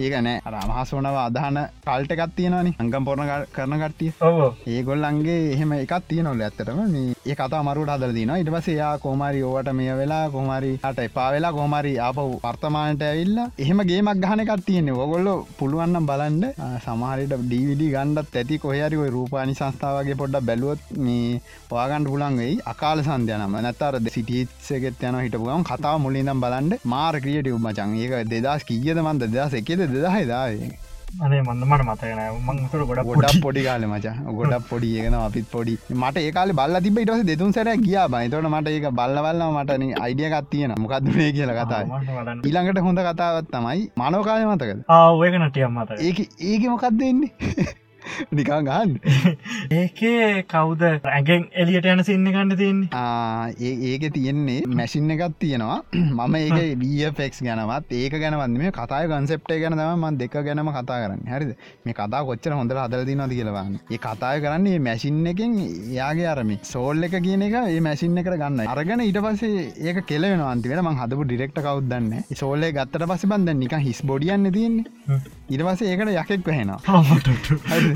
ඒක 0.00 0.14
නෑ. 0.26 0.40
අර 0.46 0.54
අමහසෝනව 0.62 1.18
අදහන 1.24 1.58
කල්ටකත් 1.86 2.34
තියෙනවානි. 2.36 2.74
අංගම් 2.82 3.08
පොරණ 3.08 3.32
කරන 3.56 3.76
කට්ටිය. 3.82 4.12
ඒගොල්ලන්ගේ 4.74 5.38
එහෙම 5.54 5.72
එකක් 5.76 5.94
තියනොල් 6.10 6.40
ඇත්තටම. 6.40 6.80
මේ 6.94 7.05
ඒ 7.26 7.34
කතා 7.34 7.62
මරුට 7.66 7.90
හදල 7.92 8.12
දින 8.16 8.32
ඉට 8.34 8.50
පස 8.54 8.68
යා 8.72 8.92
කෝමරි 9.04 9.40
ඕවට 9.48 9.70
මේ 9.78 9.94
වෙලා 10.00 10.22
කොමරි 10.34 10.72
අට 10.88 10.98
එපා 11.04 11.28
වෙලා 11.34 11.52
කොමරි 11.58 11.92
අප 12.06 12.18
වර්තමානට 12.44 13.02
ඇවිල්ල 13.08 13.38
එහෙම 13.64 13.80
ගේමක් 13.90 14.22
ගහනකත් 14.24 14.64
තියෙන්නේ. 14.68 14.96
ඔගොල්ල 15.04 15.28
පුළුවන්නම් 15.58 16.08
බලන්ඩ 16.10 16.44
සමහරට 16.86 17.34
ඩවිඩ 17.42 17.84
ගණ්ඩත් 17.94 18.40
ඇති 18.40 18.60
කොහරි 18.64 19.02
ඔය 19.02 19.10
රූපානි 19.16 19.58
සංස්ථාවගේ 19.60 20.18
පොඩ්ඩ 20.22 20.48
බැලුවොත් 20.48 20.82
මේ 21.06 21.40
පවාගණ්ඩ 21.70 22.12
පුලන්වෙයි 22.14 22.58
අකාල 22.74 23.04
සන්ධයනම 23.06 23.56
නැතර 23.66 24.00
සිටිත්සගෙත් 24.16 25.06
යන 25.10 25.20
හිටපුගම් 25.22 25.68
කතාව 25.70 26.02
මුලින්දම් 26.06 26.42
බලන්ඩ 26.44 26.82
මාර් 26.94 27.14
ක්‍රියට 27.24 27.52
උමචන් 27.58 27.96
ඒක 28.02 28.18
දෙදස් 28.34 28.68
කියද 28.70 29.04
මන්ද? 29.06 29.32
දෙදස් 29.36 29.54
එකෙද 29.60 29.80
දෙදහහිදාවේ 29.86 30.85
අනේ 31.24 31.40
මන්න 31.42 31.62
මට 31.66 31.84
මතකන 31.84 32.20
මංතුර 32.46 32.82
ගොඩ 32.88 33.00
ගොඩක් 33.08 33.38
පොඩි. 33.42 33.62
කාල 33.64 33.84
මච. 33.86 34.06
ගොඩක් 34.38 34.64
පොඩි 34.70 34.88
ඒකන 34.96 35.14
අපිත් 35.18 35.46
පොඩි. 35.52 35.74
මට 35.92 36.16
ඒකාල 36.20 36.52
බල්ල 36.52 36.76
තිබ 36.80 36.98
ඉටස 36.98 37.24
දෙතුන් 37.24 37.52
සැර 37.52 37.68
කියා 37.78 38.08
බයි 38.08 38.28
තොට 38.28 38.48
මට 38.50 38.68
ඒක 38.70 38.86
බල්ලවල්ල 38.92 39.42
මටන 39.48 39.84
අයිඩියකත් 40.04 40.50
තියෙන 40.50 40.74
මොකක්දේ 40.78 41.30
කියල 41.32 41.52
කතා 41.58 41.80
ඊළඟට 42.42 42.80
හොඳ 42.80 43.00
කතාවත් 43.08 43.48
තමයි 43.54 43.88
මනෝකාය 43.96 44.44
මතකද? 44.46 44.78
ආවක 44.90 45.34
නටියම් 45.40 45.72
මත 45.78 45.90
ඒක 46.02 46.18
ඒක 46.42 46.62
මොකක් 46.68 46.86
දෙන්නේ 46.92 47.30
නිකා 48.36 48.60
ගන්න 48.62 48.92
ඒකේ 49.78 50.42
කවුද? 50.44 50.82
ඇගෙන් 51.10 51.46
එලියට 51.54 51.88
යන 51.92 52.02
සින්න 52.04 52.28
කන්න 52.28 52.56
තියන්නේ. 52.60 52.88
ඒක 53.90 54.06
තියෙන්නේ 54.14 54.62
මැසින් 54.72 55.10
එකත් 55.10 55.38
තියෙනවා. 55.40 55.78
මම 56.18 56.36
ඒක 56.36 57.12
බෆෙක්ස් 57.12 57.42
ගැනවත් 57.46 57.92
ඒක 57.92 58.16
ගැනවන්න 58.16 58.58
මේ 58.58 58.72
කතාය 58.72 59.08
ගන්සෙප්ටේ 59.10 59.58
ගැන 59.62 59.78
මන් 59.78 60.18
දෙක 60.18 60.36
ගැනම 60.40 60.70
කතා 60.70 60.98
කරන්න. 61.02 61.24
හරිද? 61.32 61.52
මේ 61.84 61.94
කතා 61.94 62.22
කොච්චර 62.24 62.56
හොඳට 62.58 62.76
හදල 62.76 63.14
නද 63.16 63.32
කියලවන්න 63.32 63.78
ඒ 63.90 64.00
කතාය 64.06 64.40
කරන්නේ 64.40 64.78
මැසින් 64.80 65.20
එකෙන් 65.26 65.56
යාගේ 65.94 66.28
අරම 66.34 66.52
සෝල් 66.64 67.08
එක 67.08 67.18
කියන 67.26 67.46
එක 67.48 67.58
ඒ 67.62 67.80
මැසින් 67.80 68.18
එකට 68.18 68.34
ගන්න. 68.34 68.64
අරගෙන 68.66 69.00
ඊට 69.00 69.20
පස්සේ 69.24 69.66
ඒක 69.82 70.02
කෙලවෙන 70.06 70.44
අන්තිවට 70.44 70.84
මං 70.84 71.00
හදපු 71.02 71.26
ඩිරෙක්ට 71.26 71.60
කවද්දන්න 71.60 72.36
සෝල්ලේ 72.42 72.72
ගත්තට 72.72 73.10
පස 73.12 73.26
බන්ද 73.26 73.56
නික 73.56 73.76
හිස් 73.86 74.02
බොඩියන්න 74.04 74.52
තියන්නේ. 74.52 75.20
ඉට 75.48 75.62
පස 75.62 75.82
ඒකට 75.82 76.14
යකෙක් 76.14 76.46
වෙනවා 76.46 76.80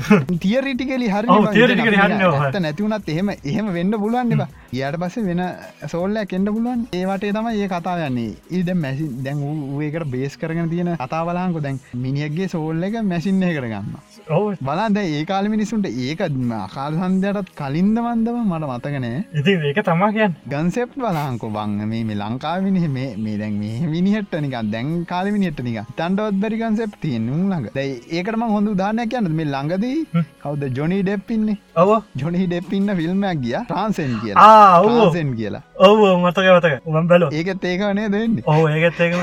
තියරිටිකලි 0.43 1.07
හරි. 1.07 1.27
ඇත්ත 1.27 2.59
නැතිවුණත් 2.59 3.09
එහෙම 3.09 3.31
එහෙම 3.31 3.71
වෙන්න 3.73 3.93
පුළුවන් 3.95 4.33
එබ 4.33 4.43
යට 4.73 4.97
පස්ස 4.97 5.17
වෙන 5.23 5.41
සෝල්ලයක් 5.87 6.27
කෙන්ඩ 6.27 6.49
පුළුවන්. 6.49 6.85
ඒවටේ 6.93 7.33
තම 7.33 7.47
ඒ 7.53 7.67
කතා 7.67 7.97
යන්නේ. 8.07 8.35
ඉද 8.51 8.69
මැසි 8.75 9.07
දැන් 9.23 9.43
ඒකට 9.81 10.07
බේස් 10.07 10.37
කරගෙන 10.37 10.69
තියෙන 10.69 10.91
කතා 10.97 11.23
බලාංකො 11.23 11.61
දැන් 11.61 11.79
මිනිියක්ගේ 11.95 12.47
සෝල්ල 12.47 12.83
එක 12.83 12.97
මැසින්න 13.03 13.43
කරගන්න 13.49 13.89
බලන්ද 14.61 14.97
ඒ 14.99 15.23
කාල 15.25 15.49
මිනිසුන්ට 15.49 15.87
ඒක 15.87 16.21
අකාල් 16.59 16.99
සන්දයටත් 16.99 17.51
කලින්ද 17.55 17.97
වන්දව 17.99 18.37
මට 18.43 18.69
මතකනෑ 18.69 19.19
ඉති 19.33 19.57
ඒක 19.61 19.81
තමා 19.83 20.11
කියන්න. 20.11 20.37
ගන්සෙප් 20.47 20.95
බලාංකො 20.95 21.49
බං 21.49 21.77
මේ 21.85 22.03
මේ 22.03 22.17
ලංකාවිනි 22.17 22.87
මේ 22.89 23.09
මේ 23.17 23.37
දැන් 23.37 23.55
මේ 23.55 23.87
මිනිහට 23.87 24.33
නික 24.41 24.55
දැන් 24.71 24.89
කාලමිනිට 25.05 25.59
නික 25.61 25.91
තන්ටවත් 25.97 26.41
බැරි 26.41 26.57
කන්සෙප් 26.57 26.95
තියෙන් 27.01 27.27
ළඟ. 27.31 27.69
දැයි 27.73 27.93
ඒකටම 28.11 28.47
හොඳ 28.47 28.71
උදානයක් 28.71 29.17
යන්න 29.19 29.31
මේ 29.33 29.47
ළඟදී 29.47 29.90
කවද? 30.43 30.69
ජොනි 30.77 30.97
ඩෙප්පින්නේ 31.03 31.57
ඔව. 31.83 31.91
ජොනි 32.21 32.41
ඩෙප්පින්න 32.47 32.93
ෆිල්ම්මයක් 32.99 33.39
ගිය. 33.43 33.55
ට්‍රන්සෙන් 33.61 34.13
කිය 34.23 34.33
ආ 34.35 34.47
ආවෝ 34.47 34.97
කාසෙන් 34.97 35.31
කියලා. 35.39 35.63
ඔව 35.87 36.01
මතක 36.15 36.47
මතක 36.55 36.75
උම් 36.89 37.07
බැලෝ 37.11 37.29
ඒකත් 37.39 37.65
ඒකනේ 37.71 38.09
දෙන්නේ 38.15 38.43
ඔහ 38.45 38.59
ඒකත් 38.67 39.01
ඒක 39.05 39.15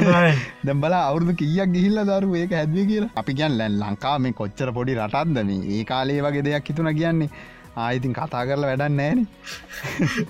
දැම්බල 0.64 0.96
අවුදු 1.00 1.36
කියක් 1.42 1.70
ගිහිල්ල 1.76 2.00
දරු 2.10 2.34
ඒක 2.40 2.56
හැදව 2.60 2.80
කියලා. 2.90 3.12
අපි 3.20 3.38
කියන් 3.38 3.58
ලැන් 3.60 3.78
ලංකා 3.82 4.16
මේ 4.24 4.36
කොච්චර 4.40 4.72
පොඩි 4.78 4.98
රටත්දම 4.98 5.54
ඒ 5.76 5.84
කාලේ 5.92 6.20
වගේ 6.26 6.44
දෙයක් 6.48 6.72
හිතුන 6.72 6.90
කියන්නේ. 7.00 7.30
ආයිතින් 7.78 8.14
කතා 8.14 8.44
කරලා 8.46 8.70
වැඩන්න 8.70 8.96
නෑන 9.00 9.20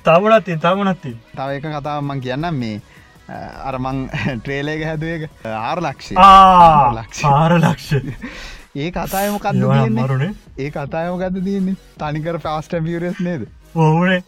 තමනත්තින් 0.05 0.62
තමනත්ති 0.64 1.16
තව 1.36 1.49
එක 1.59 1.68
කතාවමං 1.74 2.20
කියන්නම්. 2.26 2.62
මේ 2.62 2.76
අරමං 3.68 3.99
ට්‍රේලේක 4.43 4.84
හැදුව 4.89 5.11
එක 5.16 5.22
ආර 5.55 5.80
ලක්ෂ 5.80 6.12
ලක්ෂ. 6.99 7.24
ආර 7.24 7.53
ලක්ෂ 7.59 7.91
ඒ 8.79 8.89
කතායමකක්ද 8.93 9.62
මරුණේ 9.99 10.33
ඒ 10.59 10.70
කතායමකද 10.70 11.39
තියන්නේ? 11.45 11.79
තනිකර 12.01 12.37
පාස්ට 12.41 12.76
පියරස් 12.87 13.20
නේද? 13.20 13.49
ඕනේ 13.76 14.22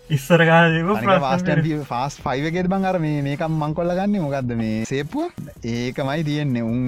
ෆාස්ට 1.21 1.49
ෆාස් 1.89 2.17
ෆයිවගෙත් 2.25 2.69
බං 2.73 2.85
අර 2.85 2.99
මේ 3.05 3.23
මේකම් 3.27 3.55
මංකොල්ල 3.61 3.93
ගන්න 3.99 4.25
මොකක්ද 4.25 4.53
මේ 4.61 4.85
සේපුුව 4.85 5.31
ඒකමයි 5.75 6.25
තියෙන්නේ. 6.29 6.63
උන් 6.63 6.81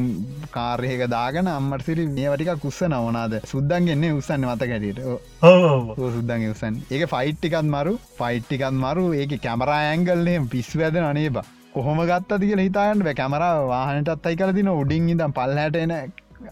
කාර්යක 0.50 1.06
දාගන 1.14 1.48
අම්මට 1.48 1.86
සිරි 1.86 2.06
මේ 2.08 2.28
වටික 2.32 2.60
කුස්ස 2.64 2.82
නවනාද 2.88 3.38
සුද්දන්ගෙන්නේ 3.52 4.12
උසන්න 4.18 4.46
මත 4.50 4.68
කැටට 4.70 5.00
ඕ 5.04 6.10
සුද්දන් 6.10 6.46
උසන් 6.50 6.78
ඒක 6.90 7.08
ෆයිට්ටිකත් 7.14 7.66
මරු. 7.74 7.96
ෆයිට්ටිකත් 8.20 8.78
මරු. 8.84 9.08
ඒක 9.14 9.34
කැමරා 9.40 9.82
ඇංගල්ලේ 9.88 10.38
පිස් 10.52 10.70
වැද 10.76 10.96
අනේබ 11.02 11.42
කොහොම 11.74 12.00
ගත්ත 12.08 12.40
තික 12.40 12.58
හිතාගන්න 12.60 13.06
බෑ. 13.06 13.14
කැමර 13.14 13.44
වාහනටත් 13.70 14.26
අයි 14.26 14.36
කල 14.36 14.52
තින 14.58 14.68
උඩින් 14.72 15.08
ඉදම් 15.14 15.32
පල්හට 15.38 15.76
එන 15.84 15.94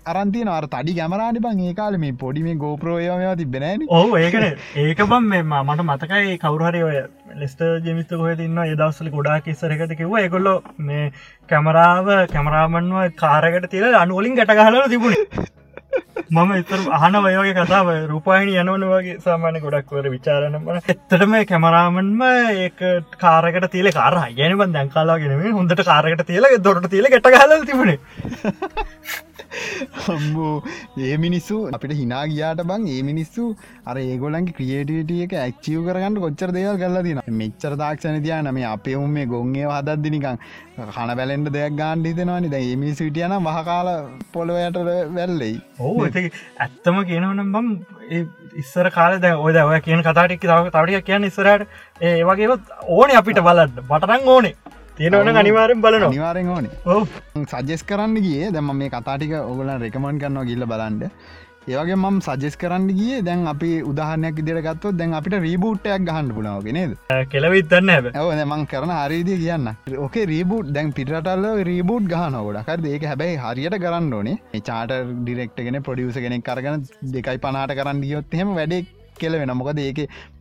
අරන්තින 0.07 0.49
අර 0.49 0.64
තඩි 0.66 0.95
කැමරාට 0.99 1.41
බං 1.45 1.61
ඒ 1.66 1.74
කාල 1.74 1.99
මේ 2.05 2.16
පොඩි 2.22 2.45
මේ 2.47 2.59
ගෝප්‍රෝයමවා 2.64 3.36
තිබෙනෑන 3.36 3.86
ඔහු 3.99 4.16
ඒකන. 4.22 4.47
ඒක 4.84 5.03
බම් 5.12 5.30
මෙම 5.32 5.55
මට 5.61 5.86
මතකයි 5.88 6.38
කවරුහරි 6.38 6.82
ඔය 6.88 6.99
ලෙස්ට 7.36 7.62
ජමිස්ත 7.86 8.16
කොහ 8.16 8.34
තින්න 8.41 8.61
එදස්සල 8.64 9.12
ගොඩා 9.16 9.38
කිස්සරකට 9.47 9.97
කිව 10.01 10.18
ඒකොල්ලො 10.22 10.57
මේ 10.80 11.07
කැමරාව 11.49 12.12
කැමරාමන්ව 12.34 13.01
කාරකට 13.16 13.70
තිල 13.70 13.88
අනුවලින් 14.03 14.38
ගැටගහල 14.41 14.84
තිබුණ. 14.95 15.16
මම 16.30 16.51
එතර 16.55 16.80
අහන 16.97 17.16
වයෝගේ 17.24 17.55
කතාව. 17.55 17.88
රූපාහිනි 18.11 18.53
යනවන 18.62 18.84
වගේ 18.91 19.16
සාමාන්‍ය 19.24 19.62
ගොඩක්වර 19.64 20.07
විචාරණ 20.12 20.59
බන 20.66 20.78
එත්තටම 20.93 21.34
කැමරාමන්ම 21.51 22.22
ඒක 22.64 22.84
කාරකට 23.24 23.66
තියල 23.72 23.91
කාර 23.99 24.14
ගැනබන් 24.38 24.76
දැන්කාලාගෙනීම 24.76 25.59
හොඳට 25.59 25.82
කාරකට 25.91 26.22
තියල 26.30 26.47
දොරට 26.68 26.86
තියල 26.95 27.11
ගැට 27.14 27.32
හල 27.43 27.66
තිබුණේ. 27.70 27.99
හම්බෝ 30.07 30.55
ඒ 31.09 31.16
මිනිස්සු 31.24 31.61
අපිට 31.78 31.94
හිනා 32.01 32.24
ගියාට 32.32 32.64
බං 32.70 32.88
ඒ 32.94 33.03
මිනිස්සු 33.11 33.46
අර 33.86 33.96
ඒගොලන්ගේ 34.05 34.57
ක්‍රියටටිය 34.59 35.20
එක 35.26 35.36
ඇක්චියව 35.44 35.86
කරගන්න 35.88 36.20
කොච්චර 36.24 36.51
දේවල් 36.59 36.80
කරලා 36.82 37.05
තින 37.09 37.22
මෙච්චර 37.42 37.72
තාක්ෂණ 37.82 38.20
තියන 38.26 38.51
මේ 38.59 38.66
අපේ 38.74 38.96
උම් 39.03 39.16
මේ 39.18 39.26
ගොන්ගේ 39.34 39.68
හදද්දිනිකං 39.70 40.42
කන 40.88 41.12
බැලෙන්ට 41.18 41.53
දෙයක් 41.53 41.76
ගාන්ඩ 41.76 42.07
හිතෙනවානි. 42.07 42.51
දැ 42.51 42.76
මිනි 42.76 42.94
සිටියන 42.94 43.34
මහකාල 43.46 43.89
පොළොවයට 44.32 44.78
වැල්ලෙයි. 45.16 45.56
ඕ 45.81 45.97
ඇත්තම 46.06 47.01
කියනවනම් 47.10 47.52
බම් 47.55 47.68
ඉස්සර 48.62 48.90
කාල 48.90 49.18
දැ 49.20 49.35
ඔය 49.36 49.55
ඔය 49.62 49.81
කියන 49.86 50.02
කතාටික් 50.02 50.47
තාව 50.51 50.70
තවටික 50.70 51.06
කියන්න 51.06 51.31
ඉස්සරට 51.31 51.66
ඒ 52.01 52.18
වගේවත් 52.24 52.77
ඕනේ 52.98 53.20
අපිට 53.22 53.43
බලන්න. 53.48 53.89
බටරං 53.90 54.28
ඕනේ. 54.35 54.55
තියෙනවන 55.01 55.39
අනිවාරෙන් 55.40 55.78
බලන 55.85 56.02
අනිවාරෙන් 56.06 56.48
ඕනේ. 56.55 56.70
සජෙස් 57.52 57.82
කරන්න 57.90 58.16
ගිය. 58.24 58.40
දැම 58.56 58.72
මේ 58.81 58.90
කතාටික 58.94 59.31
ඔගලන් 59.43 59.70
රෙකමන් 59.85 60.18
කරනවා 60.22 60.48
ගිල්ල 60.48 60.64
බලන්ඩ 60.72 61.05
ඒවගේ 61.72 61.97
මම් 61.97 62.18
සජෙස් 62.27 62.55
කරන්න 62.62 62.89
ගිය. 62.98 63.14
දැන් 63.28 63.47
අපි 63.52 63.70
උදාහනයක් 63.90 64.40
ඉදිර 64.43 64.59
ගත්තොත් 64.66 64.98
දැන් 65.01 65.16
අපිට 65.18 65.36
රීබූට්ටයක් 65.47 66.05
ගහන්න 66.09 66.28
පුලාවගෙනේද 66.36 66.93
කෙලවිත්තන්න 67.35 67.93
ඇව 67.94 68.10
මං 68.52 68.66
කරන 68.72 68.93
හරිදිය 68.98 69.39
කියන්න. 69.44 69.70
ඕකේ 70.05 70.27
රීබූට් 70.32 70.72
දැන් 70.77 70.93
පිටල්ල 70.98 71.47
රීබූට් 71.70 72.10
ගහනකොට 72.12 72.89
ඒක 72.93 73.06
හැබැයි 73.12 73.40
හරියට 73.44 73.78
කරන්න 73.85 74.12
ඕනේ. 74.18 74.36
චාට 74.68 74.93
ඩිරෙක්ටගෙන 75.22 75.81
පොඩියස 75.89 76.20
කෙනෙක් 76.27 76.44
කරගන 76.51 76.85
දෙකයි 77.16 77.43
පනාට 77.47 77.74
කරන්න 77.81 78.05
ගියොත් 78.05 78.36
හෙම 78.43 78.52
වැඩේ 78.60 78.85
කෙලවෙන 79.22 79.55
මොකද 79.62 79.81
ඒක 79.86 79.98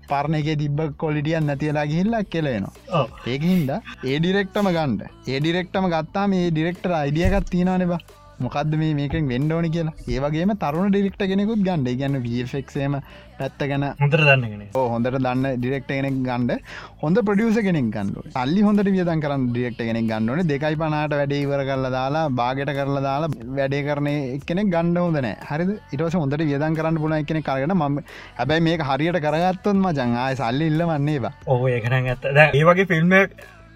පරණ 0.09 0.39
එක 0.39 0.49
තිබ්බ 0.59 0.79
කොලිටියන් 0.97 1.45
නැතිලා 1.45 1.85
ගිහිල්ලක් 1.85 2.29
කෙලේනවා 2.29 3.03
ඒකහින්ද 3.27 3.69
ඒ 4.05 4.17
ඩිරෙක්ටම 4.19 4.69
ගණ්ඩ 4.69 5.01
ඒ 5.27 5.39
ඩිරෙක්ටම 5.39 5.89
ගත්තා 5.89 6.25
මේ 6.27 6.47
ඩිරෙක්ටර 6.49 6.95
අයිඩියගත් 6.95 7.51
තිනනවා 7.51 7.99
මොකක්ද 8.45 8.73
මේ 8.81 8.93
මේකෙන් 8.99 9.31
වෙන්ඩෝනි 9.33 9.69
කියලා? 9.75 9.95
ඒවගේම 10.13 10.53
තරුණ 10.63 10.91
ඩිරෙක්ට 10.91 11.23
කෙනෙකුත් 11.31 11.65
ගණ්ඩ 11.67 11.99
ගැන්න 12.01 12.17
වෆෙක්සේම 12.25 12.95
පැත්ත 13.39 13.61
ගැන 13.71 13.85
හොඳර 14.01 14.21
දන්නගෙන 14.27 14.63
හොඳට 14.93 15.17
දන්න 15.17 15.45
ඩිරෙක්ට 15.57 15.91
කෙනෙක් 15.91 16.17
ගණ්ඩ 16.27 16.51
හොඳ 17.03 17.19
ප්‍රඩියස 17.27 17.59
කෙනෙක් 17.67 17.89
ගන්නඩ 17.95 18.37
අල්ලි 18.43 18.65
හොඳට 18.67 18.91
වියදන් 18.95 19.23
කරන්න 19.25 19.45
ඩිරෙක්ට 19.49 19.81
කෙනෙක් 19.89 20.07
ගන්නවන 20.11 20.49
දෙකයි 20.51 20.79
පනාට 20.81 21.15
වැඩේ 21.19 21.43
ඉවර 21.45 21.63
කරලා 21.69 21.93
දාලා 21.97 22.25
බාගට 22.41 22.73
කරලා 22.79 23.05
දාලා 23.07 23.31
වැඩේ 23.59 23.83
කරන 23.87 24.09
කෙනෙක් 24.49 24.73
ගණ්ඩ 24.75 25.03
හොදන 25.05 25.29
හරි 25.51 25.67
ඉටස 25.97 26.19
හොඳට 26.21 26.47
වියදන් 26.51 26.79
කරන්න 26.79 27.01
පුල 27.05 27.17
එකනෙ 27.19 27.43
කරන 27.49 27.75
ම 27.77 28.01
හැබැයි 28.39 28.65
මේක 28.69 28.83
හරියට 28.89 29.21
කරගත්තොන්ම 29.27 29.87
ජංආය 29.99 30.39
සල්ලි 30.41 30.71
ඉල්ල 30.73 30.83
වන්නේ 30.91 31.19
බා 31.25 31.33
ඕ 31.47 31.61
ඒකන 31.75 31.97
ඇත්ත. 31.99 32.27
ඒ 32.55 32.65
වගේ 32.69 32.89
ෆිල්ම් 32.91 33.15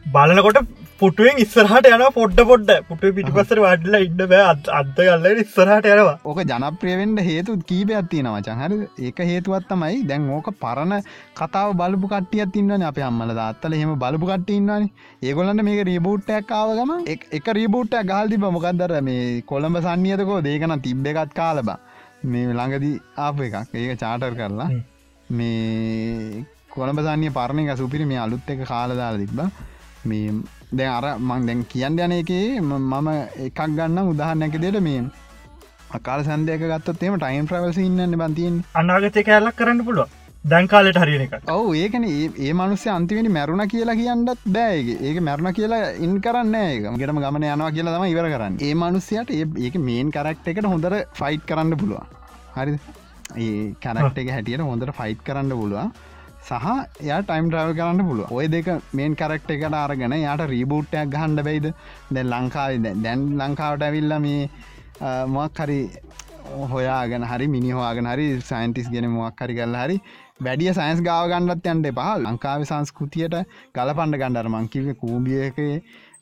බලනකොට 0.06 0.60
පුටුවෙන් 1.03 1.39
ඉස්සරහට 1.43 1.88
යන 1.89 2.01
පොඩ්ඩ 2.17 2.41
පොඩ්ඩ. 2.49 2.69
පුට 2.89 3.01
පිටිපසර 3.15 3.59
වඩලා 3.63 3.99
ඉන්න 4.05 4.21
බෑ. 4.34 4.43
අත්ත 4.77 4.99
කල්ල 4.99 5.25
ඉස්සරහට 5.43 5.88
යනවා. 5.93 6.13
ඕක 6.23 6.39
ජනප්‍රියවෙන්ට 6.51 7.23
හේතු 7.27 7.55
කීප 7.69 7.91
ඇත්තින 7.97 8.30
වචන් 8.31 8.61
හරි 8.63 8.77
ඒක 9.07 9.19
හේතුවත්තමයි 9.31 9.99
දැන් 10.11 10.30
ඕක 10.38 10.47
පරණ 10.61 10.93
කතාව 11.39 11.73
බලපු 11.81 12.11
කටියත් 12.13 12.55
ඉන්නන 12.61 12.85
අප 12.89 13.01
අම්මල 13.09 13.34
දත්තල 13.39 13.75
හෙම 13.80 13.91
බලපු 14.05 14.30
කට 14.31 14.55
ඉන්නන්නේ 14.59 14.91
ඒගොලන්න 15.23 15.65
මේක 15.69 15.84
රීබූට්ටයක් 15.89 16.47
කාවගම 16.53 16.95
එක 17.39 17.51
රීබූට්ට 17.59 17.99
ගහල්ති 18.11 18.39
මොකක්දර 18.45 18.95
මේ 19.09 19.27
කොළඹ 19.51 19.81
සන්නියතකෝ 19.88 20.39
දේකන 20.47 20.77
තිබ්බ 20.88 21.11
එකත් 21.13 21.35
කාලබා 21.41 21.77
මේ 22.23 22.47
ළඟදී 22.53 22.95
ආප 23.17 23.39
එකක්. 23.41 23.55
ඒක 23.75 23.99
චාටර් 23.99 24.34
කරලා 24.39 24.71
මේ 25.31 26.47
කොළඹ 26.71 27.05
සන්නිය 27.05 27.35
පරණක 27.38 27.77
සුපිරි 27.77 28.05
මේ 28.05 28.25
අලුත් 28.25 28.49
එක 28.49 28.67
කාලදාල 28.73 29.23
තිබ්බා. 29.23 29.51
මේ 30.05 30.43
දැ 30.74 30.90
අර 30.90 31.06
මං 31.20 31.45
දැන් 31.48 31.62
කියන්න 31.72 32.00
යන 32.00 32.14
එකේ 32.14 32.48
මම 32.62 33.10
එකක් 33.48 33.60
ගන්න 33.70 34.10
උදාහන්නැක 34.12 34.58
දෙට 34.62 34.80
මේ 34.82 35.04
අකාල 35.98 36.26
සන්දයක 36.26 36.64
ගත්තත් 36.64 37.08
එම 37.08 37.18
ටයිම් 37.18 37.50
ප්‍රවල්ස 37.50 37.80
ඉන්න 37.84 38.20
බන්තියෙන් 38.22 38.56
අනාගතය 38.76 39.24
කෑල්ලක් 39.28 39.58
කරන්න 39.60 39.86
පුළුව 39.88 40.10
දැන්කාලට 40.45 40.98
හරින 41.02 41.22
එක 41.26 41.36
ඔව 41.50 41.68
ඒකන. 41.76 42.06
ඒ 42.40 42.54
මනුස්සේ 42.54 42.94
අන්තිවෙනි 42.95 43.30
මැරුණ 43.30 43.66
කියලා 43.74 44.00
කියන්නත් 44.00 44.41
බෑගේ 44.56 44.98
ඒක. 45.02 45.20
මැරුණ 45.22 45.54
කියලා 45.60 45.84
ඉන් 46.06 46.18
කරන්න 46.22 46.58
ගෙටම 46.98 47.22
ගමන 47.26 47.48
යනවා 47.50 47.72
කියලා 47.78 47.95
තම 47.95 48.10
ඉවර 48.14 48.28
කරන්න. 48.34 48.58
ඒ 48.62 48.74
මනුස්සයට 48.76 49.32
ඒක 49.36 49.78
මේන් 49.88 50.12
කරක්ට 50.12 50.52
එකට 50.54 50.70
හොඳර 50.74 50.95
ෆයිට් 51.20 51.45
කරන්න 51.50 51.78
පුළුවන්. 51.78 52.10
හරි 52.56 52.80
ඒ 53.38 53.76
කැනක්ට 53.82 54.20
එක 54.24 54.34
හැටියට 54.36 54.64
හොඳට 54.64 54.98
ෆයිට් 55.00 55.24
කරන්න 55.28 55.56
පුළුවන් 55.60 55.94
සහ 56.44 57.06
යා 57.10 57.22
ටයිම් 57.22 57.49
්‍රව 57.53 57.70
කරන්න 57.78 58.06
පුළුව 58.07 58.32
ඔය 58.38 58.48
දෙක 58.56 58.68
මේන් 58.99 59.15
කරක්ට 59.15 59.53
එකට 59.56 59.78
අරගෙන 59.82 60.15
යාට 60.18 60.44
රීබූට්ටයක් 60.52 61.14
ගහන්ඩ 61.15 61.45
බයිද? 61.48 61.68
දැ 62.11 62.24
ලංකාව 62.26 62.84
දැන් 63.06 63.22
ලංකාවට 63.40 63.86
ඇවිල්ල 63.88 64.18
මේ 64.26 64.49
මොක් 65.30 65.64
හරි 65.64 65.80
හොයාගෙන 66.74 67.24
හරි 67.24 67.48
මිනිහවාගෙන 67.56 68.11
හරි 68.14 68.28
සයින්ටිස් 68.41 68.90
ගෙන 68.90 69.10
මොක් 69.11 69.40
හරි 69.40 69.56
කල්ල 69.60 69.78
හරි 69.84 69.98
වැඩිය 70.41 70.74
සයින්ස් 70.80 71.02
ගාව 71.02 71.30
ගණ්ඩත් 71.32 71.70
යන්ට 71.74 71.91
පහ 71.99 72.10
ලංකාව 72.26 72.65
සංස්කෘතියට 72.72 73.38
ගල 73.76 73.94
පණ්ඩ 73.98 74.22
ගණ්ඩර 74.22 74.49
මංකිව 74.56 74.90
කූබියක 75.02 75.60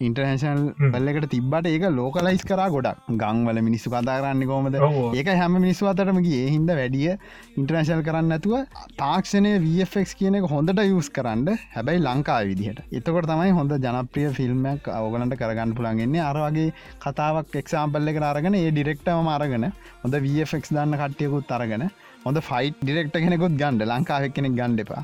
ඉන්ටර්නේශනල් 0.08 0.62
බල්ලකට 0.94 1.28
තිබ්බට 1.34 1.68
ඒක 1.72 1.86
ලෝකලයිස් 1.98 2.44
කර 2.50 2.62
ගොඩක්. 2.76 3.00
ගංවල 3.22 3.60
මිනිස්සු 3.68 3.90
කතා 3.90 4.18
කරන්න 4.20 4.44
කොමද 4.52 4.78
ඒක 5.20 5.30
හැම 5.34 5.56
මිනිස්සු 5.58 5.90
අතරමගේ 5.92 6.44
හින්ද 6.54 6.72
වැඩිය 6.72 7.12
ඉන්ටර්නේශල් 7.60 8.04
කරන්න 8.08 8.36
ඇතුව 8.38 8.56
තාක්ෂණය 9.02 9.54
වෆක් 9.66 10.18
කියන 10.20 10.40
එක 10.40 10.48
හොඳට 10.54 10.84
යස් 10.86 11.10
කරන්න 11.18 11.48
හැබැයි 11.76 12.06
ලංකා 12.08 12.40
විදිහට. 12.50 12.82
එතකොට 12.92 13.30
තමයි 13.32 13.56
හොඳ 13.60 13.78
ජනප්‍රිය 13.78 14.30
ෆිල්ම්මක් 14.40 14.92
අවගලන්ට 14.92 15.40
කරගන්න 15.42 15.78
පුළන්ගන්නේ 15.80 16.28
අරවගේ 16.30 16.68
කතාවක් 17.06 17.58
එක්සාම්පල්ල 17.64 18.14
එක 18.14 18.22
අරගෙන 18.32 18.60
ඒ 18.62 18.70
ඩිරෙක්ටම 18.72 19.32
අරගෙන 19.38 19.72
හොඳ 20.04 20.22
වෆක් 20.26 20.76
දන්න 20.76 21.00
කට්ටියකුත් 21.02 21.58
අරගෙන 21.58 21.90
හොඳ 22.26 22.46
ෆයිට් 22.50 22.78
ඩිරෙක්ට 22.84 23.18
කෙනෙකුත් 23.24 23.58
ගන්ඩ 23.62 23.90
ලංකාවක් 23.90 24.38
කෙනෙක් 24.38 24.56
ගණ්ඩපා 24.60 25.04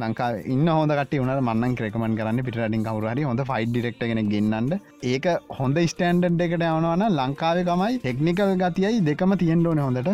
ලංකා 0.00 0.28
ඉන්න 0.54 0.66
හොඳ 0.68 0.92
කට 0.98 1.20
වන 1.20 1.30
මන්න 1.44 1.76
ක්‍රකමන් 1.78 2.18
කරන්න 2.18 2.42
පිටින් 2.46 2.84
කවරුහරි 2.88 3.28
හොඳ 3.28 3.42
ෆයිට් 3.50 3.72
ඩිරෙක්ට 3.72 4.04
කෙන 4.10 4.20
ගෙන්න්නට 4.32 4.74
ඒක 5.12 5.26
හොඳ 5.58 5.80
ස්ටන්ඩ් 5.84 6.44
එකට 6.46 6.66
යවනවන 6.68 7.06
ලංකාවකමයි 7.20 8.02
ටෙක්නිකල් 8.02 8.52
ගතියයි 8.62 9.00
දෙකම 9.08 9.34
තියෙන්ඩෝන 9.42 9.82
හොඳට. 9.86 10.12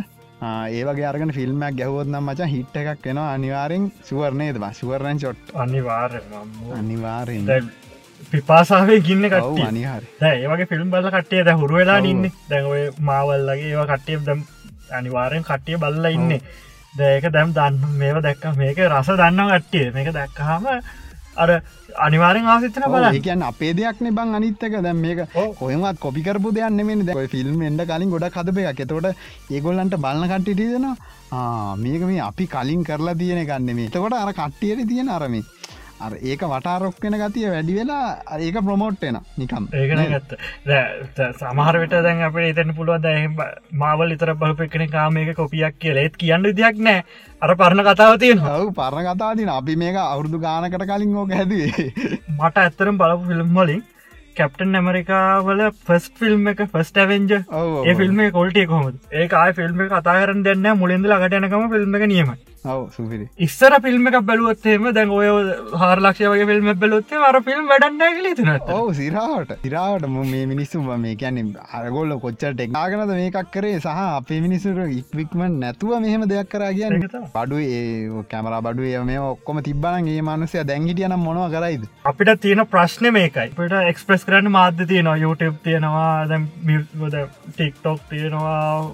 ඒවගේ 0.79 1.07
අරගෙන 1.11 1.35
ෆිල්ම්මක් 1.37 1.77
ගැහවොත්නම් 1.79 2.29
මච 2.31 2.49
හිට් 2.53 2.77
එකක් 2.81 3.07
වෙන 3.07 3.19
අනිවාරෙන් 3.25 3.91
සුවරණයද 4.09 4.61
සුවරණ 4.81 5.21
චොට් 5.25 5.55
අනිවාර 5.65 6.13
අනිවාරෙන් 6.77 7.51
පිපාසාාවේ 8.31 9.01
ගින්න 9.09 9.27
කට්ටිය. 9.33 9.67
අනිහාරි 9.67 10.07
ඒවගේ 10.29 10.71
ෆිල්ම් 10.73 10.95
බල 10.95 11.11
කට්ටිය 11.17 11.43
ද 11.45 11.59
හුරු 11.61 11.81
වෙලා. 11.81 11.99
ඉන්න. 12.13 12.31
දැන්ඔය 12.51 12.85
මාවල්ලගේ 13.09 13.69
ඒවා 13.73 13.91
කට්ටිය 13.93 14.19
දම් 14.27 14.41
අනිවාරෙන් 14.99 15.45
කට්ටිය 15.51 15.79
බල්ල 15.85 16.09
ඉන්න 16.11 16.41
දැක 17.01 17.27
දැම් 17.35 17.53
දන්න 17.59 17.99
මේව 18.01 18.23
දැක්ක 18.27 18.45
මේක 18.63 18.79
රස 18.87 19.11
දන්න 19.21 19.53
කට්ටිය. 19.53 19.91
මේක 19.97 20.09
දැක්කහම 20.19 20.67
අර 21.37 21.51
අනිවාරෙන් 22.05 22.49
ආසිතන 22.53 22.87
බල 22.95 23.05
ඒකන් 23.09 23.43
අපේ 23.49 23.73
දෙයක්න 23.75 24.09
බං 24.17 24.35
අනිත්තක 24.39 24.75
දැම් 24.87 25.03
මේක. 25.05 25.21
කොයමත් 25.61 26.01
කොපිකරපු 26.01 26.55
දෙයන්න 26.57 26.81
මේ 26.87 27.05
දැ 27.11 27.27
ෆිල්ම් 27.35 27.63
එඩ 27.69 27.85
කලින් 27.91 28.11
ගොඩ 28.11 28.27
කදපය 28.37 28.67
එක 28.73 28.83
එතකොට 28.85 29.13
ඒගොල්ලන්ට 29.51 30.01
බලන්න 30.05 30.33
කට්ටිටදෙනවා 30.33 31.77
මේක 31.77 32.03
මේ 32.03 32.25
අපි 32.31 32.47
කලින් 32.49 32.83
කරලා 32.85 33.19
තියෙන 33.23 33.47
ගන්න 33.47 33.79
මේ 33.79 33.89
එතකොට 33.91 34.19
අර 34.19 34.33
කට්ටියට 34.33 34.89
තියෙන 34.89 35.15
අරමි 35.19 35.43
අර 36.01 36.13
ඒක 36.23 36.43
වටාරොක්කෙන 36.53 37.17
ගතිය 37.21 37.49
වැඩි 37.53 37.75
වෙලා 37.79 38.39
ඒක 38.39 38.59
ප්‍රමෝට්ටෙන 38.67 39.19
නිකම් 39.41 39.67
ඒකන 39.81 40.03
ගත්ත. 40.13 40.39
සමහරට 41.41 41.95
දැන් 42.07 42.23
අප 42.29 42.39
එතන 42.45 42.73
පුළුව 42.79 43.03
දැ 43.03 43.27
මාවල් 43.83 44.15
ඉතර 44.17 44.33
බලපෙක්කන 44.43 44.87
කාමයක 44.95 45.35
කොපියක් 45.37 45.79
කියලෙත් 45.85 46.17
කියන්න 46.17 46.49
දෙයක් 46.61 46.79
නෑ. 46.89 47.05
අර 47.43 47.55
පරණ 47.61 47.85
කතාව 47.89 48.19
තියෙන 48.23 48.43
ඔව් 48.55 48.73
පරණ 48.81 49.09
කතාතින 49.11 49.53
අපි 49.59 49.77
මේක 49.77 50.01
අවුරදු 50.05 50.43
ගානකට 50.47 50.89
කලින් 50.91 51.17
ඕක 51.23 51.33
හැදේ 51.39 51.93
මට 52.39 52.57
ඇත්තරම් 52.65 53.01
බලපු 53.01 53.31
ෆිල්ම් 53.31 53.55
වලින් 53.61 53.83
කැප්ටන් 54.39 54.79
ඇමරිකාවල 54.79 55.65
ෆස් 55.87 56.05
ෆිල්ම් 56.19 56.47
එක 56.53 56.61
ෆස්ට 56.67 57.03
ඇවෙන්ජ. 57.05 57.33
ඒ 57.89 57.95
ෆිල්ම් 58.01 58.21
කොල්ටිය 58.37 58.67
කොහොම 58.67 58.93
ඒ 59.13 59.27
ආය 59.41 59.57
ෆිල්ම් 59.59 59.83
එක 59.87 59.91
කතා 59.97 60.21
කරන්න 60.21 60.47
දෙන්න 60.47 60.71
මුලින්ද 60.83 61.11
ලගටයනකම 61.11 61.67
ෆිල්ම් 61.75 61.99
එක 62.01 62.07
නියමයි 62.13 62.37
ඉස්සර 63.39 63.73
ෆිල්ම් 63.83 64.07
එකක් 64.11 64.19
බැලුවත්තේම 64.29 64.89
දැන් 64.95 65.11
ඔය 65.11 65.29
හාරලක්ෂය 65.83 66.27
වගේ 66.33 66.49
ෆිල්ම් 66.51 66.71
බැලොත්තේ 66.83 67.21
අර 67.29 67.41
ෆිල්ම් 67.49 67.69
වැඩන්න 67.73 68.17
කලි 68.19 68.33
තුනත් 68.39 68.73
ඔව 68.77 68.91
සිරාවට. 68.95 69.55
සිරාවට 69.63 70.09
මේ 70.09 70.45
මිනිස්සු 70.47 70.83
මේ 70.99 71.15
කියැන 71.15 71.53
අරගොල්ල 71.73 72.17
කොච්චර 72.25 72.53
ටෙක්නාගනද 72.53 73.13
මේකක් 73.13 73.53
කරේ 73.53 73.79
සහ 73.79 74.03
අපේ 74.07 74.41
මිනිසුර 74.41 74.83
ඉක්වික්මන් 74.91 75.59
නැතුව 75.61 75.95
මෙහෙම 76.01 76.27
දෙයක් 76.29 76.51
කරා 76.51 76.73
කියන්න. 76.73 77.07
බඩු 77.37 77.61
ඒ 77.61 78.25
කැමර 78.31 78.59
බඩු 78.61 79.05
මේ 79.05 79.21
ඔක්කොම 79.27 79.63
තිබ්බන 79.63 80.09
ඒ 80.09 80.23
මනුසය 80.23 80.65
දැංගිටියන 80.65 81.17
මොනව 81.19 81.47
කරයිද? 81.55 81.87
අපිට 82.05 82.35
තියෙන 82.41 82.67
ප්‍රශ්න 82.67 83.13
මේකයි. 83.13 83.55
පට 83.59 83.85
එක්ස්ප්‍රස් 83.93 84.25
කරන්න 84.25 84.51
මාධ්‍ය 84.51 84.87
තියෙනවා 84.87 85.17
YouTube 85.19 85.57
තියෙනවා 85.63 86.29
දැම් 86.29 86.49
ටික්ටොක් 87.49 88.01
තියෙනවා 88.11 88.93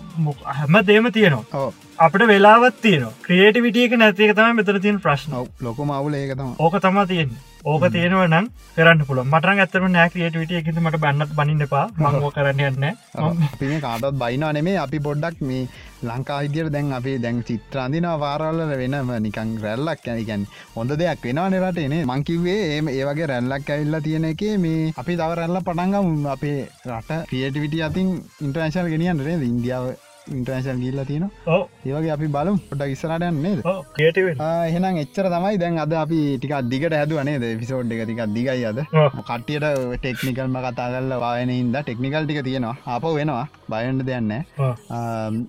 හැම 0.53 0.81
දේම 0.87 1.13
තියෙනවා 1.13 1.73
අපට 1.97 2.23
වෙලාවත් 2.27 2.79
තියෙනවා. 2.83 3.13
ක්‍රියේටිවිටියක 3.23 3.93
නැතික 3.95 4.31
තම 4.37 4.57
මෙතර 4.59 4.79
තියෙන 4.81 4.97
ප්‍රශ්න. 5.01 5.35
ලොකො 5.61 5.85
මවුල 5.85 6.15
ඒක 6.15 6.33
තම 6.37 6.55
ඕක 6.59 6.75
තම 6.83 6.97
තියෙන් 7.07 7.31
ඕක 7.65 7.85
තියෙනව 7.95 8.23
නම් 8.27 8.47
කරන්න 8.77 9.05
පුළ 9.09 9.21
මට 9.23 9.53
ඇතරම 9.55 9.87
නෑ 9.89 10.11
ක්‍රියේටිවිටිය 10.11 10.59
එකතු 10.61 10.81
මට 10.83 10.99
බන්නත් 11.05 11.37
බනින්න 11.39 11.63
එපා. 11.67 11.85
මංගෝ 11.97 12.31
කරන්න 12.31 12.63
යන්න 12.69 12.81
මේ 12.81 13.81
කාටත් 13.81 14.19
බයිනා 14.23 14.53
නෙමේ 14.53 14.75
අපි 14.85 14.99
පොඩ්ඩක් 15.07 15.45
මේ 15.51 15.69
ලංකා 16.03 16.39
විදිර 16.45 16.71
දැන් 16.75 16.91
අපේ 16.99 17.15
දැන් 17.25 17.39
චිත්‍රාන්දින 17.45 18.09
වාරල්ල 18.23 18.63
වෙනම 18.73 19.13
නිකං 19.27 19.53
රැල්ලක් 19.65 20.09
ඇනිකැන් 20.09 20.49
හොඳ 20.75 20.97
දෙයක් 21.03 21.23
වෙනවා 21.29 21.47
නිරටනේ 21.51 22.01
මංකිවේ 22.11 22.57
ඒම 22.73 22.91
ඒවගේ 22.95 23.29
රැල්ලක් 23.33 23.71
ඇල්ලා 23.77 24.03
තියෙන 24.09 24.27
එක 24.33 24.43
මේ 24.65 24.91
අපි 24.97 25.17
තව 25.21 25.31
රැල්ල 25.41 25.63
පටන්ගම් 25.63 26.27
අපේ 26.35 26.59
රට 26.89 27.21
ක්‍රියටිවිටිය 27.31 27.87
අතින් 27.89 28.11
ඉන්ට්‍රේශල් 28.41 28.93
ගෙනියන් 28.95 29.25
රේ 29.29 29.39
ඉන්දියාව 29.51 29.87
ඉන්ට්‍රේශල් 30.33 30.79
ගිල්ල 30.83 31.01
තියෙන 31.09 31.25
ඕ 31.55 31.63
ඒවගේ 31.89 32.13
අපි 32.15 32.29
බලම්. 32.37 32.57
පොඩක් 32.71 32.93
ඉස්සරටයන් 32.95 33.41
නේද? 33.45 33.61
ක්‍රියටව 33.97 34.29
එහෙනම් 34.69 35.01
එච්චර 35.03 35.27
තමයි. 35.35 35.59
දැන් 35.63 35.79
අද 35.85 35.93
අපි 36.05 36.21
ටිකක් 36.39 36.55
දිගට 36.73 36.97
හැදුවනේද 36.99 37.45
පිසෝඩ් 37.61 37.93
එක 37.97 38.03
ටිකක් 38.07 38.23
දිගයි 38.37 38.65
අද. 38.71 38.81
කට්ටියට 39.29 39.67
ටෙක්නිකල්ම 40.03 40.57
කතා 40.67 40.89
කල්ල 40.95 41.15
වායනඉද 41.25 41.77
ටෙක්නිකල් 41.79 42.25
ටික 42.27 42.41
තියෙනවා. 42.49 42.77
අප 42.97 43.05
වෙනවා 43.19 43.47
බයන්ට 43.71 44.07
දෙයන්න 44.11 44.33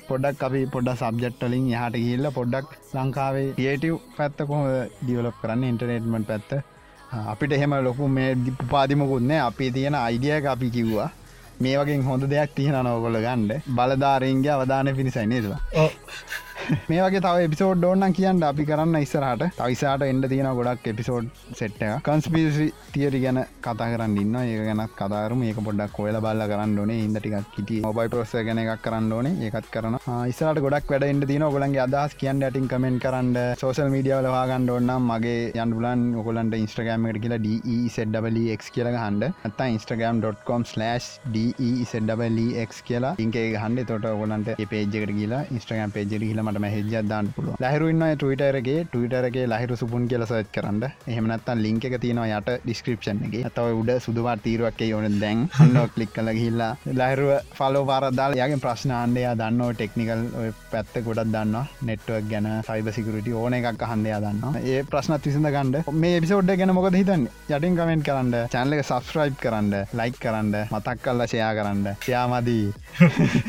පොඩක් 0.09 0.45
අපි 0.49 0.61
පොඩ 0.75 0.93
සබ්ජෙට්ටලින් 1.01 1.71
යහට 1.73 1.99
ගිල්ල 2.05 2.31
පොඩ්ඩක් 2.37 2.77
ලංකාවේ 2.99 3.49
ඒටව් 3.67 3.99
පැත්ත 4.17 4.47
කොහ 4.51 4.63
ඩියවලප් 5.03 5.37
කරන්න 5.41 5.69
ඉන්ටර්නෙට්මට 5.73 6.31
පැත්ත? 6.31 6.51
අපිට 7.31 7.51
එහෙම 7.55 7.73
ලොකු 7.87 8.07
මේ 8.15 8.31
පාදිමකුත්නෑ 8.71 9.45
අපි 9.49 9.65
තියෙන 9.75 9.95
අයිඩියක 10.07 10.45
අපි 10.53 10.69
කිව්වා 10.75 11.11
මේ 11.59 11.75
වගේ 11.77 12.01
හොඳ 12.03 12.23
දෙයක් 12.27 12.55
තියෙන 12.55 12.77
නෝකොල 12.83 13.17
ගණ්ඩ 13.19 13.69
බලධාරන්ගේ 13.75 14.51
අවධානය 14.51 14.93
පිණිසයි 14.93 15.27
නේදවා 15.27 15.59
ඕ 15.75 15.89
මේ 16.89 17.01
වගේ 17.01 17.21
තව 17.25 17.45
එපිසෝඩ් 17.47 17.85
ඕන්න 17.89 18.13
කියන්න. 18.17 18.43
අපි 18.43 18.65
කරන්න 18.69 18.97
ඉස්සරහට. 19.05 19.43
තවිසාට 19.57 20.05
එන්ඩ 20.07 20.27
තියෙන 20.31 20.49
ගොඩක් 20.59 20.87
එපිසෝඩ් 20.91 21.27
සෙට් 21.59 21.81
එක 21.81 22.07
කන්ස්පිසි 22.07 22.67
තියරි 22.93 23.19
ගැන 23.25 23.39
කතා 23.61 23.89
කරන්න 23.91 24.17
ඉන්න 24.23 24.35
ඒ 24.41 24.57
ගැනත් 24.67 24.95
කතාරම 24.99 25.43
ඒක 25.49 25.59
පොඩක් 25.67 25.93
කොයල 25.97 26.17
බල්ල 26.25 26.43
කරන්න 26.51 26.77
ඕනේ. 26.83 26.99
ඉද 27.05 27.17
ටිකක් 27.17 27.51
කිට 27.55 27.71
මොබයි 27.85 28.11
පොස්ස 28.13 28.35
ගැන 28.47 28.61
එකක් 28.63 28.83
කරන්න 28.85 29.11
ඕනේ. 29.17 29.35
ඒකත් 29.47 29.69
කරන 29.75 29.97
ඉස්සරට 30.31 30.61
ගොඩක් 30.65 30.93
වැඩ 30.93 31.07
එන්ඩ 31.09 31.27
තින 31.31 31.45
ඔගලන්ගේ 31.49 31.83
අදහස් 31.85 32.17
කියන්න 32.21 32.45
ඇටින් 32.47 32.69
කමෙන්ට 32.73 33.03
කරන්න. 33.05 33.31
සෝසල් 33.63 33.91
මීඩියවල 33.95 34.29
වාගන්න 34.37 34.69
ඔන්නම් 34.77 35.09
මගේ 35.11 35.51
යන් 35.63 35.75
බුලන් 35.77 36.05
ඔකොලන්ට 36.21 36.57
ඉස්ට්‍රගෑමට 36.59 37.21
කියලා 37.25 37.41
ඩක් 37.45 38.71
කියල 38.75 38.91
හන්ඩ 38.95 39.29
ඇත 39.49 39.61
ඉස්ටගම්.com/ 39.67 40.67
ඩක් 41.35 42.81
කියලා 42.89 43.15
ඉන්ගේ 43.25 43.47
හන්ඩ 43.63 43.87
තොට 43.91 44.09
ඔගලන්ට 44.11 44.53
පේජකට 44.71 45.15
කියලා 45.19 45.43
ඉස්ට්‍රගම් 45.57 45.95
පේජ 46.55 46.75
හිලමට 46.75 46.89
මහෙජදදාන්න 46.89 47.27
පුළුව 47.35 47.55
ලහරුන්න 47.63 48.03
ටවිටරගේ 48.13 48.85
ටවිටරගේ 48.85 49.45
ලහිරු 49.47 49.75
සුපුන් 49.75 50.07
කියල 50.07 50.25
සත් 50.25 50.51
කරන්න. 50.53 50.83
එහමනත්තන් 51.07 51.61
ලිංක 51.61 51.85
එක 51.85 51.95
තියෙනවා 51.99 52.39
යට 52.39 52.49
ඩිස්ක්‍රපෂන් 52.63 53.23
එක. 53.27 53.35
ඇතව 53.41 53.79
උඩ 53.81 53.91
සුදුවා 53.99 54.35
තීරුවක් 54.37 54.81
ඕන 54.89 55.19
දැන්. 55.19 55.45
න්න 55.61 55.89
කලික් 55.89 56.13
කල 56.13 56.31
හිල්ලා 56.35 56.71
ලහිරුව 56.93 57.31
ෆලෝ 57.53 57.83
පාරදාල 57.85 58.37
යගේ 58.37 58.61
ප්‍රශ්නාන්ඩයා 58.65 59.35
දන්න 59.35 59.73
ටෙක්නිකල් 59.73 60.23
පැත්ත 60.71 60.95
ගොඩක් 61.07 61.31
දන්න 61.33 61.55
නෙට්වක් 61.81 62.29
ගැන 62.31 62.49
සයිබ 62.63 62.91
සිකරට 62.91 63.31
ඕන 63.33 63.57
එකක් 63.59 63.85
හන්ඩයා 63.85 64.21
දන්න 64.21 64.59
ඒ 64.63 64.83
ප්‍රශ්නත් 64.85 65.29
විසඳ 65.29 65.51
ගණඩ 65.55 65.91
මේ 65.95 66.21
පිසෝඩ් 66.21 66.53
ගැන 66.53 66.75
මොකද 66.75 66.99
හිතන්න? 67.01 67.27
යටින් 67.49 67.79
කමෙන්ට් 67.79 68.07
කරන්න 68.07 68.33
චැනලක 68.49 68.83
සබස්ක්‍රයිබ් 68.83 69.39
කරන්න 69.41 69.73
ලයික් 69.93 70.19
කරන්න 70.19 70.53
මතක් 70.65 70.97
කල්ල 71.03 71.25
ෂයා 71.25 71.53
කරන්න. 71.55 71.83
ෂයාමදී 71.99 72.65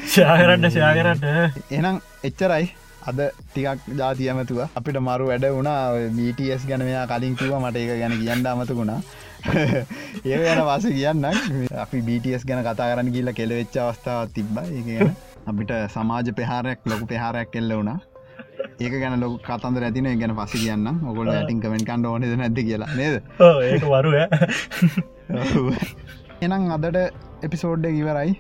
ෂයාකරන්න 0.07 0.71
ෂයාකරන්න 0.75 1.25
එනම් 1.73 2.03
එච්චරයි 2.25 2.67
අද 3.07 3.21
ටිකක් 3.21 3.87
ජාතියමතුව 3.99 4.61
අපිට 4.71 4.99
මරු 5.01 5.29
වැඩ 5.31 5.47
වුණා. 5.51 5.79
BTS 6.17 6.67
ගැන 6.71 6.83
මෙයා 6.83 7.07
කලින් 7.07 7.37
කිව 7.37 7.55
මට 7.59 7.77
ඒක 7.77 8.01
ගැන 8.03 8.19
කියන්න 8.21 8.47
අමතකුණා 8.47 9.01
ඒ 10.27 10.39
යන 10.53 10.61
වාස 10.69 10.87
කියන්න 10.89 11.27
අපි 11.77 12.03
BTS 12.09 12.47
ගැන 12.49 12.63
කතා 12.65 12.91
කරන්න 12.91 13.13
කියල්ල 13.15 13.33
කෙලවෙච්ච 13.39 13.79
අවස්ථාවත් 13.79 14.35
තිබ්බ. 14.35 14.59
ඒ 14.59 15.09
අපිට 15.47 15.73
සමාජ 15.95 16.29
පෙහාරයක් 16.39 16.81
ලොකු 16.87 17.07
පෙහාරයක් 17.07 17.51
කෙල්ල 17.53 17.77
වුණා. 17.79 17.99
ඒක 18.81 18.95
ගැන 19.03 19.21
ලොක 19.23 19.39
කතන්දර 19.43 19.87
ඇතින. 19.89 20.09
ගැන 20.23 20.35
පස 20.39 20.57
කියන්න 20.57 20.89
ඔගොල 21.05 21.31
ඇටින් 21.31 21.63
කමෙන්ට 21.63 21.87
කන්ඩ 21.91 22.07
ඕනෙද 22.07 22.35
නැද 22.43 22.59
කියලා. 22.61 22.91
නේද? 23.01 23.17
ඒක 23.71 23.85
වරුව. 23.85 24.15
එනම් 26.45 26.67
අදට 26.71 26.99
එපිසෝඩ්ඩ 27.47 27.87
ඉවරයි. 28.01 28.33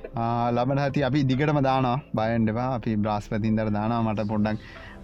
ලබන 0.56 0.80
හති 0.84 1.06
අපි 1.08 1.24
දිගටම 1.30 1.60
දානවා. 1.68 1.96
බයන්ඩවා 2.18 2.68
අපි 2.78 2.96
බ්‍රාස්පතින්දර 3.04 3.68
දානවා. 3.78 4.04
මට 4.06 4.28
පොඩ්ඩක් 4.32 4.58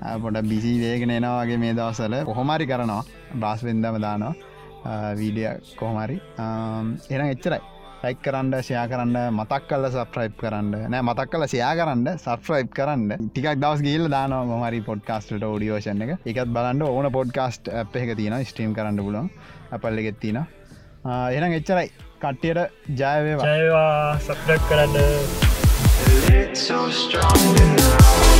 ආ, 0.05 0.17
පොඩක් 0.23 0.49
බිසි 0.53 0.73
වේගෙන 0.85 1.13
එනවාගේ 1.19 1.59
මේ 1.65 1.75
දවසල 1.81 2.15
කොහොමරි 2.31 2.67
කරනවා. 2.73 3.03
බ්‍රාස්වෙන්දම 3.43 4.01
දානවා. 4.07 4.35
වීඩිය 5.21 5.51
කොහොමරි 5.81 6.17
එනම් 7.15 7.29
එච්චරයි. 7.35 7.61
යික් 8.09 8.23
කරන්න 8.27 8.55
ෂයා 8.67 8.85
කරන්න 8.91 9.17
මතක් 9.37 9.67
කල්ල 9.71 9.85
සප්‍රයිප් 9.97 10.33
කරන්න. 10.41 10.71
නෑ 10.93 11.03
මතක් 11.09 11.29
කල 11.33 11.45
ෂයා 11.47 11.73
කරන්න 11.81 12.09
සප්‍රයිප් 12.25 12.71
කරන්න. 12.79 13.05
ටිකක් 13.27 13.61
දවස් 13.65 13.85
ගිල්ල 13.87 14.09
දානවා 14.17 14.45
මොහරි 14.53 14.81
පොඩ්කාස්ට 14.89 15.45
ෝඩියෝෂන් 15.51 16.03
එක. 16.07 16.15
එකත් 16.33 16.51
බලන්න 16.57 16.83
ඕන 16.89 17.11
පොඩ්කාස්ට් 17.19 17.71
අප 17.83 17.95
එක 18.01 18.17
තියෙන 18.21 18.39
ස්ට්‍රීම් 18.51 18.75
කරන්න 18.79 18.99
පුලුවන් 19.07 19.31
අපල්ල 19.79 20.03
ගෙත්තින 20.09 20.41
එනම් 21.37 21.55
එච්චරයි. 21.61 21.89
කට්ටියට 22.25 22.61
ජයවේවා 23.01 23.49
ජයවා 23.55 24.19
සප්‍රක් 24.27 24.69
කරන්න 24.69 24.99
Lit 26.29 26.57
so 26.59 26.79
strong 26.91 27.41
tonight. 27.57 28.32